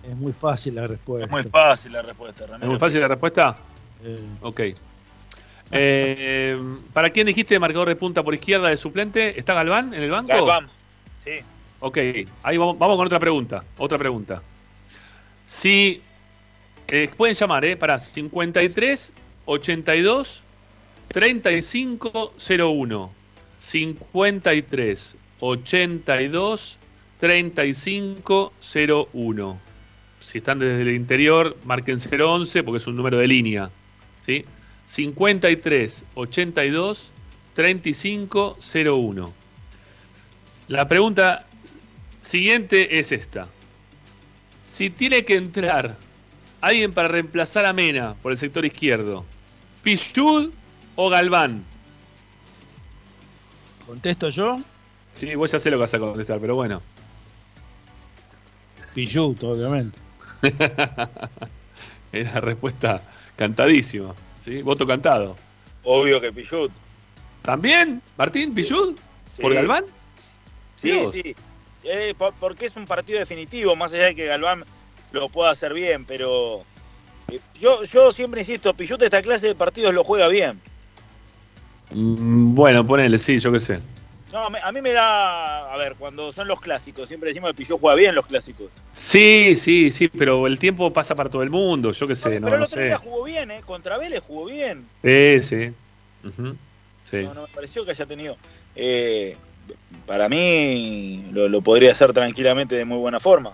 Es 0.08 0.16
muy 0.16 0.32
fácil 0.32 0.74
la 0.76 0.86
respuesta. 0.86 1.24
Es 1.26 1.30
muy 1.30 1.42
fácil 1.50 1.92
la 1.92 2.02
respuesta, 2.02 2.44
¿Es 2.44 2.50
Ramiro. 2.50 2.70
muy 2.70 2.78
fácil 2.78 3.00
la 3.00 3.08
respuesta? 3.08 3.56
Eh, 4.02 4.20
Ok. 4.42 4.60
Eh, 5.70 6.56
¿Para 6.92 7.10
quién 7.10 7.26
dijiste 7.26 7.58
marcador 7.58 7.88
de 7.88 7.96
punta 7.96 8.22
por 8.22 8.34
izquierda 8.34 8.68
de 8.68 8.76
suplente? 8.76 9.38
¿Está 9.38 9.54
Galván 9.54 9.92
en 9.94 10.02
el 10.02 10.10
banco? 10.10 10.28
Galván, 10.28 10.68
sí. 11.18 11.38
Ok, 11.80 11.98
ahí 12.42 12.56
vamos, 12.56 12.78
vamos 12.78 12.96
con 12.96 13.06
otra 13.06 13.18
pregunta. 13.18 13.64
Otra 13.78 13.98
pregunta. 13.98 14.42
Si 15.54 16.02
eh, 16.88 17.08
pueden 17.16 17.36
llamar, 17.36 17.64
¿eh? 17.64 17.76
Para 17.76 18.00
53 18.00 19.12
82 19.46 20.42
35 21.08 22.34
01. 22.58 23.12
53 23.58 25.16
82 25.38 26.78
35 27.20 28.52
01. 29.12 29.60
Si 30.18 30.38
están 30.38 30.58
desde 30.58 30.82
el 30.82 30.90
interior, 30.90 31.56
marquen 31.64 31.98
011 32.00 32.64
porque 32.64 32.78
es 32.78 32.86
un 32.88 32.96
número 32.96 33.18
de 33.18 33.28
línea. 33.28 33.70
¿sí? 34.26 34.44
53 34.86 36.04
82 36.14 37.12
35 37.54 38.58
01. 38.60 39.34
La 40.66 40.88
pregunta 40.88 41.46
siguiente 42.20 42.98
es 42.98 43.12
esta. 43.12 43.48
Si 44.74 44.90
tiene 44.90 45.24
que 45.24 45.36
entrar 45.36 45.96
alguien 46.60 46.92
para 46.92 47.06
reemplazar 47.06 47.64
a 47.64 47.72
Mena 47.72 48.16
por 48.20 48.32
el 48.32 48.38
sector 48.38 48.64
izquierdo, 48.64 49.24
¿Pichud 49.84 50.50
o 50.96 51.08
Galván? 51.08 51.64
¿Contesto 53.86 54.30
yo? 54.30 54.60
Sí, 55.12 55.32
vos 55.36 55.52
ya 55.52 55.60
sé 55.60 55.70
lo 55.70 55.76
que 55.76 55.82
vas 55.82 55.94
a 55.94 56.00
contestar, 56.00 56.40
pero 56.40 56.56
bueno. 56.56 56.82
Pichut, 58.94 59.40
obviamente. 59.44 59.96
es 62.10 62.34
la 62.34 62.40
respuesta 62.40 63.00
cantadísima. 63.36 64.12
¿sí? 64.40 64.60
Voto 64.60 64.84
cantado. 64.88 65.36
Obvio 65.84 66.20
que 66.20 66.32
Pichut. 66.32 66.72
¿También? 67.42 68.02
¿Martín? 68.18 68.52
¿Pichud? 68.52 68.96
¿Por. 69.40 69.54
Galván? 69.54 69.84
Sí, 70.74 70.90
Dios. 70.90 71.12
sí. 71.12 71.36
Eh, 71.84 72.14
por- 72.16 72.34
porque 72.34 72.66
es 72.66 72.76
un 72.76 72.86
partido 72.86 73.18
definitivo, 73.18 73.76
más 73.76 73.92
allá 73.92 74.04
de 74.06 74.14
que 74.14 74.24
Galván 74.26 74.64
lo 75.12 75.28
pueda 75.28 75.50
hacer 75.50 75.74
bien, 75.74 76.04
pero 76.06 76.64
eh, 77.30 77.40
yo, 77.60 77.84
yo 77.84 78.10
siempre 78.10 78.40
insisto, 78.40 78.74
Pichut 78.74 79.02
esta 79.02 79.22
clase 79.22 79.48
de 79.48 79.54
partidos 79.54 79.92
lo 79.94 80.02
juega 80.04 80.28
bien. 80.28 80.60
Mm, 81.90 82.54
Bueno, 82.54 82.86
ponele, 82.86 83.18
sí, 83.18 83.38
yo 83.38 83.52
qué 83.52 83.60
sé. 83.60 83.80
No, 84.32 84.46
a 84.46 84.72
mí 84.72 84.82
me 84.82 84.90
da. 84.90 85.72
A 85.72 85.76
ver, 85.76 85.94
cuando 85.94 86.32
son 86.32 86.48
los 86.48 86.60
clásicos, 86.60 87.06
siempre 87.06 87.28
decimos 87.28 87.50
que 87.50 87.54
Pilló 87.54 87.78
juega 87.78 87.94
bien 87.94 88.14
los 88.16 88.26
clásicos. 88.26 88.66
Sí, 88.90 89.54
sí, 89.54 89.92
sí, 89.92 90.08
pero 90.08 90.48
el 90.48 90.58
tiempo 90.58 90.92
pasa 90.92 91.14
para 91.14 91.30
todo 91.30 91.42
el 91.44 91.50
mundo, 91.50 91.92
yo 91.92 92.08
qué 92.08 92.16
sé, 92.16 92.40
no, 92.40 92.46
Pero 92.46 92.54
el 92.54 92.60
no 92.60 92.66
otro 92.66 92.80
sé. 92.80 92.86
día 92.86 92.98
jugó 92.98 93.22
bien, 93.22 93.52
¿eh? 93.52 93.60
Contra 93.64 93.96
Vélez 93.96 94.24
jugó 94.26 94.46
bien. 94.46 94.88
Sí, 95.04 95.40
sí. 95.42 95.72
Sí. 97.04 97.16
No, 97.18 97.34
no 97.34 97.42
me 97.42 97.48
pareció 97.48 97.84
que 97.84 97.92
haya 97.92 98.06
tenido. 98.06 98.36
eh, 98.74 99.36
para 100.06 100.28
mí 100.28 101.24
lo, 101.32 101.60
podría 101.62 101.92
hacer 101.92 102.12
tranquilamente 102.12 102.74
de 102.74 102.84
muy 102.84 102.98
buena 102.98 103.20
forma. 103.20 103.52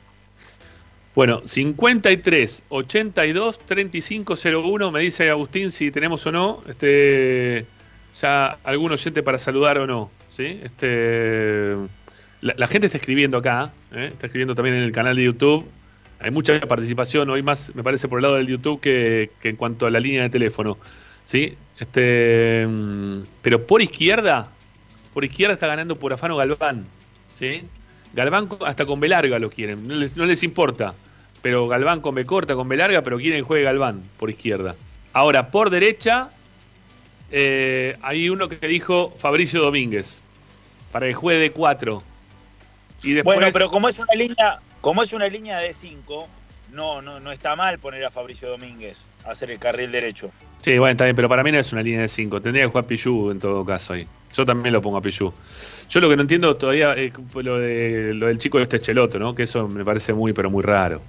Bueno, 1.15 1.43
53 1.45 2.65
82 2.69 3.59
35 3.66 4.35
01 4.65 4.93
me 4.93 5.01
dice 5.01 5.28
Agustín 5.28 5.73
si 5.73 5.91
tenemos 5.91 6.24
o 6.27 6.32
no 6.32 6.59
este 6.69 7.66
ya 8.15 8.59
algún 8.65 8.93
oyente 8.93 9.23
para 9.23 9.39
saludar 9.39 9.78
o 9.78 9.87
no, 9.87 10.11
¿sí? 10.28 10.61
Este 10.62 11.74
la, 12.41 12.55
la 12.57 12.69
gente 12.69 12.87
está 12.87 12.99
escribiendo 12.99 13.39
acá, 13.39 13.73
¿eh? 13.93 14.11
está 14.12 14.27
escribiendo 14.27 14.55
también 14.55 14.77
en 14.77 14.82
el 14.82 14.93
canal 14.93 15.16
de 15.16 15.24
YouTube. 15.24 15.66
Hay 16.20 16.31
mucha 16.31 16.61
participación 16.61 17.28
hoy 17.31 17.43
más 17.43 17.74
me 17.74 17.82
parece 17.82 18.09
por 18.09 18.19
el 18.19 18.23
lado 18.23 18.37
del 18.37 18.47
YouTube 18.47 18.81
que, 18.81 19.31
que 19.41 19.49
en 19.49 19.57
cuanto 19.57 19.87
a 19.87 19.91
la 19.91 20.01
línea 20.01 20.23
de 20.23 20.31
teléfono, 20.31 20.78
¿sí? 21.24 21.57
Este 21.78 22.66
mm, 22.66 23.23
pero 23.43 23.66
por 23.66 23.82
izquierda, 23.82 24.53
por 25.12 25.24
izquierda 25.24 25.55
está 25.55 25.66
ganando 25.66 25.97
por 25.97 26.12
Afano 26.12 26.37
Galván, 26.37 26.87
¿sí? 27.39 27.62
Galván 28.12 28.49
hasta 28.66 28.87
con 28.87 29.01
B 29.01 29.09
larga 29.09 29.39
lo 29.39 29.51
quieren, 29.51 29.87
no 29.87 29.95
les, 29.95 30.16
no 30.16 30.27
les 30.27 30.43
importa. 30.43 30.95
Pero 31.43 31.69
Galván 31.69 32.01
con 32.01 32.15
B 32.15 32.27
corta, 32.27 32.55
con 32.55 32.69
B 32.69 32.77
larga, 32.77 33.03
pero 33.03 33.16
quieren 33.16 33.41
que 33.41 33.47
juegue 33.47 33.65
Galván 33.65 34.03
por 34.19 34.31
izquierda. 34.31 34.77
Ahora, 35.12 35.51
por 35.51 35.70
derecha, 35.70 36.31
eh, 37.31 37.97
hay 38.03 38.28
uno 38.28 38.49
que 38.49 38.66
dijo 38.69 39.15
Fabricio 39.16 39.61
Domínguez, 39.62 40.23
para 40.93 41.07
que 41.07 41.15
juegue 41.15 41.41
de 41.41 41.53
4. 41.53 42.03
Y 43.03 43.12
después, 43.15 43.37
Bueno, 43.37 43.51
pero 43.53 43.69
como 43.69 43.89
es 43.89 43.99
una 43.99 44.15
línea, 44.15 44.61
como 44.81 45.03
es 45.03 45.12
una 45.12 45.28
línea 45.28 45.59
de 45.59 45.73
5, 45.73 46.28
no, 46.73 47.01
no, 47.01 47.20
no 47.20 47.32
está 47.32 47.57
mal 47.57 47.78
poner 47.78 48.05
a 48.05 48.11
Fabricio 48.11 48.51
Domínguez 48.51 48.99
a 49.24 49.31
hacer 49.31 49.51
el 49.51 49.59
carril 49.59 49.91
derecho. 49.91 50.31
Sí, 50.59 50.78
bueno, 50.78 50.93
está 50.93 51.05
bien, 51.05 51.16
pero 51.16 51.28
para 51.28 51.43
mí 51.43 51.51
no 51.53 51.59
es 51.59 51.73
una 51.73 51.82
línea 51.82 52.03
de 52.03 52.09
5. 52.09 52.43
Tendría 52.43 52.65
que 52.65 52.70
jugar 52.70 52.87
Pichu 52.87 53.31
en 53.31 53.41
todo 53.41 53.65
caso 53.65 53.95
ahí. 53.95 54.07
Yo 54.35 54.44
también 54.44 54.73
lo 54.73 54.81
pongo 54.81 54.97
a 54.98 55.02
Pichu. 55.02 55.32
Yo 55.89 56.01
lo 56.01 56.09
que 56.09 56.16
no 56.16 56.23
entiendo 56.23 56.57
todavía 56.57 56.93
es 56.94 57.12
lo, 57.35 57.59
de, 57.59 58.15
lo 58.15 58.27
del 58.27 58.39
chico 58.39 58.59
de 58.59 58.65
este 58.65 58.81
Cheloto, 58.81 59.19
¿no? 59.19 59.35
Que 59.35 59.43
eso 59.43 59.66
me 59.69 59.85
parece 59.85 60.12
muy, 60.12 60.32
pero 60.32 60.51
muy 60.51 60.62
raro. 60.62 61.01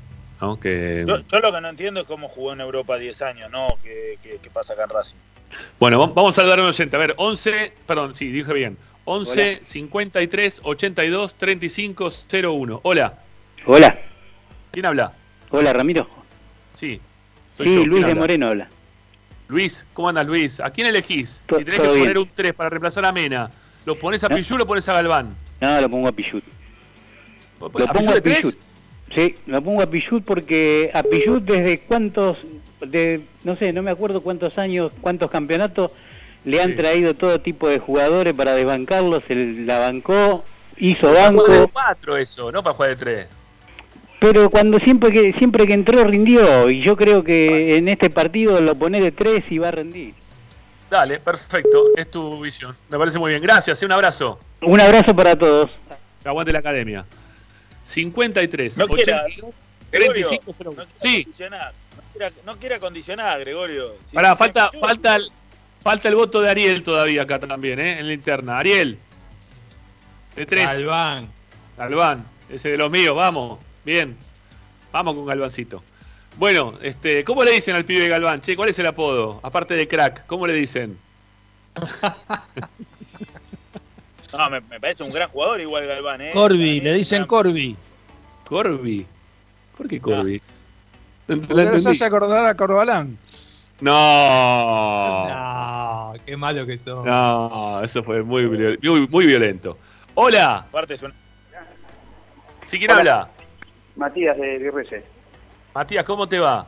¿no? 0.41 0.60
Que, 0.60 1.03
Yo, 1.07 1.18
yo 1.31 1.39
lo 1.39 1.52
que 1.52 1.61
no 1.61 1.69
entiendo 1.69 1.99
es 2.02 2.07
cómo 2.07 2.27
jugó 2.27 2.53
en 2.53 2.61
Europa 2.61 2.98
10 2.98 3.22
años, 3.22 3.52
no 3.52 3.68
qué, 3.84 4.18
qué- 4.23 4.39
qué 4.41 4.49
pasa 4.49 4.73
acá 4.73 4.85
en 4.85 4.89
Racing. 4.89 5.18
Bueno, 5.80 5.99
vam- 6.02 6.14
vamos 6.15 6.35
a 6.35 6.41
saludar 6.41 6.57
a 6.60 6.64
un 6.64 6.69
oyente. 6.69 6.95
A 6.95 6.99
ver, 6.99 7.14
11, 7.18 7.73
perdón, 7.85 8.15
sí, 8.15 8.31
dije 8.31 8.52
bien. 8.53 8.76
11 9.06 9.31
Hola. 9.57 9.60
53 9.65 10.61
82 10.64 11.35
35 11.35 12.11
01. 12.31 12.80
Hola, 12.84 13.19
Hola, 13.68 13.99
¿quién 14.72 14.85
habla? 14.88 15.11
hola 15.52 15.73
Ramiro. 15.73 16.07
Sí, 16.73 16.99
soy 17.56 17.68
Sí, 17.68 17.73
yo. 17.76 17.80
Luis 17.85 17.89
¿Quién 17.91 18.02
de 18.06 18.10
habla? 18.11 18.22
Moreno 18.22 18.48
habla. 18.48 18.69
Luis, 19.52 19.86
¿cómo 19.94 20.07
andas, 20.07 20.26
Luis? 20.26 20.61
¿A 20.61 20.69
quién 20.69 20.88
elegís? 20.88 21.44
Si 21.49 21.65
tenés 21.65 21.82
que 21.82 21.88
bien. 21.88 21.99
poner 21.99 22.18
un 22.19 22.30
3 22.34 22.53
para 22.53 22.69
reemplazar 22.69 23.03
a 23.06 23.11
Mena, 23.11 23.49
¿lo 23.86 23.95
pones 23.98 24.23
a 24.23 24.28
¿Eh? 24.28 24.36
Pichu 24.38 24.56
o 24.56 24.57
lo 24.57 24.65
pones 24.65 24.88
a 24.88 24.94
Galván? 24.94 25.36
No, 25.60 25.82
lo 25.82 25.90
pongo 25.90 26.07
a 26.07 26.14
Pichut. 26.14 26.44
Lo 27.60 27.68
¿A 27.68 27.69
pongo 27.69 27.94
Pichu 27.94 28.10
a 28.11 28.14
de 28.15 28.22
3? 28.22 28.36
Pichut. 28.38 28.56
Sí, 29.14 29.36
lo 29.48 29.61
pongo 29.61 29.82
a 29.84 29.88
Pichut 29.88 30.23
porque 30.23 30.90
a 30.94 31.03
Pichut 31.03 31.44
desde 31.44 31.80
cuántos, 31.80 32.38
de 32.80 33.26
no 33.44 33.57
sé, 33.57 33.73
no 33.73 33.84
me 33.84 33.91
acuerdo 33.91 34.22
cuántos 34.22 34.57
años, 34.57 34.94
cuántos 35.02 35.30
campeonatos 35.30 35.91
le 36.45 36.61
han 36.61 36.72
Sí. 36.72 36.78
traído 36.78 37.14
todo 37.14 37.41
tipo 37.41 37.68
de 37.68 37.80
jugadores 37.80 38.34
para 38.34 38.53
desbancarlos, 38.56 39.22
se 39.28 39.36
la 39.36 39.80
bancó, 39.80 40.45
hizo 40.78 41.11
Para 41.11 41.30
jugar 41.30 41.49
de 41.49 41.57
banco, 41.60 41.69
4 41.73 42.18
eso, 42.18 42.52
no 42.53 42.64
para 42.64 42.73
jugar 42.73 42.90
de 42.91 42.95
3. 42.95 43.28
Pero 44.22 44.52
cuando 44.52 44.77
siempre 44.77 45.10
que 45.10 45.34
siempre 45.39 45.65
que 45.65 45.73
entró 45.73 46.03
rindió 46.03 46.69
y 46.69 46.84
yo 46.85 46.95
creo 46.95 47.23
que 47.23 47.76
en 47.77 47.88
este 47.89 48.11
partido 48.11 48.61
lo 48.61 48.76
pone 48.76 49.02
de 49.02 49.11
tres 49.11 49.39
y 49.49 49.57
va 49.57 49.69
a 49.69 49.72
rendir. 49.72 50.14
Dale, 50.91 51.19
perfecto, 51.19 51.85
es 51.98 52.11
tu 52.11 52.39
visión. 52.39 52.77
Me 52.89 52.99
parece 52.99 53.18
muy 53.18 53.31
bien. 53.31 53.41
Gracias, 53.41 53.81
un 53.81 53.91
abrazo. 53.91 54.39
Un 54.61 54.80
abrazo 54.80 55.15
para 55.15 55.35
todos. 55.35 55.72
Aguante 56.23 56.52
la 56.52 56.60
academia. 56.60 57.03
53 57.81 58.77
No 58.77 58.88
quiera, 58.88 59.23
80, 59.26 59.48
Gregorio, 59.91 60.27
35 60.30 60.52
01. 60.52 60.69
no 60.69 60.76
quiera 60.76 60.91
Sí, 60.93 61.23
condicionar, 61.23 61.73
no 61.95 62.03
quiera, 62.14 62.31
no 62.45 62.60
quiera 62.60 62.80
condicionar, 62.80 63.39
Gregorio. 63.39 63.95
Si 64.03 64.15
Pará, 64.15 64.35
falta, 64.35 64.69
falta, 64.80 65.15
el, 65.15 65.31
falta 65.81 66.10
el 66.10 66.15
voto 66.15 66.41
de 66.41 66.49
Ariel 66.52 66.84
todavía 66.84 67.23
acá 67.23 67.39
también, 67.39 67.80
¿eh? 67.80 67.98
En 67.98 68.06
la 68.06 68.14
interna. 68.14 68.60
Ariel. 68.60 68.99
De 70.35 70.45
tres. 70.45 70.68
Galván. 70.68 71.27
Galván. 71.76 72.23
Ese 72.52 72.69
de 72.69 72.77
los 72.77 72.91
míos, 72.91 73.15
vamos. 73.15 73.57
Bien. 73.86 74.16
Vamos 74.91 75.16
con 75.16 75.26
Galvancito. 75.26 75.84
Bueno, 76.38 76.74
este, 76.82 77.24
¿cómo 77.24 77.44
le 77.44 77.52
dicen 77.52 77.76
al 77.76 77.84
pibe 77.86 78.08
Galván? 78.08 78.41
Che, 78.41 78.56
¿cuál 78.56 78.70
es 78.70 78.80
el 78.80 78.88
apodo? 78.88 79.40
Aparte 79.44 79.74
de 79.76 79.88
crack, 79.88 80.26
¿cómo 80.28 80.48
le 80.48 80.53
dicen? 80.53 80.98
No, 84.34 84.49
me, 84.49 84.62
me 84.62 84.80
parece 84.80 85.03
un 85.03 85.12
gran 85.12 85.30
jugador 85.30 85.60
igual 85.60 85.86
Galván, 85.86 86.22
¿eh? 86.22 86.32
Corby, 86.34 86.80
le 86.80 86.94
dicen 86.94 87.26
Corby. 87.26 87.76
Corby. 88.45 89.06
¿Por 89.78 89.88
qué 89.90 89.99
Corby? 89.99 90.41
No, 91.28 91.36
no 91.36 91.41
entendí. 91.62 91.88
hace 91.90 92.06
acordar 92.06 92.45
a 92.45 92.56
Corbalán. 92.56 93.18
No. 93.82 95.28
No, 95.28 96.14
qué 96.26 96.38
malo 96.38 96.66
que 96.66 96.78
sos. 96.78 97.06
No, 97.06 97.82
eso 97.84 98.03
fue 98.03 98.24
muy, 98.24 98.48
muy, 98.48 99.08
muy 99.10 99.26
violento. 99.26 99.78
Hola. 100.14 100.66
Aparte 100.70 100.94
es 100.94 101.03
un- 101.03 101.14
¿Sí 102.64 102.80
quién 102.80 102.91
Hola. 102.91 102.99
habla? 102.99 103.30
Matías 103.96 104.38
de 104.38 104.58
Virreyes. 104.58 105.04
Matías, 105.74 106.04
¿cómo 106.04 106.28
te 106.28 106.40
va? 106.40 106.66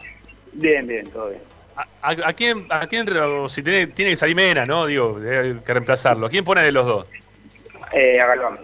Bien, 0.54 0.86
bien, 0.88 1.08
todo 1.10 1.30
bien. 1.30 1.41
¿A, 1.76 2.12
a 2.12 2.34
quién, 2.34 2.68
a 2.70 2.86
quién, 2.88 3.08
si 3.50 3.64
tiene, 3.64 3.88
tiene 3.88 4.12
que 4.12 4.18
salir 4.18 4.36
Mena, 4.36 4.66
¿no? 4.66 4.86
Digo, 4.86 5.18
hay 5.18 5.56
que 5.66 5.74
reemplazarlo. 5.74 6.28
¿A 6.28 6.30
quién 6.30 6.44
pone 6.45 6.62
de 6.62 6.72
los 6.72 6.86
dos? 6.86 7.08
Eh, 7.94 8.20
a 8.20 8.28
Galván. 8.28 8.60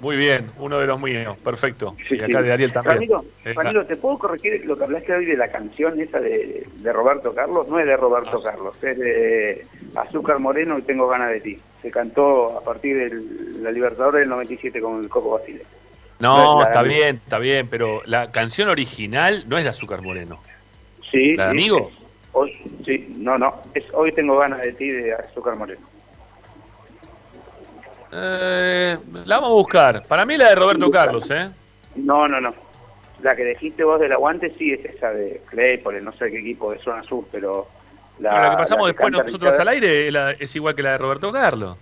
Muy 0.00 0.16
bien, 0.16 0.50
uno 0.58 0.78
de 0.78 0.86
los 0.86 1.00
míos, 1.00 1.36
perfecto. 1.42 1.96
Sí, 2.06 2.16
y 2.16 2.22
acá 2.22 2.38
sí. 2.40 2.44
de 2.44 2.52
Ariel 2.52 2.70
también. 2.72 2.96
Ramiro, 2.96 3.24
Eh, 3.46 3.54
Ramiro, 3.54 3.86
¿te 3.86 3.96
puedo 3.96 4.18
corregir 4.18 4.64
lo 4.66 4.76
que 4.76 4.84
hablaste 4.84 5.14
hoy 5.14 5.24
de 5.24 5.36
la 5.38 5.48
canción 5.50 5.98
esa 5.98 6.20
de, 6.20 6.66
de 6.76 6.92
Roberto 6.92 7.34
Carlos? 7.34 7.66
No 7.68 7.78
es 7.80 7.86
de 7.86 7.94
Ah. 7.94 7.96
Roberto 7.96 8.42
Carlos, 8.42 8.76
es 8.84 8.98
de 8.98 9.66
Azúcar 9.96 10.38
Moreno 10.38 10.78
y 10.78 10.82
Tengo 10.82 11.08
ganas 11.08 11.30
de 11.30 11.40
ti. 11.40 11.56
Se 11.80 11.90
cantó 11.90 12.58
a 12.58 12.62
partir 12.62 12.96
de 13.08 13.60
la 13.62 13.70
Libertadores 13.70 14.20
del 14.20 14.28
97 14.28 14.80
con 14.82 15.02
el 15.02 15.08
Coco 15.08 15.30
Basile. 15.38 15.62
No, 16.20 16.62
está 16.62 16.82
bien, 16.82 17.16
está 17.16 17.38
bien, 17.38 17.68
pero 17.68 18.02
la 18.06 18.30
canción 18.32 18.68
original 18.68 19.44
no 19.48 19.58
es 19.58 19.64
de 19.64 19.70
Azúcar 19.70 20.02
Moreno. 20.02 20.40
Sí. 21.10 21.34
¿La 21.34 21.46
de 21.46 21.50
Amigo? 21.50 21.90
es- 21.92 21.98
hoy- 22.32 22.62
sí, 22.84 23.14
no, 23.18 23.38
no. 23.38 23.62
Es 23.74 23.84
Hoy 23.92 24.12
Tengo 24.12 24.38
ganas 24.38 24.60
de 24.60 24.72
ti 24.72 24.88
de 24.88 25.12
Azúcar 25.14 25.56
Moreno. 25.56 25.86
Eh, 28.12 28.96
la 29.24 29.36
vamos 29.36 29.50
a 29.50 29.54
buscar. 29.54 30.02
Para 30.06 30.24
mí 30.24 30.36
la 30.36 30.48
de 30.50 30.54
Roberto 30.54 30.90
Carlos, 30.90 31.30
¿eh? 31.30 31.50
No, 31.96 32.28
no, 32.28 32.40
no. 32.40 32.54
La 33.22 33.34
que 33.34 33.44
dijiste 33.44 33.82
vos 33.84 33.98
del 33.98 34.12
aguante 34.12 34.54
sí 34.58 34.72
es 34.72 34.84
esa 34.84 35.10
de 35.10 35.42
Claypole, 35.50 36.00
no 36.00 36.12
sé 36.12 36.30
qué 36.30 36.38
equipo 36.38 36.72
de 36.72 36.78
zona 36.78 37.02
sur, 37.02 37.24
pero 37.32 37.66
la, 38.18 38.50
que 38.50 38.56
pasamos 38.58 38.86
la 38.86 38.92
después 38.92 39.12
nosotros 39.12 39.52
Richard- 39.56 39.60
al 39.62 39.68
aire 39.68 40.36
es 40.38 40.54
igual 40.56 40.74
que 40.74 40.82
la 40.82 40.92
de 40.92 40.98
Roberto 40.98 41.32
Carlos. 41.32 41.76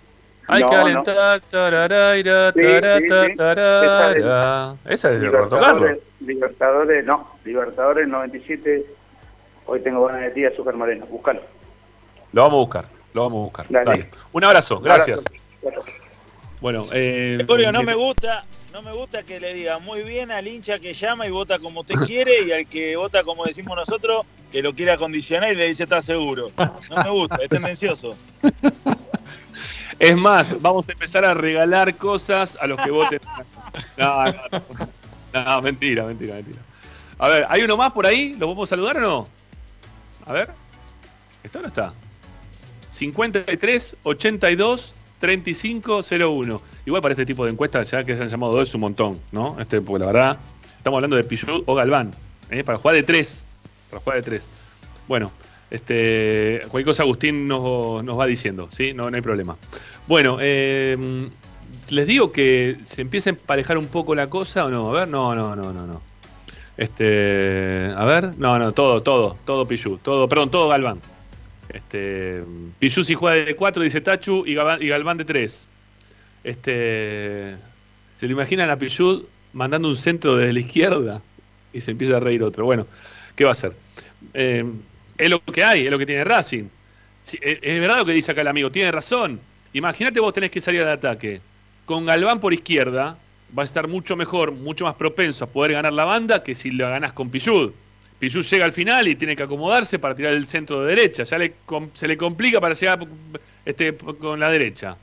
Hay 0.47 0.61
No, 0.61 0.69
que 0.69 0.75
no. 0.75 0.81
alentar, 0.81 1.41
tararaira, 1.41 2.51
Sí, 2.53 2.59
sí, 2.61 2.65
tarata, 2.81 3.23
sí. 3.29 3.35
tarara. 3.35 4.75
Esa 4.85 5.11
es 5.13 5.21
de 5.21 5.27
Roberto 5.29 5.57
Carlos. 5.57 5.91
Libertadores, 6.19 7.05
no, 7.05 7.31
Libertadores 7.43 8.07
97. 8.07 8.85
Hoy 9.65 9.81
tengo 9.81 10.05
ganas 10.05 10.21
de 10.21 10.31
ti, 10.31 10.45
Azúcar 10.45 10.75
Moreno. 10.75 11.05
Búscalo. 11.07 11.41
Lo 12.31 12.41
vamos 12.43 12.55
a 12.55 12.59
buscar, 12.59 12.85
lo 13.13 13.23
vamos 13.23 13.37
a 13.39 13.43
buscar. 13.45 13.65
Dale. 13.69 13.85
Dale. 13.85 14.09
Un 14.33 14.43
abrazo, 14.43 14.79
gracias. 14.79 15.23
Abrazo. 15.65 15.87
Bueno, 16.61 16.83
eh, 16.93 17.33
Gregorio, 17.37 17.71
no 17.71 17.83
me 17.83 17.93
gusta, 17.95 18.45
no 18.73 18.81
me 18.81 18.91
gusta 18.91 19.23
que 19.23 19.39
le 19.39 19.53
diga 19.53 19.77
muy 19.79 20.03
bien 20.03 20.31
al 20.31 20.47
hincha 20.47 20.79
que 20.79 20.93
llama 20.93 21.27
y 21.27 21.31
vota 21.31 21.59
como 21.59 21.81
usted 21.81 21.95
quiere 22.07 22.41
y 22.43 22.51
al 22.51 22.67
que 22.67 22.95
vota 22.95 23.23
como 23.23 23.45
decimos 23.45 23.75
nosotros, 23.75 24.25
que 24.51 24.61
lo 24.61 24.73
quiere 24.73 24.91
acondicionar 24.91 25.51
y 25.51 25.55
le 25.55 25.65
dice 25.67 25.83
está 25.83 26.01
seguro. 26.01 26.47
No 26.57 27.03
me 27.03 27.09
gusta, 27.09 27.37
es 27.41 27.49
tendencioso. 27.49 28.15
Es 29.99 30.15
más, 30.15 30.61
vamos 30.61 30.87
a 30.89 30.91
empezar 30.91 31.25
a 31.25 31.33
regalar 31.33 31.95
cosas 31.97 32.57
a 32.59 32.67
los 32.67 32.81
que 32.81 32.91
voten. 32.91 33.19
No, 33.97 34.25
no, 34.25 34.31
no. 34.53 34.61
No, 35.33 35.61
mentira, 35.61 36.05
mentira, 36.05 36.35
mentira. 36.35 36.59
A 37.19 37.27
ver, 37.27 37.45
¿hay 37.49 37.61
uno 37.61 37.75
más 37.75 37.91
por 37.91 38.05
ahí? 38.05 38.33
¿Lo 38.39 38.45
podemos 38.45 38.69
saludar 38.69 38.97
o 38.97 39.01
no? 39.01 39.27
A 40.25 40.31
ver. 40.31 40.49
¿Está 41.43 41.59
o 41.59 41.61
no 41.61 41.67
está? 41.67 41.93
53 42.91 43.97
82 44.03 44.93
35 45.19 46.01
01. 46.03 46.61
Igual 46.85 47.01
para 47.01 47.13
este 47.13 47.25
tipo 47.25 47.43
de 47.45 47.51
encuestas, 47.51 47.91
ya 47.91 48.03
que 48.03 48.15
se 48.15 48.23
han 48.23 48.29
llamado 48.29 48.53
dos, 48.53 48.69
es 48.69 48.75
un 48.75 48.81
montón, 48.81 49.19
¿no? 49.31 49.59
Este, 49.59 49.81
porque 49.81 50.05
la 50.05 50.11
verdad, 50.11 50.37
estamos 50.77 50.97
hablando 50.97 51.15
de 51.17 51.23
Pichu 51.23 51.63
o 51.65 51.75
Galván, 51.75 52.11
¿eh? 52.49 52.63
para 52.63 52.77
jugar 52.77 52.95
de 52.95 53.03
tres. 53.03 53.45
Para 53.89 54.01
jugar 54.01 54.17
de 54.19 54.23
tres. 54.23 54.49
Bueno, 55.07 55.31
este, 55.69 56.61
cualquier 56.69 56.85
cosa 56.85 57.03
Agustín 57.03 57.47
nos, 57.47 58.03
nos 58.03 58.19
va 58.19 58.25
diciendo, 58.25 58.69
¿sí? 58.71 58.93
No, 58.93 59.09
no 59.09 59.15
hay 59.15 59.21
problema. 59.21 59.57
Bueno, 60.07 60.37
eh, 60.39 61.29
les 61.89 62.07
digo 62.07 62.31
que 62.31 62.77
se 62.83 63.01
empieza 63.01 63.29
a 63.29 63.33
emparejar 63.33 63.77
un 63.77 63.87
poco 63.87 64.15
la 64.15 64.27
cosa 64.27 64.65
o 64.65 64.69
no. 64.69 64.89
A 64.89 64.93
ver, 64.93 65.07
no, 65.07 65.35
no, 65.35 65.55
no, 65.55 65.73
no, 65.73 65.85
no. 65.85 66.01
Este, 66.77 67.91
a 67.95 68.05
ver, 68.05 68.37
no, 68.37 68.59
no, 68.59 68.71
todo, 68.73 69.01
todo, 69.01 69.37
todo 69.45 69.65
Pichu, 69.67 69.97
todo, 69.97 70.27
perdón, 70.27 70.51
todo 70.51 70.67
Galván. 70.67 70.99
Este, 71.69 72.43
Pichu 72.79 73.03
si 73.03 73.13
juega 73.13 73.45
de 73.45 73.55
4, 73.55 73.83
dice 73.83 74.01
Tachu, 74.01 74.45
y 74.45 74.53
Galván, 74.55 75.17
de 75.17 75.25
3. 75.25 75.69
Este, 76.43 77.57
se 78.15 78.27
lo 78.27 78.33
imaginan 78.33 78.69
a 78.69 78.77
Pichu 78.77 79.25
mandando 79.53 79.87
un 79.87 79.95
centro 79.95 80.35
desde 80.35 80.53
la 80.53 80.59
izquierda 80.59 81.21
y 81.71 81.81
se 81.81 81.91
empieza 81.91 82.17
a 82.17 82.19
reír 82.19 82.43
otro. 82.43 82.65
Bueno, 82.65 82.87
¿qué 83.35 83.45
va 83.45 83.51
a 83.51 83.53
hacer? 83.53 83.73
Eh, 84.33 84.65
es 85.17 85.29
lo 85.29 85.39
que 85.43 85.63
hay, 85.63 85.85
es 85.85 85.91
lo 85.91 85.97
que 85.97 86.05
tiene 86.05 86.23
Racing. 86.23 86.65
Es, 87.41 87.79
verdad 87.79 87.97
lo 87.97 88.05
que 88.05 88.13
dice 88.13 88.31
acá 88.31 88.41
el 88.41 88.47
amigo, 88.47 88.71
tiene 88.71 88.91
razón. 88.91 89.39
Imagínate 89.73 90.19
vos 90.19 90.33
tenés 90.33 90.51
que 90.51 90.61
salir 90.61 90.81
al 90.81 90.89
ataque. 90.89 91.41
Con 91.85 92.05
Galván 92.05 92.39
por 92.39 92.53
izquierda, 92.53 93.17
va 93.57 93.63
a 93.63 93.65
estar 93.65 93.87
mucho 93.87 94.15
mejor, 94.15 94.51
mucho 94.51 94.85
más 94.85 94.95
propenso 94.95 95.45
a 95.45 95.47
poder 95.47 95.73
ganar 95.73 95.93
la 95.93 96.05
banda 96.05 96.43
que 96.43 96.55
si 96.55 96.71
la 96.71 96.89
ganás 96.89 97.13
con 97.13 97.29
Pillud. 97.29 97.71
Pillud 98.19 98.45
llega 98.45 98.65
al 98.65 98.71
final 98.71 99.07
y 99.07 99.15
tiene 99.15 99.35
que 99.35 99.43
acomodarse 99.43 99.99
para 99.99 100.15
tirar 100.15 100.33
el 100.33 100.47
centro 100.47 100.81
de 100.81 100.95
derecha. 100.95 101.23
Ya 101.23 101.37
le, 101.37 101.53
se 101.93 102.07
le 102.07 102.17
complica 102.17 102.61
para 102.61 102.73
llegar 102.73 103.05
este, 103.65 103.95
con 103.95 104.39
la 104.39 104.49
derecha. 104.49 104.97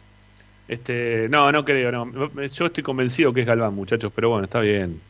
Este, 0.69 1.29
no, 1.29 1.53
no 1.53 1.65
creo, 1.65 1.93
no. 1.93 2.31
Yo 2.47 2.67
estoy 2.67 2.83
convencido 2.83 3.33
que 3.33 3.41
es 3.41 3.47
Galván, 3.47 3.75
muchachos, 3.75 4.13
pero 4.15 4.31
bueno, 4.31 4.45
está 4.45 4.61
bien. 4.61 5.01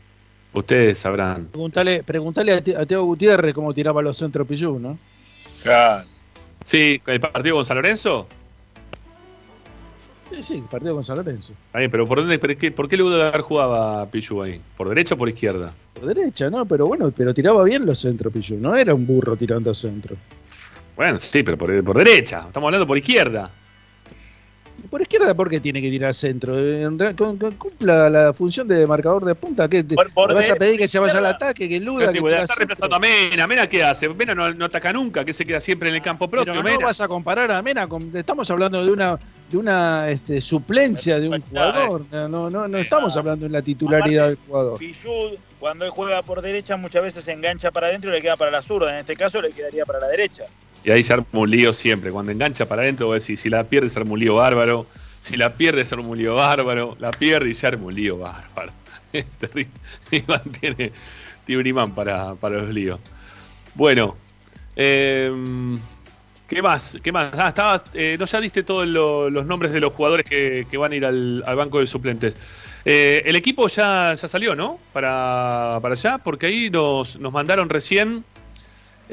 Ustedes 0.55 0.99
sabrán. 0.99 1.47
Preguntale, 1.47 2.03
preguntale 2.03 2.53
a, 2.53 2.63
Te- 2.63 2.77
a 2.77 2.85
Teo 2.85 3.05
Gutiérrez 3.05 3.55
cómo 3.55 3.73
tiraba 3.73 4.03
los 4.03 4.19
centros 4.19 4.47
Pillú, 4.47 4.79
¿no? 4.79 4.99
Sí, 6.65 7.01
el 7.07 7.21
partido 7.21 7.57
con 7.57 7.65
San 7.65 7.77
Lorenzo. 7.77 8.27
Sí, 10.31 10.43
sí, 10.43 10.65
partido 10.71 10.95
con 10.95 11.05
San 11.05 11.17
Lorenzo. 11.17 11.53
Bien, 11.75 11.91
pero 11.91 12.07
¿por, 12.07 12.19
dónde, 12.19 12.39
por 12.39 12.55
qué, 12.57 12.71
¿por 12.71 12.89
qué 12.89 12.97
Lugar 12.97 13.41
jugaba 13.41 14.07
Pillú 14.11 14.43
ahí? 14.43 14.61
¿Por 14.77 14.89
derecha 14.89 15.15
o 15.15 15.19
por 15.19 15.29
izquierda? 15.29 15.73
Por 15.95 16.07
derecha, 16.07 16.49
¿no? 16.51 16.65
Pero 16.67 16.87
bueno, 16.87 17.11
pero 17.17 17.35
tiraba 17.35 17.65
bien 17.65 17.85
los 17.87 17.99
centros 18.01 18.33
Pillú, 18.33 18.57
no 18.59 18.77
era 18.77 18.95
un 18.95 19.07
burro 19.07 19.37
tirando 19.37 19.75
centro. 19.75 20.17
Bueno, 20.97 21.19
sí, 21.19 21.43
pero 21.43 21.57
por, 21.57 21.83
por 21.83 21.97
derecha. 21.99 22.45
Estamos 22.47 22.67
hablando 22.69 22.87
por 22.87 22.97
izquierda. 22.99 23.51
¿Y 24.93 24.95
por 24.95 25.01
izquierda 25.01 25.33
por 25.33 25.49
qué 25.49 25.59
tiene 25.59 25.81
que 25.81 25.89
tirar 25.89 26.13
centro? 26.15 26.53
Con- 27.17 27.39
con- 27.39 27.53
Cumpla 27.55 28.11
la 28.11 28.35
función 28.35 28.69
de 28.69 28.87
marcador 28.87 29.25
de 29.25 29.35
punta. 29.35 29.67
¿Qué 29.67 29.83
te, 29.83 29.95
por 29.95 30.29
le 30.29 30.35
vas 30.35 30.51
a 30.51 30.55
pedir 30.57 30.79
que 30.79 30.87
se 30.87 30.99
vaya 30.99 31.17
al 31.17 31.25
ataque, 31.25 31.67
que 31.67 31.79
Pero, 31.81 31.93
eluda, 31.93 32.13
que 32.13 32.19
está 32.19 32.39
centro? 32.41 32.57
reemplazando 32.59 32.97
a 32.97 32.99
Mena. 32.99 33.47
¿Mena 33.47 33.67
qué 33.67 33.83
hace? 33.83 34.07
Mena 34.11 34.35
no, 34.35 34.53
no 34.53 34.67
ataca 34.67 34.93
nunca, 34.93 35.25
que 35.25 35.33
se 35.33 35.47
queda 35.47 35.61
siempre 35.61 35.89
en 35.89 35.95
el 35.95 36.03
campo 36.03 36.29
propio. 36.29 36.53
Pero 36.53 36.63
no 36.63 36.69
Mena. 36.69 36.85
vas 36.85 37.01
a 37.01 37.09
comparar 37.09 37.51
a 37.53 37.63
Mena 37.63 37.89
con. 37.89 38.15
Estamos 38.15 38.51
hablando 38.51 38.85
de 38.85 38.93
una 38.93 39.19
de 39.51 39.57
una 39.57 40.11
este, 40.11 40.43
suplencia 40.43 41.19
de 41.19 41.29
un 41.31 41.41
jugador. 41.41 42.05
No, 42.13 42.29
no, 42.29 42.51
no, 42.51 42.69
no 42.69 42.77
estamos 42.77 43.17
hablando 43.17 43.47
de 43.47 43.51
la 43.51 43.63
titularidad 43.63 44.27
del 44.29 44.37
jugador. 44.47 44.79
Pillud, 44.79 45.39
cuando 45.59 45.87
él 45.87 45.91
juega 45.91 46.21
por 46.21 46.43
derecha, 46.43 46.77
muchas 46.77 47.01
veces 47.03 47.25
se 47.25 47.33
engancha 47.33 47.71
para 47.71 47.87
adentro 47.87 48.11
y 48.11 48.13
le 48.15 48.21
queda 48.21 48.37
para 48.37 48.51
la 48.51 48.61
zurda. 48.61 48.93
En 48.93 48.99
este 49.01 49.17
caso 49.17 49.41
le 49.41 49.53
quedaría 49.53 49.87
para 49.87 50.01
la 50.01 50.09
derecha. 50.09 50.45
Y 50.85 50.91
ahí 50.91 51.05
se 51.05 51.13
arma 51.13 51.27
un 51.33 51.51
lío 51.51 51.73
siempre. 51.73 52.11
Cuando 52.11 52.33
engancha 52.33 52.67
para 52.67 52.83
adentro, 52.83 53.07
vos 53.07 53.21
decís, 53.23 53.41
si 53.41 53.49
la 53.49 53.65
pierde, 53.65 53.89
se 53.89 53.99
arma 54.01 54.13
un 54.13 54.21
lío 54.21 54.35
bárbaro. 54.35 54.87
Si 55.21 55.37
la 55.37 55.55
pierde, 55.55 55.85
se 55.85 55.95
arma 55.95 56.09
un 56.09 56.19
lío 56.19 56.35
bárbaro. 56.35 56.97
La 56.99 57.11
pierde 57.11 57.51
y 57.51 57.55
se 57.55 57.67
arma 57.67 57.87
un 57.87 57.95
lío 57.95 58.19
bárbaro. 58.19 58.73
Es 59.13 59.27
terrible. 59.39 59.71
Iván 60.11 60.43
tiene, 60.61 60.91
tiene 61.45 61.73
un 61.73 61.93
para, 61.95 62.35
para 62.35 62.57
los 62.59 62.71
líos. 62.71 62.99
Bueno, 63.75 64.17
eh, 64.77 65.31
¿qué 66.49 66.63
más? 66.63 66.99
¿Qué 67.03 67.13
más? 67.13 67.31
Ah, 67.35 67.49
estabas, 67.49 67.85
eh, 67.95 68.17
no, 68.19 68.27
ya 68.27 68.41
diste 68.41 68.63
todos 68.63 68.87
lo- 68.87 69.31
los 69.31 69.47
nombres 69.47 69.73
de 69.73 69.81
los 69.81 69.93
jugadores 69.93 70.27
que, 70.27 70.67
que 70.71 70.77
van 70.77 70.93
a 70.93 70.97
ir 70.97 71.05
al, 71.07 71.43
al 71.47 71.57
banco 71.57 71.81
de 71.81 71.87
suplentes. 71.87 72.37
Eh, 72.85 73.23
el 73.27 73.37
equipo 73.37 73.69
ya, 73.69 74.15
ya 74.15 74.29
salió, 74.29 74.57
¿no? 74.57 74.79
Para, 74.93 75.79
para 75.81 75.95
allá, 75.95 76.19
porque 76.19 76.47
ahí 76.47 76.71
nos, 76.71 77.19
nos 77.19 77.33
mandaron 77.33 77.69
recién. 77.69 78.25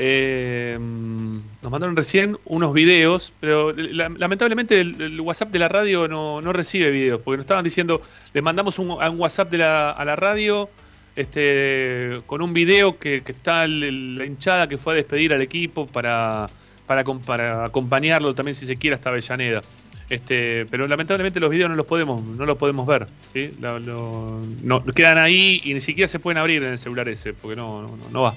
Eh, 0.01 0.77
nos 0.79 1.69
mandaron 1.69 1.93
recién 1.93 2.37
unos 2.45 2.71
videos, 2.73 3.33
pero 3.41 3.73
la- 3.73 4.07
lamentablemente 4.07 4.79
el, 4.79 5.19
WhatsApp 5.19 5.49
de 5.51 5.59
la 5.59 5.67
radio 5.67 6.07
no, 6.07 6.41
no 6.41 6.53
recibe 6.53 6.89
videos, 6.89 7.19
porque 7.21 7.35
nos 7.35 7.43
estaban 7.43 7.65
diciendo, 7.65 8.01
les 8.33 8.41
mandamos 8.41 8.79
un, 8.79 8.91
WhatsApp 8.91 9.51
de 9.51 9.57
la, 9.57 9.91
a 9.91 10.05
la 10.05 10.15
radio 10.15 10.69
este, 11.17 12.21
con 12.27 12.41
un 12.41 12.53
video 12.53 12.97
que, 12.97 13.21
está 13.25 13.67
la 13.67 14.25
hinchada 14.25 14.69
que 14.69 14.77
fue 14.77 14.93
a 14.93 14.95
despedir 14.95 15.33
al 15.33 15.41
equipo 15.41 15.85
para, 15.85 16.47
para, 16.87 17.03
para 17.03 17.65
acompañarlo 17.65 18.33
también 18.33 18.55
si 18.55 18.65
se 18.65 18.77
quiere 18.77 18.95
hasta 18.95 19.09
Avellaneda. 19.09 19.61
Este, 20.09 20.65
pero 20.67 20.87
lamentablemente 20.87 21.41
los 21.41 21.49
videos 21.49 21.69
no 21.69 21.75
los 21.75 21.85
podemos, 21.85 22.23
no 22.23 22.45
los 22.45 22.57
podemos 22.57 22.87
ver, 22.87 23.07
¿sí? 23.33 23.53
Lo- 23.59 24.39
no, 24.63 24.85
quedan 24.85 25.17
ahí 25.17 25.59
y 25.65 25.73
ni 25.73 25.81
siquiera 25.81 26.07
se 26.07 26.19
pueden 26.19 26.37
abrir 26.37 26.63
en 26.63 26.69
el 26.69 26.79
celular 26.79 27.09
ese, 27.09 27.33
porque 27.33 27.57
no, 27.57 27.81
no, 27.81 27.97
no 28.09 28.21
va. 28.21 28.33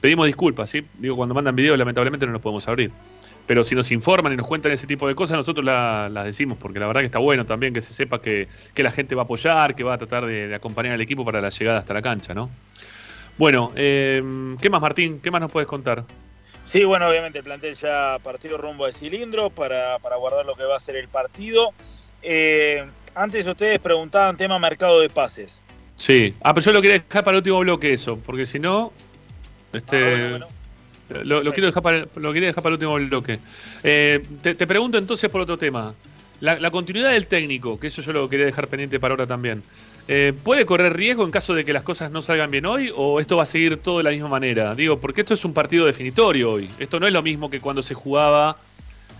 Pedimos 0.00 0.26
disculpas, 0.26 0.70
¿sí? 0.70 0.84
Digo, 0.98 1.16
cuando 1.16 1.34
mandan 1.34 1.54
videos 1.54 1.76
lamentablemente 1.78 2.26
no 2.26 2.32
los 2.32 2.40
podemos 2.40 2.66
abrir. 2.68 2.90
Pero 3.46 3.64
si 3.64 3.74
nos 3.74 3.90
informan 3.90 4.32
y 4.32 4.36
nos 4.36 4.46
cuentan 4.46 4.70
ese 4.72 4.86
tipo 4.86 5.08
de 5.08 5.14
cosas, 5.14 5.36
nosotros 5.36 5.64
la- 5.64 6.08
las 6.08 6.24
decimos, 6.24 6.56
porque 6.58 6.78
la 6.78 6.86
verdad 6.86 7.00
que 7.00 7.06
está 7.06 7.18
bueno 7.18 7.44
también 7.46 7.74
que 7.74 7.80
se 7.80 7.92
sepa 7.92 8.22
que, 8.22 8.46
que 8.74 8.82
la 8.82 8.92
gente 8.92 9.14
va 9.14 9.22
a 9.22 9.24
apoyar, 9.24 9.74
que 9.74 9.82
va 9.82 9.94
a 9.94 9.98
tratar 9.98 10.24
de, 10.26 10.48
de 10.48 10.54
acompañar 10.54 10.92
al 10.94 11.00
equipo 11.00 11.24
para 11.24 11.40
la 11.40 11.48
llegada 11.50 11.78
hasta 11.78 11.92
la 11.94 12.00
cancha, 12.02 12.32
¿no? 12.32 12.48
Bueno, 13.38 13.72
eh, 13.76 14.22
¿qué 14.60 14.70
más, 14.70 14.80
Martín? 14.80 15.20
¿Qué 15.20 15.30
más 15.30 15.40
nos 15.40 15.50
puedes 15.50 15.66
contar? 15.66 16.04
Sí, 16.62 16.84
bueno, 16.84 17.08
obviamente 17.08 17.38
el 17.38 17.44
plantel 17.44 17.74
ya 17.74 18.18
partió 18.22 18.56
rumbo 18.58 18.86
de 18.86 18.92
cilindro 18.92 19.50
para, 19.50 19.98
para 19.98 20.16
guardar 20.16 20.44
lo 20.46 20.54
que 20.54 20.64
va 20.64 20.76
a 20.76 20.80
ser 20.80 20.96
el 20.96 21.08
partido. 21.08 21.72
Eh, 22.22 22.84
antes 23.14 23.46
ustedes 23.46 23.78
preguntaban 23.78 24.36
tema 24.36 24.58
mercado 24.58 25.00
de 25.00 25.08
pases. 25.08 25.62
Sí. 25.96 26.34
Ah, 26.42 26.54
pero 26.54 26.66
yo 26.66 26.72
lo 26.72 26.82
quería 26.82 26.98
dejar 26.98 27.24
para 27.24 27.36
el 27.36 27.38
último 27.38 27.58
bloque 27.60 27.92
eso, 27.92 28.18
porque 28.24 28.46
si 28.46 28.58
no, 28.58 28.92
este, 29.72 30.40
Lo, 31.24 31.42
lo 31.42 31.52
quiero 31.52 31.66
dejar 31.66 31.82
para, 31.82 32.06
lo 32.16 32.32
quería 32.32 32.48
dejar 32.48 32.62
para 32.62 32.74
el 32.74 32.82
último 32.82 32.94
bloque. 32.94 33.38
Eh, 33.82 34.22
te, 34.42 34.54
te 34.54 34.66
pregunto 34.66 34.96
entonces 34.98 35.28
por 35.28 35.40
otro 35.40 35.58
tema. 35.58 35.94
La, 36.40 36.58
la 36.58 36.70
continuidad 36.70 37.12
del 37.12 37.26
técnico, 37.26 37.78
que 37.78 37.88
eso 37.88 38.00
yo 38.00 38.12
lo 38.12 38.28
quería 38.28 38.46
dejar 38.46 38.68
pendiente 38.68 38.98
para 38.98 39.12
ahora 39.12 39.26
también. 39.26 39.62
Eh, 40.08 40.32
¿Puede 40.42 40.64
correr 40.64 40.96
riesgo 40.96 41.24
en 41.24 41.30
caso 41.30 41.54
de 41.54 41.64
que 41.64 41.72
las 41.72 41.82
cosas 41.82 42.10
no 42.10 42.22
salgan 42.22 42.50
bien 42.50 42.64
hoy 42.64 42.90
o 42.96 43.20
esto 43.20 43.36
va 43.36 43.42
a 43.42 43.46
seguir 43.46 43.76
todo 43.76 43.98
de 43.98 44.04
la 44.04 44.10
misma 44.10 44.28
manera? 44.28 44.74
Digo, 44.74 44.98
porque 44.98 45.20
esto 45.20 45.34
es 45.34 45.44
un 45.44 45.52
partido 45.52 45.84
definitorio 45.84 46.52
hoy. 46.52 46.70
Esto 46.78 46.98
no 46.98 47.06
es 47.06 47.12
lo 47.12 47.22
mismo 47.22 47.50
que 47.50 47.60
cuando 47.60 47.82
se 47.82 47.94
jugaba, 47.94 48.56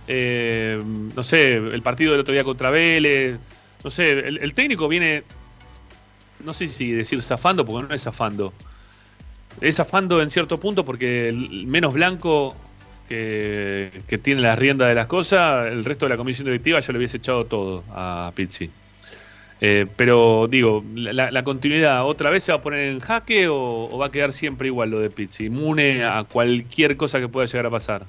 eh, 0.07 0.81
no 1.15 1.23
sé, 1.23 1.55
el 1.55 1.81
partido 1.81 2.13
del 2.13 2.21
otro 2.21 2.33
día 2.33 2.43
contra 2.43 2.71
Vélez. 2.71 3.37
No 3.83 3.89
sé, 3.91 4.11
el, 4.11 4.39
el 4.39 4.53
técnico 4.53 4.87
viene, 4.87 5.23
no 6.43 6.53
sé 6.53 6.67
si 6.67 6.91
decir 6.91 7.21
zafando, 7.21 7.65
porque 7.65 7.87
no 7.87 7.93
es 7.93 8.01
zafando. 8.01 8.53
Es 9.59 9.75
zafando 9.75 10.21
en 10.21 10.29
cierto 10.29 10.57
punto 10.57 10.85
porque 10.85 11.29
el 11.29 11.67
menos 11.67 11.93
blanco 11.93 12.55
que, 13.09 14.19
tiene 14.23 14.41
la 14.41 14.55
rienda 14.55 14.87
de 14.87 14.95
las 14.95 15.07
cosas, 15.07 15.67
el 15.67 15.83
resto 15.83 16.05
de 16.05 16.11
la 16.11 16.17
comisión 16.17 16.45
directiva 16.45 16.79
yo 16.79 16.93
le 16.93 16.99
hubiese 16.99 17.17
echado 17.17 17.45
todo 17.45 17.83
a 17.91 18.31
Pizzi. 18.35 18.69
Eh, 19.63 19.85
pero 19.95 20.47
digo, 20.49 20.83
la, 20.95 21.43
continuidad, 21.43 22.05
¿otra 22.05 22.31
vez 22.31 22.43
se 22.45 22.51
va 22.51 22.59
a 22.59 22.61
poner 22.63 22.79
en 22.79 22.99
jaque 22.99 23.47
o, 23.47 23.89
o 23.91 23.97
va 23.97 24.07
a 24.07 24.11
quedar 24.11 24.31
siempre 24.31 24.67
igual 24.67 24.89
lo 24.89 24.99
de 24.99 25.09
Pizzi? 25.09 25.45
Inmune 25.45 26.03
a 26.03 26.23
cualquier 26.23 26.97
cosa 26.97 27.19
que 27.19 27.27
pueda 27.27 27.45
llegar 27.45 27.67
a 27.67 27.69
pasar. 27.69 28.05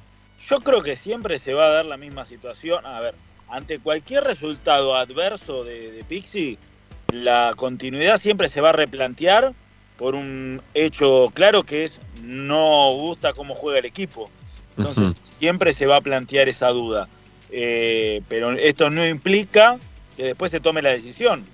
Yo 0.47 0.59
creo 0.59 0.83
que 0.83 0.97
siempre 0.97 1.39
se 1.39 1.53
va 1.53 1.67
a 1.67 1.71
dar 1.71 1.85
la 1.85 1.97
misma 1.97 2.25
situación. 2.25 2.87
A 2.87 3.01
ver, 3.01 3.15
ante 3.49 3.79
cualquier 3.81 4.25
resultado 4.25 4.97
adverso 4.97 5.63
de, 5.63 5.93
de 5.93 6.05
Pixie, 6.05 6.59
la 7.13 7.53
continuidad 7.57 8.17
siempre 8.17 8.49
se 8.49 8.61
va 8.61 8.71
a 8.71 8.73
replantear 8.73 9.53
por 10.03 10.17
un 10.17 10.61
hecho 10.75 11.31
claro 11.33 11.63
que 11.63 11.85
es 11.85 12.01
no 12.25 12.93
gusta 12.95 13.35
cómo 13.35 13.55
juega 13.55 13.79
el 13.79 13.85
equipo. 13.85 14.31
Entonces 14.77 15.15
siempre 15.39 15.73
se 15.73 15.87
va 15.87 15.99
a 15.99 16.01
plantear 16.01 16.49
esa 16.49 16.71
duda. 16.71 17.09
Eh, 17.53 18.21
pero 18.29 18.51
esto 18.51 18.91
no 18.91 19.07
implica 19.07 19.79
que 20.17 20.25
después 20.25 20.51
se 20.51 20.59
tome 20.59 20.83
la 20.83 20.89
decisión. 20.89 21.47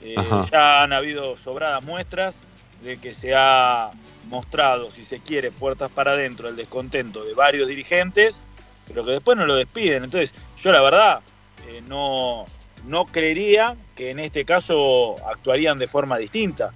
Eh, 0.00 0.14
ya 0.52 0.84
han 0.84 0.92
habido 0.92 1.36
sobradas 1.36 1.82
muestras 1.82 2.36
de 2.84 2.98
que 2.98 3.12
se 3.14 3.34
ha 3.34 3.90
mostrado, 4.28 4.92
si 4.92 5.02
se 5.02 5.18
quiere, 5.18 5.50
puertas 5.50 5.90
para 5.90 6.12
adentro 6.12 6.48
el 6.48 6.54
descontento 6.54 7.24
de 7.24 7.34
varios 7.34 7.66
dirigentes, 7.66 8.40
pero 8.86 9.04
que 9.04 9.10
después 9.10 9.36
no 9.36 9.44
lo 9.44 9.56
despiden. 9.56 10.04
Entonces, 10.04 10.34
yo 10.62 10.70
la 10.70 10.82
verdad 10.82 11.20
eh, 11.66 11.82
no, 11.88 12.44
no 12.86 13.06
creería 13.06 13.76
que 13.96 14.10
en 14.10 14.20
este 14.20 14.44
caso 14.44 15.16
actuarían 15.26 15.80
de 15.80 15.88
forma 15.88 16.16
distinta. 16.16 16.72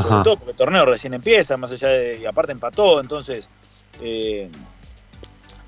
Sobre 0.00 0.14
Ajá. 0.14 0.22
todo 0.24 0.36
porque 0.36 0.50
el 0.50 0.56
torneo 0.56 0.84
recién 0.84 1.14
empieza, 1.14 1.56
más 1.56 1.70
allá 1.72 1.88
de. 1.88 2.18
Y 2.20 2.26
aparte 2.26 2.52
empató, 2.52 3.00
entonces. 3.00 3.48
eh, 4.00 4.50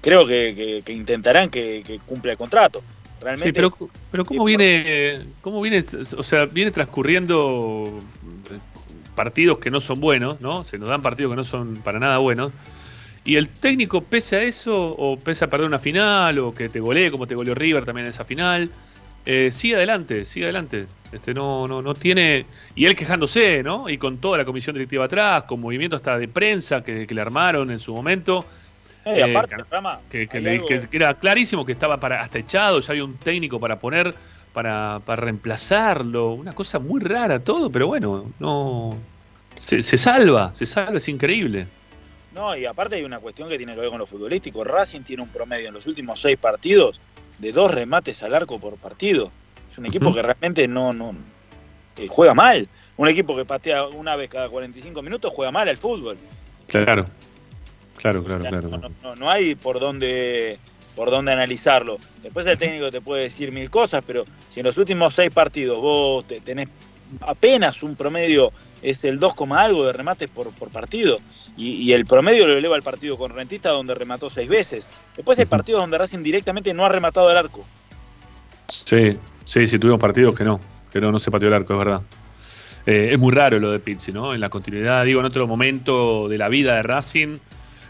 creo 0.00 0.26
que, 0.26 0.52
que- 0.54 0.82
que 0.84 0.92
intentarán 0.92 1.48
que, 1.50 1.82
que 1.86 1.98
cumpla 2.00 2.32
el 2.32 2.38
contrato. 2.38 2.82
Realmente. 3.20 3.48
Sí, 3.48 3.52
pero, 3.52 3.76
pero 4.10 4.24
¿cómo 4.24 4.44
viene, 4.44 5.20
cómo 5.40 5.60
viene, 5.62 5.84
o 6.16 6.22
sea, 6.22 6.44
viene 6.46 6.70
transcurriendo 6.70 7.98
partidos 9.14 9.58
que 9.58 9.70
no 9.70 9.80
son 9.80 10.00
buenos, 10.00 10.40
¿no? 10.40 10.64
Se 10.64 10.78
nos 10.78 10.88
dan 10.88 11.02
partidos 11.02 11.32
que 11.32 11.36
no 11.36 11.44
son 11.44 11.76
para 11.76 11.98
nada 11.98 12.18
buenos. 12.18 12.52
Y 13.24 13.36
el 13.36 13.48
técnico, 13.48 14.02
pese 14.02 14.36
a 14.36 14.42
eso, 14.42 14.94
o 14.96 15.18
pese 15.18 15.44
a 15.46 15.50
perder 15.50 15.66
una 15.66 15.78
final, 15.78 16.38
o 16.38 16.54
que 16.54 16.68
te 16.68 16.78
golee 16.78 17.10
como 17.10 17.26
te 17.26 17.34
goleó 17.34 17.54
River 17.54 17.84
también 17.84 18.06
en 18.06 18.10
esa 18.10 18.24
final, 18.24 18.70
eh, 19.24 19.50
sigue 19.50 19.74
adelante, 19.76 20.26
sigue 20.26 20.44
adelante. 20.46 20.86
Este, 21.12 21.32
no, 21.32 21.66
no, 21.68 21.80
no 21.82 21.94
tiene. 21.94 22.46
Y 22.74 22.86
él 22.86 22.94
quejándose, 22.96 23.62
¿no? 23.62 23.88
Y 23.88 23.96
con 23.98 24.18
toda 24.18 24.38
la 24.38 24.44
comisión 24.44 24.74
directiva 24.74 25.04
atrás, 25.04 25.44
con 25.44 25.60
movimiento 25.60 25.96
hasta 25.96 26.18
de 26.18 26.28
prensa 26.28 26.82
que, 26.82 27.06
que 27.06 27.14
le 27.14 27.20
armaron 27.20 27.70
en 27.70 27.78
su 27.78 27.94
momento. 27.94 28.44
Eh, 29.04 29.20
Eh, 29.20 29.22
aparte, 29.30 29.54
que- 29.56 29.62
Rama, 29.70 30.00
que, 30.10 30.26
le- 30.40 30.62
que 30.64 30.88
era 30.96 31.14
clarísimo 31.14 31.64
que 31.64 31.72
estaba 31.72 31.98
para 32.00 32.20
hasta 32.20 32.38
echado, 32.40 32.80
ya 32.80 32.90
había 32.90 33.04
un 33.04 33.16
técnico 33.18 33.60
para 33.60 33.78
poner, 33.78 34.12
para, 34.52 35.00
para 35.04 35.22
reemplazarlo, 35.22 36.32
una 36.32 36.54
cosa 36.54 36.78
muy 36.80 37.00
rara 37.00 37.38
todo, 37.38 37.70
pero 37.70 37.86
bueno, 37.86 38.32
no 38.40 38.96
se, 39.54 39.82
se 39.84 39.96
salva, 39.96 40.52
se 40.54 40.66
salva, 40.66 40.98
es 40.98 41.08
increíble. 41.08 41.68
No, 42.34 42.54
y 42.56 42.66
aparte 42.66 42.96
hay 42.96 43.04
una 43.04 43.20
cuestión 43.20 43.48
que 43.48 43.56
tiene 43.56 43.74
que 43.74 43.80
ver 43.80 43.90
con 43.90 43.98
lo 43.98 44.06
futbolístico. 44.06 44.64
Racing 44.64 45.02
tiene 45.02 45.22
un 45.22 45.28
promedio 45.30 45.68
en 45.68 45.74
los 45.74 45.86
últimos 45.86 46.20
seis 46.20 46.36
partidos 46.36 47.00
de 47.38 47.52
dos 47.52 47.72
remates 47.72 48.22
al 48.24 48.34
arco 48.34 48.58
por 48.58 48.74
partido. 48.76 49.30
Es 49.76 49.78
un 49.78 49.86
equipo 49.86 50.14
que 50.14 50.22
realmente 50.22 50.66
no, 50.66 50.94
no 50.94 51.14
que 51.94 52.08
juega 52.08 52.32
mal. 52.32 52.66
Un 52.96 53.08
equipo 53.08 53.36
que 53.36 53.44
patea 53.44 53.84
una 53.88 54.16
vez 54.16 54.30
cada 54.30 54.48
45 54.48 55.02
minutos 55.02 55.30
juega 55.34 55.52
mal 55.52 55.68
al 55.68 55.76
fútbol. 55.76 56.16
Claro, 56.66 57.06
claro, 57.96 58.24
claro, 58.24 58.40
O 58.40 58.42
sea, 58.42 58.50
claro. 58.50 58.68
no, 58.70 58.88
no- 59.02 59.16
no- 59.16 59.30
hay 59.30 59.54
por 59.54 59.78
dónde 59.80 60.58
por 60.94 61.10
dónde 61.10 61.30
analizarlo. 61.32 61.98
Después 62.22 62.46
el 62.46 62.56
técnico 62.56 62.90
te 62.90 63.02
puede 63.02 63.24
decir 63.24 63.52
mil 63.52 63.68
cosas, 63.68 64.02
pero 64.06 64.24
si 64.48 64.60
en 64.60 64.66
los 64.66 64.78
últimos 64.78 65.12
seis 65.12 65.28
partidos 65.30 65.78
vos 65.78 66.26
te- 66.26 66.40
tenés 66.40 66.68
apenas 67.20 67.82
un 67.82 67.96
promedio, 67.96 68.50
es 68.80 69.04
el 69.04 69.18
2, 69.18 69.34
algo 69.54 69.84
de 69.84 69.92
remates 69.92 70.30
por, 70.30 70.50
por 70.52 70.70
partido, 70.70 71.18
y, 71.58 71.72
y 71.82 71.92
el 71.92 72.06
promedio 72.06 72.46
lo 72.46 72.54
eleva 72.54 72.76
el 72.76 72.82
partido 72.82 73.18
con 73.18 73.30
Rentista, 73.32 73.68
donde 73.70 73.94
remató 73.94 74.30
seis 74.30 74.48
veces. 74.48 74.88
Después 75.14 75.38
hay 75.38 75.44
partidos 75.44 75.82
donde 75.82 75.98
Racing 75.98 76.22
directamente 76.22 76.72
no 76.72 76.86
ha 76.86 76.88
rematado 76.88 77.30
el 77.30 77.36
arco. 77.36 77.62
Sí, 78.68 79.18
sí, 79.44 79.68
sí, 79.68 79.78
tuvimos 79.78 80.00
partidos 80.00 80.34
que 80.34 80.44
no, 80.44 80.60
que 80.92 81.00
no, 81.00 81.12
no 81.12 81.18
se 81.18 81.30
pateó 81.30 81.48
el 81.48 81.54
arco, 81.54 81.72
es 81.74 81.78
verdad. 81.78 82.02
Eh, 82.86 83.10
es 83.12 83.18
muy 83.18 83.32
raro 83.32 83.58
lo 83.58 83.70
de 83.70 83.78
Pizzi, 83.80 84.12
¿no? 84.12 84.32
En 84.34 84.40
la 84.40 84.48
continuidad, 84.48 85.04
digo, 85.04 85.20
en 85.20 85.26
otro 85.26 85.46
momento 85.46 86.28
de 86.28 86.38
la 86.38 86.48
vida 86.48 86.76
de 86.76 86.82
Racing, 86.82 87.38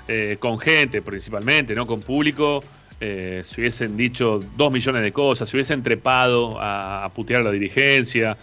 eh, 0.09 0.37
con 0.39 0.59
gente 0.59 1.03
principalmente, 1.03 1.75
¿no? 1.75 1.87
Con 1.87 2.01
público, 2.01 2.63
eh, 3.01 3.43
se 3.45 3.61
hubiesen 3.61 3.97
dicho 3.97 4.43
dos 4.57 4.73
millones 4.73 5.03
de 5.03 5.13
cosas, 5.13 5.49
se 5.49 5.57
hubiesen 5.57 5.83
trepado 5.83 6.59
a, 6.61 7.05
a 7.05 7.09
putear 7.11 7.43
a 7.43 7.45
la 7.45 7.51
dirigencia, 7.51 8.39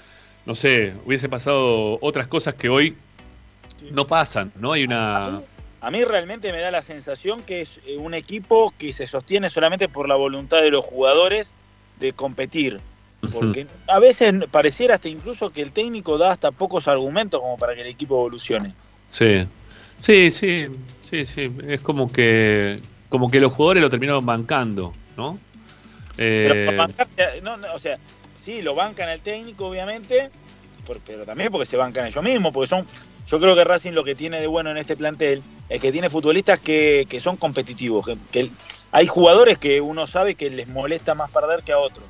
no 0.46 0.56
sé, 0.56 0.94
hubiese 1.06 1.30
pasado 1.30 1.98
otras 2.02 2.28
cosas 2.28 2.56
que 2.56 2.70
hoy 2.70 2.96
no 3.92 4.08
pasan, 4.08 4.52
¿no? 4.60 4.74
Hay 4.74 4.84
una... 4.84 5.40
A 5.82 5.92
mí 5.92 6.04
realmente 6.06 6.52
me 6.54 6.62
da 6.62 6.72
la 6.72 6.82
sensación 6.82 7.42
que 7.44 7.62
es 7.62 7.82
eh, 7.86 7.98
un 7.98 8.14
equipo 8.14 8.74
que 8.78 8.94
se 8.94 9.06
sostiene 9.06 9.50
solamente 9.50 9.90
por 9.90 10.08
la 10.08 10.16
voluntad 10.16 10.62
de 10.62 10.72
los 10.72 10.86
jugadores 10.86 11.54
de 12.00 12.14
competir. 12.14 12.80
Porque 13.32 13.68
a 13.88 14.00
veces 14.00 14.34
pareciera 14.52 14.96
hasta 14.96 15.08
incluso 15.08 15.50
que 15.50 15.62
el 15.62 15.72
técnico 15.72 16.18
da 16.18 16.32
hasta 16.32 16.52
pocos 16.52 16.88
argumentos 16.90 17.40
como 17.40 17.58
para 17.58 17.74
que 17.74 17.82
el 17.82 17.88
equipo 17.88 18.16
evolucione. 18.16 18.74
Sí, 19.08 19.48
sí, 19.98 20.30
sí, 20.30 20.68
sí, 21.10 21.26
sí. 21.26 21.50
Es 21.68 21.80
como 21.82 22.12
que, 22.12 22.82
como 23.10 23.30
que 23.30 23.40
los 23.40 23.54
jugadores 23.54 23.82
lo 23.82 23.90
terminaron 23.90 24.26
bancando, 24.26 24.94
¿no? 25.16 25.40
Pero 26.18 26.54
Eh, 26.56 26.76
bancar, 26.78 27.08
no, 27.42 27.58
no, 27.58 27.74
o 27.74 27.80
sea, 27.80 27.98
sí, 28.36 28.62
lo 28.62 28.76
bancan 28.76 29.10
el 29.10 29.22
técnico, 29.22 29.68
obviamente, 29.68 30.30
por- 30.86 31.00
pero 31.00 31.26
también 31.26 31.50
porque 31.50 31.66
se 31.66 31.78
bancan 31.78 32.06
ellos 32.06 32.24
mismos, 32.24 32.52
porque 32.54 32.68
son, 32.68 32.86
yo 33.26 33.40
creo 33.40 33.56
que 33.56 33.64
Racing 33.64 33.94
lo 33.94 34.04
que 34.04 34.16
tiene 34.16 34.40
de 34.42 34.48
bueno 34.48 34.70
en 34.70 34.78
este 34.78 34.96
plantel 34.98 35.42
es 35.70 35.82
que 35.82 35.92
tiene 35.92 36.10
futbolistas 36.10 36.60
que, 36.60 37.08
que 37.10 37.20
son 37.22 37.38
competitivos, 37.38 38.06
que, 38.06 38.18
que 38.32 38.52
hay 38.94 39.08
jugadores 39.08 39.58
que 39.58 39.82
uno 39.82 40.06
sabe 40.06 40.36
que 40.36 40.52
les 40.52 40.68
molesta 40.68 41.16
más 41.16 41.32
perder 41.32 41.64
que 41.64 41.72
a 41.72 41.80
otros. 41.80 42.06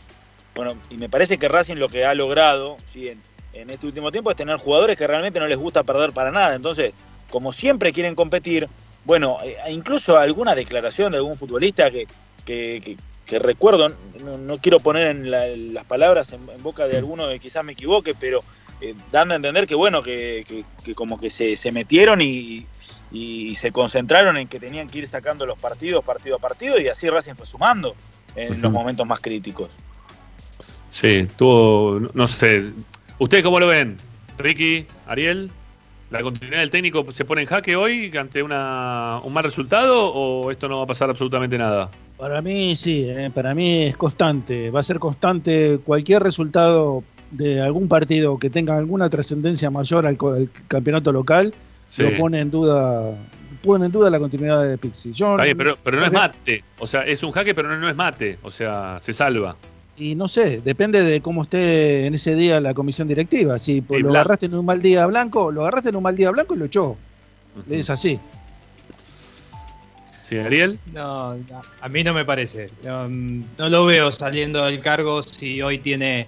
Bueno, 0.53 0.75
y 0.89 0.97
me 0.97 1.07
parece 1.07 1.37
que 1.39 1.47
Racing 1.47 1.77
lo 1.77 1.87
que 1.87 2.05
ha 2.05 2.13
logrado, 2.13 2.75
sí, 2.85 3.07
en, 3.53 3.69
este 3.69 3.87
último 3.87 4.11
tiempo 4.11 4.29
es 4.29 4.35
tener 4.35 4.57
jugadores 4.57 4.97
que 4.97 5.07
realmente 5.07 5.39
no 5.39 5.47
les 5.47 5.57
gusta 5.57 5.83
perder 5.83 6.11
para 6.11 6.29
nada. 6.29 6.55
Entonces, 6.55 6.91
como 7.31 7.53
siempre 7.53 7.93
quieren 7.93 8.15
competir, 8.15 8.67
bueno, 9.05 9.37
eh, 9.45 9.55
incluso 9.69 10.17
alguna 10.17 10.55
declaración 10.55 11.13
de 11.13 11.19
algún 11.19 11.37
futbolista 11.37 11.89
que, 11.89 12.05
que, 12.45 12.97
recuerdo, 13.39 13.89
no, 14.19 14.57
quiero 14.57 14.79
poner 14.81 15.07
en 15.07 15.31
la- 15.31 15.47
las 15.47 15.85
palabras 15.85 16.33
en, 16.33 16.45
boca 16.61 16.85
de 16.87 16.97
alguno 16.97 17.29
que 17.29 17.39
quizás 17.39 17.63
me 17.63 17.71
equivoque, 17.71 18.13
pero 18.13 18.43
eh, 18.81 18.93
dando 19.11 19.33
a 19.33 19.37
entender 19.37 19.65
que 19.65 19.75
bueno, 19.75 20.03
que 20.03 20.43
como 20.95 21.17
que 21.17 21.29
se, 21.29 21.55
se 21.55 21.71
metieron 21.71 22.19
y, 22.21 22.67
y 23.13 23.53
se 23.55 23.71
concentraron 23.71 24.35
en 24.37 24.47
que 24.47 24.59
tenían 24.59 24.87
que 24.89 24.97
ir 24.99 25.07
sacando 25.07 25.45
los 25.45 25.57
partidos 25.59 26.03
partido 26.03 26.35
a 26.35 26.39
partido 26.39 26.79
y 26.81 26.87
así 26.89 27.07
Racing 27.09 27.35
fue 27.35 27.45
sumando 27.45 27.95
en 28.35 28.59
los 28.61 28.71
momentos 28.71 29.05
más 29.07 29.19
críticos. 29.21 29.77
sí, 30.89 31.27
tuvo, 31.37 31.99
no- 32.13 32.27
sé. 32.27 32.71
¿Ustedes 33.19 33.43
cómo 33.43 33.59
lo 33.59 33.67
ven? 33.67 33.97
Ricky, 34.37 34.87
Ariel, 35.05 35.51
¿la 36.09 36.21
continuidad 36.21 36.59
del 36.61 36.71
técnico 36.71 37.05
se 37.13 37.25
pone 37.25 37.43
en 37.43 37.47
jaque 37.47 37.75
hoy 37.75 38.11
ante 38.17 38.41
una, 38.41 39.21
un 39.23 39.31
mal 39.31 39.43
resultado 39.43 40.11
o 40.11 40.49
esto 40.51 40.67
no 40.67 40.77
va 40.77 40.83
a 40.83 40.87
pasar 40.87 41.09
absolutamente 41.09 41.57
nada? 41.57 41.91
Para 42.17 42.41
mí 42.41 42.75
sí, 42.75 43.05
eh, 43.07 43.29
para 43.33 43.53
mí 43.53 43.83
es 43.83 43.95
constante, 43.97 44.71
va 44.71 44.79
a 44.79 44.83
ser 44.83 44.97
constante 44.99 45.79
cualquier 45.83 46.23
resultado 46.23 47.03
de 47.31 47.61
algún 47.61 47.87
partido 47.87 48.37
que 48.39 48.49
tenga 48.49 48.77
alguna 48.77 49.09
trascendencia 49.09 49.69
mayor 49.69 50.05
al, 50.05 50.17
co- 50.17 50.33
al 50.33 50.49
campeonato 50.67 51.11
local, 51.11 51.53
Sí. 51.93 52.01
lo 52.01 52.17
pone 52.17 52.39
en 52.39 52.49
duda, 52.49 53.15
pone 53.61 53.85
en 53.85 53.91
duda 53.91 54.09
la 54.09 54.17
continuidad 54.17 54.63
de 54.63 54.79
Pixie. 54.79 55.13
Yo, 55.13 55.33
Está 55.33 55.43
bien, 55.43 55.55
pero, 55.55 55.77
pero 55.83 55.99
no 55.99 56.05
es 56.05 56.11
mate. 56.11 56.63
O 56.79 56.87
sea, 56.87 57.01
es 57.01 57.21
un 57.21 57.31
jaque, 57.31 57.53
pero 57.53 57.69
no, 57.69 57.77
no 57.77 57.87
es 57.87 57.95
mate. 57.95 58.39
O 58.41 58.49
sea, 58.49 58.97
se 58.99 59.13
salva. 59.13 59.55
Y 59.95 60.15
no 60.15 60.27
sé, 60.27 60.61
depende 60.61 61.03
de 61.03 61.21
cómo 61.21 61.43
esté 61.43 62.07
en 62.07 62.15
ese 62.15 62.33
día 62.33 62.59
la 62.59 62.73
comisión 62.73 63.07
directiva. 63.07 63.59
Si 63.59 63.81
pues, 63.81 64.01
lo 64.01 64.07
Blanco. 64.07 64.17
agarraste 64.21 64.47
en 64.47 64.55
un 64.55 64.65
mal 64.65 64.81
día 64.81 65.05
blanco, 65.05 65.51
lo 65.51 65.61
agarraste 65.61 65.89
en 65.89 65.97
un 65.97 66.01
mal 66.01 66.15
día 66.15 66.31
blanco 66.31 66.55
y 66.55 66.57
lo 66.57 66.65
echó. 66.65 66.97
Es 67.69 67.91
así. 67.91 68.19
Sí, 70.23 70.37
Ariel. 70.39 70.79
No, 70.91 71.35
no, 71.35 71.61
a 71.79 71.89
mí 71.89 72.03
no 72.03 72.15
me 72.15 72.25
parece. 72.25 72.71
No, 72.83 73.07
no 73.07 73.69
lo 73.69 73.85
veo 73.85 74.09
saliendo 74.11 74.65
del 74.65 74.79
cargo 74.79 75.21
si 75.21 75.61
hoy 75.61 75.77
tiene 75.77 76.25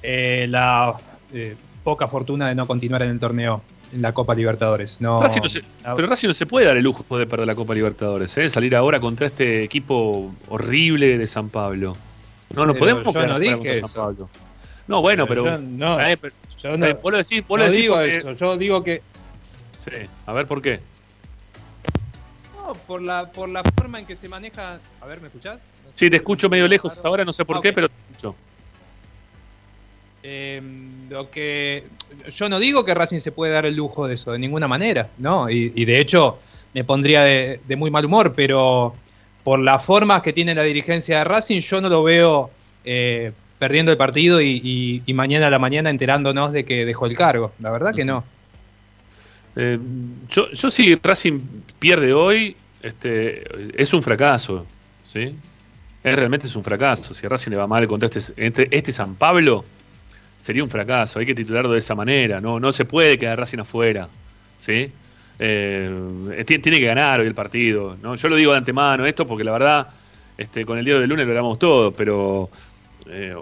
eh, 0.00 0.46
la 0.48 0.94
eh, 1.32 1.56
poca 1.82 2.06
fortuna 2.06 2.48
de 2.48 2.54
no 2.54 2.68
continuar 2.68 3.02
en 3.02 3.10
el 3.10 3.18
torneo, 3.18 3.62
en 3.94 4.02
la 4.02 4.12
Copa 4.12 4.34
Libertadores. 4.34 5.00
No, 5.00 5.22
Racing 5.22 5.40
no 5.42 5.48
se- 5.48 5.62
la- 5.82 5.94
pero 5.94 6.08
Racing 6.08 6.28
no 6.28 6.34
se 6.34 6.46
puede 6.46 6.66
dar 6.66 6.76
el 6.76 6.82
lujo 6.84 7.04
de 7.18 7.26
perder 7.26 7.46
la 7.46 7.54
Copa 7.54 7.74
Libertadores, 7.74 8.36
¿eh? 8.38 8.48
Salir 8.50 8.74
ahora 8.76 9.00
contra 9.00 9.26
este 9.28 9.62
equipo 9.62 10.34
horrible 10.48 11.16
de 11.18 11.26
San 11.26 11.48
Pablo. 11.48 11.96
No, 12.54 12.66
no 12.66 12.72
Pero 12.74 12.78
podemos 12.80 13.14
yo 13.14 13.26
no 13.26 13.38
dije 13.38 13.54
contra 13.54 13.74
San 13.76 13.84
eso. 13.84 14.02
Pablo. 14.02 14.28
No, 14.86 15.00
bueno, 15.00 15.26
pero. 15.26 15.44
yo 15.44 15.58
no, 15.58 16.00
Eh, 16.00 16.16
pero- 16.16 16.34
yo 16.62 16.70
eh, 16.70 16.78
no- 16.78 16.94
vos 17.00 17.12
lo 17.12 17.18
decís, 17.18 17.46
vos 17.46 17.58
no 17.58 17.64
lo 17.64 17.70
decís 17.70 17.82
digo 17.82 17.94
porque- 17.94 18.16
eso, 18.16 18.32
yo 18.32 18.56
digo 18.58 18.84
que 18.84 19.02
Sí, 19.78 19.90
a 20.26 20.32
ver 20.32 20.46
por 20.46 20.60
qué. 20.62 20.80
no, 22.56 22.72
por 22.86 23.02
la 23.02 23.30
por 23.30 23.50
la 23.50 23.62
forma 23.76 23.98
en 23.98 24.06
que 24.06 24.16
se 24.16 24.28
maneja. 24.28 24.78
A 25.00 25.06
ver, 25.06 25.20
¿me 25.20 25.28
escuchás? 25.28 25.58
Sí, 25.92 26.10
te 26.10 26.16
escucho 26.16 26.48
medio 26.48 26.66
lejos 26.66 27.04
ahora, 27.04 27.24
no 27.24 27.32
sé 27.32 27.44
por 27.44 27.58
Ah, 27.58 27.60
qué, 27.62 27.72
pero 27.72 27.88
te 27.88 27.94
escucho. 28.10 28.34
Eh, 30.26 30.58
lo 31.10 31.30
que 31.30 31.84
yo 32.34 32.48
no 32.48 32.58
digo 32.58 32.82
que 32.82 32.94
Racing 32.94 33.20
se 33.20 33.30
puede 33.30 33.52
dar 33.52 33.66
el 33.66 33.76
lujo 33.76 34.08
de 34.08 34.14
eso 34.14 34.32
de 34.32 34.38
ninguna 34.38 34.66
manera, 34.66 35.10
¿no? 35.18 35.50
Y, 35.50 35.70
y 35.74 35.84
de 35.84 36.00
hecho 36.00 36.38
me 36.72 36.82
pondría 36.82 37.24
de, 37.24 37.60
muy 37.76 37.90
mal 37.90 38.06
humor, 38.06 38.32
pero 38.34 38.94
por 39.44 39.60
las 39.60 39.84
formas 39.84 40.22
que 40.22 40.32
tiene 40.32 40.54
la 40.54 40.62
dirigencia 40.62 41.18
de 41.18 41.24
Racing, 41.24 41.60
yo 41.60 41.80
no 41.82 41.90
lo 41.90 42.02
veo 42.02 42.50
eh, 42.86 43.32
perdiendo 43.58 43.92
el 43.92 43.98
partido 43.98 44.40
y, 44.40 45.02
mañana 45.14 45.48
a 45.48 45.50
la 45.50 45.58
mañana 45.58 45.90
enterándonos 45.90 46.52
de 46.52 46.64
que 46.64 46.86
dejó 46.86 47.04
el 47.04 47.16
cargo. 47.16 47.52
La 47.60 47.70
verdad 47.70 47.94
que 47.94 48.06
no. 48.06 48.24
Eh, 49.56 49.78
yo, 50.30 50.50
yo 50.50 50.68
Racing 51.02 51.40
pierde 51.78 52.14
hoy, 52.14 52.56
este, 52.82 53.44
es 53.80 53.92
un 53.92 54.02
fracaso, 54.02 54.64
¿sí? 55.04 55.36
Es 56.02 56.16
realmente 56.16 56.46
es 56.46 56.56
un 56.56 56.64
fracaso. 56.64 57.14
Si 57.14 57.28
Racing 57.28 57.50
le 57.50 57.58
va 57.58 57.66
mal 57.66 57.86
contra 57.86 58.08
este, 58.08 58.32
entre- 58.44 58.68
este 58.70 58.90
San 58.90 59.14
Pablo, 59.16 59.64
sería 60.44 60.62
un 60.62 60.68
fracaso. 60.68 61.18
Hay 61.18 61.24
que 61.26 61.34
titularlo 61.34 61.70
de 61.72 61.78
esa 61.78 61.94
manera. 61.94 62.38
No, 62.38 62.60
no 62.60 62.70
se 62.72 62.84
puede 62.84 63.16
quedar 63.18 63.38
Racing 63.38 63.60
afuera, 63.60 64.08
¿sí? 64.58 64.90
Eh, 65.38 66.44
ti- 66.46 66.58
tiene 66.58 66.78
que 66.78 66.84
ganar 66.86 67.20
hoy 67.20 67.26
el 67.26 67.34
partido. 67.34 67.96
¿no? 68.02 68.14
Yo 68.14 68.28
lo 68.28 68.36
digo 68.36 68.52
de 68.52 68.58
antemano 68.58 69.06
esto 69.06 69.26
porque 69.26 69.42
la 69.42 69.52
verdad, 69.52 69.88
este, 70.36 70.66
con 70.66 70.76
el 70.78 70.84
diario 70.84 71.00
del 71.00 71.08
lunes 71.08 71.24
lo 71.24 71.32
hablamos 71.32 71.58
todo, 71.58 71.92
pero 71.92 72.50
eh, 73.06 73.34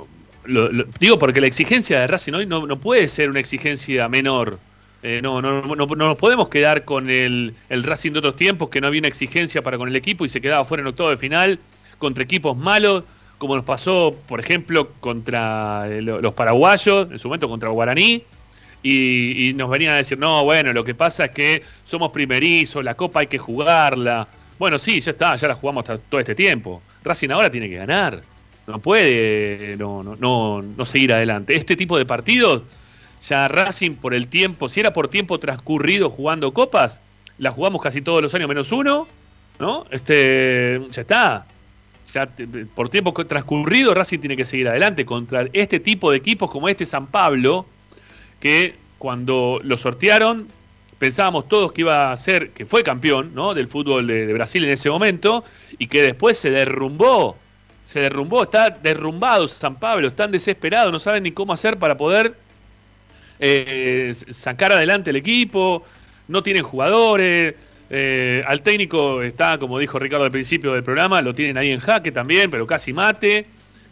lo- 0.44 0.68
digo 1.00 1.18
porque 1.18 1.40
la 1.40 1.48
exigencia 1.48 1.98
de 2.00 2.06
Racing 2.06 2.34
hoy 2.34 2.46
no, 2.46 2.66
no 2.66 2.78
puede 2.78 3.08
ser 3.08 3.28
una 3.30 3.40
exigencia 3.40 4.08
menor. 4.08 4.58
Eh, 5.02 5.20
no, 5.20 5.42
no, 5.42 5.62
no, 5.62 5.74
no 5.74 5.86
nos 5.96 6.16
podemos 6.16 6.48
quedar 6.48 6.84
con 6.84 7.10
el, 7.10 7.54
el 7.68 7.82
Racing 7.82 8.12
de 8.12 8.18
otros 8.20 8.36
tiempos, 8.36 8.68
que 8.68 8.80
no 8.80 8.86
había 8.86 9.00
una 9.00 9.08
exigencia 9.08 9.60
para 9.60 9.76
con 9.76 9.88
el 9.88 9.96
equipo 9.96 10.24
y 10.24 10.28
se 10.28 10.40
quedaba 10.40 10.64
fuera 10.64 10.82
en 10.82 10.86
octavo 10.86 11.10
de 11.10 11.16
final 11.16 11.58
contra 11.98 12.22
equipos 12.22 12.56
malos, 12.56 13.02
como 13.42 13.56
nos 13.56 13.64
pasó, 13.64 14.14
por 14.28 14.38
ejemplo, 14.38 14.92
contra 15.00 15.86
eh, 15.90 16.00
lo- 16.00 16.20
los 16.22 16.32
paraguayos, 16.32 17.08
en 17.10 17.18
su 17.18 17.26
momento 17.28 17.48
contra 17.48 17.68
Guaraní, 17.70 18.22
y, 18.84 19.48
y 19.48 19.54
nos 19.54 19.68
venían 19.68 19.94
a 19.94 19.96
decir, 19.96 20.16
no, 20.18 20.44
bueno, 20.44 20.72
lo 20.72 20.84
que 20.84 20.94
pasa 20.94 21.24
es 21.26 21.30
que 21.32 21.62
somos 21.84 22.10
primerizos, 22.10 22.82
la 22.84 22.94
copa 22.94 23.20
hay 23.20 23.26
que 23.26 23.38
jugarla. 23.38 24.26
Bueno, 24.58 24.78
sí, 24.78 25.00
ya 25.00 25.10
está, 25.10 25.34
ya 25.36 25.48
la 25.48 25.54
jugamos 25.54 25.84
todo 25.84 26.20
este 26.20 26.34
tiempo. 26.36 26.82
Racing 27.02 27.30
ahora 27.30 27.50
tiene 27.50 27.68
que 27.68 27.76
ganar. 27.76 28.22
no 28.68 28.78
puede 28.78 29.76
no, 29.76 30.02
no, 30.04 30.14
no, 30.16 30.62
no 30.62 30.84
seguir 30.84 31.12
adelante. 31.12 31.56
Este 31.56 31.74
tipo 31.74 31.98
de 31.98 32.06
partidos, 32.06 32.62
ya 33.28 33.48
Racing 33.48 33.96
por 33.96 34.14
el 34.14 34.28
tiempo, 34.28 34.68
si 34.68 34.78
era 34.80 34.92
por 34.92 35.08
tiempo 35.08 35.38
transcurrido 35.40 36.10
jugando 36.10 36.52
copas, 36.54 37.00
la 37.38 37.50
jugamos 37.50 37.82
casi 37.82 38.02
todos 38.02 38.22
los 38.22 38.32
años 38.36 38.48
menos 38.48 38.70
uno, 38.70 39.08
¿no? 39.58 39.84
Este, 39.90 40.80
ya 40.90 41.00
está. 41.02 41.46
Ya 42.06 42.28
por 42.74 42.88
tiempo 42.88 43.12
transcurrido, 43.12 43.94
Racing 43.94 44.18
tiene 44.18 44.36
que 44.36 44.44
seguir 44.44 44.68
adelante 44.68 45.06
contra 45.06 45.46
este 45.52 45.80
tipo 45.80 46.10
de 46.10 46.18
equipos 46.18 46.50
como 46.50 46.68
este 46.68 46.84
San 46.84 47.06
Pablo, 47.06 47.66
que 48.40 48.74
cuando 48.98 49.60
lo 49.62 49.76
sortearon, 49.76 50.48
pensábamos 50.98 51.48
todos 51.48 51.72
que 51.72 51.80
iba 51.80 52.12
a 52.12 52.16
ser, 52.16 52.50
que 52.50 52.64
fue 52.64 52.82
campeón 52.82 53.32
¿no? 53.34 53.54
del 53.54 53.66
fútbol 53.66 54.06
de, 54.06 54.32
Brasil 54.32 54.62
en 54.64 54.70
ese 54.70 54.90
momento, 54.90 55.42
y 55.78 55.88
que 55.88 56.02
después 56.02 56.36
se 56.36 56.50
derrumbó. 56.50 57.36
Se 57.82 57.98
derrumbó, 57.98 58.44
está 58.44 58.70
derrumbado 58.70 59.48
San 59.48 59.80
Pablo, 59.80 60.06
están 60.06 60.30
desesperados, 60.30 60.92
no 60.92 61.00
saben 61.00 61.24
ni 61.24 61.32
cómo 61.32 61.52
hacer 61.52 61.78
para 61.78 61.96
poder 61.96 62.36
eh, 63.40 64.14
sacar 64.30 64.70
adelante 64.70 65.10
el 65.10 65.16
equipo, 65.16 65.82
no 66.28 66.44
tienen 66.44 66.62
jugadores. 66.62 67.56
Eh, 67.94 68.42
al 68.46 68.62
técnico 68.62 69.22
está, 69.22 69.58
como 69.58 69.78
dijo 69.78 69.98
Ricardo 69.98 70.24
al 70.24 70.30
principio 70.30 70.72
del 70.72 70.82
programa, 70.82 71.20
lo 71.20 71.34
tienen 71.34 71.58
ahí 71.58 71.70
en 71.70 71.78
jaque 71.80 72.10
también, 72.10 72.50
pero 72.50 72.66
casi 72.66 72.92
mate, 72.94 73.44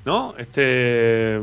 ¿no? 0.07 0.35
Este, 0.39 1.39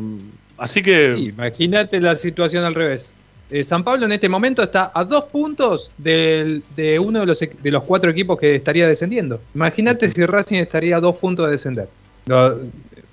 así 0.57 0.81
que 0.81 1.15
Imagínate 1.17 2.01
la 2.01 2.15
situación 2.15 2.63
al 2.65 2.73
revés. 2.73 3.13
Eh, 3.49 3.63
San 3.63 3.83
Pablo 3.83 4.05
en 4.07 4.11
este 4.11 4.27
momento 4.27 4.61
está 4.63 4.91
a 4.93 5.05
dos 5.05 5.25
puntos 5.25 5.91
del- 5.97 6.63
de 6.75 6.99
uno 6.99 7.19
de 7.21 7.25
los, 7.27 7.39
de 7.39 7.71
los 7.71 7.83
cuatro 7.83 8.09
equipos 8.11 8.37
que 8.39 8.55
estaría 8.55 8.87
descendiendo. 8.87 9.39
Imagínate 9.55 10.09
si 10.09 10.25
Racing 10.25 10.57
estaría 10.57 10.97
a 10.97 10.99
dos 10.99 11.15
puntos 11.17 11.45
de 11.45 11.51
descender. 11.53 11.87
No, 12.25 12.55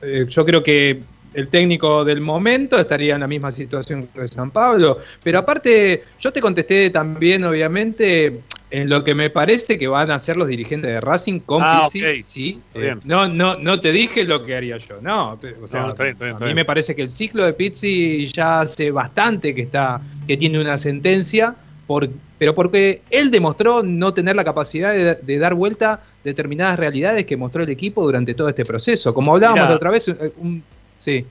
eh, 0.02 0.26
yo 0.28 0.44
creo 0.44 0.62
que 0.62 1.00
el 1.34 1.48
técnico 1.50 2.04
del 2.04 2.20
momento 2.20 2.78
estaría 2.78 3.14
en 3.14 3.20
la 3.20 3.26
misma 3.28 3.50
situación 3.50 4.08
que 4.12 4.26
San 4.26 4.50
Pablo. 4.50 4.98
Pero 5.22 5.38
aparte, 5.38 6.02
yo 6.18 6.32
te 6.32 6.40
contesté 6.40 6.90
también, 6.90 7.44
obviamente, 7.44 8.40
en 8.80 8.88
lo 8.88 9.04
que 9.04 9.14
me 9.14 9.30
parece 9.30 9.78
que 9.78 9.86
van 9.86 10.10
a 10.10 10.16
hacer 10.16 10.36
los 10.36 10.48
dirigentes 10.48 10.90
de 10.90 11.00
Racing 11.00 11.38
con 11.40 11.62
Ah, 11.64 11.86
sí. 11.90 12.60
Eh, 12.74 12.96
no, 13.04 13.28
no, 13.28 13.56
no 13.56 13.78
te 13.78 13.92
dije 13.92 14.24
lo 14.24 14.44
que 14.44 14.56
haría 14.56 14.78
yo, 14.78 15.00
no. 15.00 15.38
O 15.62 15.68
sea, 15.68 15.82
No, 15.82 15.88
está 15.90 16.02
bien, 16.02 16.12
está 16.14 16.24
bien, 16.24 16.36
a 16.36 16.38
mí 16.40 16.44
bien. 16.46 16.56
me 16.56 16.64
parece 16.64 16.96
que 16.96 17.02
el 17.02 17.08
ciclo 17.08 17.44
de 17.44 17.52
Pizzi 17.52 18.26
ya 18.26 18.62
hace 18.62 18.90
bastante 18.90 19.54
que 19.54 19.62
está, 19.62 20.00
que 20.26 20.36
tiene 20.36 20.60
una 20.60 20.76
sentencia, 20.76 21.54
por, 21.86 22.08
pero 22.38 22.52
porque 22.54 23.02
él 23.10 23.30
demostró 23.30 23.82
no 23.84 24.12
tener 24.12 24.34
la 24.34 24.42
capacidad 24.44 24.92
de, 24.92 25.14
de 25.14 25.38
dar 25.38 25.54
vuelta 25.54 26.02
determinadas 26.24 26.76
realidades 26.76 27.24
que 27.26 27.36
mostró 27.36 27.62
el 27.62 27.68
equipo 27.70 28.02
durante 28.02 28.34
todo 28.34 28.48
este 28.48 28.64
proceso. 28.64 29.14
Como 29.14 29.34
hablábamos 29.34 29.60
Mirá. 29.60 29.70
la 29.70 29.76
otra 29.76 29.90
vez, 29.92 30.08
un- 30.38 30.64
sí. 30.98 31.24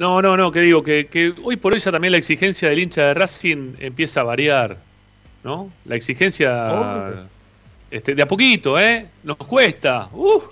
No, 0.00 0.20
no, 0.22 0.36
no, 0.36 0.50
que 0.50 0.60
digo, 0.62 0.82
que, 0.82 1.06
que 1.06 1.32
hoy 1.44 1.56
por 1.56 1.74
hoy 1.74 1.80
ya 1.80 1.92
también 1.92 2.12
la 2.12 2.18
exigencia 2.18 2.68
del 2.70 2.78
hincha 2.80 3.06
de 3.06 3.14
Racing 3.14 3.74
empieza 3.80 4.20
a 4.20 4.24
variar, 4.24 4.78
¿no? 5.44 5.70
La 5.84 5.96
exigencia 5.96 7.28
este, 7.90 8.14
de 8.14 8.22
a 8.22 8.28
poquito, 8.28 8.78
¿eh? 8.78 9.06
Nos 9.22 9.36
cuesta, 9.36 10.08
¡uf! 10.12 10.44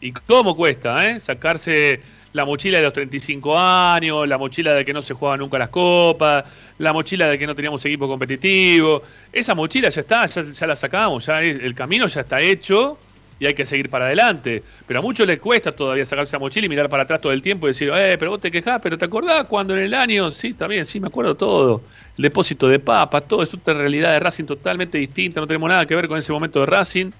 ¿Y 0.00 0.12
cómo 0.12 0.56
cuesta, 0.56 1.08
eh? 1.08 1.20
Sacarse 1.20 2.00
la 2.32 2.44
mochila 2.44 2.78
de 2.78 2.84
los 2.84 2.92
35 2.92 3.58
años, 3.58 4.26
la 4.26 4.36
mochila 4.36 4.74
de 4.74 4.84
que 4.84 4.92
no 4.92 5.02
se 5.02 5.14
juega 5.14 5.36
nunca 5.36 5.56
las 5.56 5.68
copas, 5.68 6.44
la 6.78 6.92
mochila 6.92 7.28
de 7.28 7.38
que 7.38 7.46
no 7.46 7.54
teníamos 7.54 7.84
equipo 7.84 8.08
competitivo. 8.08 9.02
Esa 9.32 9.54
mochila 9.54 9.88
ya 9.88 10.00
está, 10.00 10.26
ya, 10.26 10.42
ya 10.42 10.66
la 10.66 10.76
sacamos, 10.76 11.26
ya 11.26 11.40
el 11.42 11.74
camino 11.74 12.06
ya 12.08 12.22
está 12.22 12.40
hecho 12.40 12.98
y 13.38 13.46
hay 13.46 13.54
que 13.54 13.66
seguir 13.66 13.90
para 13.90 14.06
adelante. 14.06 14.62
Pero 14.86 15.00
a 15.00 15.02
muchos 15.02 15.26
les 15.26 15.38
cuesta 15.38 15.72
todavía 15.72 16.06
sacarse 16.06 16.30
esa 16.30 16.38
mochila 16.38 16.66
y 16.66 16.68
mirar 16.68 16.88
para 16.88 17.02
atrás 17.02 17.20
todo 17.20 17.32
el 17.32 17.42
tiempo 17.42 17.66
y 17.66 17.70
decir, 17.70 17.90
eh, 17.94 18.16
pero 18.18 18.32
vos 18.32 18.40
te 18.40 18.50
quejás, 18.50 18.80
pero 18.80 18.96
¿te 18.96 19.04
acordás 19.04 19.44
cuando 19.44 19.74
en 19.74 19.80
el 19.80 19.94
año? 19.94 20.30
Sí, 20.30 20.54
también, 20.54 20.84
sí, 20.84 21.00
me 21.00 21.08
acuerdo 21.08 21.34
todo. 21.34 21.82
El 22.16 22.22
depósito 22.22 22.68
de 22.68 22.78
papas, 22.78 23.26
todo 23.26 23.42
es 23.42 23.52
otra 23.52 23.74
realidad 23.74 24.12
de 24.12 24.20
Racing 24.20 24.44
totalmente 24.44 24.98
distinta, 24.98 25.40
no 25.40 25.46
tenemos 25.46 25.68
nada 25.68 25.86
que 25.86 25.94
ver 25.96 26.08
con 26.08 26.18
ese 26.18 26.32
momento 26.32 26.60
de 26.60 26.66
Racing. 26.66 27.10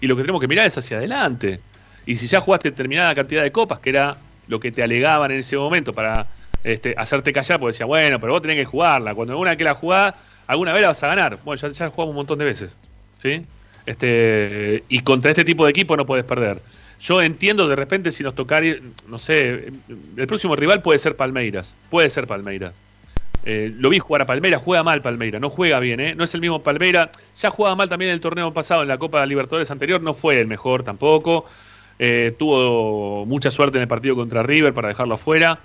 Y 0.00 0.06
lo 0.06 0.16
que 0.16 0.22
tenemos 0.22 0.40
que 0.40 0.48
mirar 0.48 0.66
es 0.66 0.76
hacia 0.76 0.98
adelante. 0.98 1.60
Y 2.04 2.16
si 2.16 2.26
ya 2.26 2.40
jugaste 2.40 2.70
determinada 2.70 3.14
cantidad 3.14 3.42
de 3.42 3.50
copas, 3.50 3.78
que 3.78 3.90
era 3.90 4.16
lo 4.46 4.60
que 4.60 4.70
te 4.70 4.82
alegaban 4.82 5.30
en 5.30 5.38
ese 5.38 5.56
momento 5.56 5.92
para 5.92 6.26
este, 6.62 6.94
hacerte 6.96 7.32
callar, 7.32 7.58
porque 7.58 7.72
decía, 7.72 7.86
bueno, 7.86 8.20
pero 8.20 8.32
vos 8.32 8.42
tenés 8.42 8.56
que 8.56 8.64
jugarla. 8.66 9.14
Cuando 9.14 9.32
alguna 9.32 9.56
que 9.56 9.64
la 9.64 9.74
jugás, 9.74 10.14
alguna 10.46 10.72
vez 10.72 10.82
la 10.82 10.88
vas 10.88 11.02
a 11.02 11.08
ganar. 11.08 11.38
Bueno, 11.44 11.60
ya, 11.60 11.70
ya 11.70 11.88
jugamos 11.88 12.10
un 12.10 12.16
montón 12.16 12.38
de 12.38 12.44
veces. 12.44 12.76
¿Sí? 13.16 13.44
Este, 13.86 14.82
y 14.88 15.00
contra 15.00 15.30
este 15.30 15.44
tipo 15.44 15.64
de 15.64 15.70
equipo 15.70 15.96
no 15.96 16.04
puedes 16.04 16.24
perder. 16.24 16.60
Yo 17.00 17.22
entiendo 17.22 17.68
de 17.68 17.76
repente 17.76 18.10
si 18.10 18.22
nos 18.22 18.34
tocar, 18.34 18.64
no 19.06 19.18
sé, 19.18 19.70
el 20.16 20.26
próximo 20.26 20.56
rival 20.56 20.82
puede 20.82 20.98
ser 20.98 21.16
Palmeiras. 21.16 21.76
Puede 21.88 22.10
ser 22.10 22.26
Palmeiras. 22.26 22.74
Eh, 23.44 23.72
lo 23.78 23.90
vi 23.90 24.00
jugar 24.00 24.22
a 24.22 24.26
Palmeiras, 24.26 24.60
juega 24.60 24.82
mal 24.82 25.02
Palmeiras, 25.02 25.40
no 25.40 25.50
juega 25.50 25.78
bien, 25.78 26.00
¿eh? 26.00 26.16
no 26.16 26.24
es 26.24 26.34
el 26.34 26.40
mismo 26.40 26.62
Palmeiras. 26.62 27.10
Ya 27.36 27.50
jugaba 27.50 27.76
mal 27.76 27.88
también 27.88 28.10
el 28.10 28.20
torneo 28.20 28.52
pasado 28.52 28.82
en 28.82 28.88
la 28.88 28.98
Copa 28.98 29.24
Libertadores 29.24 29.70
anterior, 29.70 30.02
no 30.02 30.14
fue 30.14 30.40
el 30.40 30.48
mejor 30.48 30.82
tampoco. 30.82 31.46
Eh, 31.98 32.34
tuvo 32.38 33.24
mucha 33.24 33.52
suerte 33.52 33.78
en 33.78 33.82
el 33.82 33.88
partido 33.88 34.16
contra 34.16 34.42
River 34.42 34.74
para 34.74 34.88
dejarlo 34.88 35.14
afuera. 35.14 35.60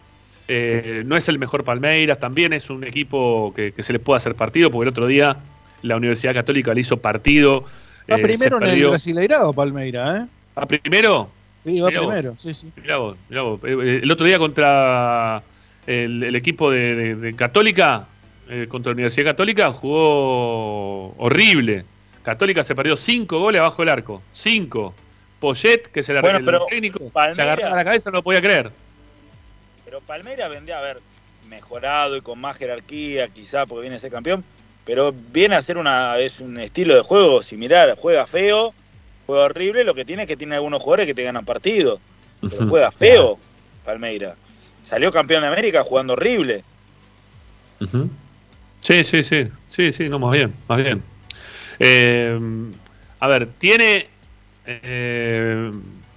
No 1.06 1.15
es 1.15 1.30
el 1.30 1.39
mejor 1.39 1.64
Palmeiras, 1.64 2.19
también 2.19 2.52
es 2.52 2.69
un 2.69 2.84
equipo 2.84 3.53
que, 3.56 3.72
que 3.72 3.84
se 3.84 3.93
le 3.93 3.99
puede 3.99 4.18
hacer 4.18 4.35
partido, 4.35 4.69
porque 4.69 4.84
el 4.84 4.89
otro 4.89 5.07
día 5.07 5.38
la 5.81 5.95
Universidad 5.95 6.34
Católica 6.34 6.73
le 6.73 6.81
hizo 6.81 6.98
partido. 6.98 7.64
Va 8.11 8.17
eh, 8.17 8.21
primero 8.21 8.59
se 8.59 8.65
en 8.65 8.71
el. 8.71 8.89
Brasileirado, 8.89 9.53
Palmeira, 9.53 10.17
¿eh? 10.17 10.27
¿A 10.55 10.65
primero? 10.65 11.29
Sí, 11.63 11.79
va 11.79 11.89
Mirá 11.89 12.01
vos. 12.01 12.09
primero, 12.09 12.38
sí, 12.38 12.53
sí. 12.53 12.71
Mirá 12.81 12.97
vos, 12.97 13.17
mirá 13.29 13.41
vos. 13.43 13.59
Eh, 13.63 13.77
eh, 13.83 13.99
El 14.03 14.11
otro 14.11 14.25
día 14.25 14.39
contra 14.39 15.43
el, 15.88 16.23
el 16.23 16.35
equipo 16.35 16.71
de, 16.71 16.95
de- 16.95 17.15
de 17.15 17.35
Católica, 17.35 18.07
eh, 18.49 18.65
contra 18.69 18.89
la 18.91 18.93
Universidad 18.95 19.25
Católica, 19.31 19.71
jugó 19.71 21.09
horrible. 21.17 21.85
Católica 22.23 22.63
se 22.63 22.75
perdió 22.75 22.95
cinco 22.95 23.39
goles 23.39 23.61
abajo 23.61 23.81
del 23.81 23.89
arco. 23.89 24.21
Cinco. 24.33 24.93
Poyet, 25.39 25.88
que 25.91 26.03
se 26.03 26.13
la 26.13 26.21
Bueno, 26.21 26.38
el 26.39 26.45
pero 26.45 26.65
técnico, 26.67 26.99
se 26.99 27.09
Palmeiras- 27.11 27.39
agarraba 27.39 27.75
la 27.75 27.83
cabeza, 27.83 28.11
no 28.11 28.17
lo 28.17 28.23
podía 28.23 28.41
creer. 28.41 28.71
Pero 29.85 30.01
Palmeiras 30.01 30.49
vendría 30.49 30.75
a 30.77 30.79
haber 30.79 30.99
mejorado 31.49 32.15
y 32.17 32.21
con 32.21 32.39
más 32.39 32.57
jerarquía, 32.57 33.27
quizá 33.27 33.65
porque 33.65 33.81
viene 33.81 33.95
a 33.95 33.99
ser 33.99 34.11
campeón, 34.11 34.43
pero 34.85 35.13
viene 35.31 35.55
a 35.55 35.61
ser 35.61 35.77
una 35.77 36.17
es 36.17 36.39
un 36.39 36.59
estilo 36.59 36.95
de 36.95 37.01
juego 37.01 37.41
similar, 37.41 37.95
juega 37.99 38.25
feo, 38.27 38.73
juega 39.25 39.45
horrible, 39.45 39.83
lo 39.83 39.93
que 39.93 40.05
tiene 40.05 40.23
es 40.23 40.27
que 40.27 40.37
tiene 40.37 40.55
algunos 40.55 40.81
jugadores 40.81 41.05
que 41.07 41.13
te 41.13 41.23
ganan 41.23 41.45
partidos, 41.45 41.99
pero 42.41 42.67
juega 42.67 42.91
feo 42.91 43.37
Palmeiras. 43.83 44.35
Salió 44.81 45.11
campeón 45.11 45.41
de 45.41 45.47
América 45.47 45.83
jugando 45.83 46.13
horrible. 46.13 46.63
Sí, 48.81 49.03
sí, 49.03 49.23
sí, 49.23 49.47
sí, 49.67 49.91
sí, 49.91 50.09
no, 50.09 50.19
más 50.19 50.31
bien, 50.31 50.53
más 50.67 50.77
bien. 50.77 51.03
Eh, 51.79 52.39
a 53.19 53.27
ver, 53.27 53.47
tiene 53.57 54.07
eh, 54.65 55.71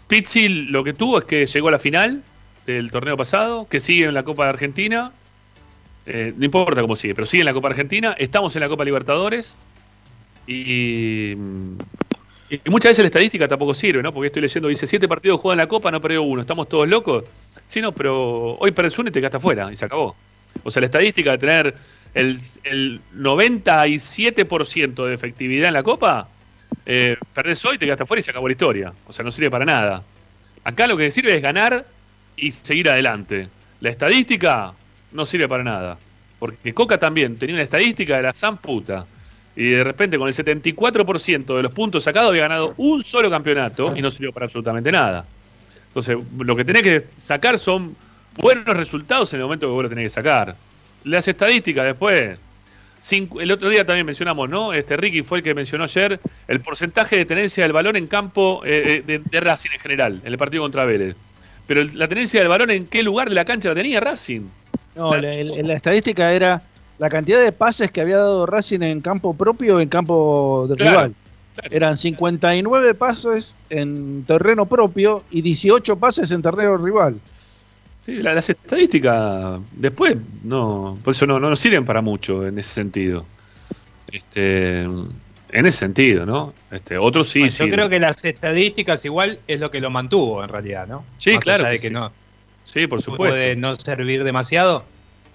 Pizzi 0.09 0.49
lo 0.49 0.85
que 0.85 0.93
tuvo 0.95 1.19
es 1.19 1.25
que 1.25 1.47
llegó 1.47 1.69
a 1.69 1.73
la 1.73 1.79
final 1.79 2.23
del 2.67 2.91
torneo 2.91 3.17
pasado, 3.17 3.69
que 3.69 3.81
sigue 3.81 4.07
en 4.07 4.15
la 4.15 4.23
Copa 4.23 4.45
de 4.45 4.51
Argentina. 4.51 5.13
Eh, 6.07 6.35
no 6.37 6.45
importa 6.45 6.83
cómo 6.83 6.97
sigue, 6.97 7.15
pero 7.15 7.27
sigue 7.27 7.43
en 7.43 7.47
la 7.47 7.55
Copa 7.55 7.69
Argentina. 7.69 8.15
Estamos 8.19 8.55
en 8.57 8.61
la 8.61 8.69
Copa 8.69 8.85
Libertadores. 8.85 9.57
Y, 10.47 11.33
y 11.33 12.61
muchas 12.67 12.91
veces 12.91 12.99
la 13.01 13.07
estadística 13.07 13.49
tampoco 13.49 13.73
sirve, 13.75 14.03
¿no? 14.03 14.13
Porque 14.13 14.27
estoy 14.27 14.43
leyendo, 14.43 14.69
dice, 14.69 14.87
siete 14.87 15.09
partidos 15.09 15.41
juegan 15.41 15.59
la 15.59 15.67
Copa, 15.67 15.91
no 15.91 16.01
perdió 16.01 16.23
uno. 16.23 16.43
¿Estamos 16.43 16.69
todos 16.69 16.89
locos? 16.89 17.25
Sí, 17.65 17.81
no, 17.81 17.93
pero 17.93 18.57
hoy 18.59 18.73
perdés 18.73 18.99
uno 18.99 19.09
y 19.09 19.13
te 19.13 19.21
quedaste 19.21 19.39
afuera 19.39 19.73
y 19.73 19.77
se 19.77 19.87
acabó. 19.87 20.15
O 20.63 20.71
sea, 20.71 20.81
la 20.81 20.87
estadística 20.87 21.33
de 21.33 21.39
tener 21.39 21.75
el, 22.13 22.39
el 22.65 23.01
97% 23.17 25.07
de 25.07 25.15
efectividad 25.15 25.69
en 25.69 25.75
la 25.75 25.83
Copa, 25.83 26.29
eh, 26.87 27.17
perdés 27.33 27.65
hoy, 27.65 27.79
te 27.79 27.87
quedaste 27.87 28.05
afuera 28.05 28.21
y 28.21 28.23
se 28.23 28.31
acabó 28.31 28.47
la 28.47 28.53
historia. 28.53 28.93
O 29.07 29.13
sea, 29.13 29.25
no 29.25 29.33
sirve 29.33 29.51
para 29.51 29.65
nada. 29.65 30.05
Acá 30.63 30.87
lo 30.87 30.97
que 30.97 31.11
sirve 31.11 31.35
es 31.35 31.43
ganar 31.43 31.87
y 32.37 32.51
seguir 32.51 32.89
adelante. 32.89 33.49
La 33.81 33.91
estadística 33.91 34.75
no 35.15 35.25
sirve 35.25 35.49
para 35.49 35.65
nada. 35.65 35.97
Porque 36.39 36.75
Coca 36.75 36.99
también 36.99 37.37
tenía 37.37 37.55
una 37.55 37.63
estadística 37.63 38.17
de 38.17 38.23
la 38.25 38.35
san 38.35 38.59
puta. 38.59 39.07
Y 39.57 39.71
de 39.71 39.85
repente 39.85 40.19
con 40.19 40.29
el 40.29 40.35
74% 40.35 41.57
de 41.57 41.63
los 41.63 41.73
puntos 41.73 42.03
sacados 42.03 42.31
había 42.31 42.43
ganado 42.43 42.75
un 42.77 43.03
solo 43.03 43.31
campeonato 43.31 43.97
y 43.97 44.03
no 44.03 44.11
sirvió 44.11 44.33
para 44.33 44.47
absolutamente 44.47 44.91
nada. 44.91 45.25
Entonces, 45.87 46.19
lo 46.39 46.57
que 46.57 46.65
tenés 46.65 46.83
que 46.83 47.05
sacar 47.09 47.59
son 47.59 47.97
buenos 48.37 48.77
resultados 48.77 49.33
en 49.33 49.41
el 49.41 49.45
momento 49.45 49.69
que 49.69 49.73
vos 49.73 49.85
lo 49.85 49.89
tenés 49.89 50.07
que 50.07 50.11
sacar. 50.11 50.57
Las 51.05 51.29
estadísticas 51.29 51.85
después. 51.85 52.41
el 53.41 53.53
otro 53.53 53.69
día 53.69 53.87
también 53.87 54.05
mencionamos, 54.05 54.49
¿no? 54.49 54.73
Este 54.73 54.97
Ricky 54.97 55.23
fue 55.23 55.39
el 55.39 55.45
que 55.45 55.55
mencionó 55.55 55.85
ayer 55.85 56.19
el 56.49 56.61
porcentaje 56.61 57.17
de 57.17 57.25
tenencia 57.25 57.63
del 57.63 57.73
balón 57.73 57.95
en 57.95 58.09
campo 58.09 58.63
eh, 58.65 59.05
de, 59.07 59.21
de 59.21 59.41
Racing 59.41 59.71
en 59.73 59.81
general, 59.81 60.21
en 60.25 60.33
el 60.33 60.39
partido 60.39 60.65
contra 60.65 60.85
Vélez. 60.85 61.15
Pero 61.69 61.85
la 61.85 62.09
tenencia 62.09 62.41
del 62.41 62.49
balón, 62.49 62.73
¿en 62.73 62.89
qué 62.89 63.05
lugar 63.05 63.29
de 63.29 63.37
la 63.37 63.45
cancha 63.45 63.69
la 63.69 63.77
tenía 63.77 64.01
Racing? 64.01 64.49
No, 64.97 65.15
la, 65.17 65.35
la 65.63 65.75
estadística 65.75 66.33
era 66.33 66.63
la 66.99 67.09
cantidad 67.09 67.43
de 67.43 67.53
pases 67.53 67.91
que 67.91 68.01
había 68.01 68.19
dado 68.19 68.47
Racing 68.47 68.81
en 68.83 69.01
campo 69.01 69.35
propio 69.35 69.77
o 69.77 69.81
en 69.81 69.89
campo 69.89 70.67
de 70.69 70.77
Claro, 70.77 70.91
rival. 70.99 71.15
Eran 71.71 71.97
59 71.97 72.95
pases 72.95 73.57
en 73.71 74.25
terreno 74.27 74.67
propio 74.67 75.23
y 75.31 75.41
18 75.43 75.97
pases 75.97 76.31
en 76.33 76.43
terreno 76.43 76.77
rival. 76.77 77.19
Sí, 78.05 78.17
la- 78.17 78.35
las 78.35 78.49
estadísticas 78.51 79.61
después 79.73 80.17
no, 80.43 80.99
por 81.03 81.13
eso 81.15 81.27
no, 81.27 81.39
no 81.41 81.51
nos 81.51 81.59
sirven 81.61 81.85
para 81.85 82.03
mucho 82.03 82.47
en 82.47 82.59
ese 82.59 82.71
sentido. 82.75 83.25
Este, 84.13 84.83
en 84.83 85.67
ese 85.67 85.73
sentido, 85.79 86.27
¿no? 86.27 86.53
Este, 86.71 86.99
otros 86.99 87.29
sí, 87.29 87.41
Bueno, 87.41 87.55
yo 87.57 87.71
creo 87.71 87.89
que 87.89 88.01
las 88.01 88.25
estadísticas 88.25 89.05
igual 89.05 89.39
es 89.47 89.61
lo 89.61 89.71
que 89.71 89.81
lo 89.81 89.91
mantuvo 89.91 90.43
en 90.43 90.49
realidad, 90.51 90.87
¿no? 90.87 91.05
Sí, 91.19 91.35
Más 91.35 91.45
claro 91.45 91.63
allá 91.65 91.71
de 91.71 91.77
que 91.77 91.83
que 91.83 91.89
sí. 91.89 91.95
no 91.95 92.13
Sí, 92.65 92.87
por 92.87 93.01
supuesto. 93.03 93.35
puede 93.37 93.57
no 93.57 93.75
servir 93.77 94.25
demasiado. 94.25 94.85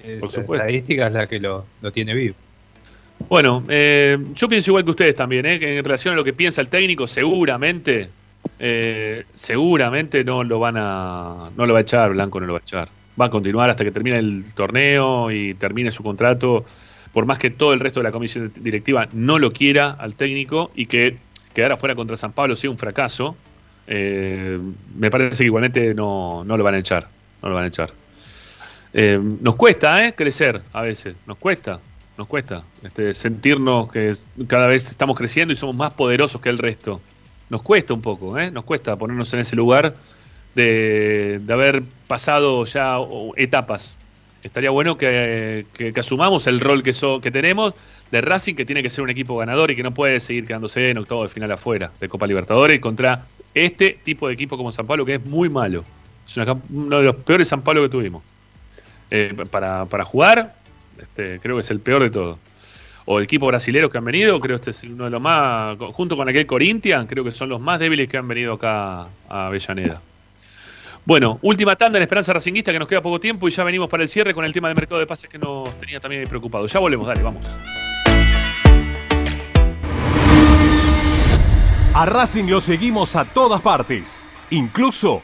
es 0.04 0.20
Por 0.20 0.30
la 0.30 0.36
supuesto. 0.36 0.54
estadística 0.66 1.08
es 1.08 1.14
la 1.14 1.28
que 1.28 1.40
lo, 1.40 1.66
lo 1.82 1.92
tiene 1.92 2.14
vivo. 2.14 2.36
Bueno, 3.28 3.64
eh, 3.68 4.18
yo 4.34 4.48
pienso 4.48 4.72
igual 4.72 4.86
que 4.86 4.92
ustedes 4.92 5.16
también, 5.16 5.46
¿eh? 5.46 5.60
que 5.60 5.78
en 5.78 5.84
relación 5.84 6.14
a 6.14 6.18
lo 6.18 6.24
que 6.24 6.34
piensa 6.34 6.62
el 6.62 6.70
técnico, 6.70 7.06
seguramente, 7.06 8.10
eh, 8.60 9.26
seguramente 9.36 10.24
no 10.24 10.44
lo 10.44 10.60
van 10.60 10.76
a, 10.78 11.50
no 11.56 11.66
lo 11.66 11.74
va 11.74 11.80
a 11.80 11.82
echar, 11.82 12.12
Blanco 12.12 12.40
no 12.40 12.48
lo 12.48 12.54
va 12.54 12.60
a 12.60 12.62
echar. 12.62 12.90
Va 13.20 13.26
a 13.26 13.30
continuar 13.30 13.70
hasta 13.70 13.84
que 13.84 13.92
termine 13.92 14.18
el 14.18 14.46
torneo 14.56 15.30
y 15.32 15.54
termine 15.56 15.92
su 15.92 16.02
contrato, 16.02 16.64
por 17.12 17.26
más 17.26 17.38
que 17.38 17.50
todo 17.50 17.74
el 17.74 17.82
resto 17.82 18.00
de 18.00 18.06
la 18.06 18.12
comisión 18.12 18.52
directiva 18.62 19.10
no 19.12 19.38
lo 19.38 19.52
quiera 19.52 19.92
al 19.92 20.16
técnico 20.16 20.72
y 20.74 20.86
que 20.86 21.18
quedar 21.54 21.74
afuera 21.74 21.96
contra 21.96 22.16
San 22.16 22.32
Pablo 22.32 22.56
sea 22.56 22.70
un 22.70 22.78
fracaso. 22.78 23.36
me 23.88 25.10
parece 25.12 25.40
que 25.40 25.46
igualmente 25.46 25.94
no, 25.94 26.44
no 26.46 26.56
lo 26.58 26.64
van 26.64 26.76
a 26.76 26.80
echar, 26.80 27.10
no 27.42 27.50
lo 27.50 27.56
van 27.56 27.66
a 27.66 27.68
echar. 27.68 27.92
Eh, 28.94 29.20
nos 29.42 29.56
cuesta, 29.56 30.06
¿eh? 30.06 30.14
Crecer 30.16 30.62
a 30.74 30.82
veces, 30.82 31.16
nos 31.28 31.38
cuesta, 31.38 31.80
nos 32.18 32.28
cuesta 32.28 32.64
este, 32.84 33.14
sentirnos 33.14 33.92
que 33.92 34.16
cada 34.48 34.68
vez 34.68 34.90
estamos 34.90 35.18
creciendo 35.18 35.54
y 35.54 35.58
somos 35.58 35.76
más 35.76 35.94
poderosos 35.94 36.42
que 36.42 36.50
el 36.50 36.58
resto. 36.58 37.02
Nos 37.50 37.62
cuesta 37.62 37.94
un 37.94 38.02
poco, 38.02 38.38
¿eh? 38.38 38.52
Nos 38.52 38.64
cuesta 38.64 38.96
ponernos 38.96 39.34
en 39.34 39.40
ese 39.40 39.56
lugar 39.56 39.94
de, 40.56 41.42
haber 41.50 41.84
pasado 42.08 42.66
ya 42.66 42.98
etapas. 43.38 43.98
Estaría 44.42 44.70
bueno 44.70 44.98
que 44.98 45.66
asumamos 45.98 46.48
el 46.48 46.60
rol 46.60 46.82
que, 46.82 46.94
so- 46.94 47.20
que 47.22 47.30
tenemos 47.30 47.74
de 48.12 48.22
Racing, 48.22 48.56
que 48.56 48.66
tiene 48.66 48.82
que 48.82 48.90
ser 48.90 49.04
un 49.04 49.10
equipo 49.10 49.38
ganador 49.38 49.70
y 49.72 49.76
que 49.76 49.84
no 49.84 49.94
puede 49.94 50.20
seguir 50.20 50.46
quedándose 50.48 50.90
en 50.90 50.98
octavo 50.98 51.24
de 51.24 51.30
final 51.30 51.52
afuera 51.52 51.92
de 52.00 52.08
Copa 52.08 52.26
Libertadores 52.26 52.80
contra 52.80 53.26
este 53.54 54.00
tipo 54.04 54.28
de 54.28 54.34
equipo 54.34 54.58
como 54.58 54.72
San 54.72 54.88
Pablo, 54.88 55.06
que 55.06 55.16
es 55.16 55.26
muy 55.26 55.50
malo. 55.50 55.84
Es 56.36 56.48
uno 56.70 56.98
de 56.98 57.04
los 57.04 57.16
peores 57.18 57.48
San 57.48 57.62
Pablo 57.62 57.82
que 57.82 57.90
tuvimos. 57.90 58.24
Eh, 59.12 59.34
para, 59.50 59.86
para 59.86 60.06
jugar, 60.06 60.56
este, 61.00 61.40
creo 61.40 61.56
que 61.56 61.62
es 61.62 61.72
el 61.72 61.80
peor 61.80 62.04
de 62.04 62.12
todos. 62.12 62.38
O 63.06 63.20
equipos 63.20 63.48
brasileños 63.48 63.90
que 63.90 63.98
han 63.98 64.06
venido, 64.06 64.40
creo 64.40 64.60
que 64.60 64.70
este 64.70 64.88
es 64.88 64.92
uno 64.92 65.06
de 65.06 65.10
los 65.10 65.20
más, 65.20 65.78
junto 65.94 66.16
con 66.16 66.30
aquel 66.30 66.46
Corinthians, 66.46 67.08
creo 67.10 67.24
que 67.24 67.32
son 67.32 67.50
los 67.50 67.60
más 67.60 67.80
débiles 67.80 68.08
que 68.08 68.18
han 68.18 68.28
venido 68.28 68.54
acá 68.54 69.08
a 69.28 69.48
Avellaneda. 69.48 70.02
Bueno, 71.06 71.40
última 71.42 71.76
tanda 71.76 71.98
en 71.98 72.04
Esperanza 72.04 72.34
Racinguista, 72.34 72.72
que 72.72 72.78
nos 72.78 72.88
queda 72.88 73.02
poco 73.02 73.20
tiempo 73.20 73.48
y 73.48 73.52
ya 73.52 73.64
venimos 73.64 73.90
para 73.90 74.04
el 74.04 74.10
cierre 74.10 74.36
con 74.36 74.46
el 74.46 74.54
tema 74.54 74.68
de 74.68 74.76
mercado 74.76 75.00
de 75.00 75.08
pases 75.08 75.28
que 75.28 75.40
nos 75.40 75.74
tenía 75.80 76.00
también 76.00 76.28
preocupado. 76.28 76.68
Ya 76.68 76.80
volvemos, 76.80 77.08
dale, 77.08 77.24
vamos. 77.24 77.44
A 81.96 82.06
Racing 82.06 82.46
lo 82.46 82.62
seguimos 82.62 83.16
a 83.16 83.26
todas 83.26 83.60
partes, 83.62 84.24
incluso 84.52 85.24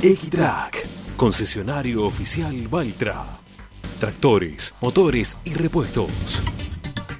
Equitrack, 0.02 0.84
concesionario 1.16 2.04
oficial 2.04 2.66
Valtra. 2.66 3.24
Tractores, 4.00 4.74
motores 4.80 5.38
y 5.44 5.54
repuestos. 5.54 6.42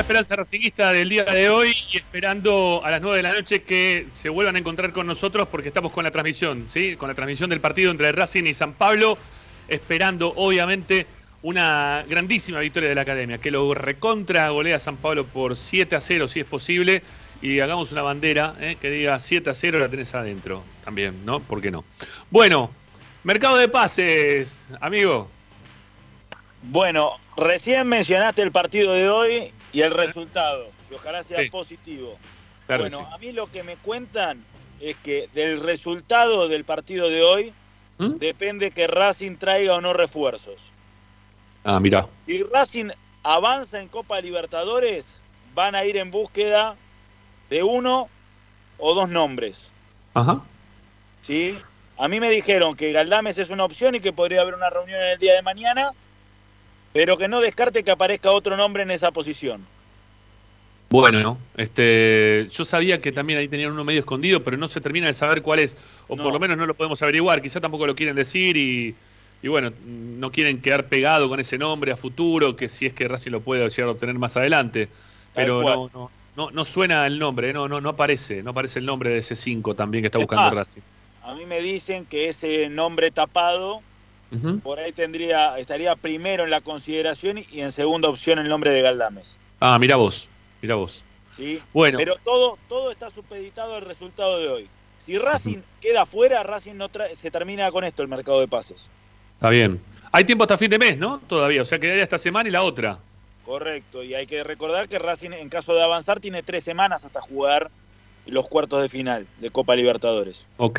Esperanza 0.00 0.36
racinguista 0.36 0.92
del 0.92 1.08
día 1.08 1.24
de 1.24 1.48
hoy 1.50 1.72
y 1.92 1.96
esperando 1.98 2.80
a 2.84 2.90
las 2.90 3.00
9 3.00 3.18
de 3.18 3.22
la 3.22 3.32
noche 3.32 3.62
que 3.62 4.06
se 4.10 4.28
vuelvan 4.28 4.56
a 4.56 4.58
encontrar 4.58 4.92
con 4.92 5.06
nosotros 5.06 5.48
porque 5.48 5.68
estamos 5.68 5.92
con 5.92 6.04
la 6.04 6.10
transmisión, 6.10 6.66
¿sí? 6.72 6.96
Con 6.96 7.08
la 7.08 7.14
transmisión 7.14 7.50
del 7.50 7.60
partido 7.60 7.90
entre 7.90 8.10
Racing 8.12 8.44
y 8.44 8.54
San 8.54 8.72
Pablo. 8.72 9.18
esperando 9.68 10.32
obviamente 10.36 11.06
una 11.42 12.04
grandísima 12.08 12.58
victoria 12.60 12.88
de 12.88 12.94
la 12.94 13.02
academia, 13.02 13.38
que 13.38 13.50
lo 13.50 13.72
recontra 13.74 14.48
golea 14.50 14.78
San 14.78 14.96
Pablo 14.96 15.24
por 15.24 15.56
7 15.56 15.96
a 15.96 16.00
0 16.00 16.28
si 16.28 16.40
es 16.40 16.46
posible, 16.46 17.02
y 17.40 17.60
hagamos 17.60 17.92
una 17.92 18.02
bandera 18.02 18.54
¿eh? 18.60 18.76
que 18.80 18.90
diga 18.90 19.18
7 19.18 19.50
a 19.50 19.54
0 19.54 19.78
la 19.78 19.88
tenés 19.88 20.14
adentro 20.14 20.62
también, 20.84 21.24
¿no? 21.24 21.40
¿Por 21.40 21.60
qué 21.60 21.70
no? 21.70 21.84
Bueno, 22.30 22.70
mercado 23.24 23.56
de 23.56 23.68
pases, 23.68 24.68
amigo. 24.80 25.28
Bueno, 26.62 27.18
recién 27.36 27.88
mencionaste 27.88 28.42
el 28.42 28.52
partido 28.52 28.92
de 28.92 29.08
hoy 29.08 29.52
y 29.72 29.80
el 29.82 29.90
resultado, 29.92 30.66
que 30.88 30.94
ojalá 30.94 31.22
sea 31.24 31.40
Sí. 31.40 31.50
positivo. 31.50 32.18
Claro 32.66 32.84
bueno, 32.84 32.98
sí. 32.98 33.04
a 33.14 33.18
mí 33.18 33.32
lo 33.32 33.46
que 33.48 33.62
me 33.62 33.76
cuentan 33.76 34.44
es 34.80 34.96
que 34.98 35.28
del 35.34 35.62
resultado 35.62 36.48
del 36.48 36.64
partido 36.64 37.08
de 37.08 37.22
hoy 37.22 37.54
¿Mm? 37.98 38.18
depende 38.18 38.70
que 38.70 38.86
Racing 38.86 39.36
traiga 39.36 39.74
o 39.74 39.80
no 39.80 39.92
refuerzos. 39.92 40.72
Ah, 41.64 41.78
mira. 41.80 42.08
Si 42.26 42.42
Racing 42.42 42.90
avanza 43.22 43.80
en 43.80 43.88
Copa 43.88 44.20
Libertadores, 44.20 45.20
van 45.54 45.74
a 45.74 45.84
ir 45.84 45.96
en 45.96 46.10
búsqueda 46.10 46.76
de 47.50 47.62
uno 47.62 48.08
o 48.78 48.94
dos 48.94 49.08
nombres. 49.08 49.70
Ajá. 50.14 50.42
¿sí? 51.20 51.58
A 51.98 52.08
mí 52.08 52.18
me 52.18 52.30
dijeron 52.30 52.74
que 52.74 52.90
Galdames 52.92 53.38
es 53.38 53.50
una 53.50 53.64
opción 53.64 53.94
y 53.94 54.00
que 54.00 54.12
podría 54.12 54.40
haber 54.40 54.54
una 54.54 54.70
reunión 54.70 55.00
en 55.00 55.08
el 55.10 55.18
día 55.18 55.34
de 55.34 55.42
mañana, 55.42 55.92
pero 56.92 57.16
que 57.16 57.28
no 57.28 57.40
descarte 57.40 57.82
que 57.82 57.90
aparezca 57.90 58.30
otro 58.30 58.56
nombre 58.56 58.82
en 58.82 58.90
esa 58.90 59.10
posición. 59.10 59.66
Bueno, 60.90 61.38
este, 61.56 62.48
yo 62.50 62.66
sabía 62.66 62.98
que 62.98 63.12
también 63.12 63.38
ahí 63.38 63.48
tenían 63.48 63.72
uno 63.72 63.82
medio 63.82 64.00
escondido, 64.00 64.44
pero 64.44 64.58
no 64.58 64.68
se 64.68 64.78
termina 64.80 65.06
de 65.06 65.14
saber 65.14 65.40
cuál 65.40 65.60
es, 65.60 65.76
o 66.06 66.16
por 66.16 66.34
lo 66.34 66.38
menos 66.38 66.58
no 66.58 66.66
lo 66.66 66.74
podemos 66.74 67.00
averiguar. 67.00 67.40
Quizá 67.40 67.62
tampoco 67.62 67.86
lo 67.86 67.94
quieren 67.94 68.14
decir 68.14 68.58
y, 68.58 68.94
y 69.42 69.48
bueno, 69.48 69.72
no 69.86 70.30
quieren 70.30 70.60
quedar 70.60 70.88
pegado 70.88 71.30
con 71.30 71.40
ese 71.40 71.56
nombre 71.56 71.92
a 71.92 71.96
futuro, 71.96 72.56
que 72.56 72.68
si 72.68 72.84
es 72.84 72.92
que 72.92 73.08
Racing 73.08 73.30
lo 73.30 73.40
puede 73.40 73.66
llegar 73.70 73.88
a 73.88 73.92
obtener 73.92 74.16
más 74.16 74.36
adelante. 74.36 74.90
Pero 75.34 75.62
no, 75.62 75.90
no, 75.94 76.10
no, 76.36 76.50
no 76.50 76.64
suena 76.66 77.06
el 77.06 77.18
nombre, 77.18 77.48
¿eh? 77.48 77.52
no, 77.54 77.68
no, 77.68 77.80
no 77.80 77.88
aparece, 77.88 78.42
no 78.42 78.50
aparece 78.50 78.78
el 78.78 78.84
nombre 78.84 79.08
de 79.08 79.18
ese 79.18 79.34
5 79.34 79.74
también 79.74 80.02
que 80.02 80.08
está 80.08 80.18
Es 80.18 80.26
buscando 80.26 80.54
más, 80.54 80.66
Racing. 80.66 80.82
A 81.22 81.34
mí 81.34 81.46
me 81.46 81.62
dicen 81.62 82.04
que 82.04 82.28
ese 82.28 82.68
nombre 82.68 83.10
tapado 83.10 83.80
Por 84.62 84.78
ahí 84.78 84.92
tendría 84.92 85.58
estaría 85.58 85.94
primero 85.96 86.44
en 86.44 86.50
la 86.50 86.60
consideración 86.60 87.38
y 87.38 87.60
en 87.60 87.70
segunda 87.72 88.08
opción 88.08 88.38
el 88.38 88.48
nombre 88.48 88.70
de 88.70 88.80
Galdames. 88.82 89.38
Ah, 89.60 89.78
mira 89.78 89.96
vos, 89.96 90.28
mira 90.62 90.74
vos. 90.76 91.04
¿sí? 91.36 91.60
Bueno. 91.72 91.98
Pero 91.98 92.16
todo, 92.24 92.58
todo 92.68 92.90
está 92.90 93.10
supeditado 93.10 93.76
al 93.76 93.82
resultado 93.82 94.38
de 94.38 94.48
hoy. 94.48 94.68
Si 94.98 95.18
Racing 95.18 95.58
queda 95.80 96.06
fuera, 96.06 96.42
Racing 96.42 96.74
no 96.76 96.88
trae- 96.88 97.14
se 97.14 97.30
termina 97.30 97.70
con 97.70 97.84
esto 97.84 98.02
el 98.02 98.08
mercado 98.08 98.40
de 98.40 98.48
pases. 98.48 98.86
Está 99.34 99.50
bien. 99.50 99.80
Hay 100.12 100.24
tiempo 100.24 100.44
hasta 100.44 100.56
fin 100.58 100.70
de 100.70 100.78
mes, 100.78 100.96
¿no? 100.98 101.20
Todavía, 101.26 101.62
o 101.62 101.64
sea, 101.64 101.78
quedaría 101.78 102.02
esta 102.04 102.18
semana 102.18 102.48
y 102.48 102.52
la 102.52 102.62
otra. 102.62 102.98
Correcto, 103.44 104.02
y 104.04 104.14
hay 104.14 104.26
que 104.26 104.44
recordar 104.44 104.88
que 104.88 104.98
Racing 104.98 105.32
en 105.32 105.48
caso 105.48 105.74
de 105.74 105.82
avanzar 105.82 106.20
tiene 106.20 106.42
tres 106.42 106.62
semanas 106.62 107.04
hasta 107.04 107.20
jugar 107.20 107.70
los 108.26 108.48
cuartos 108.48 108.80
de 108.80 108.88
final 108.88 109.26
de 109.40 109.50
Copa 109.50 109.74
Libertadores. 109.74 110.46
Ok, 110.58 110.78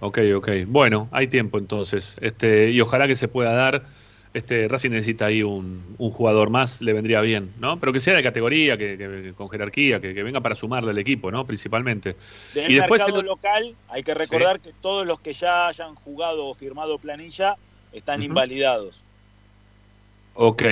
ok, 0.00 0.18
ok. 0.36 0.48
Bueno, 0.66 1.08
hay 1.12 1.28
tiempo 1.28 1.58
entonces. 1.58 2.16
Este, 2.20 2.70
y 2.70 2.80
ojalá 2.80 3.06
que 3.06 3.16
se 3.16 3.28
pueda 3.28 3.52
dar. 3.52 3.84
Este, 4.32 4.68
Racing 4.68 4.90
necesita 4.90 5.26
ahí 5.26 5.42
un, 5.42 5.96
un 5.98 6.10
jugador 6.10 6.50
más, 6.50 6.80
le 6.82 6.92
vendría 6.92 7.20
bien, 7.20 7.52
¿no? 7.58 7.80
Pero 7.80 7.92
que 7.92 7.98
sea 7.98 8.14
de 8.14 8.22
categoría, 8.22 8.78
que, 8.78 8.96
que- 8.96 9.34
con 9.34 9.48
jerarquía, 9.50 10.00
que, 10.00 10.14
que 10.14 10.22
venga 10.22 10.40
para 10.40 10.54
sumarle 10.54 10.92
al 10.92 10.98
equipo, 10.98 11.32
¿no? 11.32 11.44
Principalmente. 11.44 12.16
Del 12.54 12.70
y 12.70 12.74
después 12.76 13.00
mercado 13.00 13.20
el- 13.20 13.26
local 13.26 13.76
hay 13.88 14.02
que 14.04 14.14
recordar 14.14 14.60
que 14.60 14.70
todos 14.80 15.04
los 15.04 15.18
que 15.18 15.32
ya 15.32 15.66
hayan 15.66 15.96
jugado 15.96 16.46
o 16.46 16.54
firmado 16.54 16.96
planilla 17.00 17.56
están 17.90 18.20
Ujú. 18.20 18.26
invalidados. 18.28 19.02
Ok, 20.34 20.62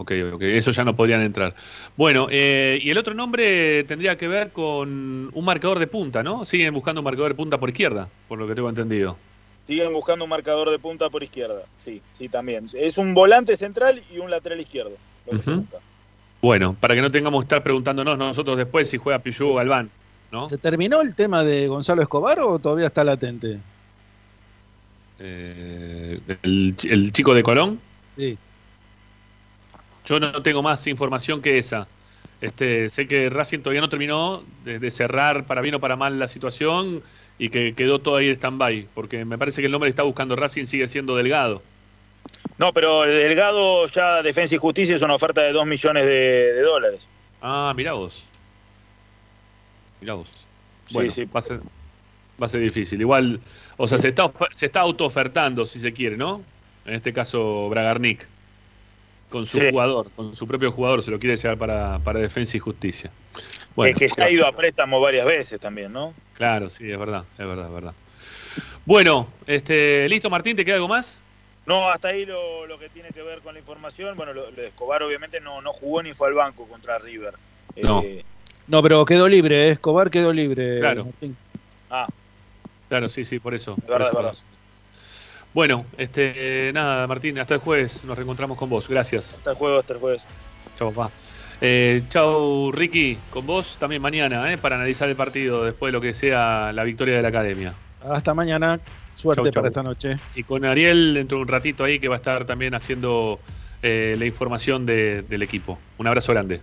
ok, 0.00 0.12
ok. 0.34 0.42
Eso 0.42 0.70
ya 0.70 0.84
no 0.84 0.96
podrían 0.96 1.22
entrar. 1.22 1.54
Bueno, 1.96 2.28
eh, 2.30 2.78
y 2.82 2.90
el 2.90 2.98
otro 2.98 3.14
nombre 3.14 3.84
tendría 3.84 4.16
que 4.16 4.28
ver 4.28 4.52
con 4.52 5.30
un 5.32 5.44
marcador 5.44 5.78
de 5.78 5.86
punta, 5.86 6.22
¿no? 6.22 6.44
Siguen 6.44 6.74
buscando 6.74 7.00
un 7.00 7.04
marcador 7.04 7.30
de 7.30 7.36
punta 7.36 7.58
por 7.58 7.68
izquierda, 7.68 8.08
por 8.28 8.38
lo 8.38 8.46
que 8.46 8.54
tengo 8.54 8.68
entendido. 8.68 9.16
Siguen 9.64 9.92
buscando 9.92 10.24
un 10.24 10.30
marcador 10.30 10.70
de 10.70 10.78
punta 10.78 11.10
por 11.10 11.22
izquierda. 11.22 11.62
Sí, 11.78 12.02
sí, 12.12 12.28
también. 12.28 12.66
Es 12.74 12.98
un 12.98 13.14
volante 13.14 13.56
central 13.56 14.02
y 14.12 14.18
un 14.18 14.30
lateral 14.30 14.60
izquierdo. 14.60 14.96
lo 15.26 15.38
que 15.38 15.44
se 15.44 15.52
busca. 15.52 15.78
Bueno, 16.42 16.74
para 16.78 16.94
que 16.94 17.02
no 17.02 17.10
tengamos 17.10 17.40
que 17.40 17.44
estar 17.44 17.62
preguntándonos 17.62 18.16
nosotros 18.16 18.56
después 18.56 18.88
si 18.88 18.96
juega 18.96 19.18
Pillú 19.18 19.48
o 19.48 19.54
Galván, 19.54 19.90
¿no? 20.32 20.48
¿Se 20.48 20.58
terminó 20.58 21.02
el 21.02 21.14
tema 21.14 21.44
de 21.44 21.68
Gonzalo 21.68 22.02
Escobar 22.02 22.40
o 22.40 22.58
todavía 22.58 22.86
está 22.86 23.04
latente? 23.04 23.58
Eh, 25.18 26.18
el 26.42 27.12
chico 27.12 27.34
de 27.34 27.42
Colón. 27.42 27.78
Sí. 28.16 28.38
Yo 30.06 30.20
no 30.20 30.42
tengo 30.42 30.62
más 30.62 30.86
información 30.86 31.42
que 31.42 31.58
esa. 31.58 31.86
Este, 32.40 32.88
sé 32.88 33.06
que 33.06 33.28
Racing 33.28 33.58
todavía 33.58 33.82
no 33.82 33.88
terminó 33.90 34.42
de, 34.64 34.78
de 34.78 34.90
cerrar 34.90 35.46
para 35.46 35.60
bien 35.60 35.74
o 35.74 35.80
para 35.80 35.96
mal 35.96 36.18
la 36.18 36.26
situación 36.26 37.02
y 37.38 37.50
que 37.50 37.74
quedó 37.74 38.00
todo 38.00 38.16
ahí 38.16 38.28
en 38.28 38.36
stand-by, 38.36 38.88
porque 38.94 39.24
me 39.24 39.38
parece 39.38 39.60
que 39.60 39.66
el 39.66 39.72
nombre 39.72 39.88
que 39.88 39.92
está 39.92 40.02
buscando 40.02 40.36
Racing 40.36 40.66
sigue 40.66 40.88
siendo 40.88 41.16
Delgado. 41.16 41.62
No, 42.58 42.72
pero 42.72 43.04
el 43.04 43.10
Delgado 43.10 43.86
ya 43.86 44.22
Defensa 44.22 44.54
y 44.54 44.58
Justicia 44.58 44.96
es 44.96 45.02
una 45.02 45.14
oferta 45.14 45.42
de 45.42 45.52
2 45.52 45.66
millones 45.66 46.04
de, 46.04 46.52
de 46.52 46.62
dólares. 46.62 47.08
Ah, 47.40 47.72
mirá 47.74 47.94
vos. 47.94 48.24
Mirá 50.00 50.14
vos. 50.14 50.28
Sí, 50.84 50.94
Bueno, 50.94 51.10
sí. 51.10 51.24
Va, 51.26 51.40
a 51.40 51.42
ser, 51.42 51.60
va 52.40 52.46
a 52.46 52.48
ser 52.48 52.60
difícil. 52.60 53.00
Igual, 53.00 53.40
o 53.76 53.88
sea, 53.88 53.98
se 53.98 54.08
está, 54.08 54.30
se 54.54 54.66
está 54.66 54.80
auto-ofertando, 54.80 55.64
si 55.64 55.80
se 55.80 55.92
quiere, 55.92 56.16
¿no? 56.16 56.42
En 56.84 56.94
este 56.94 57.12
caso, 57.12 57.68
Bragarnik. 57.68 58.26
Con 59.30 59.46
su 59.46 59.58
Sí. 59.58 59.70
jugador, 59.70 60.10
con 60.14 60.34
su 60.34 60.46
propio 60.46 60.70
jugador, 60.72 61.02
se 61.02 61.10
lo 61.10 61.18
quiere 61.18 61.36
llevar 61.36 61.56
para, 61.56 61.98
para 62.00 62.20
Defensa 62.20 62.56
y 62.56 62.60
Justicia. 62.60 63.10
Bueno, 63.76 63.92
es 63.92 63.98
que 63.98 64.08
se 64.08 64.22
ha 64.22 64.30
ido 64.30 64.46
a 64.46 64.52
préstamo 64.52 65.00
varias 65.00 65.24
veces 65.24 65.58
también, 65.60 65.92
¿no? 65.92 66.12
Claro, 66.34 66.68
sí, 66.68 66.90
es 66.90 66.98
verdad, 66.98 67.24
es 67.38 67.46
verdad, 67.46 67.66
es 67.66 67.72
verdad. 67.72 67.94
Bueno, 68.84 69.28
este, 69.46 70.08
listo, 70.08 70.28
Martín, 70.28 70.56
¿te 70.56 70.64
queda 70.64 70.74
algo 70.74 70.88
más? 70.88 71.20
No, 71.66 71.88
hasta 71.88 72.08
ahí 72.08 72.26
lo, 72.26 72.66
lo 72.66 72.78
que 72.78 72.88
tiene 72.88 73.10
que 73.10 73.22
ver 73.22 73.40
con 73.40 73.54
la 73.54 73.60
información. 73.60 74.16
Bueno, 74.16 74.32
lo, 74.32 74.50
lo 74.50 74.56
de 74.60 74.66
Escobar 74.66 75.02
obviamente 75.04 75.40
no, 75.40 75.62
no 75.62 75.72
jugó 75.72 76.02
ni 76.02 76.12
fue 76.12 76.26
al 76.28 76.34
banco 76.34 76.66
contra 76.66 76.98
River. 76.98 77.34
No. 77.76 78.02
Eh, 78.02 78.24
No, 78.66 78.82
pero 78.82 79.04
quedó 79.04 79.28
libre, 79.28 79.68
¿eh? 79.68 79.70
Escobar 79.72 80.10
quedó 80.10 80.32
libre. 80.32 80.80
Claro. 80.80 81.04
Martín. 81.04 81.36
ah, 81.90 82.08
Claro, 82.88 83.08
sí, 83.08 83.24
sí, 83.24 83.38
por 83.38 83.54
eso. 83.54 83.76
es 83.78 83.84
por 83.84 83.90
verdad, 83.92 84.08
eso. 84.08 84.18
es 84.18 84.24
verdad. 84.24 84.38
Bueno, 85.52 85.84
este, 85.98 86.70
nada, 86.72 87.06
Martín, 87.06 87.38
hasta 87.38 87.54
el 87.54 87.60
jueves 87.60 88.04
nos 88.04 88.16
reencontramos 88.16 88.56
con 88.56 88.68
vos. 88.70 88.88
Gracias. 88.88 89.34
Hasta 89.34 89.50
el 89.50 89.56
jueves, 89.56 89.80
hasta 89.80 89.94
el 89.94 89.98
jueves. 90.00 90.24
Chau, 90.78 90.92
papá. 90.92 91.10
Eh, 91.60 92.02
chau, 92.08 92.70
Ricky, 92.72 93.18
con 93.30 93.46
vos 93.46 93.76
también 93.78 94.00
mañana, 94.00 94.52
eh, 94.52 94.58
para 94.58 94.76
analizar 94.76 95.08
el 95.08 95.16
partido 95.16 95.64
después 95.64 95.88
de 95.88 95.92
lo 95.92 96.00
que 96.00 96.14
sea 96.14 96.72
la 96.72 96.84
victoria 96.84 97.16
de 97.16 97.22
la 97.22 97.28
academia. 97.28 97.74
Hasta 98.08 98.32
mañana. 98.32 98.80
Suerte 99.16 99.42
Chau, 99.42 99.44
chau. 99.46 99.52
para 99.54 99.68
esta 99.68 99.82
noche. 99.82 100.16
Y 100.34 100.44
con 100.44 100.64
Ariel 100.64 101.12
dentro 101.14 101.36
de 101.38 101.42
un 101.42 101.48
ratito 101.48 101.84
ahí 101.84 101.98
que 101.98 102.08
va 102.08 102.14
a 102.14 102.18
estar 102.18 102.44
también 102.46 102.74
haciendo 102.74 103.38
eh, 103.82 104.14
la 104.18 104.24
información 104.24 104.86
de- 104.86 105.22
del 105.22 105.42
equipo. 105.42 105.78
Un 105.98 106.06
abrazo 106.06 106.32
grande. 106.32 106.60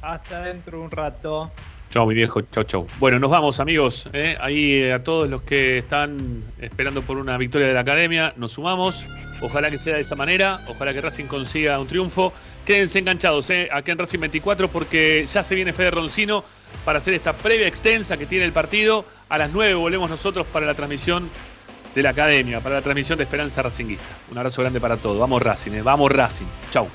Hasta 0.00 0.42
dentro 0.44 0.78
de 0.78 0.84
un 0.84 0.90
rato. 0.90 1.50
Chau, 1.96 2.06
mi 2.06 2.14
viejo. 2.14 2.42
Chau, 2.42 2.62
chau. 2.64 2.86
Bueno, 2.98 3.18
nos 3.18 3.30
vamos, 3.30 3.58
amigos. 3.58 4.06
eh. 4.12 4.36
Ahí 4.38 4.82
eh, 4.82 4.92
a 4.92 5.02
todos 5.02 5.30
los 5.30 5.40
que 5.40 5.78
están 5.78 6.44
esperando 6.60 7.00
por 7.00 7.18
una 7.18 7.38
victoria 7.38 7.68
de 7.68 7.72
la 7.72 7.80
academia, 7.80 8.34
nos 8.36 8.52
sumamos. 8.52 9.02
Ojalá 9.40 9.70
que 9.70 9.78
sea 9.78 9.94
de 9.94 10.02
esa 10.02 10.14
manera. 10.14 10.60
Ojalá 10.68 10.92
que 10.92 11.00
Racing 11.00 11.24
consiga 11.24 11.80
un 11.80 11.86
triunfo. 11.86 12.34
Quédense 12.66 12.98
enganchados 12.98 13.48
eh, 13.48 13.70
aquí 13.72 13.92
en 13.92 13.96
Racing 13.96 14.18
24 14.18 14.68
porque 14.68 15.26
ya 15.26 15.42
se 15.42 15.54
viene 15.54 15.72
Fede 15.72 15.92
Roncino 15.92 16.44
para 16.84 16.98
hacer 16.98 17.14
esta 17.14 17.32
previa 17.32 17.66
extensa 17.66 18.18
que 18.18 18.26
tiene 18.26 18.44
el 18.44 18.52
partido. 18.52 19.02
A 19.30 19.38
las 19.38 19.50
9 19.54 19.72
volvemos 19.72 20.10
nosotros 20.10 20.46
para 20.52 20.66
la 20.66 20.74
transmisión 20.74 21.30
de 21.94 22.02
la 22.02 22.10
academia, 22.10 22.60
para 22.60 22.74
la 22.74 22.82
transmisión 22.82 23.16
de 23.16 23.24
Esperanza 23.24 23.62
Racinguista. 23.62 24.04
Un 24.32 24.36
abrazo 24.36 24.60
grande 24.60 24.80
para 24.80 24.98
todos. 24.98 25.18
Vamos 25.18 25.40
Racing, 25.40 25.72
eh. 25.72 25.82
vamos 25.82 26.12
Racing. 26.12 26.44
Chau. 26.70 26.90